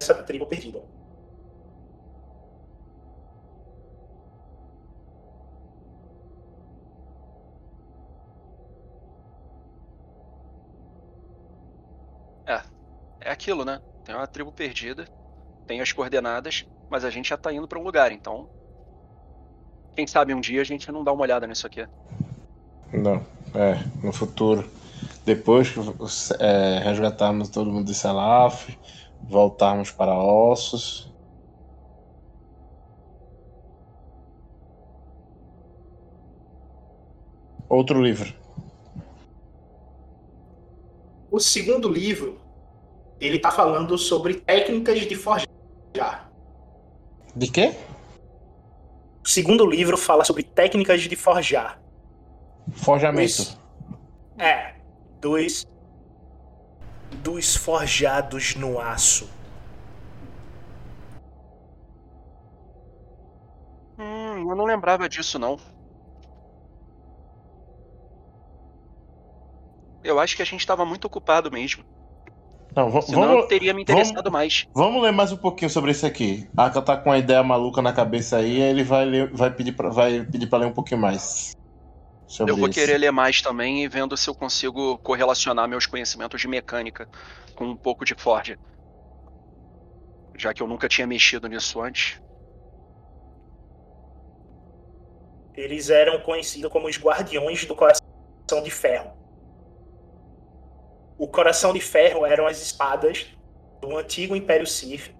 dessa 0.00 0.14
tribo 0.22 0.46
perdida. 0.46 0.80
É, 12.46 12.62
é 13.20 13.30
aquilo, 13.30 13.64
né? 13.64 13.80
Tem 14.04 14.14
uma 14.14 14.26
tribo 14.26 14.52
perdida, 14.52 15.06
tem 15.66 15.80
as 15.80 15.92
coordenadas, 15.92 16.64
mas 16.88 17.04
a 17.04 17.10
gente 17.10 17.28
já 17.28 17.36
tá 17.36 17.52
indo 17.52 17.68
pra 17.68 17.78
um 17.78 17.82
lugar, 17.82 18.12
então. 18.12 18.48
Quem 19.94 20.06
sabe 20.06 20.32
um 20.32 20.40
dia 20.40 20.60
a 20.60 20.64
gente 20.64 20.90
não 20.90 21.04
dá 21.04 21.12
uma 21.12 21.22
olhada 21.22 21.46
nisso 21.46 21.66
aqui. 21.66 21.86
Não, 22.92 23.16
é, 23.54 23.82
no 24.02 24.12
futuro. 24.12 24.68
Depois 25.24 25.68
que 25.68 25.78
é, 26.38 26.78
resgatarmos 26.78 27.48
todo 27.48 27.70
mundo 27.70 27.86
de 27.86 27.94
Selaf, 27.94 28.76
voltarmos 29.22 29.90
para 29.90 30.14
Ossos. 30.14 31.10
Outro 37.68 38.02
livro. 38.02 38.34
O 41.30 41.38
segundo 41.38 41.88
livro, 41.88 42.40
ele 43.20 43.38
tá 43.38 43.52
falando 43.52 43.96
sobre 43.96 44.34
técnicas 44.34 45.00
de 45.02 45.14
forjar. 45.14 46.32
De 47.36 47.48
quê? 47.48 47.76
O 49.24 49.28
segundo 49.28 49.64
livro 49.64 49.96
fala 49.96 50.24
sobre 50.24 50.42
técnicas 50.42 51.02
de 51.02 51.14
forjar. 51.14 51.80
Forjamento. 52.72 53.56
É, 54.36 54.79
dos 55.20 55.66
dos 57.22 57.56
forjados 57.56 58.54
no 58.54 58.80
aço. 58.80 59.28
Hum, 63.98 64.48
eu 64.48 64.56
não 64.56 64.64
lembrava 64.64 65.08
disso, 65.08 65.38
não. 65.38 65.58
Eu 70.02 70.18
acho 70.18 70.34
que 70.34 70.42
a 70.42 70.46
gente 70.46 70.66
tava 70.66 70.84
muito 70.84 71.04
ocupado 71.04 71.50
mesmo. 71.50 71.84
Não, 72.74 73.02
Senão 73.02 73.22
vamos, 73.22 73.42
eu 73.42 73.48
teria 73.48 73.74
me 73.74 73.82
interessado 73.82 74.30
mais. 74.30 74.66
vamos 74.72 75.02
ler 75.02 75.12
mais 75.12 75.32
um 75.32 75.36
pouquinho 75.36 75.68
sobre 75.70 75.90
isso 75.90 76.06
aqui. 76.06 76.48
A 76.56 76.66
Aka 76.66 76.80
tá 76.80 76.96
com 76.96 77.10
uma 77.10 77.18
ideia 77.18 77.42
maluca 77.42 77.82
na 77.82 77.92
cabeça 77.92 78.36
aí, 78.36 78.60
ele 78.60 78.84
vai, 78.84 79.04
ler, 79.04 79.30
vai, 79.34 79.50
pedir 79.52 79.72
pra, 79.72 79.90
vai 79.90 80.24
pedir 80.24 80.46
pra 80.46 80.60
ler 80.60 80.66
um 80.66 80.72
pouquinho 80.72 81.00
mais. 81.00 81.52
Sobre 82.30 82.52
Eu 82.52 82.56
vou 82.56 82.68
isso. 82.68 82.78
querer 82.78 82.96
ler 82.96 83.10
mais 83.10 83.42
também 83.42 83.82
e 83.82 83.88
vendo 83.88 84.16
se 84.16 84.30
eu 84.30 84.34
consigo 84.36 84.96
correlacionar 84.98 85.68
meus 85.68 85.84
conhecimentos 85.84 86.40
de 86.40 86.46
mecânica 86.46 87.08
com 87.56 87.64
um 87.64 87.76
pouco 87.76 88.04
de 88.04 88.14
Ford. 88.14 88.56
Já 90.38 90.54
que 90.54 90.62
eu 90.62 90.68
nunca 90.68 90.88
tinha 90.88 91.08
mexido 91.08 91.48
nisso 91.48 91.80
antes. 91.80 92.22
Eles 95.56 95.90
eram 95.90 96.20
conhecidos 96.20 96.70
como 96.70 96.86
os 96.86 96.96
guardiões 96.96 97.64
do 97.64 97.74
coração 97.74 98.62
de 98.62 98.70
ferro. 98.70 99.10
O 101.18 101.26
coração 101.26 101.72
de 101.72 101.80
ferro 101.80 102.24
eram 102.24 102.46
as 102.46 102.62
espadas 102.62 103.26
do 103.80 103.98
antigo 103.98 104.36
Império 104.36 104.68
Sith, 104.68 105.12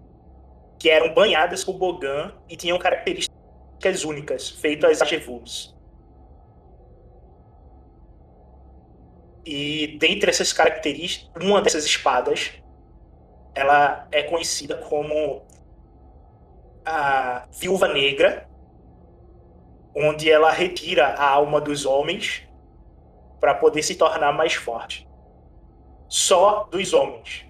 que 0.78 0.88
eram 0.88 1.12
banhadas 1.12 1.64
por 1.64 1.76
Bogan 1.76 2.32
e 2.48 2.56
tinham 2.56 2.78
características 2.78 4.04
únicas, 4.04 4.48
feitas 4.48 5.02
a 5.02 5.04
Jevus. 5.04 5.79
E 9.52 9.98
dentre 9.98 10.30
essas 10.30 10.52
características, 10.52 11.42
uma 11.42 11.60
dessas 11.60 11.84
espadas, 11.84 12.52
ela 13.52 14.06
é 14.12 14.22
conhecida 14.22 14.76
como 14.76 15.44
a 16.86 17.48
Viúva 17.58 17.88
Negra, 17.88 18.48
onde 19.92 20.30
ela 20.30 20.52
retira 20.52 21.04
a 21.04 21.28
alma 21.28 21.60
dos 21.60 21.84
homens 21.84 22.48
para 23.40 23.52
poder 23.52 23.82
se 23.82 23.96
tornar 23.96 24.32
mais 24.32 24.54
forte. 24.54 25.08
Só 26.08 26.68
dos 26.70 26.94
homens. 26.94 27.44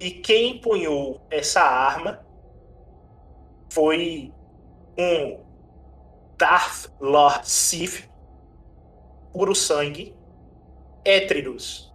E 0.00 0.10
quem 0.10 0.56
empunhou 0.56 1.20
essa 1.30 1.60
arma 1.60 2.24
foi 3.68 4.32
um 4.96 5.49
Darth 6.40 6.90
Lord 6.98 7.46
Sith, 7.46 8.08
puro 9.30 9.54
sangue, 9.54 10.16
Étridos. 11.04 11.94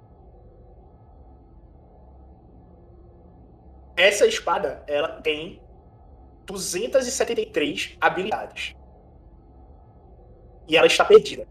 Essa 3.98 4.28
espada, 4.28 4.84
ela 4.88 5.20
tem 5.22 5.60
273 6.46 7.98
habilidades. 8.00 8.76
E 10.68 10.78
ela 10.78 10.86
está 10.86 11.04
perdida. 11.06 11.48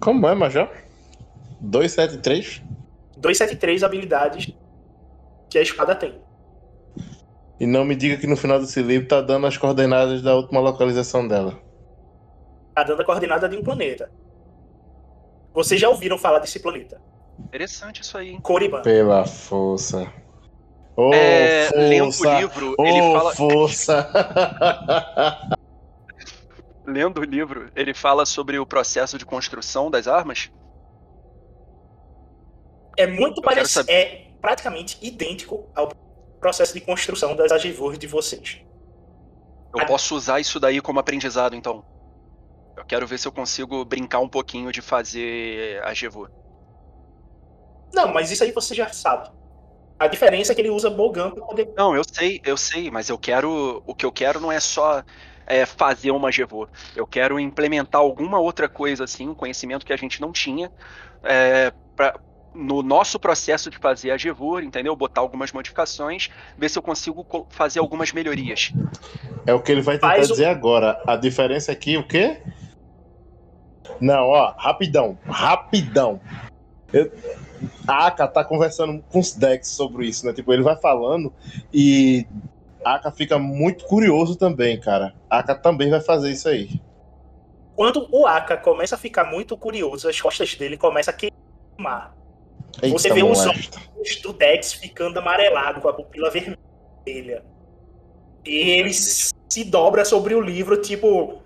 Como 0.00 0.26
é, 0.26 0.34
Major? 0.34 0.70
273? 1.60 2.62
273 3.16 3.82
habilidades 3.82 4.54
que 5.50 5.58
a 5.58 5.62
espada 5.62 5.94
tem. 5.94 6.23
E 7.58 7.66
não 7.66 7.84
me 7.84 7.94
diga 7.94 8.16
que 8.16 8.26
no 8.26 8.36
final 8.36 8.58
desse 8.60 8.82
livro 8.82 9.06
tá 9.08 9.20
dando 9.20 9.46
as 9.46 9.56
coordenadas 9.56 10.20
da 10.22 10.34
última 10.34 10.60
localização 10.60 11.26
dela. 11.26 11.58
Tá 12.74 12.82
dando 12.82 13.02
a 13.02 13.04
coordenada 13.04 13.48
de 13.48 13.56
um 13.56 13.62
planeta. 13.62 14.10
Vocês 15.52 15.80
já 15.80 15.88
ouviram 15.88 16.18
falar 16.18 16.40
desse 16.40 16.58
planeta? 16.58 17.00
Interessante 17.38 18.02
isso 18.02 18.18
aí, 18.18 18.30
hein? 18.30 18.40
Pela 18.82 19.24
força. 19.24 20.12
Ô, 20.96 21.12
É, 21.14 21.70
lendo 21.74 22.08
o 22.08 22.12
força! 22.12 22.38
livro, 22.40 22.74
Ô, 22.78 22.84
ele 22.86 23.00
fala- 23.12 23.34
força! 23.34 24.10
Lendo 26.86 27.20
o 27.20 27.24
livro, 27.24 27.70
ele 27.74 27.94
fala 27.94 28.26
sobre 28.26 28.58
o 28.58 28.66
processo 28.66 29.16
de 29.16 29.24
construção 29.24 29.90
das 29.90 30.06
armas. 30.06 30.50
É 32.98 33.06
muito 33.06 33.40
parecido. 33.40 33.90
É 33.90 34.28
praticamente 34.40 34.98
idêntico 35.00 35.66
ao 35.74 35.88
processo 36.44 36.74
de 36.74 36.80
construção 36.82 37.34
das 37.34 37.50
agivores 37.50 37.98
de 37.98 38.06
vocês. 38.06 38.60
Eu 39.74 39.86
posso 39.86 40.14
usar 40.14 40.40
isso 40.40 40.60
daí 40.60 40.78
como 40.78 41.00
aprendizado, 41.00 41.56
então. 41.56 41.82
Eu 42.76 42.84
quero 42.84 43.06
ver 43.06 43.18
se 43.18 43.26
eu 43.26 43.32
consigo 43.32 43.82
brincar 43.82 44.18
um 44.18 44.28
pouquinho 44.28 44.70
de 44.70 44.82
fazer 44.82 45.82
a 45.82 45.94
Gevu. 45.94 46.28
Não, 47.94 48.12
mas 48.12 48.30
isso 48.30 48.44
aí 48.44 48.52
você 48.52 48.74
já 48.74 48.92
sabe. 48.92 49.30
A 49.98 50.06
diferença 50.06 50.52
é 50.52 50.54
que 50.54 50.60
ele 50.60 50.68
usa 50.68 50.90
Bogan 50.90 51.30
para 51.30 51.46
poder. 51.46 51.72
Não, 51.74 51.96
eu 51.96 52.02
sei, 52.04 52.42
eu 52.44 52.58
sei, 52.58 52.90
mas 52.90 53.08
eu 53.08 53.16
quero. 53.16 53.82
O 53.86 53.94
que 53.94 54.04
eu 54.04 54.12
quero 54.12 54.38
não 54.38 54.52
é 54.52 54.60
só 54.60 55.02
é, 55.46 55.64
fazer 55.64 56.10
uma 56.10 56.30
Gevô. 56.30 56.68
Eu 56.94 57.06
quero 57.06 57.40
implementar 57.40 58.02
alguma 58.02 58.38
outra 58.38 58.68
coisa 58.68 59.04
assim, 59.04 59.30
um 59.30 59.34
conhecimento 59.34 59.86
que 59.86 59.94
a 59.94 59.96
gente 59.96 60.20
não 60.20 60.30
tinha, 60.30 60.70
é, 61.22 61.72
pra, 61.96 62.20
no 62.54 62.82
nosso 62.82 63.18
processo 63.18 63.68
de 63.68 63.78
fazer 63.78 64.10
a 64.12 64.16
Gevur, 64.16 64.62
entendeu? 64.62 64.94
Botar 64.94 65.20
algumas 65.20 65.52
modificações, 65.52 66.28
ver 66.56 66.68
se 66.68 66.78
eu 66.78 66.82
consigo 66.82 67.24
co- 67.24 67.46
fazer 67.50 67.80
algumas 67.80 68.12
melhorias. 68.12 68.72
É 69.46 69.52
o 69.52 69.60
que 69.60 69.72
ele 69.72 69.82
vai 69.82 69.96
tentar 69.96 70.08
Faz 70.14 70.28
o- 70.30 70.32
dizer 70.32 70.46
agora. 70.46 71.02
A 71.06 71.16
diferença 71.16 71.72
aqui, 71.72 71.96
o 71.96 72.06
quê? 72.06 72.40
Não, 74.00 74.28
ó, 74.28 74.54
rapidão, 74.56 75.18
rapidão. 75.26 76.20
Eu- 76.92 77.10
A 77.88 78.06
Aka 78.08 78.28
tá 78.28 78.44
conversando 78.44 79.02
com 79.08 79.18
os 79.18 79.32
Dex 79.34 79.68
sobre 79.68 80.06
isso, 80.06 80.26
né? 80.26 80.32
Tipo, 80.32 80.52
ele 80.52 80.62
vai 80.62 80.76
falando 80.76 81.32
e 81.72 82.26
a 82.84 82.94
Aka 82.96 83.10
fica 83.10 83.38
muito 83.38 83.84
curioso 83.86 84.36
também, 84.36 84.78
cara. 84.78 85.14
A 85.30 85.38
Aka 85.38 85.54
também 85.54 85.88
vai 85.90 86.00
fazer 86.00 86.30
isso 86.30 86.48
aí. 86.48 86.80
Quando 87.74 88.06
o 88.12 88.26
Aka 88.26 88.56
começa 88.56 88.94
a 88.96 88.98
ficar 88.98 89.24
muito 89.24 89.56
curioso, 89.56 90.08
as 90.08 90.20
costas 90.20 90.54
dele 90.54 90.76
começam 90.76 91.12
a 91.12 91.16
queimar. 91.16 92.14
Eita, 92.82 92.98
Você 92.98 93.12
vê 93.12 93.22
os 93.22 93.46
olhos 93.46 93.70
do 94.22 94.32
Dex 94.32 94.72
ficando 94.72 95.18
amarelado, 95.18 95.80
com 95.80 95.88
a 95.88 95.92
pupila 95.92 96.30
vermelha. 96.30 97.44
E 98.44 98.70
ele 98.70 98.92
se 98.92 99.64
dobra 99.64 100.04
sobre 100.04 100.34
o 100.34 100.40
livro, 100.40 100.80
tipo. 100.80 101.42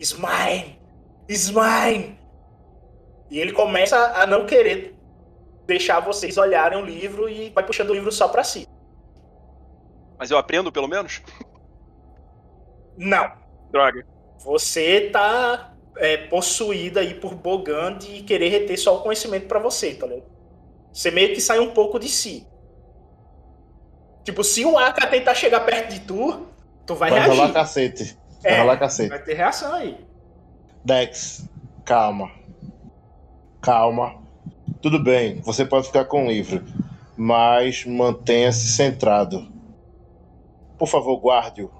It's 0.00 0.12
mine! 0.12 0.78
It's 1.28 1.50
mine! 1.50 2.18
E 3.30 3.38
ele 3.38 3.52
começa 3.52 3.96
a 4.14 4.26
não 4.26 4.46
querer 4.46 4.94
deixar 5.66 6.00
vocês 6.00 6.38
olharem 6.38 6.78
o 6.78 6.84
livro 6.84 7.28
e 7.28 7.50
vai 7.50 7.64
puxando 7.64 7.90
o 7.90 7.94
livro 7.94 8.10
só 8.10 8.28
pra 8.28 8.42
si. 8.42 8.66
Mas 10.18 10.30
eu 10.30 10.38
aprendo 10.38 10.72
pelo 10.72 10.88
menos? 10.88 11.22
Não. 12.96 13.30
Droga. 13.70 14.04
Você 14.38 15.10
tá 15.10 15.74
é, 15.96 16.16
possuída 16.16 17.00
aí 17.00 17.14
por 17.14 17.34
Bogan 17.34 17.98
de 17.98 18.22
querer 18.22 18.48
reter 18.48 18.78
só 18.78 18.96
o 18.96 19.02
conhecimento 19.02 19.46
pra 19.46 19.58
você, 19.58 19.94
tá 19.94 20.06
ligado? 20.06 20.37
Você 20.98 21.12
meio 21.12 21.32
que 21.32 21.40
sai 21.40 21.60
um 21.60 21.70
pouco 21.70 21.96
de 21.96 22.08
si. 22.08 22.44
Tipo, 24.24 24.42
se 24.42 24.64
o 24.64 24.76
Aka 24.76 25.06
tentar 25.06 25.32
chegar 25.32 25.60
perto 25.60 25.92
de 25.92 26.00
tu, 26.00 26.48
tu 26.84 26.96
vai, 26.96 27.08
Vai 27.08 27.20
reagir. 27.20 27.36
rolar 27.38 27.52
cacete. 27.52 28.18
Vai 28.42 28.52
É, 28.52 28.60
rolar 28.62 28.76
cacete. 28.78 29.08
Vai 29.08 29.22
ter 29.22 29.34
reação 29.34 29.72
aí. 29.74 29.96
Dex, 30.84 31.48
calma. 31.84 32.32
Calma. 33.60 34.20
Tudo 34.82 35.00
bem, 35.00 35.36
você 35.42 35.64
pode 35.64 35.86
ficar 35.86 36.04
com 36.06 36.26
o 36.26 36.28
livro, 36.28 36.64
mas 37.16 37.84
mantenha-se 37.84 38.66
centrado. 38.66 39.46
Por 40.76 40.88
favor, 40.88 41.16
guarde-o. 41.20 41.70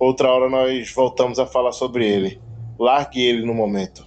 Outra 0.00 0.28
hora 0.28 0.50
nós 0.50 0.92
voltamos 0.92 1.38
a 1.38 1.46
falar 1.46 1.70
sobre 1.70 2.08
ele. 2.08 2.42
Largue 2.76 3.22
ele 3.24 3.46
no 3.46 3.54
momento. 3.54 4.04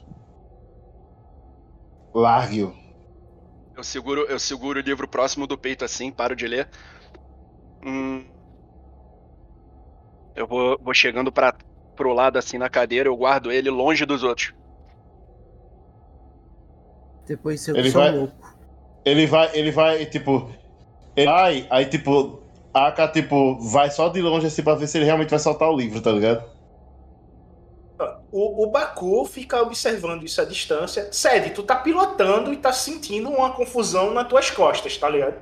Largue-o. 2.13 2.83
Eu 3.75 3.83
seguro, 3.83 4.21
eu 4.29 4.39
seguro 4.39 4.79
o 4.79 4.81
livro 4.81 5.07
próximo 5.07 5.45
do 5.45 5.57
peito 5.57 5.83
assim, 5.83 6.11
paro 6.11 6.35
de 6.35 6.47
ler. 6.47 6.67
Hum. 7.85 8.23
Eu 10.35 10.47
vou, 10.47 10.77
vou 10.81 10.93
chegando 10.93 11.31
para 11.31 11.53
pro 11.95 12.13
lado 12.13 12.37
assim 12.37 12.57
na 12.57 12.69
cadeira, 12.69 13.07
eu 13.09 13.15
guardo 13.15 13.51
ele 13.51 13.69
longe 13.69 14.05
dos 14.05 14.23
outros. 14.23 14.53
Depois 17.27 17.67
eu 17.67 17.75
Ele 17.75 17.91
sou 17.91 18.01
vai- 18.01 18.11
louco. 18.11 18.55
Ele 19.03 19.27
vai, 19.27 19.49
ele 19.57 19.71
vai, 19.71 20.05
tipo. 20.05 20.49
Ele 21.15 21.25
vai, 21.27 21.67
aí, 21.69 21.85
tipo, 21.85 22.41
a 22.73 22.87
Aka, 22.87 23.07
tipo, 23.07 23.59
vai 23.69 23.89
só 23.91 24.09
de 24.09 24.21
longe 24.21 24.47
assim 24.47 24.63
pra 24.63 24.75
ver 24.75 24.87
se 24.87 24.97
ele 24.97 25.05
realmente 25.05 25.29
vai 25.29 25.39
soltar 25.39 25.69
o 25.69 25.77
livro, 25.77 26.01
tá 26.01 26.11
ligado? 26.11 26.43
O, 28.31 28.63
o 28.63 28.71
Baku 28.71 29.25
fica 29.25 29.61
observando 29.61 30.23
isso 30.23 30.41
à 30.41 30.45
distância. 30.45 31.11
Sede, 31.11 31.51
tu 31.51 31.63
tá 31.63 31.75
pilotando 31.75 32.51
e 32.51 32.57
tá 32.57 32.73
sentindo 32.73 33.29
uma 33.29 33.51
confusão 33.51 34.13
nas 34.13 34.27
tuas 34.27 34.51
costas, 34.51 34.97
tá 34.97 35.09
ligado? 35.09 35.41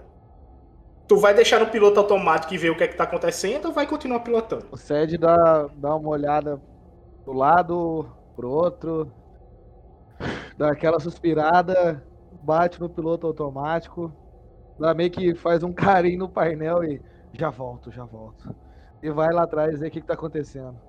Tu 1.07 1.17
vai 1.17 1.33
deixar 1.33 1.59
no 1.59 1.67
piloto 1.67 1.99
automático 1.99 2.53
e 2.53 2.57
ver 2.57 2.69
o 2.69 2.77
que 2.77 2.83
é 2.83 2.87
que 2.87 2.95
tá 2.95 3.03
acontecendo 3.03 3.65
ou 3.65 3.73
vai 3.73 3.87
continuar 3.87 4.19
pilotando? 4.19 4.67
O 4.71 4.77
Sed 4.77 5.17
dá, 5.17 5.67
dá 5.75 5.95
uma 5.95 6.09
olhada 6.09 6.61
pro 7.23 7.33
lado, 7.33 8.09
pro 8.35 8.49
outro, 8.49 9.11
dá 10.57 10.71
aquela 10.71 10.99
suspirada, 10.99 12.03
bate 12.41 12.79
no 12.79 12.89
piloto 12.89 13.27
automático, 13.27 14.13
dá 14.79 14.93
meio 14.93 15.11
que 15.11 15.35
faz 15.35 15.63
um 15.63 15.73
carinho 15.73 16.19
no 16.19 16.29
painel 16.29 16.83
e 16.83 17.01
já 17.33 17.49
volto, 17.49 17.91
já 17.91 18.05
volto. 18.05 18.55
E 19.01 19.09
vai 19.09 19.33
lá 19.33 19.43
atrás 19.43 19.79
ver 19.79 19.87
o 19.87 19.91
que, 19.91 20.01
que 20.01 20.07
tá 20.07 20.13
acontecendo. 20.13 20.79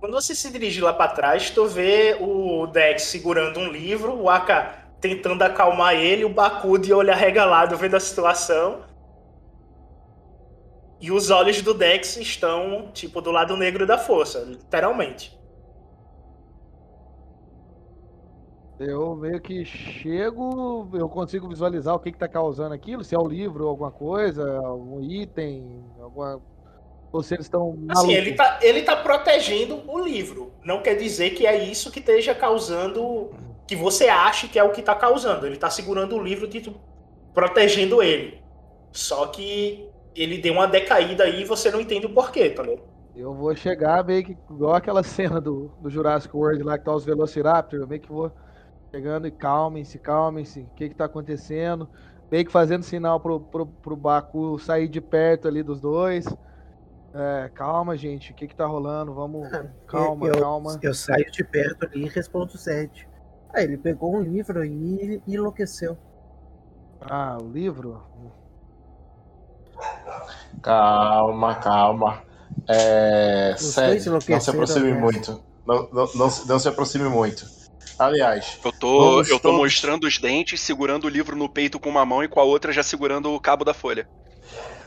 Quando 0.00 0.14
você 0.14 0.34
se 0.34 0.50
dirige 0.50 0.80
lá 0.80 0.94
pra 0.94 1.08
trás, 1.08 1.50
tu 1.50 1.66
vê 1.66 2.16
o 2.18 2.66
Dex 2.66 3.02
segurando 3.02 3.60
um 3.60 3.70
livro, 3.70 4.18
o 4.18 4.30
Aka 4.30 4.86
tentando 4.98 5.42
acalmar 5.42 5.94
ele, 5.94 6.24
o 6.24 6.32
Baku 6.32 6.78
de 6.78 6.92
olho 6.92 7.12
arregalado 7.12 7.76
vendo 7.76 7.96
a 7.96 8.00
situação. 8.00 8.80
E 10.98 11.12
os 11.12 11.30
olhos 11.30 11.60
do 11.60 11.74
Dex 11.74 12.16
estão, 12.16 12.90
tipo, 12.92 13.20
do 13.20 13.30
lado 13.30 13.56
negro 13.58 13.86
da 13.86 13.98
força, 13.98 14.40
literalmente. 14.40 15.38
Eu 18.78 19.14
meio 19.14 19.38
que 19.42 19.62
chego, 19.62 20.88
eu 20.94 21.06
consigo 21.10 21.46
visualizar 21.46 21.94
o 21.94 21.98
que, 21.98 22.10
que 22.10 22.18
tá 22.18 22.26
causando 22.26 22.72
aquilo, 22.72 23.04
se 23.04 23.14
é 23.14 23.18
o 23.18 23.28
livro, 23.28 23.68
alguma 23.68 23.90
coisa, 23.90 24.58
algum 24.60 25.02
item, 25.02 25.84
alguma. 26.00 26.40
Ou 27.12 27.22
se 27.22 27.34
eles 27.34 27.46
estão 27.46 27.76
Assim, 27.88 28.12
ele 28.12 28.34
tá, 28.34 28.58
ele 28.62 28.82
tá 28.82 28.96
protegendo 28.96 29.82
o 29.86 29.98
livro. 29.98 30.52
Não 30.64 30.82
quer 30.82 30.94
dizer 30.94 31.30
que 31.30 31.46
é 31.46 31.56
isso 31.64 31.90
que 31.90 31.98
esteja 31.98 32.34
causando. 32.34 33.30
Que 33.66 33.74
você 33.74 34.08
ache 34.08 34.48
que 34.48 34.58
é 34.58 34.64
o 34.64 34.70
que 34.70 34.82
tá 34.82 34.94
causando. 34.94 35.46
Ele 35.46 35.56
tá 35.56 35.70
segurando 35.70 36.16
o 36.16 36.22
livro, 36.22 36.46
tipo, 36.48 36.74
protegendo 37.34 38.02
ele. 38.02 38.40
Só 38.92 39.26
que 39.26 39.88
ele 40.14 40.38
deu 40.38 40.54
uma 40.54 40.66
decaída 40.66 41.24
aí 41.24 41.42
e 41.42 41.44
você 41.44 41.70
não 41.70 41.80
entende 41.80 42.06
o 42.06 42.10
porquê, 42.10 42.50
tá 42.50 42.62
ligado? 42.62 42.82
Eu 43.14 43.34
vou 43.34 43.54
chegar 43.54 44.04
meio 44.04 44.24
que 44.24 44.36
igual 44.50 44.74
aquela 44.74 45.02
cena 45.04 45.40
do, 45.40 45.70
do 45.80 45.90
Jurassic 45.90 46.34
World 46.34 46.62
lá 46.62 46.78
que 46.78 46.84
tá 46.84 46.94
os 46.94 47.04
Velociraptor, 47.04 47.80
eu 47.80 47.86
meio 47.86 48.00
que 48.00 48.10
vou 48.10 48.30
chegando 48.90 49.26
e 49.26 49.30
calmem-se, 49.30 49.98
calmem-se, 49.98 50.60
o 50.60 50.74
que 50.74 50.88
que 50.88 50.94
tá 50.94 51.04
acontecendo? 51.04 51.88
Meio 52.30 52.44
que 52.44 52.52
fazendo 52.52 52.82
sinal 52.82 53.20
pro, 53.20 53.40
pro, 53.40 53.66
pro 53.66 53.96
Baku 53.96 54.58
sair 54.58 54.88
de 54.88 55.00
perto 55.00 55.48
ali 55.48 55.62
dos 55.62 55.80
dois. 55.80 56.26
É, 57.12 57.50
calma, 57.54 57.96
gente, 57.96 58.32
o 58.32 58.34
que 58.34 58.46
que 58.46 58.54
tá 58.54 58.66
rolando? 58.66 59.12
Vamos, 59.14 59.48
calma, 59.86 60.26
eu, 60.28 60.40
calma. 60.40 60.78
Eu 60.82 60.94
saio 60.94 61.30
de 61.30 61.44
perto 61.44 61.86
ali 61.86 62.04
e 62.04 62.08
respondo 62.08 62.52
o 62.54 62.58
Zed. 62.58 62.92
Aí 63.52 63.64
ele 63.64 63.78
pegou 63.78 64.16
um 64.16 64.22
livro 64.22 64.64
e 64.64 65.20
enlouqueceu. 65.26 65.98
Ah, 67.00 67.36
o 67.40 67.48
livro? 67.50 68.00
Calma, 70.62 71.54
calma. 71.56 72.22
É, 72.68 73.54
dois 73.54 74.06
não 74.06 74.40
se 74.40 74.50
aproxime 74.50 74.92
né? 74.92 75.00
muito. 75.00 75.42
Não, 75.66 75.88
não, 75.92 76.08
não, 76.14 76.30
se- 76.30 76.48
não 76.48 76.58
se 76.58 76.68
aproxime 76.68 77.08
muito. 77.08 77.44
Aliás, 77.98 78.58
Eu 78.64 78.72
tô, 78.72 79.22
eu 79.24 79.40
tô 79.40 79.52
mostrando 79.52 80.06
os 80.06 80.18
dentes, 80.18 80.60
segurando 80.60 81.04
o 81.04 81.08
livro 81.08 81.36
no 81.36 81.48
peito 81.48 81.78
com 81.78 81.88
uma 81.88 82.04
mão 82.04 82.22
e 82.22 82.28
com 82.28 82.40
a 82.40 82.44
outra 82.44 82.72
já 82.72 82.82
segurando 82.82 83.32
o 83.32 83.40
cabo 83.40 83.64
da 83.64 83.74
folha. 83.74 84.06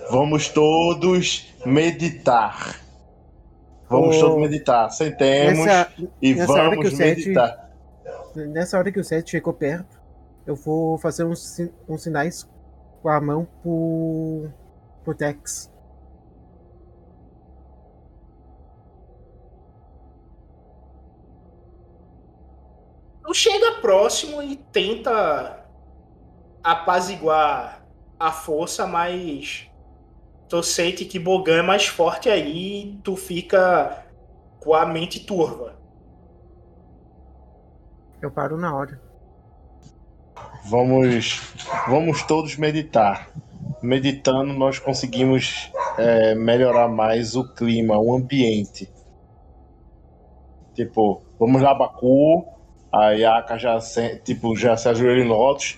Vamos 0.10 0.50
todos 0.50 1.54
meditar. 1.66 2.80
Vamos 3.90 4.18
todos 4.20 4.40
meditar. 4.42 4.90
Sentemos 4.92 5.66
nessa- 5.66 5.92
e 6.22 6.34
nessa 6.36 6.54
vamos 6.54 6.94
o 6.94 6.96
Sete- 6.96 7.26
meditar. 7.26 7.70
Nessa 8.36 8.78
hora 8.80 8.92
que 8.92 9.00
o 9.00 9.04
Seth 9.04 9.30
chegou 9.30 9.54
perto, 9.54 10.02
eu 10.48 10.56
vou 10.56 10.98
fazer 10.98 11.24
uns, 11.24 11.60
uns 11.88 12.02
sinais 12.02 12.50
com 13.02 13.10
a 13.10 13.22
mão 13.22 13.48
pro, 13.62 14.50
pro 15.04 15.14
Tex. 15.14 15.70
Tu 23.26 23.34
chega 23.34 23.80
próximo 23.82 24.42
e 24.42 24.56
tenta 24.56 25.66
apaziguar 26.64 27.86
a 28.20 28.32
força, 28.32 28.86
mas 28.86 29.68
tu 30.48 30.62
sente 30.62 31.06
que 31.06 31.20
Bogan 31.20 31.60
é 31.60 31.62
mais 31.62 31.88
forte 31.88 32.30
aí 32.30 32.84
e 32.84 33.00
tu 33.04 33.16
fica 33.16 34.06
com 34.60 34.74
a 34.74 34.86
mente 34.86 35.20
turva. 35.20 35.76
Eu 38.22 38.32
paro 38.32 38.58
na 38.58 38.74
hora. 38.74 39.02
Vamos, 40.66 41.42
vamos 41.88 42.24
todos 42.24 42.56
meditar. 42.56 43.30
Meditando, 43.82 44.54
nós 44.54 44.80
conseguimos 44.80 45.72
é, 45.98 46.34
melhorar 46.34 46.88
mais 46.88 47.36
o 47.36 47.44
clima, 47.54 47.98
o 47.98 48.16
ambiente. 48.16 48.90
Tipo, 50.74 51.22
vamos 51.38 51.62
lá, 51.62 51.74
Baku. 51.74 52.46
Aí 52.92 53.26
a 53.26 53.40
Aka 53.40 53.58
já 53.58 53.80
se, 53.82 54.20
tipo, 54.20 54.56
já 54.56 54.78
se 54.78 54.88
ajoelha 54.88 55.24
em 55.24 55.28
lotos. 55.28 55.78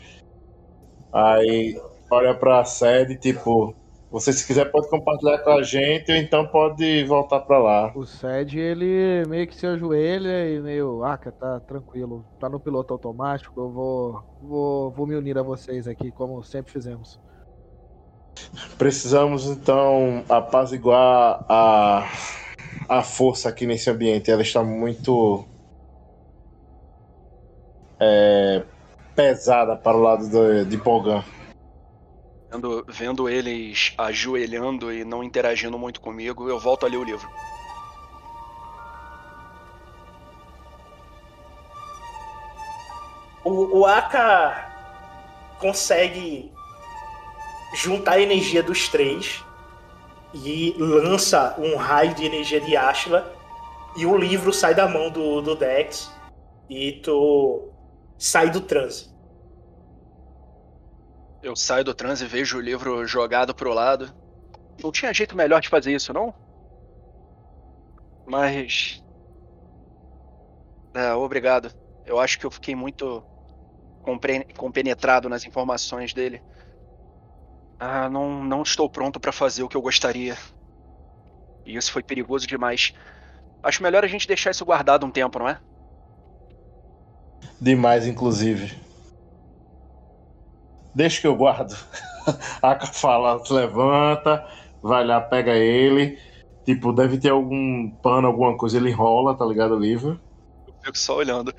Aí 1.12 1.82
olha 2.12 2.36
pra 2.36 2.64
sede, 2.64 3.16
tipo, 3.18 3.74
Você, 4.16 4.32
se 4.32 4.48
quiser, 4.48 4.72
pode 4.72 4.90
compartilhar 4.90 5.40
com 5.40 5.50
a 5.50 5.62
gente 5.62 6.10
ou 6.10 6.18
então 6.18 6.48
pode 6.48 7.04
voltar 7.04 7.42
pra 7.42 7.60
lá. 7.60 7.92
O 7.94 8.06
Sed, 8.06 8.58
ele 8.58 9.26
meio 9.28 9.46
que 9.46 9.54
se 9.54 9.68
ajoelha 9.68 10.50
e 10.50 10.62
meio, 10.62 11.04
ah, 11.04 11.18
tá 11.18 11.60
tranquilo, 11.60 12.26
tá 12.40 12.48
no 12.48 12.58
piloto 12.58 12.94
automático, 12.94 13.60
eu 13.60 13.70
vou, 13.70 14.24
vou, 14.42 14.92
vou 14.92 15.06
me 15.06 15.18
unir 15.18 15.38
a 15.38 15.44
vocês 15.44 15.86
aqui, 15.86 16.12
como 16.12 16.42
sempre 16.44 16.72
fizemos. 16.72 17.20
Precisamos 18.78 19.48
então 19.48 20.24
apaziguar 20.30 21.44
a, 21.50 22.10
a 22.88 23.04
força 23.04 23.50
aqui 23.50 23.66
nesse 23.68 23.90
ambiente. 23.90 24.32
Ela 24.32 24.44
está 24.44 24.64
muito 24.64 25.44
é, 28.00 28.64
pesada 29.14 29.76
para 29.76 29.98
o 29.98 30.02
lado 30.02 30.30
de, 30.30 30.64
de 30.70 30.78
Pogan. 30.78 31.22
Vendo, 32.56 32.86
vendo 32.88 33.28
eles 33.28 33.94
ajoelhando 33.98 34.90
e 34.94 35.04
não 35.04 35.22
interagindo 35.22 35.78
muito 35.78 36.00
comigo, 36.00 36.48
eu 36.48 36.58
volto 36.58 36.86
a 36.86 36.90
ler 36.90 36.96
o 36.96 37.04
livro. 37.04 37.30
O, 43.44 43.80
o 43.80 43.86
Aka 43.86 44.72
consegue 45.60 46.50
juntar 47.74 48.14
a 48.14 48.22
energia 48.22 48.64
dos 48.64 48.88
três 48.88 49.44
e 50.34 50.74
lança 50.80 51.56
um 51.60 51.76
raio 51.76 52.16
de 52.16 52.26
energia 52.26 52.62
de 52.62 52.78
Ashla 52.78 53.36
e 53.98 54.06
o 54.06 54.18
livro 54.18 54.54
sai 54.54 54.74
da 54.74 54.88
mão 54.88 55.10
do, 55.10 55.42
do 55.42 55.56
Dex 55.56 56.10
e 56.70 56.94
tu 57.04 57.70
sai 58.18 58.50
do 58.50 58.62
transe. 58.62 59.14
Eu 61.46 61.56
saio 61.56 61.84
do 61.84 61.94
transe 61.94 62.26
e 62.26 62.28
vejo 62.28 62.58
o 62.58 62.60
livro 62.62 63.06
jogado 63.06 63.54
pro 63.54 63.72
lado. 63.72 64.12
Não 64.84 64.92
tinha 64.92 65.14
jeito 65.14 65.38
melhor 65.38 65.62
de 65.62 65.70
fazer 65.70 65.94
isso, 65.94 66.12
não? 66.12 66.34
Mas. 68.26 69.04
É, 70.96 71.14
obrigado. 71.14 71.72
Eu 72.04 72.20
acho 72.20 72.40
que 72.40 72.48
eu 72.48 72.50
fiquei 72.50 72.74
muito 72.74 73.24
compenetrado 74.58 75.30
nas 75.30 75.46
informações 75.46 76.16
dele. 76.16 76.42
Ah, 77.80 78.10
não, 78.10 78.44
não 78.44 78.64
estou 78.64 78.90
pronto 78.90 79.20
para 79.20 79.32
fazer 79.32 79.62
o 79.62 79.70
que 79.70 79.78
eu 79.78 79.84
gostaria. 79.84 80.36
E 81.64 81.76
isso 81.76 81.92
foi 81.92 82.02
perigoso 82.02 82.48
demais. 82.48 82.92
Acho 83.62 83.84
melhor 83.84 84.04
a 84.04 84.08
gente 84.08 84.28
deixar 84.28 84.50
isso 84.50 84.66
guardado 84.66 85.06
um 85.06 85.12
tempo, 85.12 85.38
não 85.38 85.48
é? 85.48 85.60
Demais, 87.62 88.08
inclusive. 88.08 88.85
Deixa 90.96 91.20
que 91.20 91.28
eu 91.28 91.36
guardo. 91.36 91.76
A 92.62 92.72
Aka 92.72 92.88
fala, 92.88 93.40
levanta, 93.50 94.48
vai 94.82 95.06
lá, 95.06 95.20
pega 95.22 95.54
ele. 95.54 96.18
Tipo, 96.66 96.92
deve 96.92 97.20
ter 97.20 97.30
algum 97.30 97.92
pano, 98.02 98.28
alguma 98.28 98.58
coisa, 98.58 98.78
ele 98.78 98.90
enrola, 98.90 99.38
tá 99.38 99.46
ligado? 99.46 99.76
O 99.76 99.80
livro. 99.80 100.20
Eu 100.68 100.74
fico 100.82 100.98
só 100.98 101.18
olhando. 101.18 101.54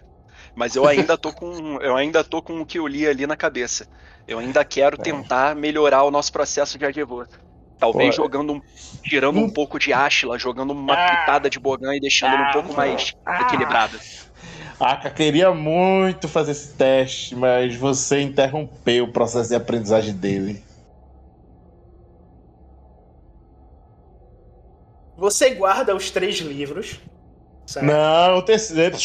Mas 0.56 0.74
eu 0.74 0.86
ainda 0.86 1.18
tô 1.18 1.32
com. 1.32 1.78
Eu 1.80 1.94
ainda 1.96 2.24
tô 2.24 2.40
com 2.40 2.60
o 2.60 2.66
que 2.66 2.78
eu 2.78 2.86
li 2.86 3.06
ali 3.06 3.26
na 3.26 3.36
cabeça. 3.36 3.86
Eu 4.26 4.38
ainda 4.38 4.64
quero 4.64 4.96
tentar 4.96 5.54
melhorar 5.54 6.02
o 6.02 6.10
nosso 6.10 6.32
processo 6.32 6.78
de 6.78 6.84
advogado. 6.84 7.38
Talvez 7.78 8.16
Pô, 8.16 8.22
jogando 8.22 8.54
um. 8.54 8.60
tirando 9.04 9.38
um 9.38 9.50
pouco 9.50 9.78
de 9.78 9.92
Ashla, 9.92 10.38
jogando 10.38 10.72
uma 10.72 10.96
pitada 10.96 11.50
de 11.50 11.60
Bogan 11.60 11.94
e 11.94 12.00
deixando 12.00 12.34
ele 12.34 12.44
um 12.44 12.52
pouco 12.52 12.74
mais 12.74 13.14
equilibrado. 13.42 13.98
Aka 14.78 15.09
queria 15.11 15.53
muito 15.55 16.28
fazer 16.28 16.53
esse 16.53 16.74
teste, 16.74 17.35
mas 17.35 17.74
você 17.74 18.20
interrompeu 18.20 19.05
o 19.05 19.12
processo 19.12 19.48
de 19.48 19.55
aprendizagem 19.55 20.15
dele. 20.15 20.62
Você 25.16 25.55
guarda 25.55 25.97
os 25.97 26.11
três 26.11 26.36
livros. 26.40 27.01
certo? 27.66 27.86
Não, 27.86 28.39
o 28.39 28.43
terceiro. 28.43 28.97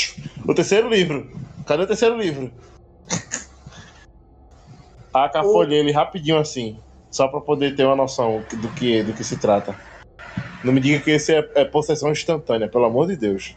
O 0.46 0.54
terceiro 0.54 0.90
livro. 0.90 1.32
Cadê 1.66 1.84
o 1.84 1.88
terceiro 1.88 2.18
livro? 2.18 2.52
Aka 5.14 5.42
folhei 5.42 5.80
ele 5.80 5.92
rapidinho 5.92 6.38
assim. 6.38 6.78
Só 7.10 7.30
pra 7.30 7.40
poder 7.40 7.76
ter 7.76 7.86
uma 7.86 7.96
noção 7.96 8.44
do 8.62 8.70
que, 8.74 9.04
do 9.04 9.14
que 9.14 9.24
se 9.24 9.38
trata. 9.38 9.76
Não 10.64 10.74
me 10.74 10.80
diga 10.82 11.04
que 11.04 11.12
esse 11.12 11.34
é, 11.34 11.50
é 11.56 11.66
possessão 11.66 12.12
instantânea, 12.12 12.70
pelo 12.70 12.86
amor 12.86 13.08
de 13.08 13.16
Deus. 13.16 13.56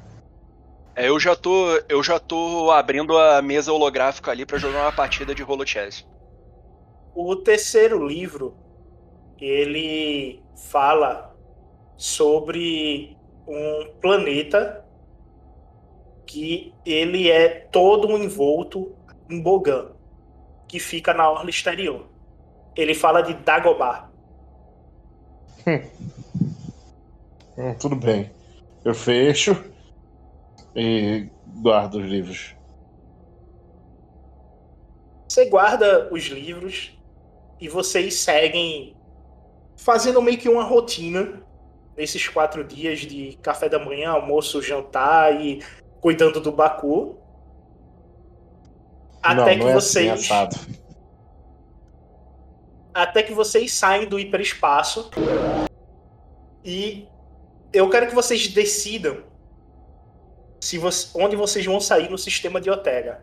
É, 0.96 1.08
eu 1.08 1.18
já 1.18 1.34
tô. 1.34 1.76
Eu 1.88 2.02
já 2.02 2.18
tô 2.18 2.70
abrindo 2.70 3.18
a 3.18 3.42
mesa 3.42 3.72
holográfica 3.72 4.30
ali 4.30 4.46
pra 4.46 4.58
jogar 4.58 4.82
uma 4.82 4.92
partida 4.92 5.34
de 5.34 5.42
rolo 5.42 5.66
chess. 5.66 6.06
O 7.14 7.36
terceiro 7.36 8.06
livro 8.06 8.56
ele 9.40 10.42
fala 10.70 11.36
sobre 11.96 13.16
um 13.46 13.92
planeta 14.00 14.84
que 16.26 16.72
ele 16.84 17.30
é 17.30 17.48
todo 17.48 18.08
um 18.08 18.16
envolto 18.16 18.94
em 19.28 19.40
Bogan, 19.40 19.92
que 20.66 20.80
fica 20.80 21.12
na 21.12 21.30
orla 21.30 21.50
exterior. 21.50 22.06
Ele 22.74 22.94
fala 22.94 23.20
de 23.20 23.34
Dagobah. 23.34 24.10
Hum, 27.56 27.74
tudo 27.78 27.94
bem. 27.94 28.30
Eu 28.84 28.94
fecho 28.94 29.73
e 30.74 31.28
guardo 31.46 31.98
os 31.98 32.04
livros. 32.04 32.56
Você 35.28 35.46
guarda 35.46 36.12
os 36.12 36.24
livros 36.24 36.98
e 37.60 37.68
vocês 37.68 38.14
seguem 38.14 38.96
fazendo 39.76 40.20
meio 40.20 40.38
que 40.38 40.48
uma 40.48 40.64
rotina 40.64 41.42
nesses 41.96 42.28
quatro 42.28 42.64
dias 42.64 43.00
de 43.00 43.38
café 43.40 43.68
da 43.68 43.78
manhã, 43.78 44.10
almoço, 44.10 44.60
jantar 44.60 45.40
e 45.40 45.62
cuidando 46.00 46.40
do 46.40 46.52
Baku. 46.52 47.18
Até 49.22 49.36
não, 49.36 49.48
que 49.48 49.56
não 49.56 49.68
é 49.70 49.74
vocês. 49.74 50.30
assim, 50.30 50.74
até 52.92 53.22
que 53.22 53.32
vocês 53.32 53.72
saem 53.72 54.06
do 54.08 54.18
hiperespaço. 54.20 55.10
E 56.64 57.08
eu 57.72 57.88
quero 57.90 58.06
que 58.06 58.14
vocês 58.14 58.46
decidam 58.48 59.33
se 60.64 60.78
você- 60.78 61.10
onde 61.22 61.36
vocês 61.36 61.64
vão 61.66 61.78
sair 61.80 62.08
no 62.10 62.16
sistema 62.16 62.58
de 62.60 62.70
Otega. 62.70 63.22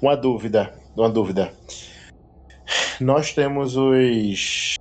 Uma 0.00 0.16
dúvida, 0.16 0.74
uma 0.96 1.08
dúvida. 1.08 1.52
Nós 3.00 3.32
temos 3.32 3.76
os 3.76 4.76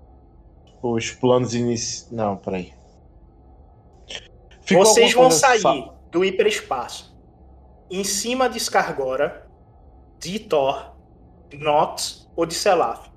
os 0.82 1.12
planos 1.12 1.54
iniciais. 1.56 2.12
Não, 2.12 2.38
peraí. 2.38 2.74
Ficou 4.62 4.86
vocês 4.86 5.14
vão 5.14 5.32
sair 5.32 5.60
sa- 5.60 5.94
do 6.12 6.24
hiperespaço 6.24 7.16
em 7.90 8.04
cima 8.04 8.48
de 8.50 8.60
Scargora, 8.60 9.48
de 10.20 10.40
Thor, 10.40 10.96
Nox 11.54 12.30
ou 12.36 12.46
de 12.46 12.54
Selaf. 12.54 13.10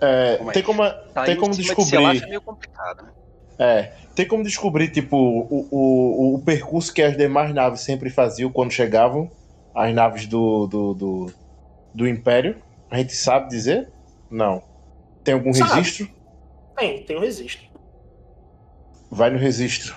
É, 0.00 0.36
Calma 0.36 0.50
aí. 0.50 0.54
tem 0.54 0.62
como, 0.62 0.82
Tá 1.14 1.24
tem 1.24 1.36
como 1.36 1.54
cima 1.54 1.62
de 1.68 1.74
descobrir. 1.74 2.22
é 2.22 2.26
meio 2.26 2.40
complicado, 2.42 3.02
né? 3.04 3.12
É, 3.58 3.82
tem 4.14 4.26
como 4.28 4.42
descobrir, 4.44 4.90
tipo, 4.90 5.16
o, 5.16 5.68
o, 5.70 6.34
o 6.34 6.38
percurso 6.42 6.92
que 6.92 7.02
as 7.02 7.16
demais 7.16 7.54
naves 7.54 7.80
sempre 7.80 8.10
faziam 8.10 8.50
quando 8.52 8.70
chegavam, 8.72 9.30
as 9.74 9.94
naves 9.94 10.26
do, 10.26 10.66
do, 10.66 10.94
do, 10.94 11.32
do 11.94 12.06
Império? 12.08 12.56
A 12.90 12.98
gente 12.98 13.14
sabe 13.14 13.48
dizer? 13.48 13.88
Não. 14.30 14.62
Tem 15.24 15.34
algum 15.34 15.52
Sabe. 15.54 15.72
registro? 15.74 16.08
Tem, 16.76 17.02
tem 17.02 17.16
um 17.16 17.20
registro. 17.20 17.66
Vai 19.10 19.30
no 19.30 19.38
registro. 19.38 19.96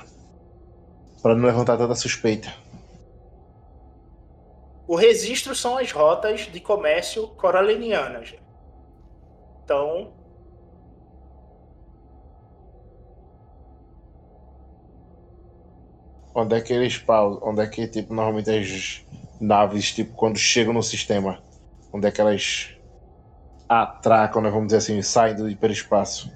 Pra 1.21 1.35
não 1.35 1.45
levantar 1.45 1.77
tanta 1.77 1.95
suspeita. 1.95 2.53
O 4.87 4.95
registro 4.95 5.53
são 5.53 5.77
as 5.77 5.91
rotas 5.91 6.41
de 6.51 6.59
comércio 6.59 7.27
coralinianas. 7.27 8.33
Então, 9.69 10.11
Onde 16.33 16.55
é 16.55 16.61
que 16.61 16.73
eles 16.73 16.97
pausam? 16.97 17.39
Onde 17.47 17.61
é 17.61 17.67
que, 17.67 17.87
tipo, 17.87 18.11
normalmente 18.15 18.49
as 18.49 19.05
naves, 19.39 19.91
tipo, 19.93 20.15
quando 20.15 20.39
chegam 20.39 20.73
no 20.73 20.81
sistema, 20.81 21.39
onde 21.93 22.07
é 22.07 22.11
que 22.11 22.19
elas 22.19 22.75
atracam, 23.67 24.41
né, 24.41 24.49
vamos 24.49 24.67
dizer 24.67 24.77
assim, 24.77 25.01
saem 25.03 25.35
do 25.35 25.47
hiperespaço? 25.47 26.31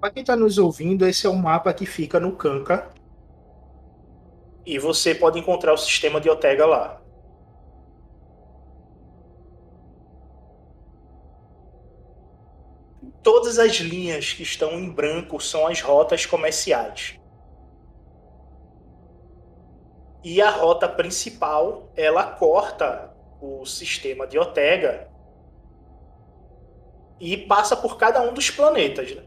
para 0.00 0.10
quem 0.10 0.22
está 0.22 0.36
nos 0.36 0.58
ouvindo, 0.58 1.06
esse 1.06 1.26
é 1.26 1.30
um 1.30 1.36
mapa 1.36 1.72
que 1.72 1.86
fica 1.86 2.20
no 2.20 2.32
Kanka. 2.32 2.90
E 4.66 4.78
você 4.78 5.14
pode 5.14 5.38
encontrar 5.38 5.72
o 5.72 5.78
sistema 5.78 6.20
de 6.20 6.28
Otega 6.28 6.66
lá. 6.66 7.03
Todas 13.24 13.58
as 13.58 13.76
linhas 13.76 14.34
que 14.34 14.42
estão 14.42 14.72
em 14.72 14.90
branco 14.90 15.40
são 15.40 15.66
as 15.66 15.80
rotas 15.80 16.26
comerciais. 16.26 17.18
E 20.22 20.42
a 20.42 20.50
rota 20.50 20.86
principal, 20.86 21.90
ela 21.96 22.24
corta 22.32 23.14
o 23.40 23.64
sistema 23.64 24.26
de 24.26 24.38
Otega 24.38 25.08
e 27.18 27.36
passa 27.36 27.74
por 27.74 27.96
cada 27.96 28.20
um 28.20 28.34
dos 28.34 28.50
planetas. 28.50 29.14
Né? 29.14 29.24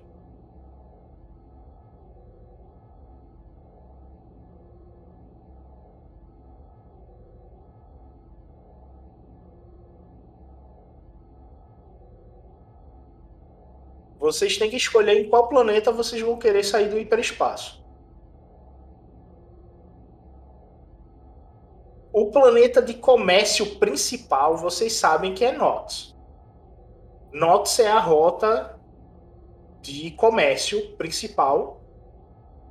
Vocês 14.27 14.57
têm 14.57 14.69
que 14.69 14.75
escolher 14.75 15.21
em 15.21 15.29
qual 15.29 15.47
planeta 15.47 15.89
vocês 15.89 16.21
vão 16.21 16.37
querer 16.37 16.61
sair 16.61 16.89
do 16.89 16.99
hiperespaço. 16.99 17.81
O 22.11 22.29
planeta 22.29 22.81
de 22.81 22.95
comércio 22.95 23.77
principal, 23.77 24.57
vocês 24.57 24.91
sabem 24.91 25.33
que 25.33 25.45
é 25.45 25.53
Nox. 25.53 26.13
Nox 27.31 27.79
é 27.79 27.87
a 27.87 28.01
rota 28.01 28.77
de 29.81 30.11
comércio 30.11 30.97
principal. 30.97 31.81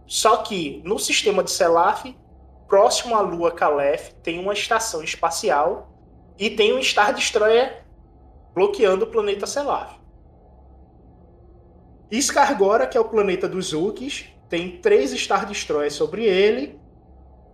Só 0.06 0.36
que 0.42 0.82
no 0.84 0.98
sistema 0.98 1.42
de 1.42 1.52
Selaf, 1.52 2.14
próximo 2.68 3.16
à 3.16 3.22
Lua 3.22 3.50
Calef, 3.50 4.12
tem 4.22 4.38
uma 4.38 4.52
estação 4.52 5.02
espacial 5.02 5.88
e 6.38 6.50
tem 6.50 6.74
um 6.74 6.82
Star 6.82 7.14
Destroyer 7.14 7.82
bloqueando 8.52 9.06
o 9.06 9.10
planeta 9.10 9.46
Selaf. 9.46 10.05
Iskargora, 12.10 12.86
que 12.86 12.96
é 12.96 13.00
o 13.00 13.04
planeta 13.04 13.48
dos 13.48 13.72
Ukis, 13.72 14.26
tem 14.48 14.78
três 14.78 15.10
Star 15.12 15.46
Destroyers 15.46 15.94
sobre 15.94 16.24
ele, 16.24 16.78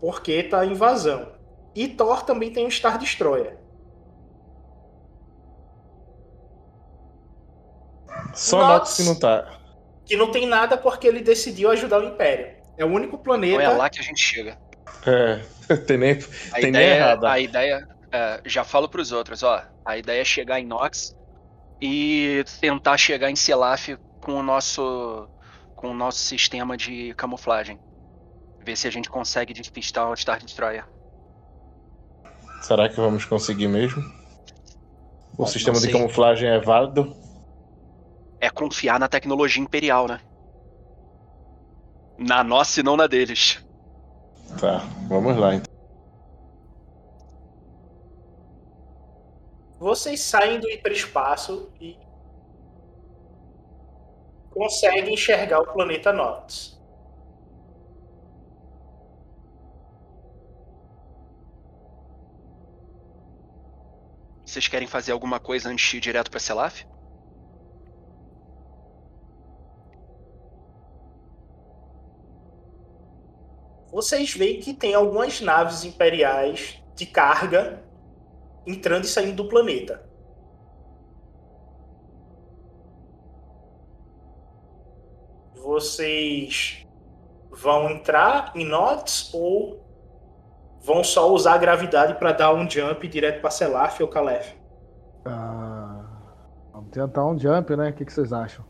porque 0.01 0.43
tá 0.43 0.65
em 0.65 0.73
invasão. 0.73 1.33
E 1.75 1.89
Thor 1.89 2.23
também 2.23 2.53
tem 2.53 2.67
um 2.67 2.71
Star 2.71 2.99
Destroyer. 2.99 3.57
Só 8.35 8.67
Nox 8.67 8.97
que 8.97 9.03
não 9.05 9.15
tá. 9.19 9.59
Que 10.05 10.17
não 10.17 10.31
tem 10.31 10.47
nada 10.47 10.77
porque 10.77 11.07
ele 11.07 11.21
decidiu 11.21 11.71
ajudar 11.71 12.01
o 12.01 12.05
Império. 12.05 12.55
É 12.77 12.85
o 12.85 12.89
único 12.89 13.19
planeta. 13.19 13.55
Não 13.55 13.61
é 13.61 13.69
lá 13.69 13.89
que 13.89 14.01
a 14.01 14.03
gente 14.03 14.21
chega. 14.21 14.59
É, 15.07 15.77
tem 15.87 15.97
nem, 15.97 16.13
A 16.51 16.55
tem 16.55 16.71
nem 16.71 16.71
ideia, 16.71 16.95
errado. 16.95 17.25
a 17.27 17.39
ideia 17.39 17.89
é, 18.11 18.41
já 18.45 18.65
falo 18.65 18.89
pros 18.89 19.13
outros, 19.13 19.43
ó. 19.43 19.63
A 19.85 19.97
ideia 19.97 20.21
é 20.21 20.25
chegar 20.25 20.61
em 20.61 20.67
Nox 20.67 21.17
e 21.81 22.45
tentar 22.61 22.97
chegar 22.97 23.31
em 23.31 23.37
Selaf 23.37 23.97
com 24.23 24.35
o 24.35 24.43
nosso 24.43 25.29
com 25.75 25.91
o 25.91 25.95
nosso 25.95 26.21
sistema 26.21 26.77
de 26.77 27.13
camuflagem. 27.15 27.79
Ver 28.65 28.77
se 28.77 28.87
a 28.87 28.91
gente 28.91 29.11
consegue 29.11 29.53
despistar 29.53 30.09
o 30.09 30.17
Star 30.17 30.39
Destroyer. 30.39 30.85
Será 32.63 32.89
que 32.89 32.95
vamos 32.95 33.25
conseguir 33.25 33.67
mesmo? 33.67 34.01
O 35.33 35.39
Bom, 35.39 35.47
sistema 35.47 35.81
de 35.81 35.91
camuflagem 35.91 36.49
é 36.49 36.61
válido? 36.61 37.17
É 38.41 38.49
confiar 38.49 39.01
na 39.01 39.09
tecnologia 39.09 39.61
imperial, 39.61 40.07
né? 40.07 40.21
Na 42.17 42.45
nossa 42.45 42.79
e 42.79 42.83
não 42.85 42.97
na 42.97 43.09
deles. 43.09 43.65
Tá, 44.61 44.85
vamos 45.09 45.37
lá 45.37 45.57
então. 45.57 45.73
Vocês 49.81 50.21
saem 50.21 50.61
do 50.61 50.71
hiperespaço 50.71 51.73
e 51.81 51.97
conseguem 54.53 55.15
enxergar 55.15 55.61
o 55.61 55.73
planeta 55.73 56.13
Nox. 56.13 56.81
Vocês 64.45 64.69
querem 64.69 64.87
fazer 64.87 65.13
alguma 65.13 65.41
coisa 65.41 65.71
antes 65.71 65.91
de 65.91 65.97
ir 65.97 66.01
direto 66.01 66.31
pra 66.31 66.39
Selaf? 66.39 66.85
Vocês 73.91 74.35
veem 74.35 74.61
que 74.61 74.75
tem 74.75 74.95
algumas 74.95 75.41
naves 75.41 75.85
imperiais 75.85 76.83
de 76.95 77.07
carga 77.07 77.83
entrando 78.67 79.05
e 79.05 79.09
saindo 79.09 79.43
do 79.43 79.49
planeta. 79.49 80.12
Vocês 85.63 86.85
vão 87.51 87.89
entrar 87.89 88.53
em 88.57 88.65
Nox 88.67 89.33
ou 89.33 89.81
vão 90.83 91.05
só 91.05 91.33
usar 91.33 91.55
a 91.55 91.59
gravidade 91.59 92.15
para 92.15 92.33
dar 92.33 92.53
um 92.53 92.69
jump 92.69 93.07
direto 93.07 93.41
para 93.41 93.51
Selaf 93.51 94.03
ou 94.03 94.09
Calef? 94.09 94.55
Ah, 95.25 96.05
vamos 96.73 96.91
tentar 96.91 97.25
um 97.25 97.39
jump, 97.39 97.77
né? 97.77 97.91
O 97.91 97.93
que, 97.93 98.05
que 98.05 98.13
vocês 98.13 98.33
acham? 98.33 98.65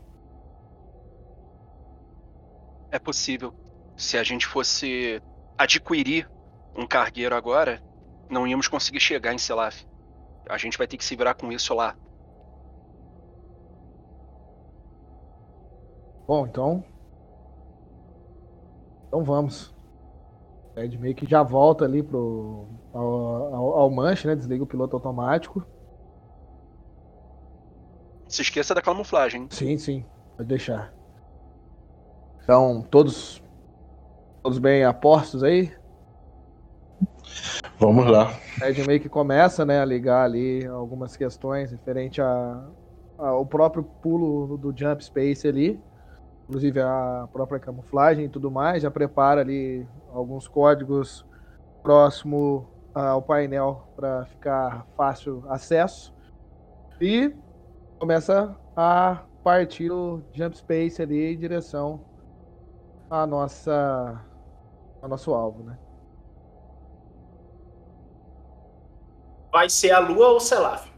É 2.91 2.99
possível. 2.99 3.53
Se 3.97 4.15
a 4.15 4.23
gente 4.23 4.45
fosse 4.45 5.19
adquirir 5.57 6.29
um 6.75 6.85
cargueiro 6.85 7.35
agora, 7.35 7.81
não 8.29 8.45
íamos 8.45 8.67
conseguir 8.67 8.99
chegar 8.99 9.33
em 9.33 9.39
Selaf. 9.39 9.83
A 10.47 10.57
gente 10.59 10.77
vai 10.77 10.85
ter 10.85 10.97
que 10.97 11.05
se 11.05 11.15
virar 11.15 11.33
com 11.33 11.51
isso 11.51 11.73
lá. 11.73 11.95
Bom, 16.33 16.47
então. 16.47 16.83
Então 19.05 19.23
vamos. 19.23 19.71
O 20.75 20.79
Ed 20.79 20.97
meio 20.97 21.13
que 21.13 21.29
já 21.29 21.43
volta 21.43 21.85
ali 21.85 22.01
pro, 22.01 22.65
ao, 22.91 23.53
ao, 23.53 23.79
ao 23.81 23.91
manche, 23.91 24.27
né? 24.27 24.35
Desliga 24.35 24.63
o 24.63 24.67
piloto 24.67 24.95
automático. 24.95 25.63
Se 28.27 28.41
esqueça 28.41 28.73
da 28.73 28.81
camuflagem. 28.81 29.47
Sim, 29.51 29.77
sim. 29.77 30.03
Pode 30.35 30.49
deixar. 30.49 30.91
Então, 32.41 32.81
todos. 32.81 33.39
Todos 34.41 34.57
bem 34.57 34.83
apostos 34.83 35.43
aí? 35.43 35.71
Vamos 37.77 38.09
lá. 38.09 38.33
O 38.59 38.65
Ed 38.65 38.87
meio 38.87 38.99
que 38.99 39.07
começa, 39.07 39.63
né, 39.63 39.79
a 39.79 39.85
ligar 39.85 40.23
ali 40.23 40.65
algumas 40.65 41.15
questões 41.15 41.69
referente 41.69 42.19
a, 42.23 42.67
ao 43.19 43.45
próprio 43.45 43.83
pulo 43.83 44.57
do 44.57 44.75
jump 44.75 45.05
space 45.05 45.47
ali, 45.47 45.79
inclusive 46.43 46.79
a 46.81 47.27
própria 47.31 47.59
camuflagem 47.59 48.25
e 48.25 48.29
tudo 48.29 48.51
mais, 48.51 48.83
já 48.83 48.91
prepara 48.91 49.41
ali 49.41 49.87
alguns 50.11 50.47
códigos 50.47 51.25
próximo 51.81 52.67
ao 52.93 53.21
painel 53.21 53.87
para 53.95 54.25
ficar 54.25 54.85
fácil 54.95 55.43
acesso 55.49 56.13
e 57.01 57.33
começa 57.97 58.55
a 58.75 59.23
partir 59.43 59.91
o 59.91 60.21
jump 60.31 60.55
space 60.57 61.01
ali 61.01 61.33
em 61.33 61.37
direção 61.37 62.05
à 63.09 63.25
nossa 63.25 64.23
ao 65.01 65.09
nosso 65.09 65.33
alvo, 65.33 65.63
né? 65.63 65.77
Vai 69.51 69.69
ser 69.69 69.91
a 69.91 69.99
Lua 69.99 70.29
ou 70.29 70.39
Selaf? 70.39 70.92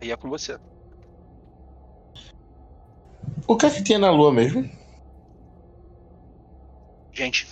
E 0.00 0.10
é 0.10 0.16
com 0.16 0.28
você. 0.28 0.58
O 3.46 3.56
que 3.56 3.66
é 3.66 3.70
que 3.70 3.82
tinha 3.82 3.98
na 3.98 4.10
lua 4.10 4.32
mesmo? 4.32 4.68
Gente, 7.12 7.46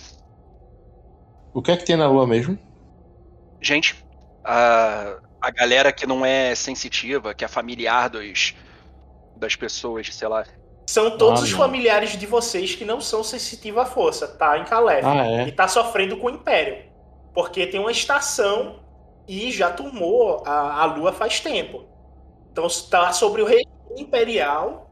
O 1.53 1.61
que 1.61 1.71
é 1.71 1.77
que 1.77 1.83
tinha 1.85 1.97
na 1.97 2.07
lua 2.07 2.25
mesmo? 2.27 2.57
gente, 3.61 4.03
a, 4.43 5.19
a 5.41 5.51
galera 5.51 5.91
que 5.91 6.07
não 6.07 6.25
é 6.25 6.55
sensitiva, 6.55 7.33
que 7.33 7.43
é 7.43 7.47
familiar 7.47 8.09
dos, 8.09 8.55
das 9.35 9.55
pessoas, 9.55 10.07
sei 10.15 10.27
lá. 10.29 10.45
São 10.87 11.17
todos 11.17 11.41
Ah, 11.41 11.43
os 11.43 11.51
familiares 11.51 12.11
de 12.17 12.25
vocês 12.25 12.73
que 12.75 12.85
não 12.85 13.01
são 13.01 13.23
sensitivos 13.23 13.81
à 13.81 13.85
força, 13.85 14.27
tá? 14.27 14.57
Em 14.57 14.65
Calef. 14.65 15.05
Ah, 15.05 15.25
é? 15.27 15.47
E 15.47 15.51
tá 15.51 15.67
sofrendo 15.67 16.17
com 16.17 16.27
o 16.27 16.31
Império. 16.31 16.85
Porque 17.33 17.67
tem 17.67 17.79
uma 17.79 17.91
estação 17.91 18.79
e 19.27 19.51
já 19.51 19.71
tomou 19.71 20.41
a, 20.45 20.81
a 20.81 20.85
Lua 20.85 21.11
faz 21.13 21.39
tempo. 21.41 21.88
Então 22.59 22.67
está 22.67 23.13
sobre 23.13 23.41
o 23.41 23.45
regime 23.45 23.71
imperial 23.97 24.91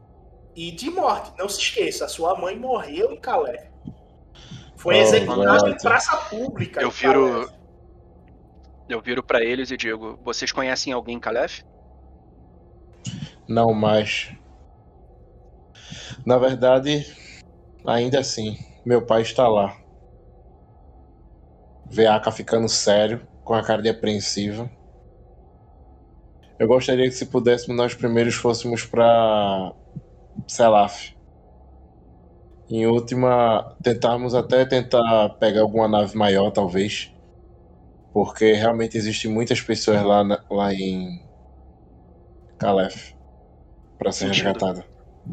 e 0.56 0.70
de 0.70 0.88
morte. 0.88 1.34
Não 1.38 1.50
se 1.50 1.60
esqueça, 1.60 2.06
a 2.06 2.08
sua 2.08 2.34
mãe 2.34 2.58
morreu 2.58 3.12
em 3.12 3.20
Calef. 3.20 3.62
Foi 4.74 4.94
Oh, 4.94 4.98
executada 4.98 5.68
em 5.68 5.76
praça 5.76 6.16
pública. 6.16 6.80
Eu 6.80 6.90
viro. 6.90 7.52
Eu 8.88 9.02
viro 9.02 9.22
pra 9.22 9.44
eles 9.44 9.70
e 9.70 9.76
digo: 9.76 10.18
vocês 10.24 10.50
conhecem 10.50 10.94
alguém 10.94 11.16
em 11.16 11.20
Calef? 11.20 11.62
Não 13.46 13.74
mais. 13.74 14.32
Na 16.24 16.38
verdade, 16.38 17.04
ainda 17.86 18.20
assim, 18.20 18.56
meu 18.82 19.04
pai 19.04 19.20
está 19.20 19.46
lá. 19.46 19.76
Vê 21.84 22.06
a 22.06 22.16
Aka 22.16 22.32
ficando 22.32 22.66
sério, 22.66 23.28
com 23.44 23.52
a 23.52 23.62
cara 23.62 23.82
de 23.82 23.90
apreensiva. 23.90 24.70
Eu 26.58 26.66
gostaria 26.68 27.04
que 27.06 27.12
se 27.14 27.26
pudéssemos 27.26 27.76
nós 27.76 27.94
primeiros 27.94 28.34
fôssemos 28.34 28.84
para 28.84 29.72
Selaf. 30.48 31.12
Em 32.70 32.86
última, 32.86 33.76
tentarmos 33.82 34.34
até 34.34 34.64
tentar 34.64 35.30
pegar 35.40 35.62
alguma 35.62 35.88
nave 35.88 36.16
maior, 36.16 36.50
talvez. 36.50 37.10
Porque 38.12 38.52
realmente 38.52 38.98
existem 38.98 39.30
muitas 39.30 39.60
pessoas 39.62 40.02
lá, 40.02 40.22
na- 40.24 40.44
lá 40.50 40.74
em 40.74 41.26
Calef 42.58 43.14
para 43.98 44.12
ser 44.12 44.26
Sentido. 44.26 44.28
resgatada. 44.28 44.86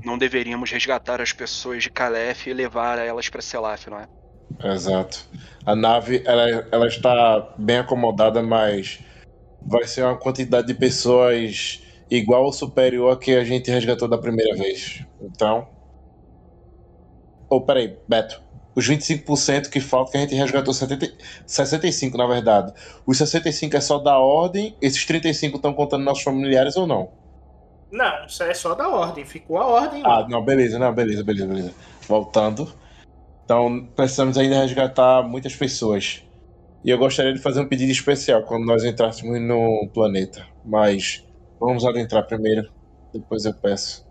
Não 0.03 0.17
deveríamos 0.17 0.71
resgatar 0.71 1.21
as 1.21 1.33
pessoas 1.33 1.83
de 1.83 1.91
Calef 1.91 2.47
e 2.49 2.53
levar 2.53 2.99
elas 2.99 3.29
pra 3.29 3.41
Selaf, 3.41 3.87
não 3.89 3.99
é? 3.99 4.07
Exato. 4.63 5.25
A 5.65 5.75
nave 5.75 6.21
ela, 6.25 6.49
ela 6.71 6.87
está 6.87 7.53
bem 7.57 7.77
acomodada, 7.79 8.41
mas 8.41 8.99
vai 9.65 9.85
ser 9.85 10.03
uma 10.03 10.17
quantidade 10.17 10.67
de 10.67 10.73
pessoas 10.73 11.81
igual 12.09 12.45
ou 12.45 12.53
superior 12.53 13.11
a 13.11 13.17
que 13.17 13.35
a 13.35 13.43
gente 13.43 13.71
resgatou 13.71 14.07
da 14.07 14.17
primeira 14.17 14.55
vez. 14.55 15.03
Então. 15.21 15.67
Ou 17.49 17.61
peraí, 17.61 17.97
Beto. 18.07 18.43
Os 18.75 18.87
25% 18.87 19.69
que 19.69 19.79
falta, 19.79 20.11
que 20.11 20.17
a 20.17 20.21
gente 20.21 20.35
resgatou 20.35 20.73
70, 20.73 21.13
65, 21.45 22.17
na 22.17 22.27
verdade. 22.27 22.73
Os 23.05 23.17
65 23.17 23.77
é 23.77 23.81
só 23.81 23.99
da 23.99 24.19
ordem, 24.19 24.75
esses 24.81 25.05
35 25.05 25.55
estão 25.55 25.73
contando 25.73 26.03
nossos 26.03 26.23
familiares 26.23 26.75
ou 26.75 26.85
não? 26.85 27.09
Não, 27.89 28.25
isso 28.25 28.43
é 28.43 28.53
só 28.53 28.75
da 28.75 28.89
ordem. 28.89 29.23
Ficou 29.23 29.57
a 29.57 29.65
ordem 29.65 30.03
lá. 30.03 30.19
Ah, 30.19 30.27
não, 30.27 30.43
beleza, 30.43 30.77
não, 30.77 30.93
beleza, 30.93 31.23
beleza, 31.23 31.47
beleza. 31.47 31.73
Voltando. 32.05 32.73
Então, 33.45 33.87
precisamos 33.95 34.37
ainda 34.37 34.59
resgatar 34.59 35.23
muitas 35.23 35.55
pessoas. 35.55 36.21
E 36.85 36.91
eu 36.91 36.99
gostaria 36.99 37.33
de 37.33 37.39
fazer 37.39 37.61
um 37.61 37.67
pedido 37.67 37.91
especial 37.91 38.43
quando 38.43 38.63
nós 38.63 38.83
entrássemos 38.83 39.41
no 39.41 39.89
planeta. 39.91 40.45
Mas 40.63 41.27
vamos 41.59 41.83
adentrar 41.83 42.27
primeiro, 42.27 42.71
depois 43.11 43.43
eu 43.43 43.55
peço. 43.55 44.05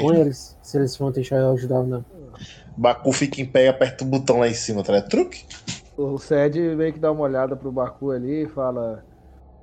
Com 0.00 0.12
eles, 0.12 0.58
se 0.60 0.76
eles 0.76 0.96
vão 0.96 1.12
deixar 1.12 1.36
eu 1.36 1.52
ajudar 1.52 1.78
ou 1.78 1.86
não. 1.86 2.04
Baku 2.76 3.12
fica 3.12 3.40
em 3.40 3.46
pé 3.46 3.66
e 3.66 3.68
aperta 3.68 4.02
o 4.02 4.06
botão 4.06 4.40
lá 4.40 4.48
em 4.48 4.54
cima, 4.54 4.82
tá 4.82 4.94
ligado? 4.94 5.08
Truque? 5.08 5.46
O 5.96 6.18
Ced 6.18 6.58
meio 6.74 6.92
que 6.92 6.98
dá 6.98 7.12
uma 7.12 7.22
olhada 7.22 7.54
pro 7.54 7.70
Baku 7.70 8.10
ali 8.10 8.46
e 8.46 8.48
fala: 8.48 9.04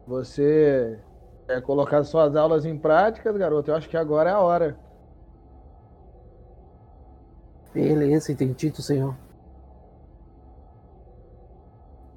Você 0.08 0.98
quer 1.46 1.62
colocar 1.62 2.06
suas 2.06 2.38
aulas 2.38 2.66
em 2.66 2.78
prática, 2.78 3.34
garoto? 3.34 3.70
Eu 3.70 3.76
acho 3.76 3.90
que 3.90 3.98
agora 3.98 4.30
é 4.30 4.34
a 4.34 4.40
hora. 4.40 4.78
Beleza, 7.74 8.32
entendido, 8.32 8.82
senhor. 8.82 9.27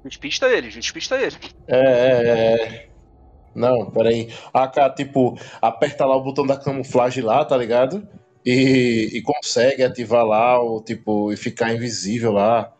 Despista 0.03 0.47
ele, 0.47 0.69
despista 0.69 1.15
ele. 1.15 1.35
É, 1.67 1.77
é, 1.77 2.63
é. 2.63 2.89
Não, 3.53 3.91
peraí. 3.91 4.33
A 4.53 4.67
cara, 4.67 4.93
tipo, 4.93 5.37
aperta 5.61 6.05
lá 6.05 6.15
o 6.15 6.23
botão 6.23 6.45
da 6.45 6.57
camuflagem 6.57 7.23
lá, 7.23 7.43
tá 7.45 7.55
ligado? 7.55 8.07
E, 8.45 9.09
e 9.13 9.21
consegue 9.21 9.83
ativar 9.83 10.25
lá, 10.25 10.59
o, 10.61 10.81
tipo, 10.81 11.31
e 11.31 11.37
ficar 11.37 11.73
invisível 11.73 12.31
lá. 12.31 12.73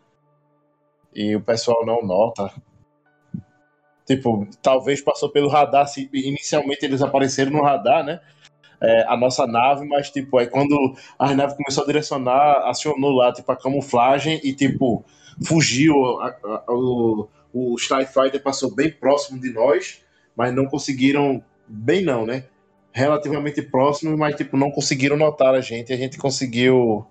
E 1.14 1.36
o 1.36 1.40
pessoal 1.40 1.84
não 1.84 2.02
nota. 2.02 2.50
Tipo, 4.04 4.48
talvez 4.60 5.00
passou 5.00 5.30
pelo 5.30 5.48
radar, 5.48 5.86
se 5.86 6.10
inicialmente 6.12 6.84
eles 6.84 7.02
apareceram 7.02 7.52
no 7.52 7.62
radar, 7.62 8.04
né? 8.04 8.20
É, 8.84 9.04
a 9.06 9.16
nossa 9.16 9.46
nave, 9.46 9.86
mas 9.86 10.10
tipo, 10.10 10.38
aí 10.38 10.46
quando 10.48 10.96
a 11.18 11.32
nave 11.34 11.56
começou 11.56 11.84
a 11.84 11.86
direcionar, 11.86 12.68
acionou 12.68 13.12
lá, 13.12 13.32
tipo, 13.32 13.50
a 13.52 13.56
camuflagem 13.56 14.40
e 14.42 14.52
tipo, 14.52 15.04
fugiu. 15.46 16.20
A- 16.20 16.36
a- 16.44 16.64
o, 16.68 17.28
o 17.52 17.76
Starfighter 17.76 18.42
passou 18.42 18.74
bem 18.74 18.90
próximo 18.90 19.40
de 19.40 19.52
nós, 19.52 20.02
mas 20.36 20.52
não 20.52 20.66
conseguiram. 20.66 21.42
Bem 21.68 22.02
não, 22.02 22.26
né? 22.26 22.44
Relativamente 22.92 23.62
próximo, 23.62 24.16
mas 24.18 24.34
tipo, 24.36 24.56
não 24.56 24.70
conseguiram 24.70 25.16
notar 25.16 25.54
a 25.54 25.60
gente. 25.60 25.92
A 25.92 25.96
gente 25.96 26.18
conseguiu 26.18 27.06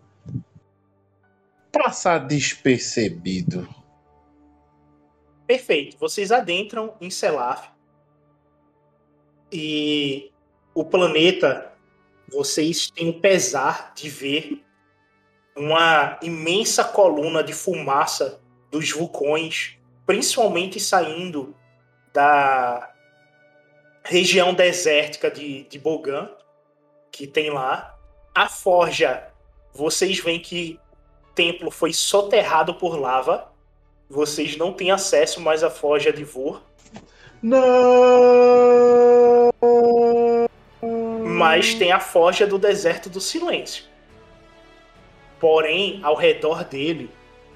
passar 1.71 2.19
despercebido. 2.19 3.67
Perfeito. 5.47 5.97
Vocês 5.97 6.31
adentram 6.31 6.93
em 6.99 7.09
Selaf. 7.09 7.69
E 9.51 10.31
o 10.73 10.85
planeta, 10.85 11.71
vocês 12.27 12.89
têm 12.89 13.09
o 13.09 13.19
pesar 13.19 13.93
de 13.93 14.09
ver 14.09 14.63
uma 15.55 16.17
imensa 16.21 16.83
coluna 16.83 17.43
de 17.43 17.53
fumaça 17.53 18.41
dos 18.69 18.91
vulcões, 18.91 19.77
principalmente 20.05 20.79
saindo 20.79 21.55
da 22.13 22.91
região 24.03 24.53
desértica 24.53 25.29
de, 25.29 25.63
de 25.63 25.77
Bogan, 25.77 26.29
que 27.11 27.27
tem 27.27 27.49
lá. 27.49 27.97
A 28.33 28.47
forja, 28.47 29.27
vocês 29.73 30.19
veem 30.19 30.39
que 30.39 30.79
o 31.29 31.33
templo 31.33 31.69
foi 31.69 31.91
soterrado 31.91 32.73
por 32.75 32.97
lava. 32.97 33.51
Vocês 34.09 34.57
não 34.57 34.73
têm 34.73 34.91
acesso 34.91 35.41
mais 35.41 35.63
à 35.63 35.69
forja 35.69 36.11
de 36.11 36.23
Vor. 36.23 36.61
Não! 37.41 39.00
Mas 41.41 41.73
tem 41.73 41.91
a 41.91 41.99
forja 41.99 42.47
do 42.47 42.57
deserto 42.57 43.09
do 43.09 43.19
silêncio. 43.19 43.83
Porém, 45.39 45.99
ao 46.03 46.15
redor 46.15 46.63
dele, 46.63 47.09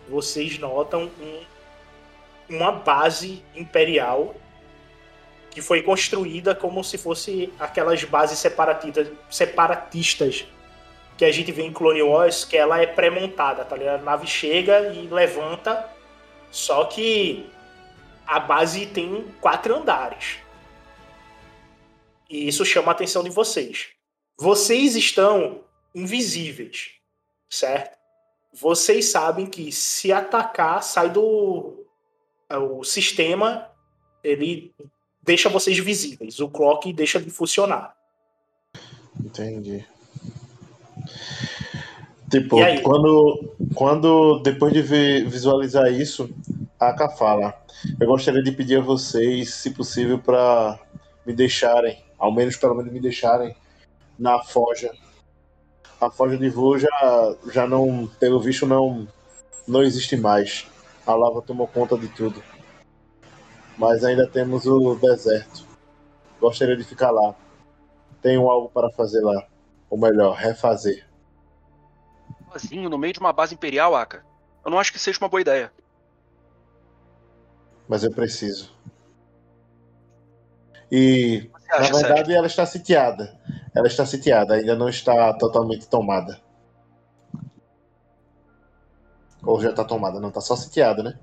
vocês 0.09 0.57
notam 0.57 1.11
um- 1.19 1.43
uma 2.49 2.71
base 2.71 3.43
imperial 3.55 4.35
que 5.51 5.61
foi 5.61 5.81
construída 5.81 6.53
como 6.53 6.83
se 6.83 6.97
fosse 6.97 7.53
aquelas 7.57 8.03
bases 8.03 8.37
separatistas, 8.39 9.07
separatistas 9.29 10.45
que 11.17 11.23
a 11.23 11.31
gente 11.31 11.51
vê 11.51 11.63
em 11.63 11.71
Clone 11.71 12.01
Wars, 12.01 12.43
que 12.43 12.57
ela 12.57 12.81
é 12.81 12.85
pré-montada, 12.85 13.63
tá 13.63 13.75
ligado? 13.77 14.01
A 14.01 14.03
nave 14.03 14.27
chega 14.27 14.91
e 14.93 15.07
levanta, 15.07 15.89
só 16.51 16.83
que 16.85 17.49
a 18.27 18.37
base 18.37 18.85
tem 18.87 19.25
quatro 19.39 19.75
andares. 19.75 20.39
E 22.29 22.47
isso 22.47 22.65
chama 22.65 22.89
a 22.89 22.91
atenção 22.91 23.23
de 23.23 23.29
vocês. 23.29 23.89
Vocês 24.37 24.95
estão 24.95 25.61
invisíveis, 25.93 26.91
certo? 27.49 27.97
Vocês 28.53 29.05
sabem 29.05 29.45
que 29.45 29.71
se 29.71 30.11
atacar, 30.11 30.83
sai 30.83 31.09
do. 31.09 31.85
O 32.49 32.83
sistema, 32.83 33.69
ele 34.23 34.73
deixa 35.21 35.49
vocês 35.49 35.77
visíveis. 35.79 36.39
O 36.39 36.47
clock 36.47 36.91
deixa 36.93 37.19
de 37.19 37.29
funcionar. 37.29 37.95
Entendi. 39.19 39.85
Tipo, 42.29 42.57
quando, 42.83 43.55
quando 43.73 44.39
depois 44.39 44.73
de 44.73 44.81
ver- 44.81 45.27
visualizar 45.27 45.91
isso, 45.91 46.29
a 46.79 46.89
Aka 46.89 47.09
fala: 47.09 47.53
Eu 47.99 48.07
gostaria 48.07 48.43
de 48.43 48.51
pedir 48.51 48.77
a 48.77 48.81
vocês, 48.81 49.53
se 49.55 49.71
possível, 49.71 50.19
para 50.19 50.79
me 51.25 51.33
deixarem, 51.33 52.04
ao 52.25 52.31
menos 52.31 52.57
pelo 52.57 52.73
menos 52.73 52.91
me 52.91 52.99
deixarem 52.99 53.55
na 54.17 54.43
forja. 54.43 54.91
A 56.01 56.09
forja 56.09 56.37
de 56.37 56.49
voo 56.49 56.77
já, 56.77 56.89
já 57.51 57.67
não, 57.67 58.07
pelo 58.19 58.41
visto, 58.41 58.65
não, 58.65 59.07
não 59.67 59.83
existe 59.83 60.17
mais. 60.17 60.67
A 61.05 61.13
lava 61.13 61.41
tomou 61.41 61.67
conta 61.67 61.95
de 61.95 62.07
tudo. 62.07 62.43
Mas 63.77 64.03
ainda 64.03 64.27
temos 64.27 64.65
o 64.65 64.95
deserto. 64.95 65.65
Gostaria 66.39 66.75
de 66.75 66.83
ficar 66.83 67.11
lá. 67.11 67.35
Tenho 68.23 68.49
algo 68.49 68.69
para 68.69 68.89
fazer 68.89 69.21
lá. 69.21 69.47
Ou 69.87 69.97
melhor, 69.97 70.35
refazer. 70.35 71.07
Sozinho, 72.51 72.89
no 72.89 72.97
meio 72.97 73.13
de 73.13 73.19
uma 73.19 73.31
base 73.31 73.53
imperial, 73.53 73.95
Aka. 73.95 74.25
Eu 74.65 74.71
não 74.71 74.79
acho 74.79 74.91
que 74.91 74.97
seja 74.97 75.19
uma 75.19 75.29
boa 75.29 75.41
ideia. 75.41 75.71
Mas 77.87 78.03
eu 78.03 78.11
preciso. 78.11 78.73
E, 80.91 81.49
na 81.69 81.77
verdade, 81.79 81.99
Sérgio? 82.17 82.35
ela 82.35 82.47
está 82.47 82.65
sitiada. 82.65 83.37
Ela 83.75 83.87
está 83.87 84.05
sitiada, 84.05 84.53
ainda 84.55 84.75
não 84.75 84.87
está 84.89 85.33
totalmente 85.33 85.87
tomada. 85.87 86.39
Ou 89.43 89.61
já 89.61 89.69
está 89.69 89.83
tomada, 89.83 90.19
não 90.19 90.29
está 90.29 90.41
só 90.41 90.55
sitiada, 90.55 91.03
né? 91.03 91.19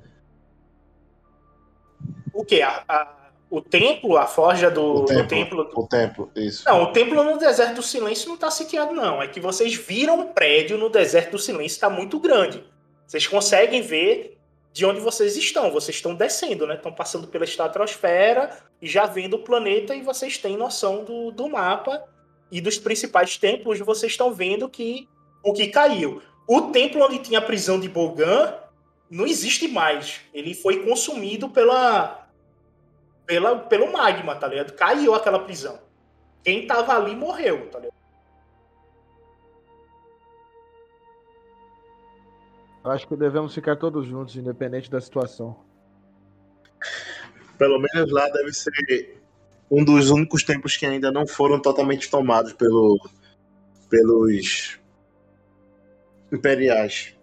O 2.32 2.44
quê? 2.44 2.62
A- 2.62 2.84
a- 2.88 3.16
o 3.50 3.60
templo, 3.60 4.16
a 4.16 4.26
forja 4.26 4.70
do, 4.70 4.82
O 4.82 5.00
do 5.00 5.06
templo. 5.06 5.28
templo. 5.28 5.70
O 5.74 5.86
templo, 5.86 6.30
isso. 6.36 6.64
Não, 6.66 6.84
o 6.84 6.92
templo 6.92 7.22
no 7.22 7.36
deserto 7.38 7.74
do 7.76 7.82
silêncio 7.82 8.28
não 8.28 8.36
está 8.36 8.50
sitiado, 8.50 8.92
não. 8.94 9.20
É 9.22 9.28
que 9.28 9.40
vocês 9.40 9.74
viram 9.74 10.20
um 10.20 10.32
prédio 10.32 10.78
no 10.78 10.88
deserto 10.88 11.32
do 11.32 11.38
silêncio 11.38 11.74
está 11.74 11.90
muito 11.90 12.18
grande. 12.18 12.64
Vocês 13.06 13.26
conseguem 13.26 13.82
ver 13.82 14.38
de 14.72 14.86
onde 14.86 15.00
vocês 15.00 15.36
estão. 15.36 15.70
Vocês 15.70 15.96
estão 15.96 16.14
descendo, 16.14 16.66
né? 16.66 16.74
Estão 16.74 16.92
passando 16.92 17.28
pela 17.28 17.44
estratosfera 17.44 18.56
e 18.80 18.88
já 18.88 19.06
vendo 19.06 19.34
o 19.34 19.44
planeta 19.44 19.94
e 19.94 20.02
vocês 20.02 20.38
têm 20.38 20.56
noção 20.56 21.04
do, 21.04 21.30
do 21.30 21.48
mapa 21.48 22.04
e 22.50 22.60
dos 22.60 22.78
principais 22.78 23.36
templos. 23.36 23.78
Vocês 23.80 24.12
estão 24.12 24.32
vendo 24.32 24.68
que 24.68 25.08
o 25.42 25.52
que 25.52 25.68
caiu. 25.68 26.22
O 26.48 26.62
templo 26.72 27.04
onde 27.04 27.18
tinha 27.18 27.38
a 27.38 27.42
prisão 27.42 27.78
de 27.78 27.88
Bogan 27.88 28.54
não 29.10 29.26
existe 29.26 29.68
mais. 29.68 30.20
Ele 30.32 30.54
foi 30.54 30.84
consumido 30.84 31.48
pela, 31.48 32.26
pela, 33.26 33.58
pelo 33.58 33.92
magma, 33.92 34.34
tá 34.34 34.48
ligado? 34.48 34.72
Caiu 34.72 35.14
aquela 35.14 35.38
prisão. 35.38 35.78
Quem 36.42 36.66
tava 36.66 36.96
ali 36.96 37.14
morreu, 37.14 37.68
tá 37.70 37.78
ligado? 37.78 38.01
Eu 42.84 42.90
acho 42.90 43.06
que 43.06 43.16
devemos 43.16 43.54
ficar 43.54 43.76
todos 43.76 44.06
juntos, 44.06 44.36
independente 44.36 44.90
da 44.90 45.00
situação. 45.00 45.56
Pelo 47.56 47.78
menos 47.78 48.10
lá 48.10 48.28
deve 48.28 48.52
ser 48.52 49.20
um 49.70 49.84
dos 49.84 50.10
únicos 50.10 50.42
tempos 50.42 50.76
que 50.76 50.84
ainda 50.84 51.12
não 51.12 51.26
foram 51.26 51.60
totalmente 51.60 52.10
tomados 52.10 52.52
pelo, 52.52 52.98
pelos 53.88 54.80
imperiais. 56.32 57.16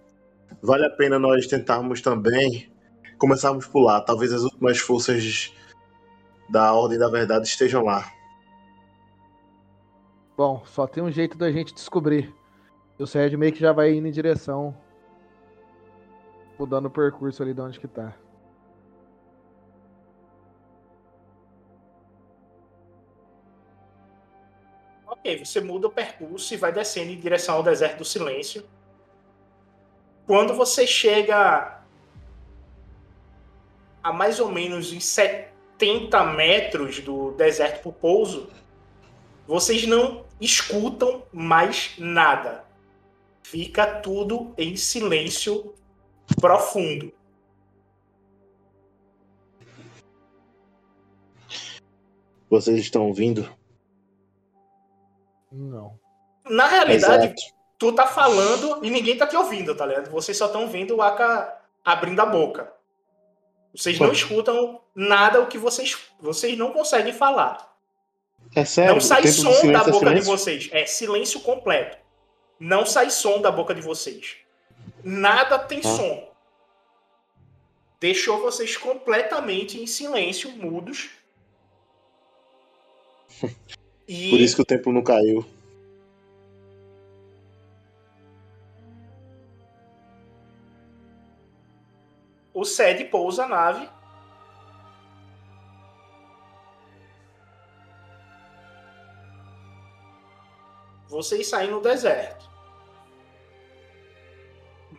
Vale 0.62 0.86
a 0.86 0.90
pena 0.90 1.20
nós 1.20 1.46
tentarmos 1.46 2.02
também 2.02 2.72
começarmos 3.18 3.68
por 3.68 3.82
lá. 3.82 4.00
Talvez 4.00 4.32
as 4.32 4.44
últimas 4.44 4.78
forças 4.80 5.54
da 6.50 6.74
Ordem 6.74 6.98
da 6.98 7.10
Verdade 7.10 7.48
estejam 7.48 7.84
lá. 7.84 8.10
Bom, 10.38 10.64
só 10.66 10.88
tem 10.88 11.04
um 11.04 11.12
jeito 11.12 11.38
da 11.38 11.52
gente 11.52 11.74
descobrir. 11.74 12.34
O 12.98 13.06
Sérgio 13.06 13.38
meio 13.38 13.52
que 13.52 13.60
já 13.60 13.74
vai 13.74 13.94
indo 13.94 14.08
em 14.08 14.12
direção. 14.12 14.76
Mudando 16.60 16.88
o 16.88 16.92
percurso 16.92 17.42
ali 17.42 17.54
de 17.54 17.62
onde 17.62 17.80
que 17.80 17.88
tá. 17.88 18.14
Ok, 25.08 25.46
você 25.46 25.62
muda 25.62 25.88
o 25.88 25.90
percurso 25.90 26.54
e 26.54 26.58
vai 26.58 26.74
descendo 26.74 27.12
em 27.12 27.18
direção 27.18 27.56
ao 27.56 27.64
deserto 27.64 28.00
do 28.00 28.06
silêncio. 28.06 28.68
Quando 30.28 30.54
você 30.54 30.86
chega 30.86 31.82
a 34.04 34.12
mais 34.12 34.42
ou 34.42 34.52
menos 34.52 34.92
em 34.92 35.00
70 35.00 36.26
metros 36.34 37.00
do 37.00 37.32
deserto 37.32 37.84
pro 37.84 37.94
pouso, 37.94 38.50
vocês 39.48 39.88
não 39.88 40.26
escutam 40.42 41.24
mais 41.32 41.96
nada. 41.98 42.66
Fica 43.44 43.88
tudo 44.02 44.54
em 44.58 44.76
silêncio 44.76 45.74
profundo. 46.36 47.14
Vocês 52.50 52.80
estão 52.80 53.08
ouvindo? 53.08 53.50
Não. 55.52 56.00
Na 56.50 56.68
realidade, 56.68 57.26
Exato. 57.26 57.42
tu 57.78 57.94
tá 57.94 58.08
falando 58.08 58.84
e 58.84 58.90
ninguém 58.90 59.18
tá 59.18 59.28
te 59.28 59.36
ouvindo, 59.36 59.76
tá 59.76 59.86
ligado? 59.86 60.10
Vocês 60.10 60.36
só 60.36 60.48
estão 60.48 60.68
vendo 60.68 60.96
o 60.96 61.02
Aka 61.02 61.62
abrindo 61.86 62.20
a 62.20 62.26
boca. 62.26 62.74
Vocês 63.76 64.00
não 64.00 64.12
escutam 64.12 64.82
nada 64.96 65.42
o 65.42 65.48
que 65.48 65.58
vocês 65.58 65.96
vocês 66.20 66.58
não 66.58 66.72
conseguem 66.72 67.14
falar. 67.14 67.70
É 68.56 68.66
sério? 68.66 68.94
não 68.94 69.02
sai 69.02 69.28
som 69.28 69.72
da 69.72 69.82
é 69.82 69.84
boca 69.84 69.92
de 69.92 70.00
silêncio? 70.00 70.32
vocês. 70.32 70.70
É 70.72 70.86
silêncio 70.88 71.40
completo. 71.42 71.98
Não 72.60 72.86
sai 72.86 73.12
som 73.12 73.40
da 73.40 73.52
boca 73.52 73.76
de 73.76 73.82
vocês. 73.82 74.38
Nada 75.04 75.60
tem 75.60 75.80
Ah. 75.80 75.84
som. 75.84 76.30
Deixou 78.00 78.40
vocês 78.42 78.78
completamente 78.78 79.80
em 79.80 79.88
silêncio, 79.88 80.52
mudos. 80.52 81.10
E 84.12 84.32
Por 84.32 84.40
isso 84.40 84.56
que 84.56 84.62
o 84.64 84.66
tempo 84.66 84.92
não 84.92 85.04
caiu. 85.04 85.46
o 92.54 92.66
Sed 92.66 93.06
pousa 93.06 93.46
a 93.46 93.48
nave. 93.48 93.90
Vocês 101.08 101.48
saem 101.48 101.72
no 101.72 101.82
deserto. 101.82 102.49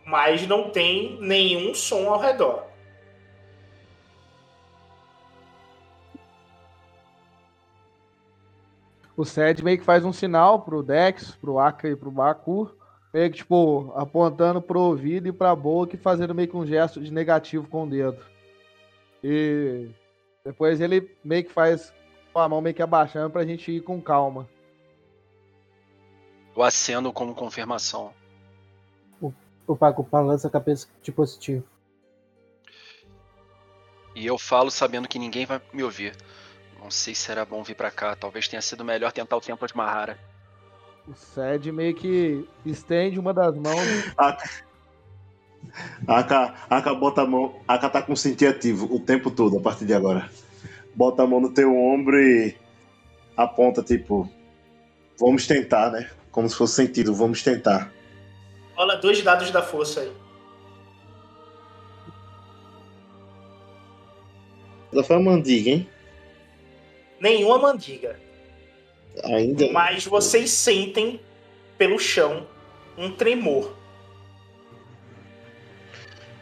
Mas 0.05 0.47
não 0.47 0.69
tem 0.69 1.17
nenhum 1.21 1.73
som 1.73 2.09
ao 2.09 2.19
redor. 2.19 2.71
O 9.15 9.25
Sed 9.25 9.63
meio 9.63 9.77
que 9.77 9.83
faz 9.83 10.03
um 10.03 10.11
sinal 10.13 10.61
pro 10.61 10.81
Dex, 10.81 11.35
pro 11.35 11.59
Aka 11.59 11.89
e 11.89 11.95
pro 11.95 12.09
Baku. 12.09 12.71
Meio 13.13 13.29
que, 13.29 13.37
tipo, 13.37 13.91
apontando 13.95 14.61
pro 14.61 14.79
ouvido 14.79 15.27
e 15.27 15.31
pra 15.33 15.55
boca 15.55 15.95
e 15.95 15.99
fazendo 15.99 16.33
meio 16.33 16.47
que 16.47 16.55
um 16.55 16.65
gesto 16.65 17.01
de 17.01 17.11
negativo 17.11 17.67
com 17.67 17.83
o 17.83 17.89
dedo. 17.89 18.19
E 19.23 19.89
depois 20.43 20.81
ele 20.81 21.15
meio 21.23 21.43
que 21.43 21.51
faz 21.51 21.93
com 22.33 22.39
a 22.39 22.49
mão 22.49 22.61
meio 22.61 22.73
que 22.73 22.81
abaixando 22.81 23.29
pra 23.29 23.45
gente 23.45 23.71
ir 23.71 23.81
com 23.81 24.01
calma. 24.01 24.49
Eu 26.55 26.63
aceno 26.63 27.13
como 27.13 27.35
confirmação. 27.35 28.13
O 29.67 29.75
Paco 29.75 30.03
balança 30.03 30.47
a 30.47 30.51
cabeça 30.51 30.87
de 31.01 31.11
positivo. 31.11 31.63
E 34.15 34.25
eu 34.25 34.37
falo 34.37 34.69
sabendo 34.69 35.07
que 35.07 35.19
ninguém 35.19 35.45
vai 35.45 35.61
me 35.73 35.83
ouvir. 35.83 36.15
Não 36.81 36.89
sei 36.89 37.15
se 37.15 37.31
era 37.31 37.45
bom 37.45 37.63
vir 37.63 37.75
pra 37.75 37.91
cá. 37.91 38.15
Talvez 38.15 38.47
tenha 38.47 38.61
sido 38.61 38.83
melhor 38.83 39.11
tentar 39.11 39.37
o 39.37 39.41
templo 39.41 39.67
de 39.67 39.75
Mahara. 39.75 40.17
O 41.07 41.13
Sed 41.13 41.71
meio 41.71 41.95
que 41.95 42.47
estende 42.65 43.19
uma 43.19 43.33
das 43.33 43.55
mãos. 43.55 43.77
Aka, 46.07 46.55
Aka 46.69 46.93
bota 46.93 47.21
a 47.21 47.27
mão. 47.27 47.55
Aka 47.67 47.89
tá 47.89 48.01
com 48.01 48.15
sentir 48.15 48.47
ativo 48.47 48.93
o 48.93 48.99
tempo 48.99 49.29
todo 49.29 49.57
a 49.57 49.61
partir 49.61 49.85
de 49.85 49.93
agora. 49.93 50.29
Bota 50.95 51.23
a 51.23 51.27
mão 51.27 51.39
no 51.39 51.53
teu 51.53 51.75
ombro 51.75 52.19
e 52.19 52.55
aponta, 53.37 53.81
tipo. 53.81 54.29
Vamos 55.19 55.45
tentar, 55.45 55.91
né? 55.91 56.09
Como 56.31 56.49
se 56.49 56.55
fosse 56.55 56.75
sentido, 56.75 57.13
vamos 57.13 57.43
tentar. 57.43 57.91
Rola 58.81 58.97
dois 58.97 59.21
dados 59.21 59.51
da 59.51 59.61
força 59.61 60.01
aí. 60.01 60.11
Ela 64.91 65.03
foi 65.03 65.17
uma 65.17 65.33
mandiga, 65.33 65.69
hein? 65.69 65.89
Nenhuma 67.19 67.59
mandiga. 67.59 68.19
Ainda. 69.23 69.71
Mas 69.71 70.03
vocês 70.05 70.49
sentem 70.49 71.21
pelo 71.77 71.99
chão 71.99 72.47
um 72.97 73.11
tremor. 73.11 73.71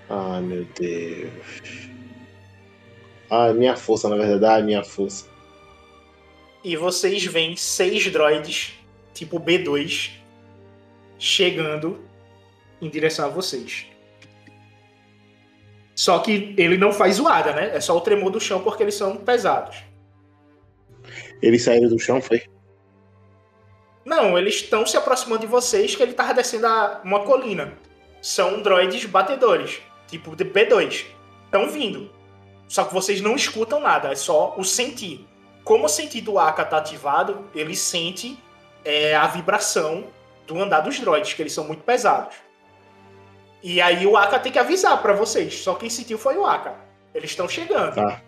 Ai, 0.09 0.41
meu 0.41 0.65
Deus. 0.79 1.89
Ai, 3.29 3.51
minha 3.51 3.75
força, 3.75 4.07
na 4.07 4.15
verdade. 4.15 4.45
Ai, 4.45 4.63
minha 4.63 4.83
força. 4.85 5.27
E 6.63 6.77
vocês 6.77 7.25
veem 7.25 7.57
seis 7.57 8.09
droids, 8.09 8.75
tipo 9.13 9.41
B2, 9.41 10.11
chegando 11.17 12.07
em 12.81 12.89
direção 12.89 13.25
a 13.25 13.29
vocês. 13.29 13.87
Só 15.95 16.19
que 16.19 16.53
ele 16.57 16.77
não 16.77 16.93
faz 16.93 17.15
zoada, 17.15 17.51
né? 17.51 17.75
É 17.75 17.81
só 17.81 17.97
o 17.97 18.01
tremor 18.01 18.31
do 18.31 18.39
chão 18.39 18.61
porque 18.61 18.83
eles 18.83 18.95
são 18.95 19.17
pesados. 19.17 19.77
Eles 21.41 21.63
saíram 21.63 21.89
do 21.89 21.99
chão, 21.99 22.21
foi? 22.21 22.43
Não, 24.05 24.37
eles 24.37 24.55
estão 24.55 24.85
se 24.85 24.97
aproximando 24.97 25.41
de 25.41 25.47
vocês 25.47 25.95
que 25.95 26.01
ele 26.01 26.13
tava 26.13 26.33
descendo 26.33 26.67
uma 27.03 27.19
colina. 27.25 27.73
São 28.21 28.61
droids 28.61 29.05
batedores, 29.05 29.81
tipo 30.07 30.35
de 30.35 30.45
B2. 30.45 31.05
Estão 31.45 31.69
vindo. 31.69 32.09
Só 32.67 32.85
que 32.85 32.93
vocês 32.93 33.19
não 33.19 33.35
escutam 33.35 33.79
nada, 33.79 34.11
é 34.11 34.15
só 34.15 34.55
o 34.57 34.63
sentir. 34.63 35.27
Como 35.63 35.85
o 35.85 35.89
sentir 35.89 36.21
do 36.21 36.39
Aka 36.39 36.63
tá 36.63 36.77
ativado, 36.77 37.49
ele 37.53 37.75
sente 37.75 38.37
é, 38.85 39.15
a 39.15 39.27
vibração 39.27 40.05
do 40.47 40.59
andar 40.59 40.81
dos 40.81 40.99
droids, 40.99 41.33
que 41.33 41.41
eles 41.41 41.53
são 41.53 41.65
muito 41.65 41.83
pesados. 41.83 42.35
E 43.61 43.81
aí 43.81 44.05
o 44.07 44.15
Aka 44.15 44.39
tem 44.39 44.51
que 44.51 44.59
avisar 44.59 45.01
pra 45.01 45.13
vocês. 45.13 45.55
Só 45.59 45.75
quem 45.75 45.89
sentiu 45.89 46.17
foi 46.17 46.37
o 46.37 46.45
Aka. 46.45 46.75
Eles 47.13 47.31
estão 47.31 47.47
chegando. 47.47 47.95
Tá. 47.95 48.21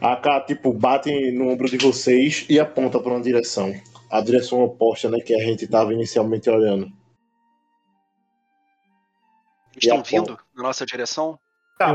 A 0.00 0.16
K, 0.16 0.40
tipo, 0.42 0.72
bate 0.72 1.30
no 1.32 1.50
ombro 1.50 1.68
de 1.68 1.76
vocês 1.76 2.46
e 2.48 2.58
aponta 2.58 2.98
para 2.98 3.12
uma 3.12 3.20
direção. 3.20 3.74
A 4.10 4.20
direção 4.20 4.62
oposta, 4.62 5.10
né? 5.10 5.20
Que 5.20 5.34
a 5.34 5.44
gente 5.44 5.66
tava 5.66 5.92
inicialmente 5.92 6.48
olhando. 6.48 6.90
Eles 9.72 9.84
estão 9.84 10.02
vindo 10.02 10.38
na 10.54 10.62
nossa 10.62 10.86
direção? 10.86 11.38
Tá. 11.78 11.92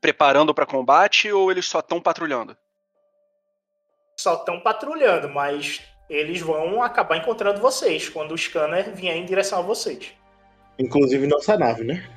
Preparando 0.00 0.54
pra 0.54 0.66
combate 0.66 1.32
ou 1.32 1.50
eles 1.50 1.66
só 1.66 1.80
estão 1.80 2.00
patrulhando? 2.00 2.56
Só 4.18 4.34
estão 4.34 4.60
patrulhando, 4.60 5.28
mas 5.30 5.82
eles 6.08 6.40
vão 6.40 6.82
acabar 6.82 7.16
encontrando 7.16 7.60
vocês 7.60 8.08
quando 8.08 8.32
o 8.32 8.38
scanner 8.38 8.94
vier 8.94 9.16
em 9.16 9.24
direção 9.24 9.60
a 9.60 9.62
vocês. 9.62 10.12
Inclusive 10.80 11.26
nossa 11.26 11.58
nave, 11.58 11.84
né? 11.84 12.08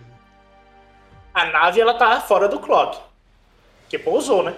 A 1.33 1.45
nave 1.45 1.81
ela 1.81 1.95
tá 1.95 2.21
fora 2.21 2.47
do 2.47 2.59
clock. 2.59 2.97
Que 3.89 3.99
pousou, 3.99 4.41
né? 4.41 4.55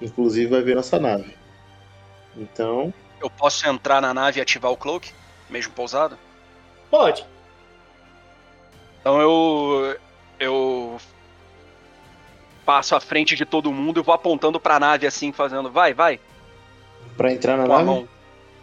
Inclusive 0.00 0.50
vai 0.50 0.62
ver 0.62 0.74
nossa 0.74 0.98
nave. 0.98 1.36
Então, 2.36 2.92
Eu 3.20 3.30
posso 3.30 3.68
entrar 3.68 4.00
na 4.00 4.12
nave 4.12 4.40
e 4.40 4.42
ativar 4.42 4.72
o 4.72 4.76
cloak, 4.76 5.12
mesmo 5.48 5.72
pousado? 5.74 6.18
Pode. 6.90 7.24
Então 9.00 9.20
eu. 9.20 9.96
Eu. 10.40 10.96
Passo 12.66 12.96
à 12.96 13.00
frente 13.00 13.36
de 13.36 13.44
todo 13.44 13.72
mundo 13.72 14.00
e 14.00 14.02
vou 14.02 14.14
apontando 14.14 14.58
pra 14.58 14.80
nave 14.80 15.06
assim, 15.06 15.32
fazendo 15.32 15.70
vai, 15.70 15.92
vai, 15.92 16.20
para 17.16 17.32
entrar 17.32 17.56
na 17.56 17.66
com 17.66 17.72
a 17.72 17.76
nave, 17.76 17.86
mão. 17.86 18.08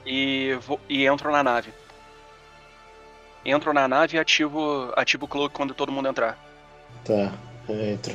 E, 0.06 0.58
vou, 0.62 0.80
e 0.88 1.06
entro 1.06 1.32
na 1.32 1.44
nave. 1.44 1.74
Entro 3.46 3.74
na 3.74 3.88
nave 3.88 4.18
e 4.18 4.20
ativo, 4.20 4.92
ativo 4.96 5.26
o 5.26 5.28
cloak 5.28 5.54
quando 5.54 5.74
todo 5.74 5.92
mundo 5.92 6.10
entrar. 6.10 6.38
Tá, 7.04 7.32
entra. 7.70 8.14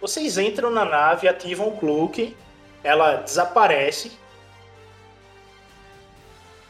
Vocês 0.00 0.38
entram 0.38 0.70
na 0.70 0.84
nave, 0.84 1.28
ativam 1.28 1.68
o 1.68 1.76
cloak, 1.76 2.34
ela 2.82 3.16
desaparece. 3.16 4.12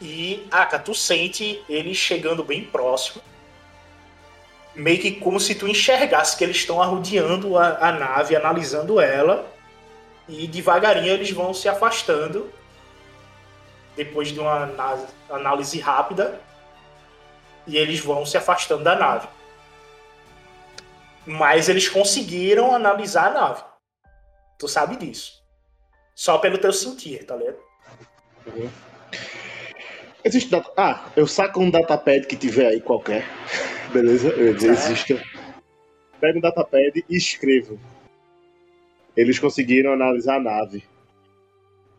E, 0.01 0.47
Aka, 0.51 0.79
tu 0.79 0.93
sente 0.93 1.63
eles 1.69 1.95
chegando 1.95 2.43
bem 2.43 2.65
próximo. 2.65 3.21
Meio 4.73 4.99
que 4.99 5.11
como 5.11 5.39
se 5.39 5.53
tu 5.55 5.67
enxergasse 5.67 6.35
que 6.35 6.43
eles 6.43 6.57
estão 6.57 6.81
arrodeando 6.81 7.57
a, 7.57 7.77
a 7.77 7.91
nave, 7.91 8.35
analisando 8.35 8.99
ela. 8.99 9.45
E 10.27 10.47
devagarinho 10.47 11.13
eles 11.13 11.31
vão 11.31 11.53
se 11.53 11.69
afastando. 11.69 12.51
Depois 13.95 14.29
de 14.29 14.39
uma 14.39 14.69
análise 15.29 15.79
rápida. 15.79 16.39
E 17.67 17.77
eles 17.77 17.99
vão 17.99 18.25
se 18.25 18.37
afastando 18.37 18.83
da 18.83 18.95
nave. 18.95 19.27
Mas 21.25 21.69
eles 21.69 21.87
conseguiram 21.87 22.73
analisar 22.73 23.27
a 23.27 23.33
nave. 23.33 23.63
Tu 24.57 24.67
sabe 24.67 24.95
disso. 24.95 25.41
Só 26.15 26.37
pelo 26.37 26.57
teu 26.57 26.73
sentir, 26.73 27.25
tá 27.25 27.35
ligado? 27.35 27.57
Existe 30.23 30.49
data... 30.49 30.71
Ah, 30.77 31.09
eu 31.15 31.25
saco 31.25 31.59
um 31.59 31.69
datapad 31.69 32.25
que 32.27 32.35
tiver 32.35 32.67
aí 32.67 32.81
qualquer. 32.81 33.25
Beleza? 33.91 34.29
Eu 34.29 34.47
ia 34.47 34.53
dizer, 34.53 34.71
existe. 34.71 35.21
Pego 36.19 36.37
um 36.37 36.41
datapad 36.41 37.03
e 37.09 37.17
escrevo. 37.17 37.79
Eles 39.15 39.39
conseguiram 39.39 39.93
analisar 39.93 40.35
a 40.35 40.39
nave. 40.39 40.83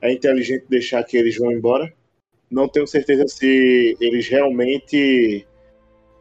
É 0.02 0.12
inteligente 0.12 0.64
deixar 0.68 1.02
que 1.04 1.16
eles 1.16 1.36
vão 1.38 1.50
embora. 1.52 1.92
Não 2.50 2.68
tenho 2.68 2.86
certeza 2.86 3.26
se 3.28 3.96
eles 4.00 4.28
realmente 4.28 5.46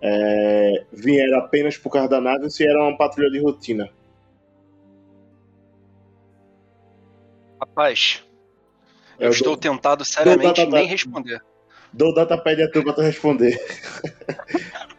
é, 0.02 0.86
vieram 0.94 1.40
apenas 1.40 1.78
por 1.78 1.90
causa 1.90 2.08
da 2.08 2.22
nave 2.22 2.44
ou 2.46 2.50
se 2.50 2.66
era 2.66 2.80
uma 2.82 2.96
patrulha 2.96 3.30
de 3.32 3.40
rotina. 3.40 3.90
Rapaz, 7.60 8.24
eu, 9.20 9.26
Eu 9.28 9.32
estou 9.32 9.48
dou- 9.50 9.58
tentado 9.58 10.04
seriamente 10.06 10.64
data- 10.66 10.76
nem 10.76 10.88
responder. 10.88 11.42
Dou 11.94 12.10
o 12.10 12.14
datapad 12.14 12.62
a 12.62 12.72
tu 12.72 12.84
pra 12.84 12.94
tu 12.94 13.02
responder. 13.02 13.60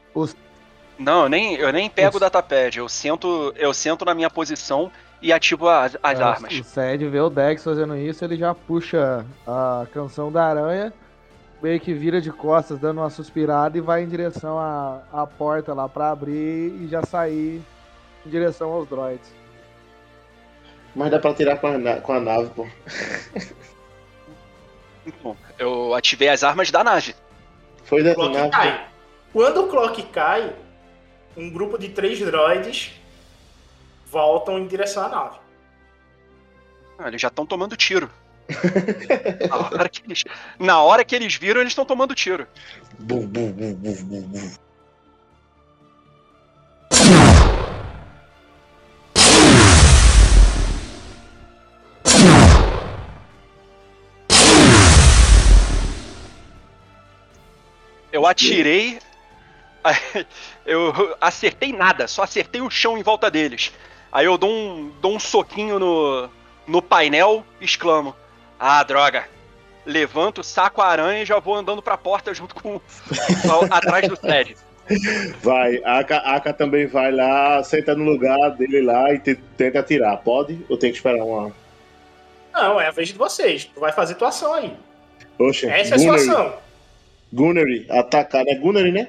Não, 0.98 1.22
eu 1.24 1.28
nem, 1.28 1.54
eu 1.56 1.72
nem 1.72 1.88
pego 1.90 2.18
o 2.18 2.20
datapad, 2.20 2.76
eu 2.76 2.88
sento, 2.88 3.52
eu 3.56 3.72
sento 3.74 4.04
na 4.04 4.14
minha 4.14 4.28
posição 4.30 4.92
e 5.22 5.32
ativo 5.32 5.68
as, 5.68 5.96
as 6.02 6.18
É, 6.18 6.22
armas. 6.22 6.52
O 6.58 6.64
Sed 6.64 7.08
vê 7.08 7.20
o 7.20 7.30
Dex 7.30 7.62
fazendo 7.62 7.96
isso, 7.96 8.24
ele 8.24 8.36
já 8.36 8.54
puxa 8.54 9.24
a 9.46 9.86
canção 9.92 10.30
da 10.32 10.44
aranha, 10.44 10.92
meio 11.62 11.78
que 11.80 11.94
vira 11.94 12.20
de 12.20 12.30
costas, 12.32 12.78
dando 12.78 12.98
uma 13.00 13.08
suspirada 13.08 13.78
e 13.78 13.80
vai 13.80 14.02
em 14.02 14.08
direção 14.08 14.58
à, 14.58 15.02
à 15.12 15.26
porta 15.26 15.72
lá 15.72 15.88
pra 15.88 16.10
abrir 16.10 16.72
e 16.82 16.88
já 16.90 17.02
sair 17.04 17.62
em 18.26 18.30
direção 18.30 18.72
aos 18.72 18.88
droids. 18.88 19.32
Mas 20.94 21.10
dá 21.10 21.18
pra 21.18 21.32
tirar 21.32 21.56
com 21.56 21.68
a, 21.68 22.00
com 22.00 22.12
a 22.12 22.20
nave, 22.20 22.50
pô. 22.50 22.66
Então, 25.06 25.36
eu 25.58 25.94
ativei 25.94 26.28
as 26.28 26.44
armas 26.44 26.70
da 26.70 26.84
nave. 26.84 27.14
Foi 27.84 28.08
O 28.08 28.14
clock 28.14 28.50
cai. 28.50 28.86
Quando 29.32 29.62
o 29.62 29.68
clock 29.68 30.02
cai, 30.04 30.54
um 31.36 31.50
grupo 31.50 31.78
de 31.78 31.88
três 31.88 32.18
droids 32.20 32.92
voltam 34.12 34.58
em 34.58 34.66
direção 34.66 35.06
à 35.06 35.08
nave. 35.08 35.38
Ah, 36.98 37.08
eles 37.08 37.20
já 37.20 37.28
estão 37.28 37.46
tomando 37.46 37.76
tiro. 37.76 38.10
na, 39.48 39.56
hora 39.56 39.88
que 39.88 40.02
eles, 40.04 40.24
na 40.58 40.82
hora 40.82 41.04
que 41.04 41.16
eles 41.16 41.34
viram, 41.36 41.62
eles 41.62 41.70
estão 41.70 41.86
tomando 41.86 42.14
tiro. 42.14 42.46
Bum, 42.98 43.26
bum, 43.26 43.50
bum, 43.50 43.74
bum, 43.74 43.94
bum, 44.04 44.22
bum. 44.22 44.52
Eu 58.12 58.26
atirei. 58.26 58.98
Eu 60.66 61.16
acertei 61.20 61.72
nada, 61.72 62.06
só 62.06 62.22
acertei 62.22 62.60
o 62.60 62.70
chão 62.70 62.96
em 62.96 63.02
volta 63.02 63.30
deles. 63.30 63.72
Aí 64.12 64.26
eu 64.26 64.36
dou 64.36 64.50
um, 64.50 64.90
dou 65.00 65.14
um 65.14 65.18
soquinho 65.20 65.78
no, 65.78 66.28
no 66.66 66.82
painel 66.82 67.44
e 67.60 67.64
exclamo: 67.64 68.14
Ah, 68.60 68.82
droga! 68.82 69.24
Levanto, 69.84 70.44
saco 70.44 70.80
a 70.80 70.86
aranha 70.86 71.22
e 71.22 71.26
já 71.26 71.38
vou 71.40 71.56
andando 71.56 71.82
pra 71.82 71.96
porta 71.96 72.32
junto 72.32 72.54
com. 72.54 72.80
atrás 73.70 74.06
do 74.06 74.16
Fred. 74.16 74.56
Vai, 75.42 75.80
a 75.84 76.00
Aka, 76.00 76.16
Aka 76.18 76.52
também 76.52 76.86
vai 76.86 77.10
lá, 77.10 77.62
senta 77.64 77.94
no 77.94 78.04
lugar 78.04 78.50
dele 78.50 78.82
lá 78.82 79.12
e 79.12 79.18
te- 79.18 79.34
tenta 79.56 79.78
atirar. 79.80 80.18
Pode? 80.18 80.58
Ou 80.68 80.76
tem 80.76 80.90
que 80.90 80.96
esperar 80.98 81.24
uma. 81.24 81.52
Não, 82.52 82.80
é 82.80 82.86
a 82.88 82.90
vez 82.90 83.08
de 83.08 83.14
vocês. 83.14 83.64
Tu 83.64 83.80
vai 83.80 83.92
fazer 83.92 84.14
tua 84.16 84.28
ação 84.28 84.52
aí. 84.54 84.72
Oxe, 85.38 85.66
Essa 85.66 85.94
é 85.94 85.96
a 85.96 85.98
sua 85.98 86.06
Gunnery. 86.16 86.30
ação. 86.30 86.54
Gunnery, 87.32 87.86
atacar, 87.90 88.44
né? 88.44 88.54
Gunnery, 88.56 88.92
né? 88.92 89.08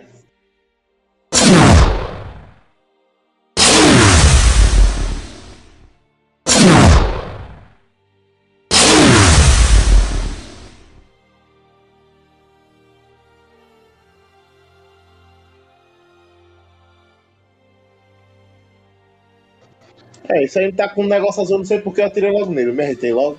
É, 20.33 20.43
isso 20.45 20.57
aí 20.57 20.65
ele 20.65 20.73
tá 20.73 20.89
com 20.89 21.03
um 21.03 21.07
negócio 21.07 21.43
azul, 21.43 21.59
não 21.59 21.65
sei 21.65 21.79
porque 21.79 22.01
eu 22.01 22.05
atirei 22.05 22.31
logo 22.31 22.51
nele, 22.51 22.71
eu 22.71 22.73
me 22.73 22.81
arretei 22.81 23.13
logo. 23.13 23.37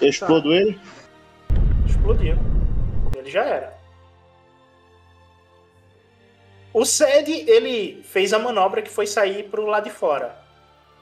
Explodo 0.00 0.52
ele. 0.52 0.78
Explodiu. 1.84 2.36
Ele 3.16 3.30
já 3.30 3.44
era. 3.44 3.74
O 6.72 6.84
Sed, 6.84 7.28
ele 7.48 8.02
fez 8.04 8.32
a 8.32 8.38
manobra 8.38 8.82
que 8.82 8.90
foi 8.90 9.06
sair 9.06 9.44
pro 9.44 9.66
lado 9.66 9.84
de 9.84 9.90
fora. 9.90 10.36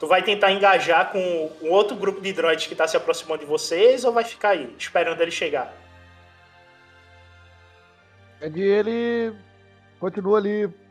Tu 0.00 0.06
vai 0.06 0.22
tentar 0.22 0.50
engajar 0.52 1.12
com 1.12 1.50
um 1.62 1.70
outro 1.70 1.94
grupo 1.94 2.20
de 2.20 2.32
droids 2.32 2.66
que 2.66 2.74
tá 2.74 2.88
se 2.88 2.96
aproximando 2.96 3.40
de 3.40 3.46
vocês 3.46 4.04
ou 4.04 4.12
vai 4.12 4.24
ficar 4.24 4.50
aí, 4.50 4.74
esperando 4.78 5.20
ele 5.20 5.30
chegar? 5.30 5.72
De 8.40 8.62
ele 8.62 9.34
continua 10.00 10.38
ali. 10.38 10.81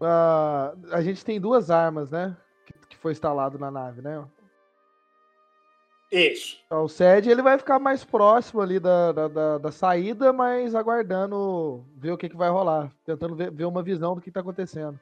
Ah, 0.00 0.72
a 0.92 1.02
gente 1.02 1.24
tem 1.24 1.40
duas 1.40 1.70
armas, 1.70 2.10
né? 2.10 2.36
Que, 2.66 2.72
que 2.90 2.96
foi 2.96 3.12
instalado 3.12 3.58
na 3.58 3.70
nave, 3.70 4.00
né? 4.02 4.24
Isso. 6.10 6.58
Então, 6.66 6.84
O 6.84 6.88
Sed 6.88 7.28
ele 7.30 7.40
vai 7.42 7.56
ficar 7.56 7.78
mais 7.78 8.02
próximo 8.04 8.60
ali 8.60 8.80
da, 8.80 9.12
da, 9.12 9.28
da- 9.28 9.58
da 9.58 9.70
saída, 9.72 10.32
mas 10.32 10.74
aguardando 10.74 11.84
ver 11.96 12.10
o 12.12 12.18
que, 12.18 12.28
que 12.28 12.36
vai 12.36 12.50
rolar. 12.50 12.90
Tentando 13.04 13.36
ver, 13.36 13.50
ver 13.52 13.64
uma 13.64 13.82
visão 13.82 14.14
do 14.16 14.20
que 14.20 14.30
tá 14.30 14.40
acontecendo. 14.40 14.98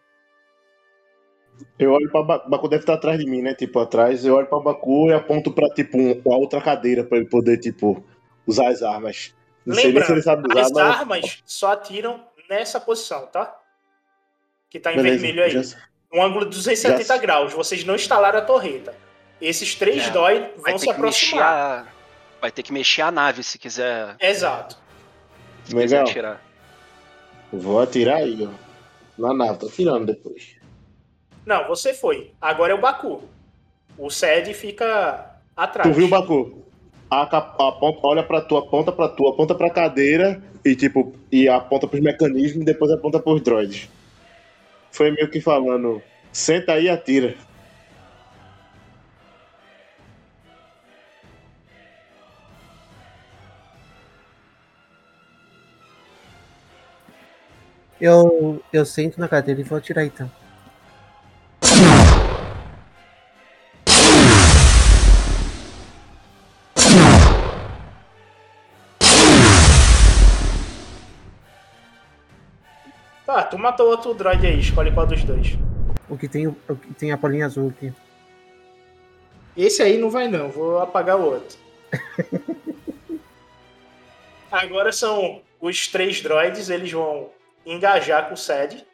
Eu 1.78 1.92
olho 1.92 2.10
pra 2.10 2.22
Ba- 2.22 2.44
Baku 2.46 2.68
deve 2.68 2.82
estar 2.82 2.94
atrás 2.94 3.18
de 3.18 3.24
mim, 3.28 3.40
né? 3.40 3.54
Tipo, 3.54 3.80
atrás. 3.80 4.24
Eu 4.24 4.34
olho 4.34 4.46
pra 4.46 4.60
Baku 4.60 5.08
e 5.08 5.14
aponto 5.14 5.50
pra, 5.50 5.68
tipo, 5.70 5.96
um, 5.96 6.20
uma 6.24 6.36
outra 6.36 6.60
cadeira 6.60 7.02
pra 7.02 7.16
ele 7.18 7.26
poder, 7.28 7.56
tipo, 7.58 8.04
usar 8.46 8.68
as 8.68 8.82
armas. 8.82 9.34
Não 9.64 9.74
sei 9.74 9.92
nem 9.92 10.02
se 10.04 10.12
ele 10.12 10.22
sabe 10.22 10.46
usar, 10.48 10.60
as 10.60 10.72
mas. 10.72 10.96
armas 11.00 11.42
só 11.46 11.72
atiram 11.72 12.22
nessa 12.50 12.78
posição, 12.78 13.26
tá? 13.26 13.57
Que 14.70 14.78
tá 14.78 14.92
em 14.92 14.96
Beleza, 14.96 15.18
vermelho 15.18 15.44
aí. 15.44 15.50
já- 15.62 15.76
Um 16.12 16.22
ângulo 16.22 16.44
de 16.46 16.50
270 16.56 17.04
já- 17.04 17.16
graus. 17.18 17.52
Vocês 17.52 17.84
não 17.84 17.94
instalaram 17.94 18.38
a 18.38 18.42
torreta. 18.42 18.94
Esses 19.40 19.74
três 19.74 20.06
É, 20.06 20.10
droids 20.10 20.48
Vai 20.56 20.72
vão 20.72 20.78
se 20.78 20.86
mexer 20.86 20.90
aproximar. 20.90 21.44
a. 21.44 21.86
Vai 22.40 22.50
ter 22.50 22.62
que 22.62 22.72
mexer 22.72 23.02
a 23.02 23.10
nave 23.10 23.42
se 23.42 23.58
quiser, 23.58 24.16
Exato. 24.20 24.76
se 25.64 25.74
quiser 25.74 25.80
Legal. 25.96 26.02
atirar. 26.08 26.42
Vou 27.52 27.80
atirar 27.80 28.16
aí, 28.18 28.46
ó. 28.46 28.50
Na 29.20 29.34
nave, 29.34 29.58
tô 29.58 29.66
atirando 29.66 30.06
depois. 30.06 30.56
Não, 31.44 31.66
você 31.66 31.92
foi. 31.94 32.32
Agora 32.40 32.72
é 32.72 32.74
o 32.74 32.80
Baku. 32.80 33.22
O 33.96 34.10
Sed 34.10 34.52
fica 34.54 35.34
atrás. 35.56 35.88
Tu 35.88 35.94
viu, 35.94 36.08
Baku? 36.08 36.62
A, 37.10 37.26
ca- 37.26 37.38
aponta, 37.58 38.00
olha 38.02 38.22
pra 38.22 38.40
tu, 38.40 38.56
aponta 38.56 38.92
pra 38.92 39.08
tu, 39.08 39.26
aponta 39.26 39.54
pra 39.54 39.70
cadeira 39.70 40.42
e, 40.64 40.76
tipo, 40.76 41.14
e 41.32 41.48
aponta 41.48 41.86
pros 41.88 42.02
mecanismos 42.02 42.62
e 42.62 42.64
depois 42.64 42.90
aponta 42.92 43.18
pros 43.18 43.40
droids. 43.40 43.88
Foi 44.90 45.10
meio 45.10 45.30
que 45.30 45.40
falando, 45.40 46.02
senta 46.32 46.72
aí 46.72 46.84
e 46.84 46.90
atira. 46.90 47.36
Eu, 58.00 58.62
eu 58.72 58.84
sento 58.86 59.18
na 59.20 59.28
cadeira 59.28 59.60
e 59.60 59.64
vou 59.64 59.76
atirar 59.78 60.04
então. 60.04 60.30
Matou 73.78 73.92
outro 73.92 74.12
droid 74.12 74.44
aí, 74.44 74.58
escolhe 74.58 74.90
qual 74.90 75.06
dos 75.06 75.22
dois. 75.22 75.56
O 76.08 76.18
que 76.18 76.26
tem, 76.26 76.48
o 76.48 76.54
que 76.54 76.94
tem 76.94 77.12
a 77.12 77.16
bolinha 77.16 77.46
azul 77.46 77.68
aqui. 77.68 77.92
Esse 79.56 79.84
aí 79.84 79.96
não 79.96 80.10
vai 80.10 80.26
não, 80.26 80.48
vou 80.48 80.80
apagar 80.80 81.16
o 81.16 81.26
outro. 81.26 81.56
Agora 84.50 84.90
são 84.90 85.42
os 85.60 85.86
três 85.86 86.20
droids, 86.20 86.68
eles 86.68 86.90
vão 86.90 87.30
engajar 87.64 88.26
com 88.26 88.34
o 88.34 88.36
Sed. 88.36 88.84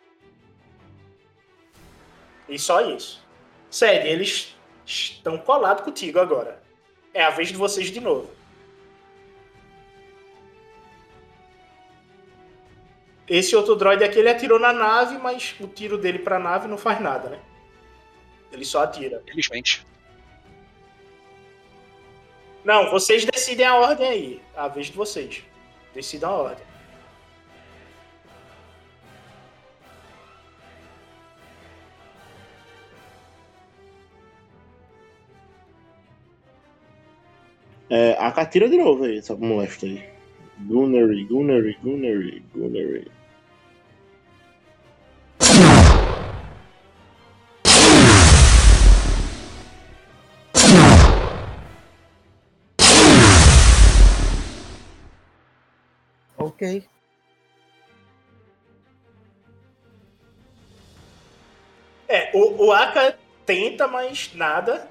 E 2.47 2.59
só 2.59 2.83
isso. 2.83 3.25
Sed, 3.71 4.07
eles 4.07 4.55
estão 4.85 5.39
colados 5.39 5.83
contigo 5.83 6.19
agora. 6.19 6.63
É 7.15 7.25
a 7.25 7.31
vez 7.31 7.49
de 7.49 7.57
vocês 7.57 7.91
de 7.91 8.01
novo. 8.01 8.29
Esse 13.29 13.57
outro 13.57 13.75
droid 13.75 14.05
aqui, 14.05 14.19
ele 14.19 14.29
atirou 14.29 14.59
na 14.59 14.73
nave, 14.73 15.17
mas 15.19 15.55
o 15.59 15.67
tiro 15.67 15.97
dele 15.97 16.19
pra 16.19 16.39
nave 16.39 16.69
não 16.69 16.77
faz 16.77 17.01
nada, 17.01 17.31
né? 17.31 17.39
Ele 18.53 18.65
só 18.65 18.83
atira. 18.83 19.23
Felizmente. 19.27 19.85
Não, 22.65 22.91
vocês 22.91 23.25
decidem 23.25 23.67
a 23.67 23.77
ordem 23.77 24.09
aí. 24.09 24.43
A 24.57 24.69
vez 24.69 24.87
de 24.87 24.93
vocês. 24.93 25.43
Decidam 25.95 26.31
a 26.31 26.37
ordem. 26.37 26.67
É, 37.91 38.13
a 38.19 38.33
catira 38.33 38.69
de 38.69 38.77
novo 38.77 39.05
aí, 39.05 39.19
essa 39.19 39.37
molesta 39.37 39.87
aí. 39.87 40.03
Gunnery, 40.67 41.25
Gunnery, 41.25 41.79
Gunnery, 41.83 42.43
Gunnery. 42.55 43.14
Ok. 56.45 56.85
É, 62.07 62.31
o, 62.35 62.67
o 62.67 62.73
Aka 62.73 63.17
tenta, 63.47 63.89
mas 63.89 64.35
nada. 64.35 64.91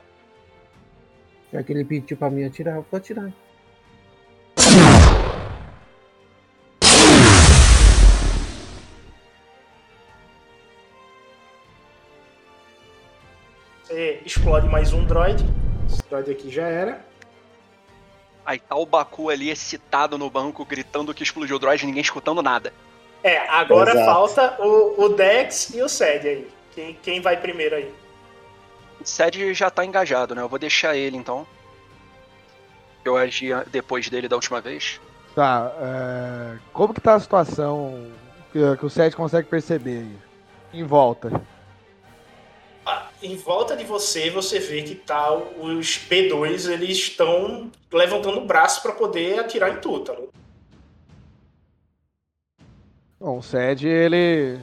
Já 1.51 1.61
que 1.61 1.71
ele 1.71 1.85
pediu 1.85 2.17
pra 2.17 2.31
mim 2.31 2.43
atirar, 2.43 2.77
eu 2.77 2.85
vou 2.89 2.97
atirar. 2.97 3.31
Você 13.83 14.21
explode 14.25 14.67
mais 14.69 14.91
um 14.91 15.05
droid. 15.05 15.43
Esse 15.87 16.01
droid 16.09 16.31
aqui 16.31 16.49
já 16.49 16.67
era. 16.67 17.12
Aí 18.45 18.59
tá 18.59 18.75
o 18.75 18.85
Baku 18.85 19.29
ali 19.29 19.49
excitado 19.49 20.17
no 20.17 20.29
banco, 20.29 20.65
gritando 20.65 21.13
que 21.13 21.23
explodiu 21.23 21.55
o 21.55 21.59
droid, 21.59 21.85
ninguém 21.85 22.01
escutando 22.01 22.41
nada. 22.41 22.73
É, 23.23 23.37
agora 23.47 23.91
Exato. 23.91 24.05
falta 24.05 24.61
o, 24.61 25.05
o 25.05 25.09
Dex 25.09 25.69
e 25.73 25.81
o 25.81 25.87
Sed 25.87 26.27
aí. 26.27 26.47
Quem, 26.73 26.93
quem 27.01 27.21
vai 27.21 27.37
primeiro 27.37 27.75
aí? 27.75 27.93
O 28.99 29.05
Sed 29.05 29.53
já 29.53 29.69
tá 29.69 29.85
engajado, 29.85 30.35
né? 30.35 30.41
Eu 30.41 30.49
vou 30.49 30.59
deixar 30.59 30.95
ele 30.95 31.15
então. 31.15 31.47
Eu 33.05 33.15
agi 33.15 33.49
depois 33.71 34.09
dele 34.09 34.27
da 34.27 34.35
última 34.35 34.59
vez. 34.59 34.99
Tá, 35.33 35.71
é, 35.79 36.57
como 36.71 36.93
que 36.93 37.01
tá 37.01 37.15
a 37.15 37.19
situação 37.19 38.11
que, 38.51 38.77
que 38.77 38.85
o 38.85 38.89
Seth 38.89 39.15
consegue 39.15 39.47
perceber 39.47 39.99
aí? 39.99 40.17
Em 40.79 40.83
volta. 40.83 41.41
Em 43.23 43.37
volta 43.37 43.73
de 43.77 43.85
você, 43.85 44.29
você 44.29 44.59
vê 44.59 44.83
que 44.83 44.95
tá 44.95 45.33
os 45.33 45.97
P2, 45.97 46.69
eles 46.69 46.97
estão 46.97 47.71
levantando 47.89 48.39
o 48.39 48.45
braço 48.45 48.81
pra 48.81 48.91
poder 48.91 49.39
atirar 49.39 49.71
em 49.71 49.79
tu, 49.79 50.01
tá? 50.01 50.13
Bom, 53.17 53.37
o 53.37 53.41
Sed, 53.41 53.87
ele. 53.87 54.59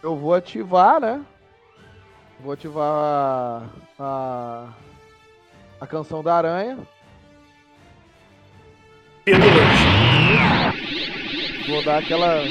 Eu 0.00 0.14
vou 0.14 0.32
ativar, 0.32 1.00
né? 1.00 1.26
Vou 2.38 2.52
ativar 2.52 3.68
a, 3.98 4.72
a 5.80 5.86
canção 5.88 6.22
da 6.22 6.36
aranha. 6.36 6.78
Vou 11.68 11.84
dar 11.84 11.98
aquela 11.98 12.44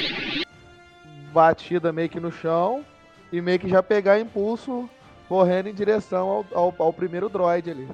batida 1.32 1.94
meio 1.94 2.10
que 2.10 2.20
no 2.20 2.34
chão 2.34 2.86
e 3.32 3.40
meio 3.40 3.58
que 3.60 3.70
já 3.70 3.82
pegar 3.82 4.20
impulso 4.20 4.90
correndo 5.30 5.70
em 5.70 5.74
direção 5.74 6.28
ao, 6.28 6.46
ao, 6.54 6.76
ao 6.78 6.92
primeiro 6.92 7.30
droid 7.30 7.72
ali. 7.72 7.88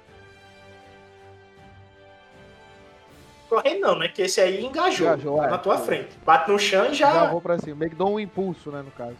Correndo 3.47 3.81
não, 3.81 3.99
né? 3.99 4.07
Que 4.07 4.23
esse 4.23 4.41
aí 4.41 4.65
engajou, 4.65 5.07
Engajou, 5.07 5.37
tá 5.37 5.45
é. 5.45 5.49
na 5.51 5.57
tua 5.59 5.77
frente. 5.77 6.17
Bate 6.25 6.49
no 6.49 6.57
chão 6.57 6.85
e 6.87 6.95
Já 6.95 7.13
já. 7.13 7.25
vou 7.27 7.39
pra 7.41 7.59
cima, 7.59 7.75
meio 7.75 7.91
que 7.91 7.97
dou 7.97 8.15
um 8.15 8.19
impulso, 8.19 8.71
né, 8.71 8.81
no 8.81 8.91
caso. 8.91 9.17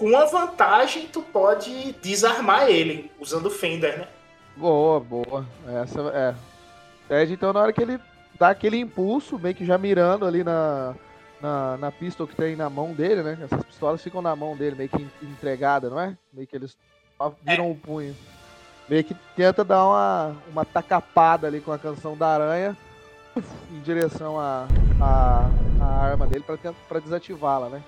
Com 0.00 0.16
a 0.16 0.24
vantagem, 0.24 1.08
tu 1.08 1.20
pode 1.20 1.92
desarmar 2.00 2.70
ele, 2.70 3.12
usando 3.20 3.44
o 3.46 3.50
Fender, 3.50 3.98
né? 3.98 4.08
Boa, 4.56 4.98
boa. 4.98 5.44
Essa 5.68 6.00
é. 6.14 6.34
Ted, 7.06 7.34
então, 7.34 7.52
na 7.52 7.60
hora 7.60 7.70
que 7.70 7.82
ele 7.82 8.00
dá 8.38 8.48
aquele 8.48 8.78
impulso, 8.78 9.38
meio 9.38 9.54
que 9.54 9.66
já 9.66 9.76
mirando 9.76 10.24
ali 10.24 10.42
na, 10.42 10.94
na, 11.38 11.76
na 11.76 11.92
pistol 11.92 12.26
que 12.26 12.34
tem 12.34 12.56
na 12.56 12.70
mão 12.70 12.94
dele, 12.94 13.22
né? 13.22 13.38
Essas 13.42 13.62
pistolas 13.62 14.02
ficam 14.02 14.22
na 14.22 14.34
mão 14.34 14.56
dele, 14.56 14.74
meio 14.74 14.88
que 14.88 15.02
en- 15.02 15.10
entregada, 15.20 15.90
não 15.90 16.00
é? 16.00 16.16
Meio 16.32 16.46
que 16.46 16.56
eles 16.56 16.78
viram 17.42 17.70
o 17.70 17.76
punho. 17.76 18.16
Meio 18.88 19.04
que 19.04 19.14
tenta 19.36 19.62
dar 19.62 19.84
uma, 19.84 20.36
uma 20.50 20.64
tacapada 20.64 21.46
ali 21.46 21.60
com 21.60 21.72
a 21.72 21.78
canção 21.78 22.16
da 22.16 22.26
aranha 22.26 22.74
em 23.70 23.80
direção 23.80 24.40
à 24.40 24.66
a, 24.98 25.50
a, 25.78 26.04
arma 26.06 26.26
dele 26.26 26.42
pra 26.88 27.00
desativá-la, 27.00 27.68
né? 27.68 27.82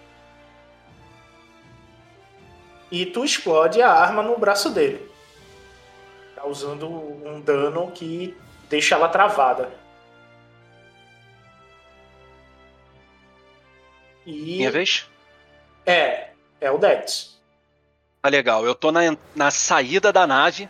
E 2.93 3.07
tu 3.07 3.25
explode 3.25 3.81
a 3.81 3.91
arma 3.91 4.23
no 4.23 4.37
braço 4.37 4.69
dele. 4.69 5.11
Causando 6.37 6.87
um 6.87 7.41
dano 7.41 7.91
que 7.91 8.37
deixa 8.69 8.95
ela 8.95 9.09
travada. 9.09 9.71
E. 14.27 14.59
Minha 14.59 14.71
vez? 14.71 15.09
É, 15.87 16.33
é 16.61 16.71
o 16.71 16.77
Dex. 16.77 17.41
Tá 18.21 18.29
legal. 18.29 18.67
Eu 18.67 18.75
tô 18.75 18.93
na, 18.93 19.17
na 19.35 19.51
saída 19.51 20.13
da 20.13 20.27
nave, 20.27 20.69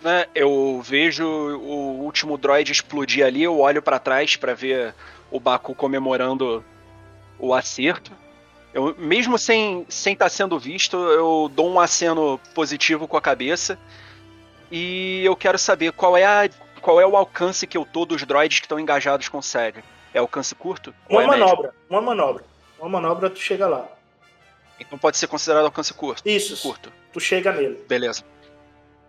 né? 0.00 0.26
Eu 0.34 0.80
vejo 0.82 1.26
o 1.26 2.00
último 2.00 2.38
droid 2.38 2.72
explodir 2.72 3.24
ali, 3.24 3.42
eu 3.42 3.60
olho 3.60 3.82
pra 3.82 3.98
trás 3.98 4.34
pra 4.34 4.54
ver 4.54 4.94
o 5.30 5.38
Baku 5.38 5.74
comemorando 5.74 6.64
o 7.38 7.52
acerto. 7.52 8.10
Eu, 8.72 8.94
mesmo 8.96 9.36
sem 9.36 9.80
estar 9.80 9.90
sem 9.90 10.16
tá 10.16 10.28
sendo 10.28 10.58
visto, 10.58 10.96
eu 10.96 11.50
dou 11.52 11.68
um 11.68 11.80
aceno 11.80 12.40
positivo 12.54 13.08
com 13.08 13.16
a 13.16 13.20
cabeça. 13.20 13.78
E 14.70 15.22
eu 15.24 15.34
quero 15.34 15.58
saber 15.58 15.92
qual 15.92 16.16
é, 16.16 16.24
a, 16.24 16.48
qual 16.80 17.00
é 17.00 17.06
o 17.06 17.16
alcance 17.16 17.66
que 17.66 17.76
eu 17.76 17.84
tô 17.84 18.04
dos 18.04 18.24
droids 18.24 18.60
que 18.60 18.66
estão 18.66 18.78
engajados 18.78 19.28
com 19.28 19.38
o 19.38 19.42
SEG. 19.42 19.82
É 20.14 20.18
alcance 20.18 20.54
curto? 20.54 20.94
Uma 21.08 21.22
é 21.22 21.26
médio? 21.26 21.40
manobra, 21.40 21.74
uma 21.88 22.00
manobra. 22.00 22.44
Uma 22.78 22.88
manobra, 22.88 23.28
tu 23.28 23.40
chega 23.40 23.66
lá. 23.66 23.88
Então 24.78 24.96
pode 24.96 25.18
ser 25.18 25.26
considerado 25.26 25.64
alcance 25.64 25.92
curto. 25.92 26.22
Isso. 26.26 26.56
Curto. 26.62 26.92
Tu 27.12 27.20
chega 27.20 27.52
nele. 27.52 27.84
Beleza. 27.88 28.24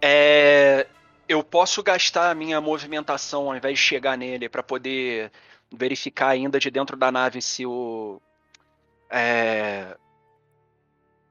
É, 0.01 0.88
eu 1.29 1.43
posso 1.43 1.81
gastar 1.83 2.31
a 2.31 2.35
minha 2.35 2.59
movimentação 2.59 3.47
ao 3.47 3.55
invés 3.55 3.77
de 3.77 3.85
chegar 3.85 4.17
nele 4.17 4.49
pra 4.49 4.63
poder 4.63 5.31
verificar 5.71 6.29
ainda 6.29 6.59
de 6.59 6.69
dentro 6.69 6.97
da 6.97 7.11
nave 7.11 7.41
se 7.41 7.65
o 7.65 8.21
é, 9.11 9.95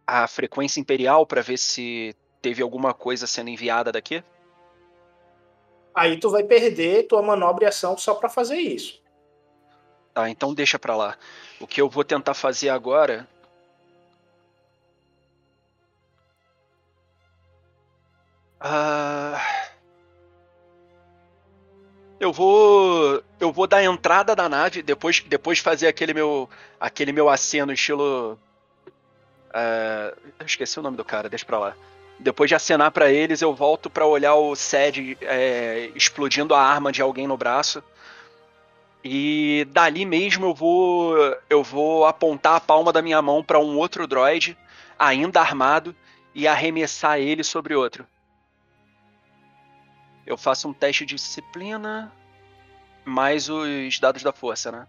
a 0.07 0.27
frequência 0.29 0.81
imperial 0.81 1.27
pra 1.27 1.41
ver 1.41 1.57
se 1.57 2.15
teve 2.43 2.63
alguma 2.63 2.93
coisa 2.93 3.27
sendo 3.27 3.49
enviada 3.51 3.91
daqui. 3.91 4.23
Aí 5.95 6.19
tu 6.21 6.31
vai 6.31 6.45
perder 6.45 7.09
tua 7.09 7.23
manobra 7.23 7.65
e 7.65 7.69
ação 7.69 7.97
só 7.97 8.15
pra 8.15 8.29
fazer 8.29 8.59
isso. 8.59 9.01
Tá, 10.15 10.29
então 10.29 10.55
deixa 10.55 10.79
pra 10.79 10.97
lá. 10.97 11.17
O 11.61 11.67
que 11.67 11.81
eu 11.81 11.89
vou 11.89 12.05
tentar 12.05 12.35
fazer 12.35 12.69
agora 12.69 13.29
Ah, 18.63 19.41
Eu 22.21 22.33
vou. 22.35 23.23
Eu 23.41 23.51
vou 23.51 23.67
dar 23.67 23.83
entrada 23.83 24.37
da 24.37 24.47
nave, 24.47 24.83
depois, 24.83 25.21
depois 25.21 25.57
de 25.59 25.65
fazer 25.65 25.89
aquele 25.89 26.13
meu. 26.13 26.49
aquele 26.79 27.13
meu 27.13 27.31
aceno 27.31 27.73
estilo. 27.73 28.39
é, 29.55 30.15
eu 30.39 30.47
esqueci 30.47 30.79
o 30.79 30.83
nome 30.83 30.99
do 30.99 31.05
cara, 31.05 31.31
deixa 31.31 31.47
pra 31.47 31.59
lá. 31.59 31.75
Depois 32.19 32.49
de 32.51 32.55
acenar 32.55 32.91
pra 32.93 33.11
eles, 33.11 33.41
eu 33.41 33.55
volto 33.55 33.89
pra 33.89 34.05
olhar 34.05 34.35
o 34.35 34.55
Sed 34.55 35.17
é, 35.23 35.91
explodindo 35.95 36.55
a 36.55 36.63
arma 36.63 36.93
de 36.93 37.01
alguém 37.01 37.27
no 37.27 37.39
braço. 37.39 37.83
E 39.03 39.67
dali 39.71 40.05
mesmo 40.05 40.47
eu 40.47 40.55
vou. 40.55 41.17
Eu 41.49 41.63
vou 41.63 42.05
apontar 42.05 42.57
a 42.57 42.61
palma 42.61 42.93
da 42.93 43.01
minha 43.01 43.23
mão 43.23 43.43
pra 43.43 43.59
um 43.59 43.79
outro 43.79 44.07
droid, 44.07 44.59
ainda 44.99 45.41
armado, 45.41 45.97
e 46.35 46.47
arremessar 46.47 47.19
ele 47.19 47.43
sobre 47.43 47.75
outro. 47.75 48.07
Eu 50.31 50.37
faço 50.37 50.69
um 50.69 50.73
teste 50.73 51.05
de 51.05 51.17
disciplina 51.17 52.13
mais 53.05 53.49
os 53.49 53.99
dados 53.99 54.23
da 54.23 54.33
força, 54.33 54.71
né? 54.71 54.87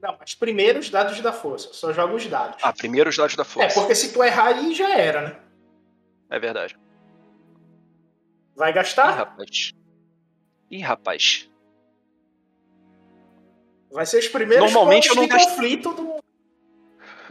Não, 0.00 0.16
mas 0.18 0.34
primeiro 0.34 0.80
os 0.80 0.90
dados 0.90 1.20
da 1.20 1.32
força. 1.32 1.72
Só 1.72 1.92
joga 1.92 2.14
os 2.14 2.26
dados. 2.26 2.58
Ah, 2.64 2.72
primeiro 2.72 3.08
os 3.10 3.16
dados 3.16 3.36
da 3.36 3.42
é, 3.42 3.46
força. 3.46 3.80
porque 3.80 3.94
se 3.94 4.12
tu 4.12 4.24
errar 4.24 4.48
aí 4.48 4.74
já 4.74 4.96
era, 4.96 5.28
né? 5.28 5.40
É 6.30 6.38
verdade. 6.40 6.76
Vai 8.56 8.70
Ih, 8.70 8.74
gastar? 8.74 9.10
rapaz. 9.12 9.72
Ih, 10.68 10.80
rapaz. 10.80 11.48
Vai 13.92 14.04
ser 14.04 14.18
os 14.18 14.26
primeiros 14.28 14.64
Normalmente 14.72 15.08
eu 15.10 15.14
não 15.14 15.28
gasto- 15.28 15.48
conflito 15.50 15.94
do. 15.94 16.17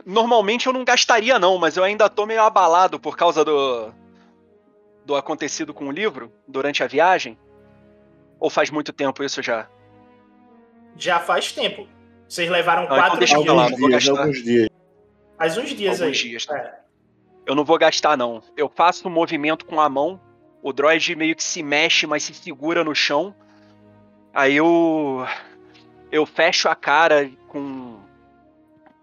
Normalmente 0.09 0.67
eu 0.67 0.73
não 0.73 0.85
gastaria, 0.85 1.37
não, 1.37 1.57
mas 1.57 1.75
eu 1.75 1.83
ainda 1.83 2.09
tô 2.09 2.25
meio 2.25 2.41
abalado 2.41 2.97
por 2.97 3.17
causa 3.17 3.43
do. 3.43 3.91
do 5.05 5.15
acontecido 5.17 5.73
com 5.73 5.87
o 5.87 5.91
livro 5.91 6.31
durante 6.47 6.81
a 6.81 6.87
viagem. 6.87 7.37
Ou 8.39 8.49
faz 8.49 8.69
muito 8.71 8.93
tempo 8.93 9.21
isso 9.23 9.41
já? 9.43 9.67
Já 10.95 11.19
faz 11.19 11.51
tempo. 11.51 11.87
Vocês 12.27 12.49
levaram 12.49 12.83
Ah, 12.83 12.85
então 12.85 12.97
quatro 12.97 13.17
deixa 13.19 13.35
eu 13.35 13.41
dias. 13.43 13.53
não 13.55 13.67
vou 13.69 13.89
dias, 13.89 14.05
gastar. 14.05 14.21
alguns 14.21 14.43
dias. 14.43 14.69
Faz 15.37 15.57
uns 15.57 15.69
dias 15.71 16.01
Alguns 16.01 16.17
aí. 16.17 16.23
dias, 16.23 16.47
né? 16.47 16.57
É. 16.57 16.79
Eu 17.45 17.55
não 17.55 17.63
vou 17.65 17.77
gastar, 17.77 18.17
não. 18.17 18.41
Eu 18.55 18.69
faço 18.69 19.07
um 19.07 19.11
movimento 19.11 19.65
com 19.65 19.79
a 19.79 19.87
mão, 19.89 20.19
o 20.61 20.73
droid 20.73 21.15
meio 21.15 21.35
que 21.35 21.43
se 21.43 21.61
mexe, 21.63 22.07
mas 22.07 22.23
se 22.23 22.33
segura 22.33 22.83
no 22.83 22.95
chão. 22.95 23.35
Aí 24.33 24.55
eu. 24.55 25.25
Eu 26.11 26.25
fecho 26.25 26.67
a 26.69 26.75
cara 26.75 27.29
com. 27.49 27.86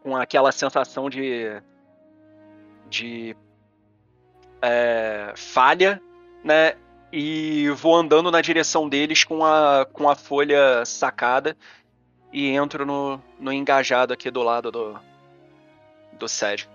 Com 0.05 0.15
aquela 0.15 0.53
sensação 0.53 1.09
de. 1.09 1.51
de. 2.89 3.35
é, 4.63 5.33
falha, 5.35 6.01
né? 6.45 6.77
E 7.11 7.71
vou 7.71 7.97
andando 7.97 8.31
na 8.31 8.41
direção 8.43 8.89
deles 8.89 9.25
com 9.25 9.45
a, 9.45 9.87
com 9.93 10.09
a 10.09 10.15
folha 10.15 10.85
sacada 10.85 11.57
e 12.33 12.51
entro 12.51 12.85
no, 12.85 13.21
no 13.41 13.53
engajado 13.53 14.13
aqui 14.13 14.31
do 14.31 14.43
lado 14.43 14.71
do. 14.71 15.01
do 16.13 16.29
Sérgio. 16.29 16.69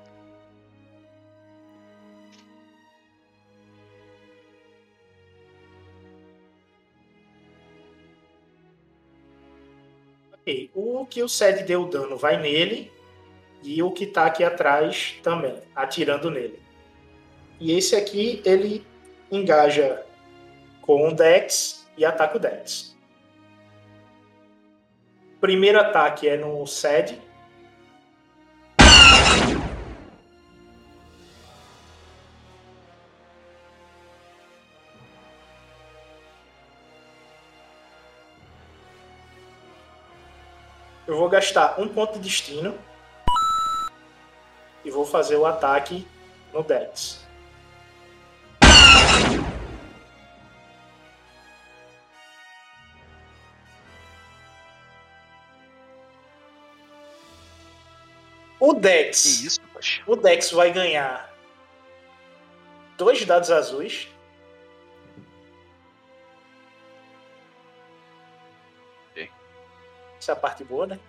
Ok. 10.33 10.71
O 10.73 11.05
que 11.05 11.21
o 11.21 11.29
Sed 11.29 11.63
deu 11.63 11.85
dano 11.87 12.17
vai 12.17 12.37
nele. 12.41 12.98
E 13.61 13.83
o 13.83 13.91
que 13.91 14.05
tá 14.05 14.25
aqui 14.25 14.43
atrás 14.43 15.19
também, 15.21 15.55
atirando 15.75 16.31
nele. 16.31 16.59
E 17.59 17.73
esse 17.73 17.95
aqui, 17.95 18.41
ele 18.45 18.85
engaja 19.31 20.05
com 20.81 21.07
o 21.07 21.13
Dex 21.13 21.87
e 21.97 22.05
ataca 22.05 22.37
o 22.37 22.39
Dex. 22.39 22.97
Primeiro 25.41 25.79
ataque 25.79 26.27
é 26.27 26.35
no 26.35 26.65
Sed. 26.65 27.21
Eu 41.07 41.17
vou 41.17 41.27
gastar 41.27 41.79
um 41.79 41.87
ponto 41.87 42.13
de 42.13 42.19
destino. 42.19 42.77
E 44.83 44.91
vou 44.91 45.05
fazer 45.05 45.35
o 45.35 45.45
ataque 45.45 46.07
no 46.53 46.63
Dex. 46.63 47.25
O 58.59 58.73
Dex. 58.73 59.41
Isso. 59.41 59.59
O 60.05 60.15
Dex 60.15 60.51
vai 60.51 60.71
ganhar 60.71 61.33
dois 62.97 63.23
dados 63.25 63.49
azuis. 63.49 64.09
Essa 70.19 70.33
é 70.33 70.33
a 70.33 70.35
parte 70.35 70.63
boa, 70.65 70.85
né? 70.85 70.99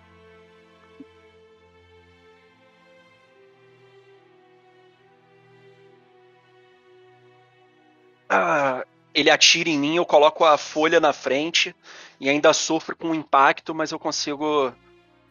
Ah, 8.33 8.85
ele 9.13 9.29
atira 9.29 9.69
em 9.69 9.77
mim, 9.77 9.97
eu 9.97 10.05
coloco 10.05 10.45
a 10.45 10.57
folha 10.57 11.01
na 11.01 11.11
frente 11.11 11.75
e 12.17 12.29
ainda 12.29 12.53
sofro 12.53 12.95
com 12.95 13.09
o 13.09 13.15
impacto, 13.15 13.75
mas 13.75 13.91
eu 13.91 13.99
consigo 13.99 14.73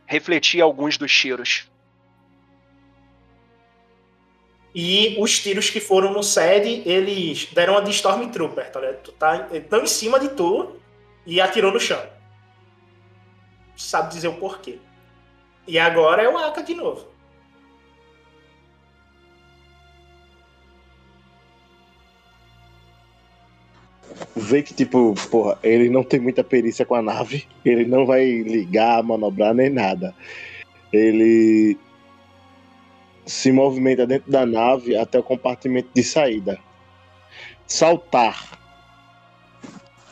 refletir 0.05 0.61
alguns 0.61 0.99
dos 0.99 1.11
tiros. 1.11 1.71
E 4.75 5.17
os 5.19 5.41
tiros 5.41 5.71
que 5.71 5.81
foram 5.81 6.13
no 6.13 6.23
SED, 6.23 6.83
eles 6.85 7.47
deram 7.47 7.79
a 7.79 7.81
de 7.81 7.91
Stormtrooper, 7.91 8.71
tá 8.71 8.81
ligado? 8.81 9.03
Tu 9.03 9.13
tá 9.13 9.49
tão 9.71 9.83
em 9.83 9.87
cima 9.87 10.21
de 10.21 10.29
tu 10.29 10.77
e 11.25 11.41
atirou 11.41 11.73
no 11.73 11.81
chão. 11.81 12.07
Sabe 13.75 14.13
dizer 14.13 14.29
o 14.29 14.35
porquê. 14.35 14.79
E 15.67 15.79
agora 15.79 16.23
é 16.23 16.29
o 16.29 16.37
Aka 16.37 16.61
de 16.61 16.75
novo. 16.75 17.09
Vê 24.51 24.65
que, 24.65 24.75
tipo, 24.75 25.15
porra, 25.31 25.57
ele 25.63 25.89
não 25.89 26.03
tem 26.03 26.19
muita 26.19 26.43
perícia 26.43 26.85
com 26.85 26.97
a 26.97 27.03
nave. 27.03 27.47
Ele 27.65 27.85
não 27.85 28.05
vai 28.05 28.25
ligar, 28.43 29.01
manobrar 29.01 29.55
nem 29.55 29.71
nada. 29.71 30.13
Ele 30.93 31.79
se 33.25 33.53
movimenta 33.53 34.05
dentro 34.09 34.29
da 34.29 34.45
nave 34.45 34.97
até 34.97 35.21
o 35.21 35.23
compartimento 35.23 35.91
de 35.95 36.03
saída. 36.03 36.59
Saltar. 37.65 38.59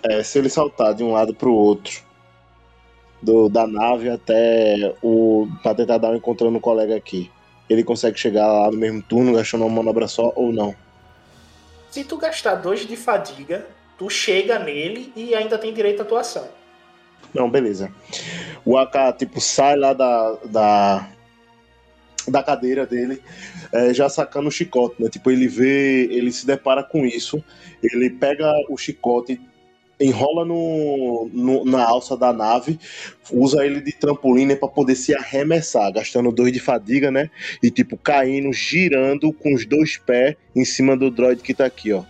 É, 0.04 0.22
se 0.22 0.38
ele 0.38 0.48
saltar 0.48 0.94
de 0.94 1.02
um 1.02 1.10
lado 1.10 1.34
para 1.34 1.48
o 1.48 1.52
outro 1.52 2.00
do, 3.20 3.48
da 3.48 3.66
nave 3.66 4.08
até 4.08 4.94
o. 5.02 5.48
para 5.64 5.74
tentar 5.74 5.98
dar 5.98 6.10
um 6.10 6.16
encontrando 6.16 6.52
no 6.52 6.60
colega 6.60 6.94
aqui. 6.94 7.28
Ele 7.68 7.82
consegue 7.82 8.16
chegar 8.16 8.46
lá 8.46 8.70
no 8.70 8.78
mesmo 8.78 9.02
turno, 9.02 9.34
gastando 9.34 9.66
uma 9.66 9.82
manobra 9.82 10.06
só 10.06 10.32
ou 10.36 10.52
não? 10.52 10.76
Se 11.90 12.04
tu 12.04 12.16
gastar 12.16 12.54
dois 12.54 12.86
de 12.86 12.96
fadiga, 12.96 13.66
tu 13.98 14.08
chega 14.08 14.58
nele 14.58 15.12
e 15.16 15.34
ainda 15.34 15.58
tem 15.58 15.72
direito 15.74 16.00
à 16.00 16.02
atuação. 16.04 16.48
Não, 17.34 17.50
beleza. 17.50 17.92
O 18.64 18.78
AK, 18.78 19.18
tipo, 19.18 19.40
sai 19.40 19.76
lá 19.76 19.92
da, 19.92 20.32
da, 20.44 21.08
da 22.26 22.42
cadeira 22.42 22.86
dele, 22.86 23.20
é, 23.72 23.92
já 23.92 24.08
sacando 24.08 24.48
o 24.48 24.52
chicote, 24.52 25.02
né? 25.02 25.08
Tipo, 25.10 25.30
ele 25.30 25.46
vê, 25.48 26.04
ele 26.10 26.32
se 26.32 26.46
depara 26.46 26.82
com 26.82 27.04
isso, 27.04 27.42
ele 27.82 28.08
pega 28.10 28.50
o 28.70 28.76
chicote, 28.78 29.40
enrola 30.00 30.44
no, 30.44 31.28
no- 31.32 31.64
na 31.64 31.84
alça 31.84 32.16
da 32.16 32.32
nave, 32.32 32.78
usa 33.32 33.66
ele 33.66 33.80
de 33.80 33.92
trampolim 33.92 34.46
né, 34.46 34.54
para 34.54 34.68
poder 34.68 34.94
se 34.94 35.14
arremessar, 35.14 35.92
gastando 35.92 36.30
dois 36.30 36.52
de 36.52 36.60
fadiga, 36.60 37.10
né? 37.10 37.28
E, 37.62 37.70
tipo, 37.70 37.96
caindo, 37.96 38.52
girando 38.52 39.32
com 39.32 39.52
os 39.54 39.66
dois 39.66 39.96
pés 39.98 40.36
em 40.54 40.64
cima 40.64 40.96
do 40.96 41.10
droid 41.10 41.42
que 41.42 41.52
tá 41.52 41.66
aqui, 41.66 41.92
ó. 41.92 42.04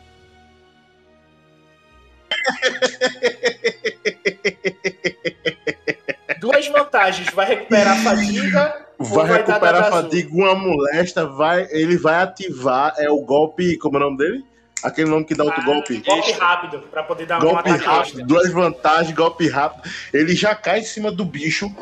Duas 6.40 6.66
vantagens, 6.68 7.28
vai 7.34 7.46
recuperar 7.46 7.98
a 7.98 8.02
fadiga. 8.02 8.86
Vai 8.98 9.28
dar 9.28 9.34
recuperar 9.36 9.76
a 9.76 9.86
azul? 9.86 10.02
fadiga, 10.02 10.34
uma 10.34 10.54
molesta, 10.54 11.26
vai, 11.26 11.68
ele 11.70 11.96
vai 11.96 12.22
ativar, 12.22 12.94
é 12.98 13.08
o 13.08 13.20
golpe, 13.20 13.76
como 13.78 13.96
é 13.96 14.00
o 14.00 14.04
nome 14.04 14.18
dele? 14.18 14.44
Aquele 14.82 15.10
nome 15.10 15.24
que 15.24 15.34
dá 15.34 15.44
outro 15.44 15.60
Ah, 15.60 15.64
golpe. 15.64 16.02
Golpe 16.04 16.32
rápido, 16.32 16.80
pra 16.90 17.02
poder 17.02 17.26
dar 17.26 17.40
Golpe 17.40 17.70
ataque 17.70 17.84
rápido, 17.84 18.26
duas 18.26 18.52
vantagens, 18.52 19.14
golpe 19.14 19.48
rápido. 19.48 19.88
Ele 20.12 20.34
já 20.34 20.54
cai 20.54 20.80
em 20.80 20.84
cima 20.84 21.10
do 21.10 21.24
bicho, 21.24 21.72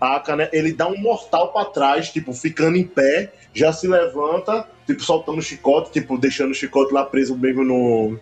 a 0.00 0.16
Aka, 0.16 0.36
né, 0.36 0.48
ele 0.52 0.72
dá 0.72 0.88
um 0.88 0.96
mortal 0.98 1.52
pra 1.52 1.64
trás, 1.66 2.10
tipo, 2.10 2.32
ficando 2.32 2.76
em 2.76 2.84
pé, 2.84 3.32
já 3.54 3.72
se 3.72 3.86
levanta, 3.86 4.66
tipo, 4.86 5.02
soltando 5.02 5.38
o 5.38 5.42
chicote, 5.42 5.92
tipo, 5.92 6.18
deixando 6.18 6.50
o 6.50 6.54
chicote 6.54 6.92
lá 6.92 7.04
preso 7.04 7.36
mesmo 7.36 7.64
no. 7.64 8.18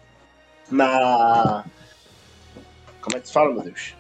Na. 0.71 1.65
Como 3.01 3.17
é 3.17 3.21
que 3.21 3.27
se 3.27 3.33
fala, 3.33 3.53
meu 3.53 3.63
Deus? 3.63 3.95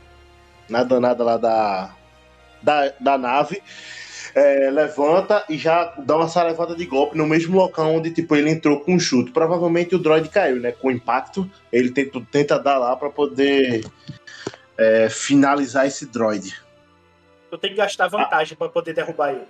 Na 0.69 0.85
danada 0.85 1.25
lá 1.25 1.37
da. 1.37 1.95
Da, 2.63 2.93
da 3.01 3.19
nave. 3.19 3.63
É, 4.35 4.71
levanta 4.71 5.45
e 5.49 5.59
já 5.59 5.95
dá 5.99 6.17
uma 6.17 6.29
sarevada 6.29 6.77
de 6.77 6.87
golpe 6.87 7.17
no 7.17 7.27
mesmo 7.27 7.57
local 7.57 7.95
onde 7.95 8.13
tipo, 8.13 8.37
ele 8.37 8.51
entrou 8.51 8.81
com 8.81 8.95
um 8.95 9.01
chute. 9.01 9.33
Provavelmente 9.33 9.95
o 9.95 9.99
droid 9.99 10.29
caiu, 10.29 10.61
né? 10.61 10.71
Com 10.73 10.91
impacto. 10.91 11.51
Ele 11.73 11.91
tenta, 11.91 12.21
tenta 12.31 12.59
dar 12.59 12.79
lá 12.79 12.95
pra 12.95 13.11
poder 13.11 13.85
é, 14.79 15.09
finalizar 15.09 15.87
esse 15.87 16.07
droid. 16.07 16.55
Eu 17.51 17.59
tenho 17.59 17.75
que 17.75 17.79
gastar 17.81 18.09
vantagem 18.09 18.57
pra 18.57 18.69
poder 18.69 18.95
derrubar 18.95 19.33
ele. 19.33 19.47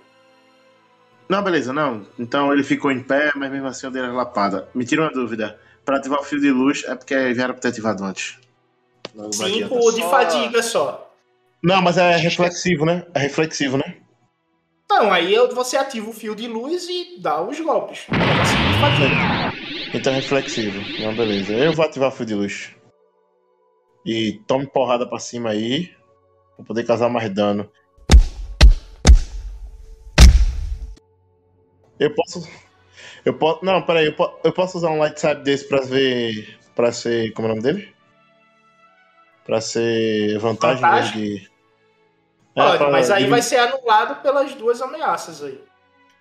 Não, 1.29 1.41
beleza, 1.43 1.71
não. 1.71 2.05
Então 2.19 2.51
ele 2.51 2.63
ficou 2.63 2.91
em 2.91 3.01
pé, 3.01 3.31
mas 3.35 3.51
mesmo 3.51 3.67
assim 3.67 3.85
eu 3.85 3.91
dei 3.91 4.01
a 4.01 4.11
lapada. 4.11 4.67
Me 4.73 4.83
tira 4.83 5.03
uma 5.03 5.11
dúvida. 5.11 5.57
Pra 5.85 5.97
ativar 5.97 6.19
o 6.19 6.23
fio 6.23 6.39
de 6.39 6.51
luz 6.51 6.83
é 6.85 6.95
porque 6.95 7.33
já 7.33 7.43
era 7.43 7.53
pra 7.53 7.61
ter 7.61 7.69
ativado 7.69 8.03
antes. 8.03 8.37
Não. 9.13 9.31
Cinco 9.31 9.91
de 9.91 10.01
fadiga 10.03 10.61
só. 10.61 11.11
Não, 11.61 11.81
mas 11.81 11.97
é 11.97 12.15
reflexivo, 12.15 12.85
né? 12.85 13.05
É 13.13 13.19
reflexivo, 13.19 13.77
né? 13.77 13.97
Não, 14.89 15.11
aí 15.11 15.35
você 15.53 15.77
ativa 15.77 16.09
o 16.09 16.13
fio 16.13 16.35
de 16.35 16.47
luz 16.47 16.87
e 16.89 17.17
dá 17.19 17.41
os 17.41 17.59
golpes. 17.59 18.07
Então 19.93 20.11
é 20.13 20.15
reflexivo. 20.17 20.79
Não, 21.01 21.15
beleza. 21.15 21.53
Eu 21.53 21.73
vou 21.73 21.85
ativar 21.85 22.09
o 22.09 22.11
fio 22.11 22.25
de 22.25 22.35
luz. 22.35 22.75
E 24.05 24.41
tome 24.47 24.67
porrada 24.67 25.07
pra 25.07 25.19
cima 25.19 25.51
aí. 25.51 25.91
Pra 26.55 26.65
poder 26.65 26.83
causar 26.83 27.09
mais 27.09 27.33
dano. 27.33 27.69
Eu 31.99 32.13
posso. 32.15 32.47
Eu 33.25 33.33
posso. 33.35 33.63
Não, 33.63 33.81
peraí. 33.81 34.07
Eu, 34.07 34.13
po- 34.15 34.39
eu 34.43 34.51
posso 34.51 34.77
usar 34.77 34.89
um 34.89 34.99
lightsaber 34.99 35.43
desse 35.43 35.67
pra 35.67 35.81
ver. 35.81 36.57
Pra 36.75 36.91
ser. 36.91 37.31
Como 37.33 37.47
é 37.47 37.51
o 37.51 37.55
nome 37.55 37.63
dele? 37.63 37.93
Pra 39.45 39.59
ser 39.61 40.37
vantagem, 40.39 40.81
Vantagem? 40.81 41.13
de. 41.21 41.51
É, 42.55 42.61
Pode, 42.63 42.77
pra 42.79 42.89
mas 42.89 43.09
aí 43.09 43.27
vai 43.27 43.41
ser 43.41 43.57
anulado 43.57 44.21
pelas 44.21 44.53
duas 44.55 44.81
ameaças 44.81 45.43
aí. 45.43 45.61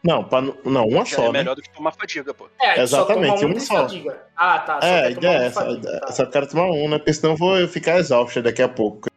Não, 0.02 0.24
pra... 0.24 0.40
não, 0.40 0.86
uma 0.86 1.04
Já 1.04 1.16
só. 1.16 1.22
é 1.24 1.32
né? 1.32 1.38
melhor 1.40 1.54
do 1.56 1.60
que 1.62 1.70
tomar 1.70 1.92
fadiga, 1.92 2.32
pô. 2.32 2.48
É, 2.60 2.74
só 2.86 3.02
Exatamente, 3.02 3.44
um 3.44 3.48
um 3.48 3.52
de 3.52 3.60
só. 3.60 3.74
fadiga. 3.82 4.22
Ah, 4.36 4.58
tá. 4.60 4.80
Só 4.80 4.86
É, 4.86 4.98
a 4.98 5.02
quer 5.02 5.14
tomar 5.14 5.18
ideia 5.18 5.38
é 5.42 5.46
essa. 5.46 5.60
fadiga. 5.64 6.00
tá. 6.00 6.12
Só 6.12 6.26
quero 6.26 6.48
tomar 6.48 6.66
um, 6.70 6.88
né? 6.88 6.98
Porque 6.98 7.12
senão 7.12 7.32
eu 7.32 7.36
vou 7.36 7.68
ficar 7.68 7.98
exausto 7.98 8.40
daqui 8.42 8.62
a 8.62 8.68
pouco. 8.68 9.08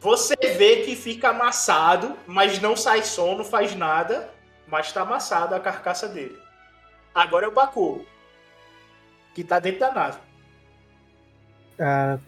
Você 0.00 0.36
vê 0.56 0.82
que 0.82 0.94
fica 0.94 1.30
amassado, 1.30 2.16
mas 2.26 2.60
não 2.60 2.76
sai 2.76 3.02
som, 3.02 3.36
não 3.36 3.44
faz 3.44 3.74
nada, 3.74 4.28
mas 4.66 4.92
tá 4.92 5.02
amassado 5.02 5.54
a 5.54 5.60
carcaça 5.60 6.08
dele. 6.08 6.38
Agora 7.14 7.46
é 7.46 7.48
o 7.48 7.52
Baku, 7.52 8.04
que 9.34 9.44
tá 9.44 9.58
dentro 9.58 9.80
da 9.80 9.92
nave. 9.92 10.18
Ah, 11.78 12.18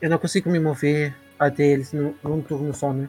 eu 0.00 0.10
não 0.10 0.18
consigo 0.18 0.50
me 0.50 0.58
mover 0.58 1.14
até 1.38 1.64
eles 1.64 1.92
num, 1.92 2.14
num 2.22 2.42
turno 2.42 2.72
só, 2.74 2.92
né? 2.92 3.08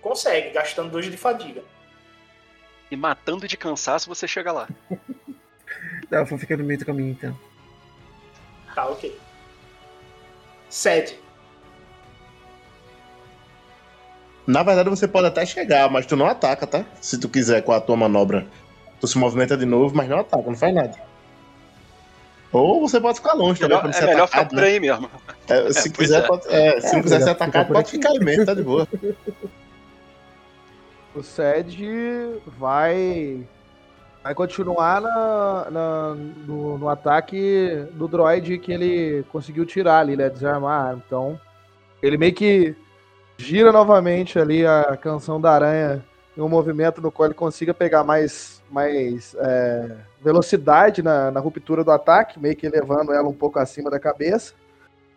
Consegue, 0.00 0.50
gastando 0.50 0.90
dois 0.90 1.06
de 1.06 1.16
fadiga. 1.16 1.62
E 2.90 2.96
matando 2.96 3.48
de 3.48 3.56
cansaço 3.56 4.08
você 4.08 4.28
chega 4.28 4.52
lá. 4.52 4.68
Não, 6.10 6.18
eu 6.20 6.26
vou 6.26 6.38
ficar 6.38 6.56
no 6.56 6.64
meio 6.64 6.78
do 6.78 6.86
caminho 6.86 7.10
então. 7.10 7.36
Tá, 8.74 8.86
ok. 8.86 9.18
Sede. 10.68 11.18
Na 14.46 14.62
verdade, 14.62 14.88
você 14.88 15.08
pode 15.08 15.26
até 15.26 15.44
chegar, 15.44 15.90
mas 15.90 16.06
tu 16.06 16.14
não 16.16 16.26
ataca, 16.26 16.66
tá? 16.66 16.84
Se 17.00 17.18
tu 17.18 17.28
quiser 17.28 17.62
com 17.62 17.72
a 17.72 17.80
tua 17.80 17.96
manobra. 17.96 18.46
Tu 19.00 19.06
se 19.08 19.18
movimenta 19.18 19.56
de 19.56 19.66
novo, 19.66 19.94
mas 19.94 20.08
não 20.08 20.20
ataca, 20.20 20.44
não 20.48 20.56
faz 20.56 20.74
nada. 20.74 20.94
Ou 22.52 22.80
você 22.80 23.00
pode 23.00 23.18
ficar 23.18 23.34
longe 23.34 23.60
também 23.60 23.76
Melhor- 23.76 23.82
não 23.82 23.90
é 23.90 23.92
ser 23.92 24.06
melhor 24.06 24.26
ficar 24.28 24.44
por 24.48 24.54
né? 24.56 24.62
aí 24.62 24.80
mesmo. 24.80 25.10
É, 25.48 25.72
se 25.74 25.88
É, 25.88 25.92
quiser, 25.92 26.22
é. 26.24 26.26
pode- 26.26 26.46
é, 26.48 26.80
se 26.80 26.86
É, 26.86 26.92
não 26.94 27.02
quiser 27.02 27.16
ser 27.18 27.24
melhor 27.24 27.32
atacado, 27.32 27.66
pode 27.68 27.80
aqui. 27.80 27.90
ficar 27.90 28.10
aí 28.10 28.18
mesmo, 28.20 28.46
tá 28.46 28.54
de 28.54 28.62
boa. 28.62 28.86
O 31.14 31.22
Sed 31.22 31.82
vai. 32.58 33.40
Vai 34.22 34.34
continuar 34.34 35.00
na, 35.00 35.70
na- 35.70 36.14
no, 36.46 36.76
no 36.78 36.88
ataque 36.88 37.86
do 37.92 38.06
droid 38.08 38.58
que 38.58 38.72
ele 38.72 39.24
conseguiu 39.32 39.64
tirar 39.64 40.00
ali, 40.00 40.16
né? 40.16 40.28
Desarmar 40.28 40.72
a 40.80 40.88
arma. 40.88 41.02
Então, 41.06 41.40
ele 42.02 42.18
meio 42.18 42.34
que 42.34 42.74
gira 43.38 43.70
novamente 43.72 44.38
ali 44.38 44.66
a 44.66 44.96
canção 44.96 45.40
da 45.40 45.52
aranha 45.52 46.04
em 46.36 46.40
um 46.40 46.48
movimento 46.48 47.00
no 47.00 47.10
qual 47.10 47.26
ele 47.26 47.34
consiga 47.34 47.72
pegar 47.72 48.04
mais, 48.04 48.62
mais 48.70 49.34
é, 49.38 49.96
velocidade 50.22 51.02
na, 51.02 51.30
na 51.30 51.40
ruptura 51.40 51.82
do 51.82 51.90
ataque, 51.90 52.38
meio 52.38 52.54
que 52.54 52.68
levando 52.68 53.12
ela 53.12 53.28
um 53.28 53.34
pouco 53.34 53.58
acima 53.58 53.90
da 53.90 53.98
cabeça 53.98 54.52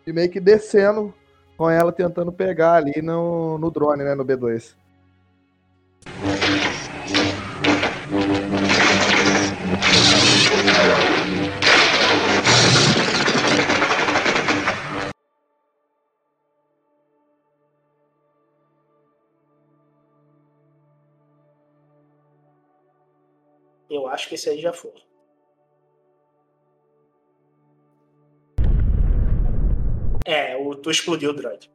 e 0.06 0.12
meio 0.12 0.30
que 0.30 0.40
descendo 0.40 1.12
com 1.56 1.68
ela 1.68 1.92
tentando 1.92 2.32
pegar 2.32 2.74
ali 2.74 3.02
no, 3.02 3.58
no 3.58 3.70
drone, 3.70 4.02
né? 4.02 4.14
No 4.14 4.24
B2. 4.24 4.74
Eu 23.90 24.06
acho 24.06 24.28
que 24.28 24.36
esse 24.36 24.48
aí 24.48 24.60
já 24.60 24.72
foi. 24.72 24.94
É, 30.24 30.56
o, 30.56 30.76
tu 30.76 30.90
explodiu 30.90 31.30
o 31.30 31.34
droid. 31.34 31.68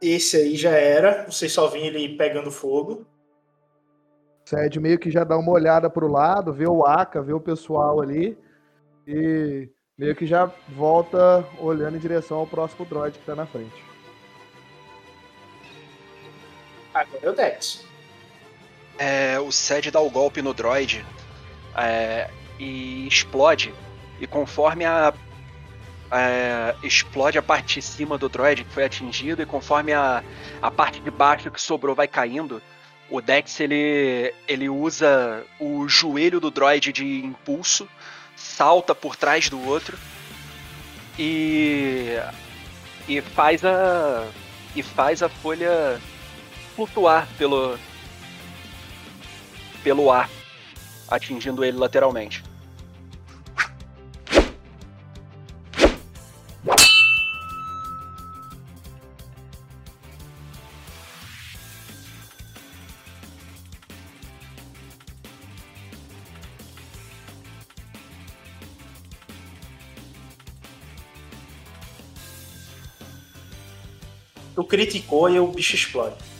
Esse 0.00 0.38
aí 0.38 0.56
já 0.56 0.70
era. 0.70 1.26
Vocês 1.30 1.52
só 1.52 1.68
viram 1.68 1.98
ele 1.98 2.16
pegando 2.16 2.50
fogo. 2.50 3.06
Sed 4.46 4.78
meio 4.80 4.98
que 4.98 5.10
já 5.10 5.24
dá 5.24 5.36
uma 5.36 5.52
olhada 5.52 5.90
pro 5.90 6.06
lado, 6.06 6.52
vê 6.52 6.66
o 6.66 6.84
Aka, 6.84 7.20
vê 7.20 7.32
o 7.32 7.40
pessoal 7.40 8.00
ali 8.00 8.38
e 9.06 9.68
meio 9.98 10.14
que 10.14 10.24
já 10.24 10.46
volta 10.68 11.44
olhando 11.58 11.96
em 11.96 12.00
direção 12.00 12.38
ao 12.38 12.46
próximo 12.46 12.86
droid 12.86 13.18
que 13.18 13.26
tá 13.26 13.34
na 13.34 13.46
frente. 13.46 13.84
Agora 16.94 17.20
é 17.22 17.30
o 17.30 17.34
Dex. 17.34 17.95
É, 18.98 19.38
o 19.38 19.52
Sed 19.52 19.90
dá 19.90 20.00
o 20.00 20.10
golpe 20.10 20.40
no 20.40 20.54
droid 20.54 21.04
é, 21.76 22.30
e 22.58 23.06
explode. 23.06 23.74
E 24.20 24.26
conforme 24.26 24.84
a. 24.84 25.12
é, 26.10 26.74
explode 26.82 27.38
a 27.38 27.42
parte 27.42 27.80
de 27.80 27.82
cima 27.82 28.16
do 28.16 28.28
droid 28.28 28.64
que 28.64 28.72
foi 28.72 28.84
atingido, 28.84 29.42
e 29.42 29.46
conforme 29.46 29.92
a, 29.92 30.24
a 30.62 30.70
parte 30.70 31.00
de 31.00 31.10
baixo 31.10 31.50
que 31.50 31.60
sobrou 31.60 31.94
vai 31.94 32.08
caindo, 32.08 32.62
o 33.10 33.20
Dex 33.20 33.60
ele, 33.60 34.34
ele 34.48 34.68
usa 34.68 35.44
o 35.60 35.88
joelho 35.88 36.40
do 36.40 36.50
droid 36.50 36.92
de 36.92 37.24
impulso, 37.24 37.88
salta 38.34 38.94
por 38.94 39.16
trás 39.16 39.48
do 39.48 39.62
outro 39.64 39.96
e. 41.18 42.18
e 43.08 43.20
faz 43.20 43.64
a. 43.64 44.26
e 44.74 44.82
faz 44.82 45.22
a 45.22 45.28
folha 45.28 46.00
flutuar 46.74 47.26
pelo, 47.38 47.78
pelo 49.86 50.10
ar, 50.10 50.28
atingindo 51.06 51.64
ele 51.64 51.78
lateralmente. 51.78 52.42
Tu 74.56 74.64
criticou 74.64 75.30
e 75.30 75.38
o 75.38 75.46
bicho 75.46 75.76
explode. 75.76 76.35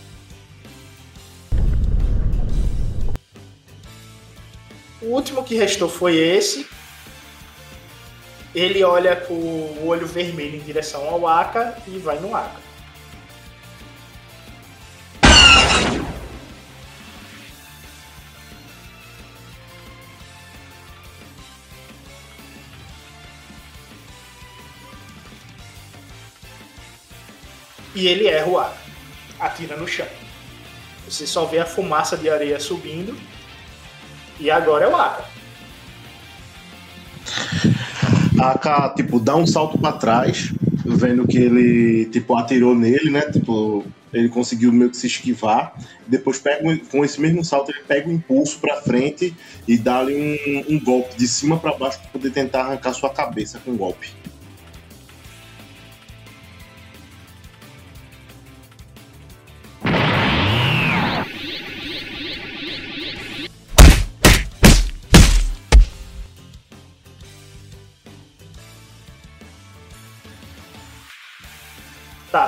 Último 5.17 5.43
que 5.43 5.55
restou 5.55 5.89
foi 5.89 6.17
esse. 6.17 6.69
Ele 8.55 8.85
olha 8.85 9.17
com 9.17 9.35
o 9.35 9.87
olho 9.87 10.07
vermelho 10.07 10.57
em 10.57 10.61
direção 10.61 11.09
ao 11.09 11.27
Aka 11.27 11.79
e 11.87 11.99
vai 11.99 12.19
no 12.19 12.35
Aka. 12.35 12.67
E 27.95 28.07
ele 28.09 28.29
erra 28.29 28.47
o 28.47 28.59
ar. 28.59 28.77
Atira 29.41 29.75
no 29.77 29.89
chão. 29.89 30.07
Você 31.09 31.27
só 31.27 31.47
vê 31.47 31.59
a 31.59 31.65
fumaça 31.65 32.15
de 32.15 32.29
areia 32.29 32.61
subindo. 32.61 33.19
E 34.39 34.51
agora 34.51 34.85
é 34.85 34.89
o 34.89 34.97
Aka. 34.97 35.25
Aka, 38.39 38.89
tipo, 38.91 39.19
dá 39.19 39.35
um 39.35 39.47
salto 39.47 39.79
pra 39.79 39.93
trás, 39.93 40.53
vendo 40.85 41.27
que 41.27 41.39
ele, 41.39 42.05
tipo, 42.07 42.37
atirou 42.37 42.75
nele, 42.75 43.11
né? 43.11 43.23
Tipo, 43.33 43.85
ele 44.13 44.29
conseguiu 44.29 44.73
meio 44.73 44.91
que 44.91 44.97
se 44.97 45.07
esquivar. 45.07 45.75
Depois, 46.07 46.39
pega 46.39 46.67
um- 46.69 46.77
com 46.78 47.05
esse 47.05 47.20
mesmo 47.20 47.44
salto, 47.44 47.70
ele 47.70 47.81
pega 47.89 48.09
o 48.09 48.12
impulso 48.12 48.59
pra 48.59 48.77
frente 48.83 49.35
e 49.67 49.77
dá 49.78 49.99
ali 50.01 50.65
um, 50.69 50.75
um 50.75 50.81
golpe 50.81 51.17
de 51.17 51.27
cima 51.27 51.59
pra 51.59 51.73
baixo 51.75 51.99
pra 52.01 52.10
poder 52.10 52.31
tentar 52.31 52.62
arrancar 52.62 52.93
sua 52.93 53.10
cabeça 53.10 53.59
com 53.65 53.73
o 53.73 53.77
golpe. 53.77 54.09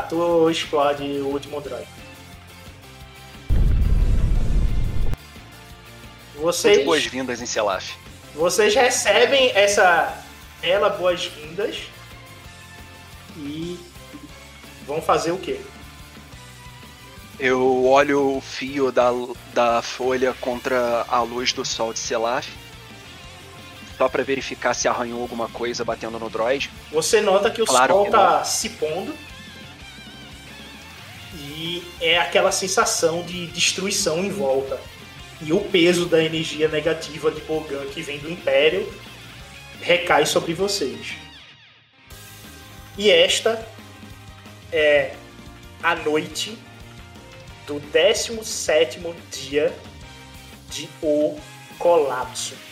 Tu 0.09 0.51
explode 0.51 1.03
o 1.21 1.29
último 1.29 1.61
droid. 1.61 1.87
Vocês, 6.37 6.85
boas-vindas 6.85 7.43
em 7.43 7.47
Selaf. 7.47 7.97
vocês 8.35 8.75
recebem 8.75 9.51
essa 9.55 10.23
ela 10.63 10.89
boas-vindas 10.89 11.83
e 13.37 13.79
vão 14.87 15.03
fazer 15.03 15.33
o 15.33 15.39
quê? 15.39 15.61
Eu 17.41 17.87
olho 17.87 18.37
o 18.37 18.41
fio 18.41 18.91
da, 18.91 19.11
da 19.53 19.83
folha 19.83 20.35
contra 20.41 21.05
a 21.09 21.23
luz 21.23 21.53
do 21.53 21.65
sol 21.65 21.93
de 21.93 21.99
Selaf. 21.99 22.49
Só 23.97 24.09
pra 24.09 24.23
verificar 24.23 24.75
se 24.75 24.87
arranhou 24.87 25.21
alguma 25.21 25.49
coisa 25.49 25.85
batendo 25.85 26.19
no 26.21 26.31
droid. 26.31 26.71
Você 26.93 27.21
nota 27.21 27.51
que 27.51 27.63
o 27.63 27.67
Claro 27.67 27.95
sol 27.95 28.05
que 28.05 28.11
tá 28.13 28.45
se 28.45 28.71
pondo 28.71 29.13
é 32.01 32.19
aquela 32.19 32.53
sensação 32.53 33.23
de 33.23 33.47
destruição 33.49 34.25
em 34.25 34.31
volta. 34.31 34.81
E 35.41 35.53
o 35.53 35.61
peso 35.61 36.07
da 36.07 36.23
energia 36.23 36.69
negativa 36.69 37.31
de 37.31 37.41
Bogan 37.43 37.87
que 37.87 38.03
vem 38.03 38.19
do 38.19 38.31
Império 38.31 38.93
recai 39.81 40.27
sobre 40.27 40.53
vocês. 40.53 41.15
E 42.97 43.11
esta 43.11 43.65
é 44.73 45.15
a 45.83 45.95
noite 45.95 46.59
do 47.67 47.75
17º 47.93 49.15
dia 49.31 49.73
de 50.69 50.89
O 51.01 51.39
Colapso. 51.79 52.68